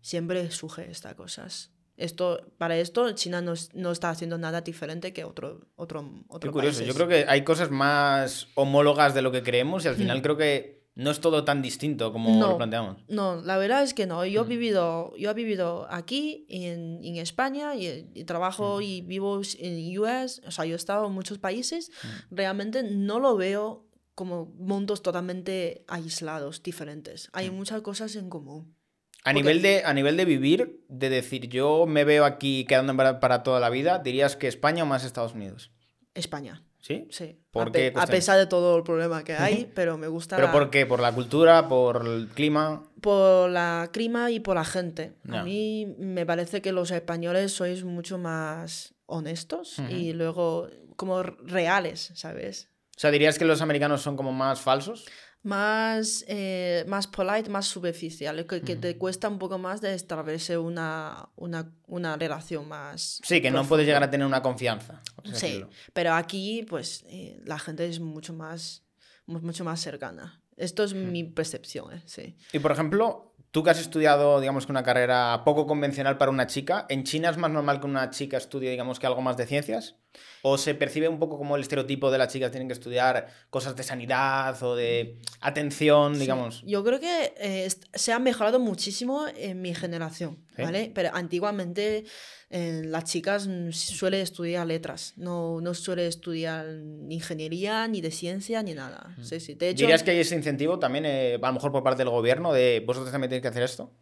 siempre 0.00 0.50
surge 0.50 0.90
estas 0.90 1.14
cosas. 1.14 1.70
Esto, 1.96 2.40
para 2.58 2.76
esto, 2.76 3.10
China 3.12 3.40
no, 3.40 3.54
no 3.72 3.90
está 3.90 4.10
haciendo 4.10 4.36
nada 4.38 4.60
diferente 4.60 5.12
que 5.14 5.24
otro, 5.24 5.66
otro, 5.76 6.02
Qué 6.02 6.24
otro 6.28 6.52
curioso. 6.52 6.78
países. 6.80 6.86
Yo 6.86 6.94
creo 6.94 7.08
que 7.08 7.24
hay 7.28 7.42
cosas 7.42 7.70
más 7.70 8.48
homólogas 8.54 9.14
de 9.14 9.22
lo 9.22 9.32
que 9.32 9.42
creemos 9.42 9.84
y 9.84 9.88
al 9.88 9.96
final 9.96 10.20
creo 10.22 10.36
que 10.36 10.75
no 10.96 11.10
es 11.12 11.20
todo 11.20 11.44
tan 11.44 11.62
distinto 11.62 12.12
como 12.12 12.36
No. 12.38 12.48
lo 12.48 12.56
planteamos. 12.56 13.04
No, 13.08 13.36
la 13.42 13.56
verdad 13.58 13.82
es 13.84 13.94
que 13.94 14.06
no. 14.06 14.24
Yo 14.26 14.42
he 14.42 14.44
vivido, 14.48 15.14
yo 15.16 15.30
he 15.30 15.34
vivido 15.34 15.86
aquí 15.90 16.46
en, 16.48 16.98
en 17.04 17.16
España 17.18 17.74
y, 17.76 18.10
y 18.14 18.24
trabajo 18.24 18.80
y 18.80 19.02
vivo 19.02 19.40
en 19.60 19.98
US. 20.00 20.42
O 20.46 20.50
sea, 20.50 20.64
yo 20.64 20.72
he 20.72 20.76
estado 20.76 21.06
en 21.06 21.12
muchos 21.12 21.38
países. 21.38 21.92
Realmente 22.30 22.82
no 22.82 23.20
lo 23.20 23.36
veo 23.36 23.86
como 24.14 24.46
mundos 24.56 25.02
totalmente 25.02 25.84
aislados, 25.86 26.62
diferentes. 26.62 27.28
Hay 27.34 27.50
muchas 27.50 27.82
cosas 27.82 28.16
en 28.16 28.30
común. 28.30 28.74
A 29.22 29.32
Porque- 29.32 29.42
nivel, 29.42 29.60
de, 29.62 29.82
a 29.84 29.92
nivel 29.92 30.16
de 30.16 30.24
vivir, 30.24 30.84
de 30.88 31.10
decir 31.10 31.48
yo 31.48 31.84
me 31.86 32.04
veo 32.04 32.24
aquí 32.24 32.64
quedando 32.64 32.96
para, 32.96 33.20
para 33.20 33.42
toda 33.42 33.60
la 33.60 33.68
vida, 33.70 33.98
dirías 33.98 34.34
que 34.36 34.48
España 34.48 34.84
o 34.84 34.86
más 34.86 35.04
Estados 35.04 35.34
Unidos. 35.34 35.72
España, 36.14 36.62
¿Sí? 36.80 37.08
sí. 37.10 37.38
¿Por 37.50 37.68
a, 37.68 37.72
qué 37.72 37.92
pesar 38.08 38.38
de 38.38 38.46
todo 38.46 38.76
el 38.76 38.82
problema 38.84 39.24
que 39.24 39.34
hay, 39.34 39.70
pero 39.74 39.98
me 39.98 40.06
gusta 40.06 40.36
¿Pero 40.36 40.52
por 40.52 40.70
qué? 40.70 40.86
¿Por 40.86 41.00
la 41.00 41.12
cultura? 41.12 41.68
¿Por 41.68 42.06
el 42.06 42.28
clima? 42.28 42.82
por 43.00 43.50
la 43.50 43.90
clima 43.92 44.32
y 44.32 44.40
por 44.40 44.56
la 44.56 44.64
gente. 44.64 45.12
A 45.30 45.44
mí 45.44 45.94
me 45.96 46.26
parece 46.26 46.60
que 46.60 46.72
los 46.72 46.90
españoles 46.90 47.52
sois 47.52 47.84
mucho 47.84 48.18
más 48.18 48.94
honestos 49.06 49.78
y 49.88 50.12
luego 50.12 50.68
como 50.96 51.22
reales, 51.22 52.10
¿sabes? 52.14 52.68
O 52.96 52.98
sea, 52.98 53.12
¿dirías 53.12 53.38
que 53.38 53.44
los 53.44 53.60
americanos 53.60 54.02
son 54.02 54.16
como 54.16 54.32
más 54.32 54.60
falsos? 54.60 55.06
Más, 55.46 56.24
eh, 56.26 56.84
más 56.88 57.06
polite, 57.06 57.48
más 57.48 57.66
superficial, 57.66 58.44
que, 58.48 58.62
que 58.62 58.74
te 58.74 58.98
cuesta 58.98 59.28
un 59.28 59.38
poco 59.38 59.58
más 59.58 59.80
de 59.80 59.94
establecer 59.94 60.58
una, 60.58 61.28
una, 61.36 61.70
una 61.86 62.16
relación 62.16 62.66
más... 62.66 63.20
Sí, 63.22 63.40
que 63.40 63.52
no 63.52 63.64
puedes 63.64 63.86
llegar 63.86 64.02
a 64.02 64.10
tener 64.10 64.26
una 64.26 64.42
confianza. 64.42 65.00
Sí, 65.24 65.30
decirlo. 65.30 65.70
pero 65.92 66.14
aquí 66.14 66.66
pues 66.68 67.04
eh, 67.06 67.40
la 67.44 67.60
gente 67.60 67.86
es 67.86 68.00
mucho 68.00 68.32
más, 68.32 68.82
mu- 69.26 69.38
mucho 69.40 69.64
más 69.64 69.80
cercana. 69.80 70.42
Esto 70.56 70.82
es 70.82 70.94
mi 70.94 71.22
percepción, 71.22 71.92
¿eh? 71.92 72.02
sí. 72.06 72.34
Y 72.52 72.58
por 72.58 72.72
ejemplo, 72.72 73.34
tú 73.52 73.62
que 73.62 73.70
has 73.70 73.78
estudiado, 73.78 74.40
digamos 74.40 74.66
que 74.66 74.72
una 74.72 74.82
carrera 74.82 75.42
poco 75.44 75.66
convencional 75.68 76.18
para 76.18 76.32
una 76.32 76.48
chica, 76.48 76.86
¿en 76.88 77.04
China 77.04 77.30
es 77.30 77.36
más 77.36 77.52
normal 77.52 77.78
que 77.78 77.86
una 77.86 78.10
chica 78.10 78.36
estudie, 78.36 78.70
digamos 78.70 78.98
que 78.98 79.06
algo 79.06 79.22
más 79.22 79.36
de 79.36 79.46
ciencias? 79.46 79.94
¿O 80.42 80.58
se 80.58 80.74
percibe 80.74 81.08
un 81.08 81.18
poco 81.18 81.38
como 81.38 81.56
el 81.56 81.62
estereotipo 81.62 82.10
de 82.10 82.18
las 82.18 82.32
chicas 82.32 82.50
tienen 82.50 82.68
que 82.68 82.74
estudiar 82.74 83.26
cosas 83.50 83.74
de 83.74 83.82
sanidad 83.82 84.62
o 84.62 84.76
de 84.76 85.18
atención, 85.40 86.14
Sí, 86.14 86.20
digamos? 86.20 86.62
Yo 86.64 86.84
creo 86.84 87.00
que 87.00 87.34
eh, 87.38 87.68
se 87.94 88.12
ha 88.12 88.18
mejorado 88.18 88.60
muchísimo 88.60 89.26
en 89.36 89.60
mi 89.60 89.74
generación, 89.74 90.38
¿Sí? 90.54 90.62
¿vale? 90.62 90.92
Pero 90.94 91.10
antiguamente 91.12 92.04
eh, 92.50 92.82
las 92.84 93.04
chicas 93.04 93.48
mm, 93.48 93.72
suelen 93.72 94.20
estudiar 94.20 94.66
letras, 94.66 95.14
no, 95.16 95.60
no 95.60 95.74
suele 95.74 96.06
estudiar 96.06 96.66
ni 96.66 97.16
ingeniería, 97.16 97.88
ni 97.88 98.00
de 98.00 98.10
ciencia, 98.10 98.62
ni 98.62 98.74
nada. 98.74 99.16
Sí, 99.22 99.40
sí. 99.40 99.54
De 99.54 99.70
hecho, 99.70 99.80
¿Dirías 99.80 100.02
que 100.02 100.12
hay 100.12 100.20
ese 100.20 100.36
incentivo 100.36 100.78
también, 100.78 101.06
eh, 101.06 101.38
a 101.42 101.46
lo 101.46 101.52
mejor 101.54 101.72
por 101.72 101.82
parte 101.82 101.98
del 101.98 102.10
gobierno, 102.10 102.52
de 102.52 102.84
vosotros 102.86 103.10
también 103.10 103.30
tenéis 103.30 103.42
que 103.42 103.48
hacer 103.48 103.64
esto? 103.64 103.92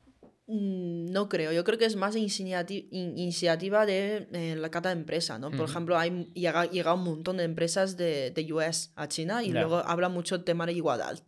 Mm, 0.46 1.06
no 1.12 1.28
creo. 1.28 1.52
Yo 1.52 1.64
creo 1.64 1.78
que 1.78 1.84
es 1.86 1.96
más 1.96 2.16
iniciati- 2.16 2.88
in- 2.90 3.16
iniciativa 3.18 3.86
de 3.86 4.28
eh, 4.32 4.56
la 4.56 4.70
cada 4.70 4.92
empresa, 4.92 5.38
¿no? 5.38 5.50
Por 5.50 5.68
ejemplo, 5.68 5.98
hay 5.98 6.30
llega, 6.34 6.66
llega 6.66 6.94
un 6.94 7.04
montón 7.04 7.36
de 7.38 7.44
empresas 7.44 7.96
de, 7.96 8.30
de 8.30 8.52
US 8.52 8.90
a 8.96 9.08
China 9.08 9.42
y 9.42 9.48
luego 9.60 9.76
habla 9.78 10.08
mucho 10.08 10.34
el 10.34 10.44
tema 10.44 10.66
de 10.66 10.72
igualdad. 10.72 11.18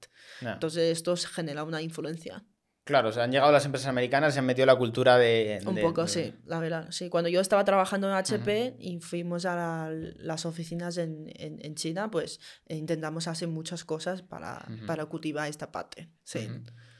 Entonces 0.54 0.92
esto 0.92 1.16
genera 1.16 1.64
una 1.64 1.80
influencia. 1.82 2.44
Claro, 2.84 3.08
o 3.08 3.12
sea, 3.12 3.24
han 3.24 3.32
llegado 3.32 3.50
las 3.50 3.64
empresas 3.64 3.88
americanas 3.88 4.32
y 4.32 4.34
se 4.34 4.38
han 4.38 4.46
metido 4.46 4.64
la 4.64 4.76
cultura 4.76 5.18
de... 5.18 5.58
Un 5.66 5.74
de- 5.74 5.82
poco, 5.82 6.02
de- 6.02 6.08
sí, 6.08 6.34
la 6.44 6.60
verdad. 6.60 6.86
Sí, 6.92 7.08
cuando 7.08 7.28
yo 7.28 7.40
estaba 7.40 7.64
trabajando 7.64 8.06
en 8.06 8.14
HP 8.14 8.76
y 8.78 9.00
fuimos 9.00 9.44
a 9.44 9.56
la- 9.56 9.90
las 10.18 10.46
oficinas 10.46 10.96
en, 10.98 11.24
en, 11.34 11.58
en 11.64 11.74
China, 11.74 12.12
pues 12.12 12.38
eh, 12.66 12.76
intentamos 12.76 13.26
hacer 13.26 13.48
muchas 13.48 13.84
cosas 13.84 14.22
para, 14.22 14.64
para 14.86 15.04
cultivar 15.06 15.48
esta 15.48 15.72
parte. 15.72 16.10
Sí. 16.22 16.48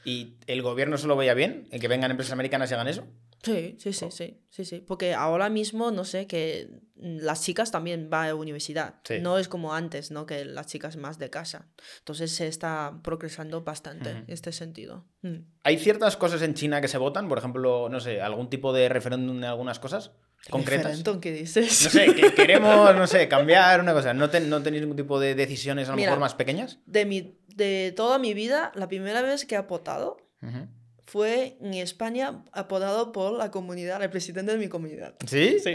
¿Y 0.07 0.37
el 0.47 0.61
gobierno 0.61 0.97
se 0.97 1.05
lo 1.05 1.17
veía 1.17 1.33
bien? 1.33 1.67
¿En 1.69 1.81
que 1.81 1.89
vengan 1.89 2.11
empresas 2.11 2.31
americanas 2.31 2.71
y 2.71 2.73
hagan 2.75 2.87
eso? 2.87 3.03
Sí, 3.43 3.75
sí, 3.77 3.91
sí, 3.91 4.05
sí, 4.09 4.39
sí, 4.49 4.63
sí. 4.63 4.79
Porque 4.79 5.13
ahora 5.13 5.49
mismo, 5.49 5.91
no 5.91 6.05
sé, 6.05 6.27
que 6.27 6.69
las 6.95 7.43
chicas 7.43 7.71
también 7.71 8.09
van 8.09 8.23
a 8.23 8.27
la 8.27 8.35
universidad. 8.35 9.01
Sí. 9.03 9.19
No 9.19 9.37
es 9.37 9.49
como 9.49 9.73
antes, 9.73 10.09
¿no? 10.11 10.25
Que 10.25 10.45
las 10.45 10.67
chicas 10.67 10.95
más 10.95 11.19
de 11.19 11.29
casa. 11.29 11.67
Entonces 11.99 12.31
se 12.31 12.47
está 12.47 13.01
progresando 13.03 13.65
bastante 13.65 14.11
en 14.11 14.23
este 14.29 14.53
sentido. 14.53 15.03
Mm. 15.23 15.39
¿Hay 15.63 15.77
ciertas 15.77 16.15
cosas 16.15 16.41
en 16.41 16.53
China 16.53 16.79
que 16.79 16.87
se 16.87 16.97
votan? 16.97 17.27
Por 17.27 17.39
ejemplo, 17.39 17.89
no 17.89 17.99
sé, 17.99 18.21
algún 18.21 18.49
tipo 18.49 18.71
de 18.71 18.87
referéndum 18.87 19.41
de 19.41 19.47
algunas 19.47 19.79
cosas 19.79 20.11
concretas. 20.49 21.03
¿qué 21.21 21.31
dices? 21.31 21.83
No 21.83 21.89
sé, 21.89 22.15
que 22.15 22.33
queremos, 22.35 22.95
no 22.95 23.07
sé, 23.07 23.27
cambiar 23.27 23.79
una 23.81 23.93
cosa. 23.93 24.13
¿No, 24.13 24.29
ten- 24.29 24.49
no 24.49 24.61
tenéis 24.63 24.81
ningún 24.81 24.97
tipo 24.97 25.19
de 25.19 25.35
decisiones 25.35 25.87
a 25.87 25.91
lo 25.91 25.97
Mira. 25.97 26.09
mejor 26.11 26.19
más 26.21 26.33
pequeñas? 26.35 26.79
De, 26.85 27.05
mi, 27.05 27.37
de 27.55 27.93
toda 27.95 28.17
mi 28.19 28.33
vida, 28.33 28.71
la 28.75 28.87
primera 28.87 29.21
vez 29.21 29.45
que 29.45 29.55
he 29.55 29.57
apotado 29.57 30.17
fue 31.05 31.57
en 31.61 31.73
España 31.75 32.43
apodado 32.51 33.11
por 33.13 33.33
la 33.37 33.49
comunidad, 33.49 34.01
el 34.03 34.09
presidente 34.09 34.51
de 34.51 34.57
mi 34.57 34.67
comunidad. 34.67 35.15
¿Sí? 35.25 35.57
Sí. 35.63 35.73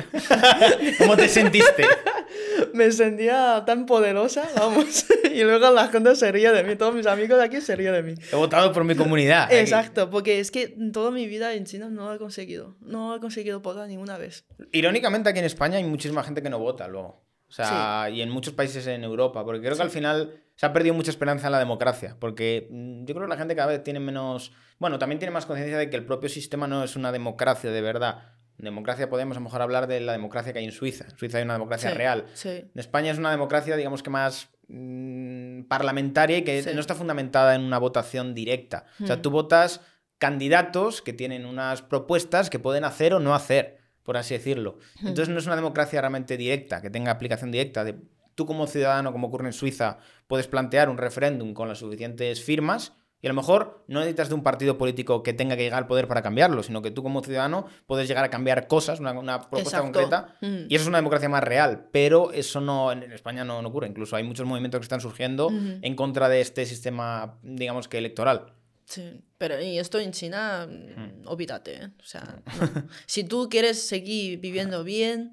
¿Cómo 0.98 1.16
te 1.16 1.28
sentiste? 1.28 1.84
Me 2.74 2.90
sentía 2.92 3.62
tan 3.66 3.86
poderosa, 3.86 4.48
vamos. 4.56 5.06
y 5.34 5.42
luego 5.42 5.70
la 5.70 5.88
gente 5.88 6.14
se 6.16 6.30
ríe 6.32 6.50
de 6.52 6.64
mí, 6.64 6.76
todos 6.76 6.94
mis 6.94 7.06
amigos 7.06 7.38
de 7.38 7.44
aquí 7.44 7.60
se 7.60 7.76
ríen 7.76 7.92
de 7.92 8.02
mí. 8.02 8.14
He 8.32 8.36
votado 8.36 8.72
por 8.72 8.84
mi 8.84 8.94
comunidad. 8.94 9.44
aquí. 9.44 9.56
Exacto, 9.56 10.10
porque 10.10 10.40
es 10.40 10.50
que 10.50 10.74
toda 10.92 11.10
mi 11.10 11.26
vida 11.26 11.54
en 11.54 11.64
China 11.64 11.88
no 11.88 12.08
lo 12.08 12.14
he 12.14 12.18
conseguido. 12.18 12.76
No 12.80 13.14
he 13.16 13.20
conseguido 13.20 13.60
votar 13.60 13.88
ninguna 13.88 14.18
vez. 14.18 14.44
Irónicamente 14.72 15.28
aquí 15.28 15.38
en 15.38 15.44
España 15.44 15.76
hay 15.76 15.84
muchísima 15.84 16.22
gente 16.22 16.42
que 16.42 16.50
no 16.50 16.58
vota 16.58 16.88
luego. 16.88 17.24
O 17.48 17.54
sea, 17.54 18.08
y 18.08 18.22
en 18.22 18.30
muchos 18.30 18.54
países 18.54 18.86
en 18.86 19.04
Europa, 19.04 19.44
porque 19.44 19.60
creo 19.60 19.76
que 19.76 19.82
al 19.82 19.90
final 19.90 20.40
se 20.56 20.64
ha 20.64 20.72
perdido 20.72 20.94
mucha 20.94 21.10
esperanza 21.10 21.48
en 21.48 21.52
la 21.52 21.58
democracia, 21.58 22.16
porque 22.18 22.66
mm, 22.70 23.04
yo 23.04 23.14
creo 23.14 23.26
que 23.26 23.30
la 23.30 23.36
gente 23.36 23.54
cada 23.54 23.68
vez 23.68 23.84
tiene 23.84 24.00
menos, 24.00 24.52
bueno, 24.78 24.98
también 24.98 25.18
tiene 25.18 25.32
más 25.32 25.44
conciencia 25.44 25.76
de 25.76 25.90
que 25.90 25.96
el 25.96 26.06
propio 26.06 26.30
sistema 26.30 26.66
no 26.66 26.82
es 26.82 26.96
una 26.96 27.12
democracia 27.12 27.70
de 27.70 27.82
verdad. 27.82 28.36
Democracia 28.70 29.08
podemos 29.10 29.36
a 29.36 29.40
lo 29.40 29.44
mejor 29.44 29.62
hablar 29.62 29.86
de 29.86 30.00
la 30.00 30.12
democracia 30.12 30.52
que 30.52 30.58
hay 30.60 30.64
en 30.64 30.72
Suiza. 30.72 31.04
En 31.10 31.16
Suiza 31.18 31.38
hay 31.38 31.44
una 31.44 31.54
democracia 31.54 31.90
Sí, 31.90 31.96
real. 31.96 32.24
Sí. 32.34 32.48
En 32.48 32.70
España 32.76 33.10
es 33.12 33.18
una 33.18 33.30
democracia, 33.30 33.76
digamos 33.76 34.02
que 34.02 34.10
más 34.10 34.48
mm, 34.68 35.64
parlamentaria 35.64 36.38
y 36.38 36.42
que 36.44 36.62
Sí. 36.62 36.70
no 36.74 36.80
está 36.80 36.94
fundamentada 36.94 37.54
en 37.54 37.62
una 37.62 37.78
votación 37.78 38.34
directa. 38.34 38.86
O 39.02 39.06
sea, 39.06 39.16
Mm. 39.16 39.22
tú 39.22 39.30
votas 39.30 39.80
candidatos 40.18 41.02
que 41.02 41.12
tienen 41.12 41.44
unas 41.46 41.82
propuestas 41.82 42.48
que 42.48 42.58
pueden 42.58 42.84
hacer 42.84 43.12
o 43.14 43.20
no 43.20 43.34
hacer. 43.34 43.78
por 44.04 44.16
así 44.16 44.34
decirlo. 44.34 44.78
Entonces 44.98 45.28
no 45.28 45.38
es 45.38 45.46
una 45.46 45.54
democracia 45.54 46.00
realmente 46.00 46.36
directa, 46.36 46.82
que 46.82 46.90
tenga 46.90 47.12
aplicación 47.12 47.52
directa. 47.52 47.84
De, 47.84 47.94
tú 48.34 48.46
como 48.46 48.66
ciudadano, 48.66 49.12
como 49.12 49.28
ocurre 49.28 49.46
en 49.46 49.52
Suiza, 49.52 49.98
puedes 50.26 50.48
plantear 50.48 50.88
un 50.88 50.98
referéndum 50.98 51.54
con 51.54 51.68
las 51.68 51.78
suficientes 51.78 52.42
firmas 52.42 52.94
y 53.22 53.26
a 53.26 53.30
lo 53.30 53.34
mejor 53.34 53.84
no 53.86 54.00
necesitas 54.00 54.28
de 54.28 54.34
un 54.34 54.42
partido 54.42 54.76
político 54.76 55.22
que 55.22 55.32
tenga 55.32 55.56
que 55.56 55.62
llegar 55.62 55.78
al 55.78 55.86
poder 55.86 56.08
para 56.08 56.20
cambiarlo, 56.22 56.62
sino 56.62 56.82
que 56.82 56.90
tú 56.90 57.02
como 57.04 57.22
ciudadano 57.22 57.66
puedes 57.86 58.08
llegar 58.08 58.24
a 58.24 58.30
cambiar 58.30 58.66
cosas, 58.66 58.98
una, 59.00 59.12
una 59.12 59.38
propuesta 59.40 59.78
Exacto. 59.78 59.84
concreta, 60.00 60.36
Mm. 60.40 60.66
y 60.68 60.74
eso 60.74 60.82
es 60.82 60.88
una 60.88 60.98
democracia 60.98 61.28
más 61.28 61.44
real. 61.44 61.88
Pero 61.92 62.32
eso 62.32 62.60
no 62.60 62.90
en 62.92 63.04
España 63.12 63.44
no, 63.44 63.62
no 63.62 63.68
ocurre. 63.68 63.86
Incluso 63.86 64.16
hay 64.16 64.24
muchos 64.24 64.44
movimientos 64.46 64.80
que 64.80 64.84
están 64.84 65.00
surgiendo 65.00 65.50
en 65.50 65.94
contra 65.96 66.28
de 66.28 66.40
este 66.40 66.66
sistema, 66.66 67.38
digamos 67.42 67.86
que 67.88 67.98
electoral. 67.98 68.52
Sí, 68.84 69.22
pero 69.38 69.58
y 69.62 69.78
esto 69.78 70.00
en 70.00 70.10
China, 70.10 70.66
mm, 70.68 71.26
olvídate, 71.28 71.76
¿eh? 71.84 71.90
O 72.00 72.04
sea, 72.04 72.42
no. 72.60 72.84
si 73.06 73.22
tú 73.24 73.48
quieres 73.48 73.80
seguir 73.86 74.40
viviendo 74.40 74.82
bien, 74.84 75.32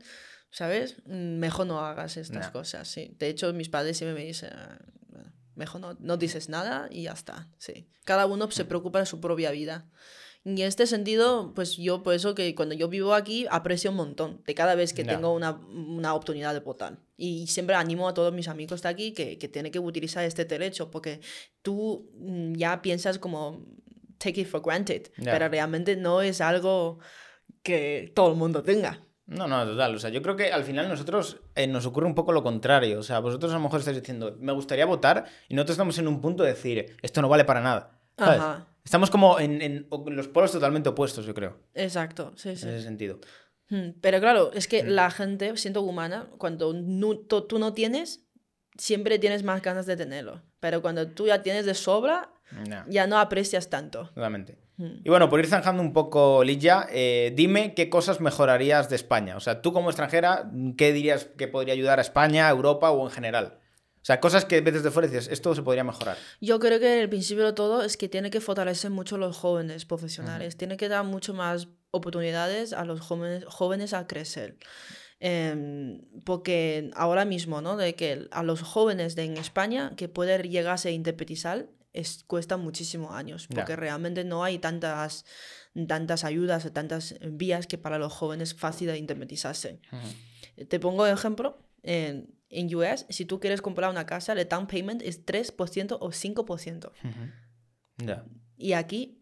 ¿sabes? 0.52 0.98
Mm, 1.06 1.40
Mejor 1.40 1.66
no 1.66 1.80
hagas 1.80 2.16
estas 2.18 2.50
cosas, 2.52 2.88
sí. 2.88 3.16
De 3.18 3.28
hecho, 3.30 3.52
mis 3.54 3.68
padres 3.70 3.98
siempre 3.98 4.14
me 4.22 4.26
dicen, 4.26 4.52
"Ah, 4.54 4.78
mejor 5.60 5.80
no, 5.82 5.96
no 6.00 6.18
dices 6.18 6.50
nada 6.50 6.88
y 6.90 7.04
ya 7.04 7.12
está, 7.12 7.48
sí. 7.60 7.88
Cada 8.06 8.26
uno 8.26 8.50
se 8.50 8.66
preocupa 8.66 9.00
de 9.00 9.06
su 9.06 9.20
propia 9.20 9.52
vida. 9.52 9.88
Y 10.46 10.62
en 10.62 10.68
este 10.68 10.88
sentido, 10.88 11.52
pues 11.54 11.76
yo 11.78 12.02
por 12.02 12.14
eso 12.14 12.34
que 12.34 12.56
cuando 12.56 12.74
yo 12.74 12.88
vivo 12.88 13.14
aquí 13.14 13.46
aprecio 13.52 13.92
un 13.92 13.98
montón 13.98 14.42
de 14.48 14.56
cada 14.56 14.74
vez 14.74 14.94
que 14.94 15.04
Ya. 15.04 15.12
tengo 15.14 15.34
una, 15.34 15.52
una 15.52 16.16
oportunidad 16.16 16.54
de 16.54 16.62
votar. 16.62 16.98
Y 17.18 17.46
siempre 17.48 17.76
animo 17.76 18.08
a 18.08 18.14
todos 18.14 18.34
mis 18.34 18.48
amigos 18.48 18.82
de 18.82 18.90
aquí 18.90 19.12
que, 19.14 19.38
que 19.38 19.48
tienen 19.50 19.72
que 19.72 19.80
utilizar 19.80 20.24
este 20.24 20.46
derecho 20.46 20.90
porque 20.90 21.20
tú 21.62 22.10
mm, 22.18 22.54
ya 22.54 22.82
piensas 22.82 23.20
como 23.20 23.64
take 24.18 24.42
it 24.42 24.48
for 24.48 24.62
granted, 24.62 25.12
Ya. 25.18 25.32
pero 25.34 25.50
realmente 25.50 25.96
no 25.98 26.22
es 26.22 26.40
algo 26.42 27.00
que 27.62 28.12
todo 28.16 28.32
el 28.32 28.38
mundo 28.38 28.64
tenga. 28.64 29.06
No, 29.30 29.48
no, 29.48 29.64
total. 29.66 29.96
O 29.96 30.00
sea, 30.00 30.10
yo 30.10 30.22
creo 30.22 30.36
que 30.36 30.52
al 30.52 30.64
final 30.64 30.90
nosotros 30.90 31.38
eh, 31.56 31.68
nos 31.68 31.86
ocurre 31.86 32.08
un 32.08 32.16
poco 32.16 32.32
lo 32.32 32.42
contrario. 32.44 33.00
O 33.00 33.04
sea, 33.04 33.20
vosotros 33.20 33.52
a 33.52 33.56
lo 33.56 33.62
mejor 33.62 33.80
estáis 33.80 33.98
diciendo, 33.98 34.36
me 34.40 34.52
gustaría 34.54 34.86
votar, 34.86 35.26
y 35.48 35.54
nosotros 35.54 35.76
estamos 35.76 35.98
en 36.00 36.08
un 36.08 36.20
punto 36.20 36.42
de 36.44 36.50
decir, 36.50 36.98
esto 37.02 37.22
no 37.22 37.30
vale 37.30 37.46
para 37.46 37.62
nada. 37.62 38.00
¿sabes? 38.18 38.40
Ajá. 38.40 38.68
Estamos 38.84 39.10
como 39.12 39.40
en, 39.40 39.62
en- 39.62 39.88
los 40.08 40.28
polos 40.30 40.52
totalmente 40.52 40.90
opuestos, 40.90 41.26
yo 41.26 41.34
creo, 41.36 41.60
Exacto, 41.76 42.34
sí, 42.36 42.56
sí. 42.56 42.68
en 42.68 42.74
ese 42.74 42.84
sentido. 42.84 43.20
Mm, 43.70 43.92
Pero 44.02 44.20
claro, 44.20 44.52
es 44.54 44.68
que 44.68 44.84
la 44.84 45.12
gente, 45.12 45.56
siendo 45.58 45.84
humana, 45.84 46.28
cuando 46.40 46.74
tú 47.48 47.60
no 47.60 47.74
tienes, 47.74 48.26
siempre 48.78 49.20
tienes 49.20 49.44
más 49.44 49.62
ganas 49.62 49.86
de 49.86 49.96
tenerlo. 49.96 50.42
Pero 50.60 50.82
cuando 50.82 51.08
tú 51.08 51.28
ya 51.28 51.44
tienes 51.44 51.66
de 51.68 51.76
sobra, 51.76 52.32
No, 52.52 52.84
ya 52.88 53.08
no 53.08 53.20
aprecias 53.20 53.70
tanto. 53.70 54.10
totalmente. 54.14 54.58
Mm. 54.78 55.02
Y 55.04 55.10
bueno, 55.10 55.30
por 55.30 55.40
ir 55.40 55.48
zanjando 55.48 55.84
un 55.84 55.94
poco, 55.94 56.44
Lidia, 56.44 56.88
eh, 56.90 57.34
dime 57.36 57.74
qué 57.74 57.90
cosas 57.90 58.22
mejorarías 58.22 58.90
de 58.90 58.96
España. 58.96 59.36
O 59.36 59.40
sea, 59.40 59.62
tú 59.62 59.74
como 59.74 59.90
extranjera, 59.90 60.50
¿qué 60.78 60.94
dirías 60.94 61.26
que 61.38 61.48
podría 61.48 61.74
ayudar 61.74 62.00
a 62.00 62.02
España, 62.02 62.48
a 62.48 62.52
Europa 62.52 62.90
o 62.92 63.06
en 63.06 63.12
general? 63.12 63.60
O 64.02 64.06
sea, 64.06 64.22
cosas 64.22 64.46
que 64.46 64.62
ves 64.62 64.76
desde 64.76 64.92
fuera 64.92 65.10
dices, 65.10 65.28
esto 65.28 65.54
se 65.54 65.62
podría 65.62 65.84
mejorar. 65.84 66.18
Yo 66.40 66.60
creo 66.60 66.80
que 66.80 67.02
el 67.02 67.10
principio 67.10 67.46
de 67.46 67.54
todo 67.54 67.84
es 67.84 67.98
que 67.98 68.08
tiene 68.08 68.32
que 68.32 68.40
fortalecer 68.40 68.90
mucho 68.90 69.16
a 69.16 69.20
los 69.20 69.38
jóvenes 69.38 69.86
profesionales, 69.86 70.56
tiene 70.56 70.78
que 70.78 70.88
dar 70.88 71.04
mucho 71.04 71.34
más 71.34 71.68
oportunidades 71.92 72.72
a 72.72 72.86
los 72.86 73.02
jóvenes, 73.02 73.44
jóvenes 73.46 73.94
a 73.94 74.08
crecer. 74.08 74.58
Em, 75.20 76.02
porque 76.24 76.92
ahora 76.96 77.26
mismo, 77.26 77.62
¿no? 77.62 77.76
De 77.76 77.94
que 77.96 78.30
a 78.32 78.42
los 78.42 78.62
jóvenes 78.62 79.16
de 79.16 79.26
en 79.26 79.38
España 79.38 79.92
que 79.98 80.08
poder 80.08 80.48
llegarse 80.48 80.90
a 80.90 80.92
independizar 80.92 81.68
es, 81.94 82.24
cuesta 82.26 82.58
muchísimos 82.58 83.14
años, 83.14 83.48
porque 83.48 83.76
realmente 83.76 84.24
no 84.24 84.44
hay 84.44 84.60
tantas, 84.60 85.26
tantas 85.88 86.24
ayudas 86.24 86.66
o 86.66 86.72
tantas 86.72 87.16
vías 87.22 87.68
que 87.68 87.78
para 87.78 87.98
los 87.98 88.14
jóvenes 88.14 88.54
fácil 88.54 88.88
de 88.88 88.98
independizarse. 88.98 89.80
Te 90.68 90.80
pongo 90.80 91.06
ejemplo. 91.06 91.58
En, 91.82 92.36
en 92.50 92.76
US, 92.76 93.06
si 93.10 93.26
tú 93.26 93.40
quieres 93.40 93.62
comprar 93.62 93.90
una 93.90 94.06
casa, 94.06 94.34
el 94.34 94.48
down 94.48 94.68
payment 94.68 95.02
es 95.02 95.26
3% 95.26 95.98
o 96.00 96.10
5%. 96.10 96.92
Ya. 97.98 98.26
Y 98.58 98.74
aquí 98.74 99.19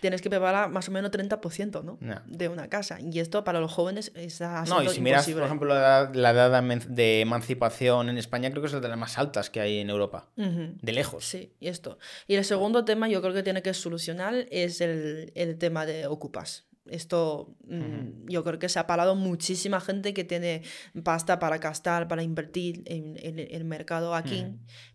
tienes 0.00 0.22
que 0.22 0.30
preparar 0.30 0.70
más 0.70 0.88
o 0.88 0.92
menos 0.92 1.10
30%, 1.10 1.82
¿no? 1.84 1.98
Ya. 2.00 2.22
De 2.26 2.48
una 2.48 2.68
casa. 2.68 2.98
Y 3.00 3.18
esto 3.20 3.44
para 3.44 3.60
los 3.60 3.72
jóvenes 3.72 4.12
está 4.14 4.64
No, 4.64 4.82
y 4.82 4.88
si 4.88 5.00
miras, 5.00 5.22
imposible. 5.22 5.40
por 5.40 5.46
ejemplo, 5.46 5.68
la 5.74 5.80
edad, 5.80 6.14
la 6.14 6.30
edad 6.30 6.62
de 6.88 7.20
emancipación 7.20 8.08
en 8.08 8.18
España, 8.18 8.50
creo 8.50 8.62
que 8.62 8.66
es 8.68 8.80
de 8.80 8.88
las 8.88 8.98
más 8.98 9.18
altas 9.18 9.50
que 9.50 9.60
hay 9.60 9.78
en 9.78 9.90
Europa. 9.90 10.28
De 10.36 10.92
lejos. 10.92 11.24
Sí, 11.24 11.54
y 11.60 11.68
esto. 11.68 11.98
Y 12.26 12.34
el 12.36 12.44
segundo 12.44 12.84
tema 12.84 13.08
yo 13.08 13.20
creo 13.22 13.34
que 13.34 13.42
tiene 13.42 13.62
que 13.62 13.74
solucionar 13.74 14.34
es 14.50 14.80
el, 14.80 15.32
el 15.34 15.58
tema 15.58 15.86
de 15.86 16.06
ocupas. 16.06 16.66
Esto 16.90 17.54
mm, 17.64 18.28
yo 18.28 18.42
creo 18.42 18.58
que 18.58 18.68
se 18.68 18.78
ha 18.80 18.88
parado 18.88 19.14
muchísima 19.14 19.80
gente 19.80 20.12
que 20.12 20.24
tiene 20.24 20.62
pasta 21.04 21.38
para 21.38 21.58
gastar, 21.58 22.08
para 22.08 22.24
invertir 22.24 22.82
en, 22.86 23.16
en 23.22 23.38
el 23.38 23.64
mercado 23.64 24.14
aquí, 24.16 24.46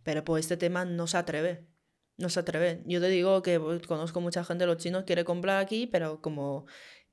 pero 0.04 0.24
por 0.26 0.38
este 0.38 0.58
tema 0.58 0.84
no 0.84 1.08
se 1.08 1.18
atreve. 1.18 1.64
No 2.18 2.30
se 2.30 2.40
atreve. 2.40 2.82
Yo 2.86 3.00
te 3.00 3.08
digo 3.10 3.42
que 3.44 3.60
pues, 3.60 3.86
conozco 3.88 4.22
mucha 4.22 4.44
gente, 4.44 4.66
los 4.66 4.78
chinos 4.78 5.04
quiere 5.06 5.24
comprar 5.24 5.60
aquí, 5.64 5.86
pero 5.88 6.20
como 6.22 6.66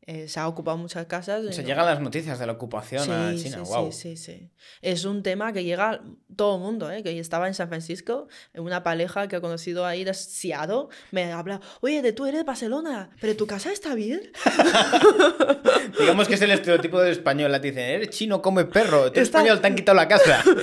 eh, 0.06 0.28
se 0.28 0.38
ha 0.40 0.46
ocupado 0.48 0.76
muchas 0.76 1.06
casas. 1.06 1.44
O 1.44 1.52
sea, 1.52 1.62
no- 1.62 1.68
llegan 1.68 1.86
las 1.86 2.00
noticias 2.00 2.38
de 2.38 2.46
la 2.46 2.52
ocupación 2.52 3.10
a 3.10 3.32
Sí, 3.32 3.44
China. 3.44 3.64
sí, 3.64 3.70
wow. 3.72 3.92
sí, 3.92 4.16
sí, 4.16 4.32
sí. 4.38 4.50
Es 4.82 5.04
un 5.06 5.22
tema 5.22 5.52
que 5.54 5.64
llega 5.64 5.90
a 5.92 6.00
todo 6.36 6.56
el 6.56 6.62
mundo, 6.62 6.90
¿eh? 6.90 7.02
Que 7.02 7.18
estaba 7.18 7.48
en 7.48 7.54
San 7.54 7.68
Francisco, 7.68 8.28
una 8.54 8.82
pareja 8.82 9.28
que 9.28 9.36
he 9.36 9.40
conocido 9.40 9.84
ahí 9.86 10.04
de 10.04 10.12
Seattle, 10.14 10.88
me 11.10 11.32
habla, 11.32 11.60
oye, 11.80 12.02
de 12.02 12.12
tú 12.12 12.26
eres 12.26 12.40
de 12.40 12.44
Barcelona, 12.44 13.10
pero 13.20 13.34
tu 13.36 13.46
casa 13.46 13.72
está 13.72 13.94
bien. 13.94 14.30
Digamos 15.98 16.28
que 16.28 16.34
es 16.34 16.42
el 16.42 16.50
estereotipo 16.50 17.00
del 17.00 17.12
español. 17.12 17.52
Te 17.52 17.60
dicen, 17.60 17.78
eres 17.84 18.10
chino, 18.10 18.40
come 18.42 18.64
perro. 18.64 19.12
Tú 19.12 19.20
Está- 19.20 19.38
español, 19.40 19.60
te 19.60 19.66
han 19.68 19.74
quitado 19.74 19.96
la 19.96 20.08
casa. 20.08 20.42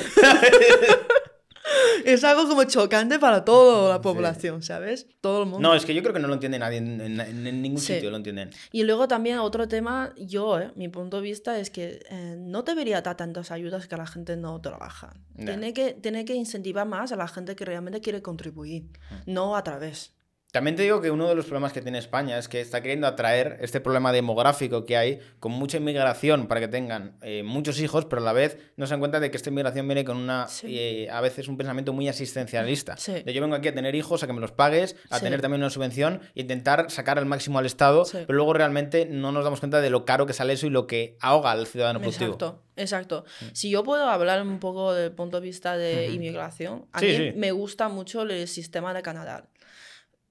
es 2.05 2.23
algo 2.23 2.47
como 2.47 2.63
chocante 2.65 3.19
para 3.19 3.43
toda 3.45 3.89
la 3.89 4.01
población, 4.01 4.61
¿sabes? 4.63 5.07
Todo 5.21 5.43
el 5.43 5.49
mundo. 5.49 5.67
No, 5.67 5.75
es 5.75 5.85
que 5.85 5.93
yo 5.93 6.01
creo 6.01 6.13
que 6.13 6.19
no 6.19 6.27
lo 6.27 6.33
entiende 6.35 6.59
nadie 6.59 6.77
en, 6.77 6.99
en- 7.01 7.19
en 7.47 7.61
ningún 7.61 7.79
Sí. 7.79 7.93
sitio, 7.95 8.09
lo 8.11 8.17
entienden. 8.17 8.49
Y 8.71 8.83
luego 8.83 9.07
también 9.07 9.39
otro 9.39 9.67
tema, 9.67 10.13
yo, 10.17 10.59
eh, 10.59 10.71
mi 10.75 10.87
punto 10.89 11.17
de 11.17 11.23
vista 11.23 11.57
es 11.59 11.69
que 11.69 11.99
eh, 12.09 12.35
no 12.37 12.63
debería 12.63 13.01
dar 13.01 13.17
tantas 13.17 13.51
ayudas 13.51 13.87
que 13.87 13.97
la 13.97 14.07
gente 14.07 14.35
no 14.37 14.59
trabaja. 14.61 15.13
Tiene, 15.35 15.73
que, 15.73 15.93
tiene 15.93 16.25
que 16.25 16.35
incentivar 16.35 16.85
más 16.87 17.11
a 17.11 17.15
la 17.15 17.27
gente 17.27 17.55
que 17.55 17.65
realmente 17.65 17.99
quiere 18.01 18.21
contribuir, 18.21 18.85
no 19.25 19.55
a 19.55 19.63
través. 19.63 20.13
También 20.51 20.75
te 20.75 20.83
digo 20.83 20.99
que 20.99 21.11
uno 21.11 21.29
de 21.29 21.35
los 21.35 21.45
problemas 21.45 21.71
que 21.71 21.81
tiene 21.81 21.97
España 21.97 22.37
es 22.37 22.49
que 22.49 22.59
está 22.59 22.81
queriendo 22.81 23.07
atraer 23.07 23.57
este 23.61 23.79
problema 23.79 24.11
demográfico 24.11 24.85
que 24.85 24.97
hay 24.97 25.19
con 25.39 25.53
mucha 25.53 25.77
inmigración 25.77 26.47
para 26.47 26.59
que 26.59 26.67
tengan 26.67 27.15
eh, 27.21 27.41
muchos 27.41 27.79
hijos, 27.79 28.03
pero 28.03 28.21
a 28.21 28.25
la 28.25 28.33
vez 28.33 28.57
no 28.75 28.85
se 28.85 28.91
dan 28.91 28.99
cuenta 28.99 29.21
de 29.21 29.31
que 29.31 29.37
esta 29.37 29.49
inmigración 29.49 29.87
viene 29.87 30.03
con 30.03 30.17
una, 30.17 30.47
Sí. 30.49 30.67
eh, 30.77 31.09
a 31.09 31.21
veces 31.21 31.47
un 31.47 31.55
pensamiento 31.55 31.93
muy 31.93 32.09
asistencialista. 32.09 32.97
Sí. 32.97 33.23
De 33.23 33.33
yo 33.33 33.41
vengo 33.41 33.55
aquí 33.55 33.69
a 33.69 33.73
tener 33.73 33.95
hijos, 33.95 34.23
a 34.23 34.27
que 34.27 34.33
me 34.33 34.41
los 34.41 34.51
pagues, 34.51 34.97
a 35.09 35.19
Sí. 35.19 35.23
tener 35.23 35.39
también 35.39 35.61
una 35.61 35.69
subvención 35.69 36.19
e 36.35 36.41
intentar 36.41 36.91
sacar 36.91 37.17
al 37.17 37.25
máximo 37.25 37.57
al 37.57 37.65
Estado, 37.65 38.03
pero 38.11 38.33
luego 38.33 38.51
realmente 38.53 39.05
no 39.05 39.31
nos 39.31 39.45
damos 39.45 39.61
cuenta 39.61 39.79
de 39.79 39.89
lo 39.89 40.03
caro 40.03 40.25
que 40.25 40.33
sale 40.33 40.51
eso 40.51 40.67
y 40.67 40.69
lo 40.69 40.85
que 40.85 41.15
ahoga 41.21 41.51
al 41.51 41.65
ciudadano 41.65 41.99
productivo. 42.01 42.33
Exacto, 42.33 42.61
exacto. 42.75 43.23
Mm. 43.39 43.45
Si 43.53 43.69
yo 43.69 43.83
puedo 43.85 44.09
hablar 44.09 44.41
un 44.41 44.59
poco 44.59 44.93
del 44.93 45.13
punto 45.13 45.39
de 45.39 45.45
vista 45.47 45.77
de 45.77 46.07
inmigración, 46.09 46.87
a 46.91 46.99
mí 46.99 47.31
me 47.37 47.53
gusta 47.53 47.87
mucho 47.87 48.23
el 48.23 48.49
sistema 48.49 48.93
de 48.93 49.01
Canadá. 49.01 49.45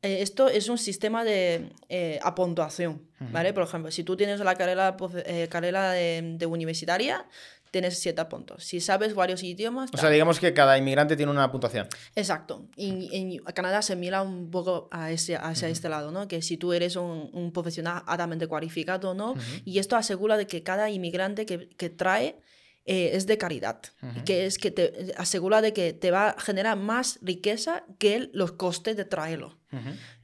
Eh, 0.02 0.22
esto 0.22 0.48
es 0.48 0.68
un 0.68 0.78
sistema 0.78 1.24
de 1.24 1.70
eh, 1.88 2.18
a 2.22 2.34
puntuación, 2.34 3.02
¿vale? 3.18 3.52
Por 3.52 3.64
ejemplo, 3.64 3.90
si 3.90 4.02
tú 4.02 4.16
tienes 4.16 4.40
la 4.40 4.54
carrera, 4.54 4.96
eh, 5.26 5.46
carrera 5.50 5.92
de, 5.92 6.36
de 6.38 6.46
universitaria, 6.46 7.26
tienes 7.70 7.98
siete 7.98 8.24
puntos. 8.24 8.64
Si 8.64 8.80
sabes 8.80 9.14
varios 9.14 9.42
idiomas... 9.42 9.90
O 9.90 9.92
tal. 9.92 10.00
sea, 10.00 10.10
digamos 10.10 10.40
que 10.40 10.52
cada 10.52 10.76
inmigrante 10.76 11.16
tiene 11.16 11.30
una 11.30 11.50
puntuación. 11.52 11.86
Exacto. 12.16 12.66
Y 12.76 13.14
en 13.14 13.38
Canadá 13.52 13.82
se 13.82 13.94
mira 13.94 14.22
un 14.22 14.50
poco 14.50 14.88
a 14.90 15.10
ese, 15.12 15.36
hacia 15.36 15.68
este 15.68 15.88
lado, 15.88 16.10
¿no? 16.10 16.26
Que 16.26 16.42
si 16.42 16.56
tú 16.56 16.72
eres 16.72 16.96
un, 16.96 17.30
un 17.32 17.52
profesional 17.52 18.02
altamente 18.06 18.46
cualificado, 18.46 19.14
¿no? 19.14 19.34
Y 19.64 19.78
esto 19.78 19.96
asegura 19.96 20.36
de 20.36 20.46
que 20.46 20.62
cada 20.62 20.90
inmigrante 20.90 21.46
que, 21.46 21.68
que 21.68 21.90
trae 21.90 22.40
eh, 22.86 23.10
es 23.14 23.26
de 23.26 23.38
caridad. 23.38 23.80
Que 24.24 24.46
es 24.46 24.58
que 24.58 24.70
te 24.70 25.12
asegura 25.16 25.60
de 25.62 25.72
que 25.72 25.92
te 25.92 26.10
va 26.10 26.30
a 26.30 26.40
generar 26.40 26.76
más 26.78 27.18
riqueza 27.22 27.84
que 27.98 28.30
los 28.32 28.52
costes 28.52 28.96
de 28.96 29.04
traerlo. 29.04 29.58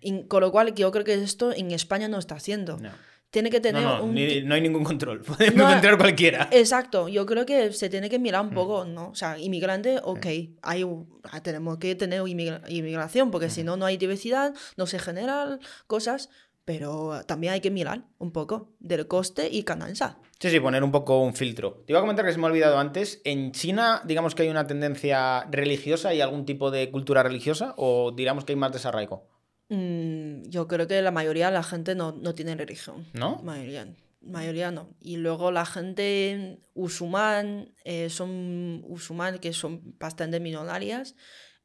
Y 0.00 0.24
con 0.24 0.40
lo 0.40 0.50
cual 0.52 0.74
yo 0.74 0.90
creo 0.90 1.04
que 1.04 1.14
esto 1.14 1.52
en 1.52 1.70
España 1.70 2.08
no 2.08 2.18
está 2.18 2.34
haciendo. 2.36 2.78
No. 2.78 2.90
Tiene 3.30 3.50
que 3.50 3.58
No, 3.58 3.62
tener 3.62 3.82
no, 3.82 4.04
un... 4.04 4.14
ni- 4.14 4.26
ti- 4.26 4.42
no 4.42 4.54
hay 4.54 4.60
ningún 4.62 4.84
control. 4.84 5.20
Podemos 5.26 5.56
No, 5.56 5.70
entrar 5.72 5.98
cualquiera. 5.98 6.48
Exacto, 6.52 7.08
yo 7.08 7.26
creo 7.26 7.44
que 7.44 7.72
se 7.72 7.90
tiene 7.90 8.08
que 8.08 8.18
mirar 8.18 8.40
un 8.42 8.50
Mm. 8.52 8.54
poco, 8.54 8.84
¿no? 8.84 9.10
O 9.10 9.14
sea, 9.14 9.36
inmigrante, 9.38 9.98
ok, 10.02 10.26
hay, 10.62 10.84
un- 10.84 11.20
ah, 11.24 11.42
tenemos 11.42 11.76
que 11.78 11.94
tener 11.96 12.20
inmigra- 12.26 12.62
inmigración, 12.68 13.30
porque 13.30 13.50
si 13.50 13.62
no, 13.64 13.76
no 13.76 13.84
hay 13.84 13.96
diversidad, 13.98 14.54
no 14.76 14.86
se 14.86 14.98
generan 15.00 15.58
cosas, 15.86 16.30
pero 16.64 17.22
también 17.26 17.52
hay 17.52 17.60
que 17.60 17.70
mirar 17.70 18.04
un 18.18 18.32
poco 18.32 18.70
del 18.80 19.06
coste 19.06 19.48
y 19.50 19.62
ganancia. 19.62 20.18
Sí, 20.38 20.50
sí, 20.50 20.60
poner 20.60 20.84
un 20.84 20.92
poco 20.92 21.20
un 21.20 21.34
filtro. 21.34 21.82
Te 21.86 21.92
iba 21.92 21.98
a 21.98 22.02
comentar 22.02 22.26
que 22.26 22.32
se 22.32 22.38
me 22.38 22.46
ha 22.46 22.50
olvidado 22.50 22.78
antes. 22.78 23.22
¿En 23.24 23.52
China, 23.52 24.02
digamos 24.04 24.34
que 24.34 24.42
hay 24.42 24.48
una 24.48 24.66
tendencia 24.66 25.44
religiosa 25.50 26.12
y 26.12 26.20
algún 26.20 26.44
tipo 26.44 26.70
de 26.70 26.90
cultura 26.90 27.22
religiosa? 27.22 27.74
¿O 27.78 28.12
digamos 28.12 28.44
que 28.44 28.52
hay 28.52 28.56
más 28.56 28.72
desarraigo? 28.72 29.28
Mm, 29.70 30.42
yo 30.48 30.68
creo 30.68 30.86
que 30.86 31.00
la 31.00 31.10
mayoría 31.10 31.46
de 31.46 31.54
la 31.54 31.62
gente 31.62 31.94
no, 31.94 32.12
no 32.12 32.34
tiene 32.34 32.54
religión. 32.54 33.06
¿No? 33.14 33.40
Mayoría. 33.42 33.88
mayoría 34.20 34.70
no. 34.70 34.90
Y 35.00 35.16
luego 35.16 35.50
la 35.52 35.64
gente 35.64 36.60
musulmán, 36.74 37.72
eh, 37.84 38.10
son 38.10 38.82
musulmán 38.82 39.38
que 39.38 39.54
son 39.54 39.80
bastante 39.98 40.38
minoritarias, 40.38 41.16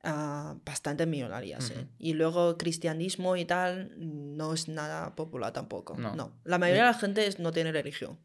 ah, 0.03 0.55
bastante 0.65 1.05
minoritarias. 1.05 1.69
eh. 1.71 1.87
Y 1.99 2.13
luego 2.13 2.57
cristianismo 2.57 3.35
y 3.35 3.45
tal 3.45 3.91
no 3.97 4.53
es 4.53 4.67
nada 4.67 5.15
popular 5.15 5.53
tampoco. 5.53 5.95
No. 5.97 6.15
No. 6.15 6.31
La 6.43 6.57
mayoría 6.57 6.83
de 6.85 6.91
la 6.91 6.97
gente 6.97 7.27
es- 7.27 7.39
no 7.39 7.51
tiene 7.51 7.71
religión. 7.71 8.17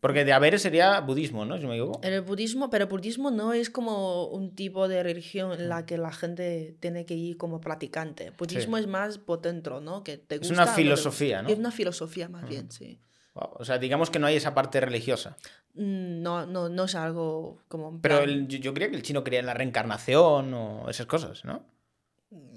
Porque 0.00 0.24
de 0.24 0.32
haber 0.34 0.58
sería 0.60 1.00
budismo, 1.00 1.44
¿no? 1.46 1.58
Si 1.58 1.66
me 1.66 1.74
equivoco. 1.74 2.00
El 2.02 2.20
budismo, 2.20 2.68
pero 2.70 2.84
el 2.84 2.90
budismo 2.90 3.30
no 3.30 3.52
es 3.54 3.70
como 3.70 4.26
un 4.26 4.54
tipo 4.54 4.88
de 4.88 5.02
religión 5.02 5.52
en 5.58 5.66
Mm. 5.66 5.68
la 5.68 5.86
que 5.86 5.96
la 5.98 6.12
gente 6.12 6.76
tiene 6.80 7.06
que 7.06 7.14
ir 7.14 7.36
como 7.38 7.60
practicante. 7.60 8.30
Budismo 8.38 8.76
es 8.76 8.86
más 8.86 9.18
por 9.18 9.40
dentro, 9.40 9.80
¿no? 9.80 10.04
Que 10.04 10.18
te 10.18 10.34
Es 10.36 10.40
gusta 10.42 10.54
una 10.54 10.64
no 10.66 10.70
te 10.70 10.76
filosofía. 10.82 11.42
¿no? 11.42 11.48
Es 11.48 11.58
una 11.58 11.70
filosofía 11.72 12.28
más 12.28 12.46
bien, 12.48 12.70
sí. 12.70 13.00
Wow. 13.34 13.50
O 13.54 13.64
sea, 13.64 13.78
digamos 13.78 14.10
que 14.10 14.18
no 14.18 14.26
hay 14.26 14.36
esa 14.36 14.54
parte 14.54 14.80
religiosa. 14.80 15.36
Mm, 15.76 16.22
No, 16.22 16.46
no, 16.46 16.68
no 16.68 16.84
es 16.84 16.94
algo 16.94 17.62
como... 17.68 18.00
Pero 18.00 18.20
el- 18.20 18.48
yo, 18.48 18.58
yo 18.58 18.74
creía 18.74 18.90
que 18.90 18.96
el 18.96 19.02
chino 19.02 19.22
creía 19.22 19.40
en 19.40 19.46
la 19.46 19.54
reencarnación 19.54 20.52
o 20.54 20.88
esas 20.90 21.06
cosas, 21.06 21.44
¿no? 21.44 21.64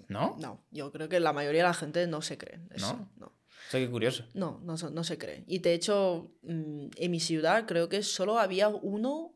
¿No? 0.07 0.35
No, 0.39 0.63
yo 0.71 0.91
creo 0.91 1.07
que 1.07 1.19
la 1.19 1.33
mayoría 1.33 1.61
de 1.61 1.67
la 1.67 1.73
gente 1.73 2.07
no 2.07 2.21
se 2.21 2.37
cree 2.37 2.55
en 2.55 2.69
eso. 2.73 2.93
¿No? 2.93 3.09
No, 3.17 3.25
O 3.27 3.31
sea, 3.69 3.79
qué 3.79 3.89
curioso. 3.89 4.23
no, 4.33 4.59
no, 4.63 4.75
se- 4.77 4.89
no 4.89 5.03
se 5.03 5.17
cree. 5.19 5.43
Y 5.47 5.59
de 5.59 5.73
hecho, 5.73 6.31
mm, 6.41 6.87
en 6.95 7.11
mi 7.11 7.19
ciudad 7.19 7.65
creo 7.67 7.89
que 7.89 8.01
solo 8.01 8.39
había 8.39 8.69
uno, 8.69 9.35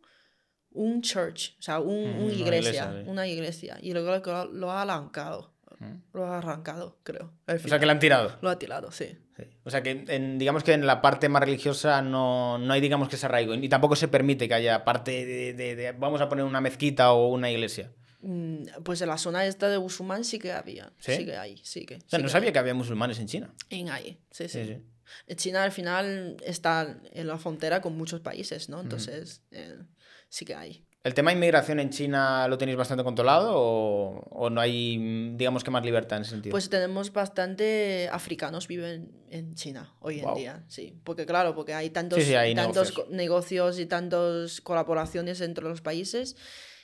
un 0.71 1.01
church, 1.03 1.55
o 1.59 1.61
sea, 1.61 1.79
un, 1.79 2.15
Mm, 2.17 2.23
una 2.23 2.33
iglesia, 2.33 2.69
iglesia, 2.71 3.03
sí. 3.03 3.09
una 3.09 3.27
iglesia. 3.27 3.77
Y 3.81 3.93
luego 3.93 4.17
lo, 4.25 4.45
lo 4.45 4.71
ha 4.71 4.81
arrancado. 4.81 5.53
Lo 6.13 6.25
ha 6.25 6.37
arrancado, 6.37 6.97
creo. 7.03 7.33
O 7.45 7.57
sea, 7.67 7.77
que 7.77 7.85
la 7.85 7.91
han 7.91 7.99
tirado. 7.99 8.37
Lo 8.41 8.49
ha 8.49 8.57
tirado, 8.57 8.91
sí. 8.91 9.17
Sí. 9.35 9.43
O 9.65 9.69
sea, 9.69 9.81
que 9.81 10.03
en- 10.07 10.37
digamos 10.39 10.63
que 10.63 10.73
en 10.73 10.85
la 10.85 11.01
parte 11.01 11.29
más 11.29 11.41
religiosa 11.41 12.01
no, 12.01 12.57
no 12.57 12.73
hay, 12.73 12.81
digamos, 12.81 13.07
que 13.09 13.15
ese 13.15 13.25
arraigo. 13.27 13.53
Y 13.55 13.69
tampoco 13.69 13.95
se 13.95 14.07
permite 14.07 14.47
que 14.47 14.53
haya 14.53 14.83
parte 14.83 15.25
de, 15.25 15.53
de- 15.53 15.75
de- 15.75 15.91
Vamos 15.93 16.19
a 16.21 16.27
poner 16.29 16.43
una 16.45 16.59
mezquita 16.61 17.13
o 17.13 17.27
una 17.29 17.49
iglesia. 17.49 17.91
Mm, 18.21 18.63
Pues 18.83 19.01
en 19.01 19.07
la 19.09 19.17
zona 19.17 19.45
esta 19.45 19.69
de 19.69 19.77
Usumán 19.77 20.23
sí 20.25 20.39
que 20.39 20.51
había. 20.51 20.91
¿Sí? 20.99 21.15
¿Sí? 21.17 21.25
que 21.25 21.37
hay, 21.37 21.57
sí 21.63 21.85
que. 21.85 21.95
O 21.95 21.99
sea, 21.99 22.17
sí 22.19 22.23
no 22.23 22.23
que 22.23 22.29
sabía 22.29 22.51
que 22.51 22.59
había 22.59 22.73
musulmanes 22.73 23.19
en 23.19 23.27
China. 23.27 23.53
En 23.69 23.89
ahí, 23.89 24.19
sí, 24.31 24.47
sí. 24.49 24.77
China 25.35 25.63
al 25.63 25.71
final 25.71 26.37
está 26.45 26.97
en 27.11 27.27
la 27.27 27.37
frontera 27.37 27.81
con 27.81 27.95
muchos 27.97 28.21
países, 28.21 28.69
¿no? 28.69 28.81
Entonces, 28.81 29.43
eh, 29.51 29.77
sí 30.29 30.43
que 30.45 30.55
hay. 30.55 30.85
¿El 31.03 31.13
tema 31.13 31.31
de 31.31 31.35
inmigración 31.35 31.81
en 31.81 31.89
China 31.89 32.47
lo 32.47 32.57
tenéis 32.57 32.77
bastante 32.77 33.03
controlado 33.03 33.51
o, 33.55 34.21
o 34.29 34.49
no 34.49 34.61
hay, 34.61 34.97
mm, 34.97 35.35
digamos 35.37 35.61
que 35.61 35.69
más 35.69 35.83
libertad 35.83 36.15
en 36.17 36.21
ese 36.21 36.31
sentido? 36.31 36.51
Pues 36.51 36.69
tenemos 36.69 37.11
bastante 37.11 38.07
africanos 38.09 38.69
viven 38.69 39.11
en 39.29 39.53
China 39.55 39.93
hoy 39.99 40.21
en 40.21 40.33
día, 40.33 40.63
sí. 40.69 40.97
Porque 41.03 41.25
claro, 41.25 41.55
porque 41.55 41.73
hay 41.73 41.89
tantos, 41.89 42.19
Sí, 42.19 42.25
sí, 42.25 42.35
hay 42.35 42.55
tantos 42.55 42.93
negocios. 43.09 43.79
y 43.79 43.85
tantas 43.85 44.61
colaboraciones 44.61 45.41
entre 45.41 45.65
los 45.65 45.81
países. 45.81 46.37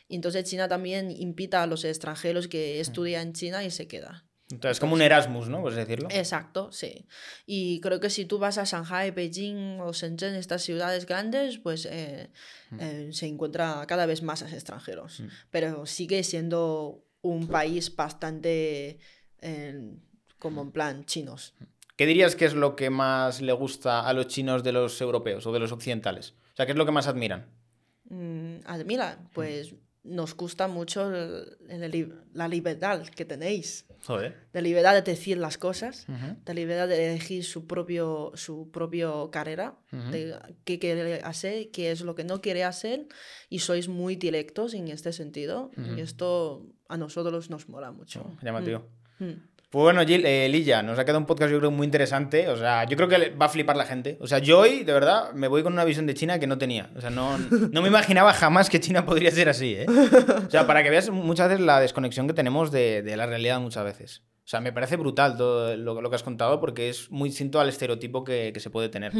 Y 0.10 0.16
entonces 0.16 0.44
China 0.44 0.68
también 0.68 1.12
invita 1.12 1.64
a 1.64 1.68
los 1.68 1.86
extranjeros 1.86 2.48
Mm. 2.48 2.50
que 2.50 2.80
estudian 2.82 3.28
en 3.28 3.34
China 3.34 3.64
y 3.64 3.72
se 3.72 3.88
queda. 3.88 4.26
Entonces, 4.52 4.80
como 4.80 4.96
un 4.96 5.02
Erasmus, 5.04 5.48
¿no? 5.48 5.68
Así 5.68 5.78
decirlo. 5.78 6.08
Exacto, 6.12 6.72
sí. 6.72 7.06
Y 7.46 7.80
creo 7.82 8.00
que 8.00 8.10
si 8.10 8.26
tú 8.26 8.40
vas 8.40 8.58
a 8.58 8.64
Shanghai, 8.64 9.12
Beijing 9.12 9.80
o 9.80 9.94
Shenzhen, 9.94 10.34
estas 10.34 10.64
ciudades 10.64 11.06
grandes, 11.06 11.60
pues 11.60 11.86
eh, 11.86 12.30
Mm. 12.72 12.80
eh, 12.80 13.10
se 13.14 13.26
encuentra 13.28 13.84
cada 13.88 14.06
vez 14.06 14.22
más 14.24 14.42
extranjeros. 14.42 15.24
Pero 15.52 15.86
sigue 15.86 16.24
siendo 16.24 17.04
un 17.22 17.48
país 17.48 17.96
bastante 17.96 19.00
eh, 19.42 19.94
como 20.40 20.62
en 20.62 20.72
plan 20.72 21.06
chinos. 21.06 21.54
¿Qué 21.96 22.06
dirías 22.06 22.36
que 22.36 22.46
es 22.46 22.54
lo 22.54 22.76
que 22.76 22.90
más 22.90 23.42
le 23.42 23.52
gusta 23.54 24.08
a 24.08 24.14
los 24.14 24.28
chinos 24.28 24.64
de 24.64 24.72
los 24.72 25.00
europeos 25.02 25.46
o 25.46 25.52
de 25.52 25.60
los 25.60 25.72
occidentales? 25.72 26.34
O 26.54 26.56
sea, 26.56 26.66
¿qué 26.66 26.72
es 26.72 26.78
lo 26.78 26.86
que 26.86 26.92
más 26.92 27.08
admiran? 27.08 27.48
Mm, 28.10 28.62
admira, 28.66 29.20
pues 29.34 29.74
nos 30.10 30.36
gusta 30.36 30.68
mucho 30.68 31.14
el- 31.14 31.58
el 31.70 32.14
la 32.34 32.48
libertad 32.48 33.06
que 33.08 33.26
tenéis. 33.26 33.86
Joder. 34.06 34.48
de 34.54 34.62
libertad 34.62 34.94
de 34.94 35.02
decir 35.02 35.38
las 35.38 35.58
cosas, 35.58 36.06
Ujú. 36.08 36.38
de 36.46 36.54
libertad 36.54 36.88
de 36.88 37.10
elegir 37.12 37.44
su 37.44 37.68
propio, 37.68 38.32
su 38.36 38.72
propio 38.72 39.30
carrera, 39.30 39.78
de 39.92 40.36
qué 40.64 40.80
quiere 40.80 41.16
hacer, 41.22 41.70
qué 41.72 41.92
es 41.92 42.00
lo 42.00 42.16
que 42.16 42.24
no 42.24 42.40
quiere 42.40 42.64
hacer, 42.64 43.08
y 43.50 43.60
sois 43.60 43.90
muy 43.90 44.16
directos 44.16 44.74
en 44.74 44.88
este 44.88 45.12
sentido, 45.12 45.70
y 45.76 46.00
esto 46.00 46.66
a 46.88 46.96
nosotros 46.96 47.50
nos 47.50 47.68
mola 47.68 47.92
mucho. 47.92 48.38
Llamativo. 48.42 48.88
Pues 49.70 49.84
bueno, 49.84 50.04
Gil, 50.04 50.26
eh, 50.26 50.50
Lilla, 50.50 50.82
nos 50.82 50.98
ha 50.98 51.06
quedado 51.06 51.20
un 51.20 51.28
podcast 51.28 51.52
yo 51.52 51.60
creo 51.60 51.70
muy 51.70 51.86
interesante. 51.86 52.50
O 52.50 52.58
sea, 52.58 52.86
yo 52.86 52.98
creo 52.98 53.08
que 53.08 53.30
va 53.36 53.46
a 53.46 53.50
flipar 53.50 53.78
la 53.78 53.86
gente. 53.86 54.18
O 54.20 54.26
sea, 54.26 54.40
yo 54.40 54.60
hoy, 54.60 54.84
de 54.84 54.94
verdad, 54.94 55.32
me 55.34 55.48
voy 55.48 55.62
con 55.62 55.74
una 55.74 55.86
visión 55.86 56.08
de 56.08 56.16
China 56.16 56.40
que 56.40 56.48
no 56.48 56.58
tenía. 56.58 56.90
O 56.96 57.02
sea, 57.02 57.12
no, 57.12 57.38
no 57.38 57.82
me 57.84 57.88
imaginaba 57.88 58.34
jamás 58.34 58.68
que 58.70 58.80
China 58.80 59.06
podría 59.06 59.30
ser 59.30 59.48
así, 59.48 59.76
¿eh? 59.76 59.86
O 60.48 60.50
sea, 60.50 60.66
para 60.66 60.82
que 60.82 60.90
veas 60.90 61.12
muchas 61.12 61.50
veces 61.50 61.64
la 61.64 61.80
desconexión 61.80 62.26
que 62.26 62.34
tenemos 62.34 62.72
de, 62.72 63.04
de 63.04 63.16
la 63.16 63.28
realidad 63.28 63.60
muchas 63.60 63.84
veces. 63.84 64.24
O 64.44 64.48
sea, 64.50 64.60
me 64.60 64.74
parece 64.74 64.98
brutal 64.98 65.38
todo 65.38 65.78
lo, 65.78 66.02
lo 66.02 66.10
que 66.10 66.16
has 66.16 66.24
contado 66.24 66.60
porque 66.60 66.90
es 66.90 67.12
muy 67.12 67.30
distinto 67.30 67.60
al 67.60 67.70
estereotipo 67.70 68.24
que, 68.24 68.50
que 68.52 68.60
se 68.60 68.72
puede 68.72 68.90
tener. 68.90 69.14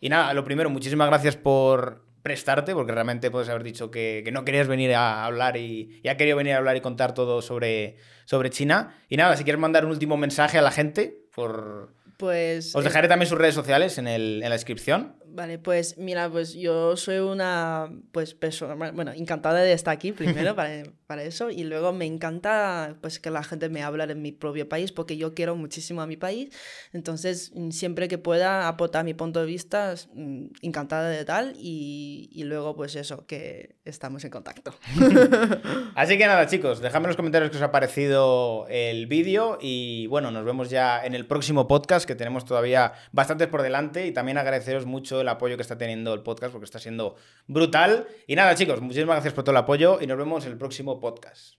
Y 0.00 0.10
nada, 0.10 0.34
lo 0.34 0.44
primero, 0.44 0.68
muchísimas 0.68 1.08
gracias 1.08 1.36
por 1.36 2.07
prestarte, 2.22 2.74
porque 2.74 2.92
realmente 2.92 3.30
puedes 3.30 3.48
haber 3.48 3.62
dicho 3.62 3.90
que, 3.90 4.22
que 4.24 4.32
no 4.32 4.44
querías 4.44 4.68
venir 4.68 4.94
a 4.94 5.24
hablar 5.24 5.56
y, 5.56 6.00
y 6.02 6.08
ha 6.08 6.16
querido 6.16 6.36
venir 6.36 6.54
a 6.54 6.58
hablar 6.58 6.76
y 6.76 6.80
contar 6.80 7.14
todo 7.14 7.42
sobre, 7.42 7.96
sobre 8.24 8.50
China. 8.50 8.96
Y 9.08 9.16
nada, 9.16 9.36
si 9.36 9.44
quieres 9.44 9.60
mandar 9.60 9.84
un 9.84 9.90
último 9.92 10.16
mensaje 10.16 10.58
a 10.58 10.62
la 10.62 10.70
gente, 10.70 11.22
por... 11.34 11.94
Pues 12.18 12.74
os 12.74 12.84
eh, 12.84 12.88
dejaré 12.88 13.06
también 13.06 13.28
sus 13.28 13.38
redes 13.38 13.54
sociales 13.54 13.96
en, 13.96 14.08
el- 14.08 14.40
en 14.42 14.48
la 14.48 14.56
descripción. 14.56 15.16
Vale, 15.38 15.60
pues 15.60 15.96
mira, 15.98 16.28
pues 16.28 16.54
yo 16.54 16.96
soy 16.96 17.18
una 17.18 17.92
pues 18.10 18.34
persona, 18.34 18.90
bueno, 18.90 19.12
encantada 19.12 19.60
de 19.60 19.72
estar 19.72 19.94
aquí 19.94 20.10
primero 20.10 20.56
para, 20.56 20.82
para 21.06 21.22
eso 21.22 21.48
y 21.48 21.62
luego 21.62 21.92
me 21.92 22.06
encanta 22.06 22.96
pues 23.00 23.20
que 23.20 23.30
la 23.30 23.44
gente 23.44 23.68
me 23.68 23.84
hable 23.84 24.04
de 24.08 24.16
mi 24.16 24.32
propio 24.32 24.68
país 24.68 24.90
porque 24.90 25.16
yo 25.16 25.34
quiero 25.34 25.54
muchísimo 25.54 26.02
a 26.02 26.08
mi 26.08 26.16
país, 26.16 26.52
entonces 26.92 27.52
siempre 27.70 28.08
que 28.08 28.18
pueda 28.18 28.66
aportar 28.66 29.04
mi 29.04 29.14
punto 29.14 29.38
de 29.38 29.46
vista, 29.46 29.94
mm, 30.12 30.46
encantada 30.62 31.08
de 31.08 31.24
tal 31.24 31.54
y, 31.56 32.28
y 32.32 32.42
luego 32.42 32.74
pues 32.74 32.96
eso, 32.96 33.24
que 33.28 33.76
estamos 33.84 34.24
en 34.24 34.30
contacto. 34.30 34.74
Así 35.94 36.18
que 36.18 36.26
nada, 36.26 36.48
chicos, 36.48 36.80
dejadme 36.80 37.04
en 37.04 37.10
los 37.10 37.16
comentarios 37.16 37.52
qué 37.52 37.58
os 37.58 37.62
ha 37.62 37.70
parecido 37.70 38.66
el 38.68 39.06
vídeo 39.06 39.58
y 39.60 40.08
bueno, 40.08 40.32
nos 40.32 40.44
vemos 40.44 40.68
ya 40.68 41.04
en 41.04 41.14
el 41.14 41.26
próximo 41.26 41.68
podcast 41.68 42.08
que 42.08 42.16
tenemos 42.16 42.44
todavía 42.44 42.94
bastantes 43.12 43.46
por 43.46 43.62
delante 43.62 44.04
y 44.04 44.10
también 44.10 44.36
agradeceros 44.36 44.84
mucho 44.84 45.27
el 45.28 45.36
apoyo 45.36 45.56
que 45.56 45.62
está 45.62 45.78
teniendo 45.78 46.14
el 46.14 46.20
podcast 46.20 46.52
porque 46.52 46.64
está 46.64 46.78
siendo 46.78 47.16
brutal. 47.46 48.06
Y 48.26 48.34
nada, 48.34 48.54
chicos, 48.54 48.80
muchísimas 48.80 49.16
gracias 49.16 49.34
por 49.34 49.44
todo 49.44 49.52
el 49.52 49.58
apoyo 49.58 49.98
y 50.00 50.06
nos 50.06 50.18
vemos 50.18 50.44
en 50.46 50.52
el 50.52 50.58
próximo 50.58 51.00
podcast. 51.00 51.54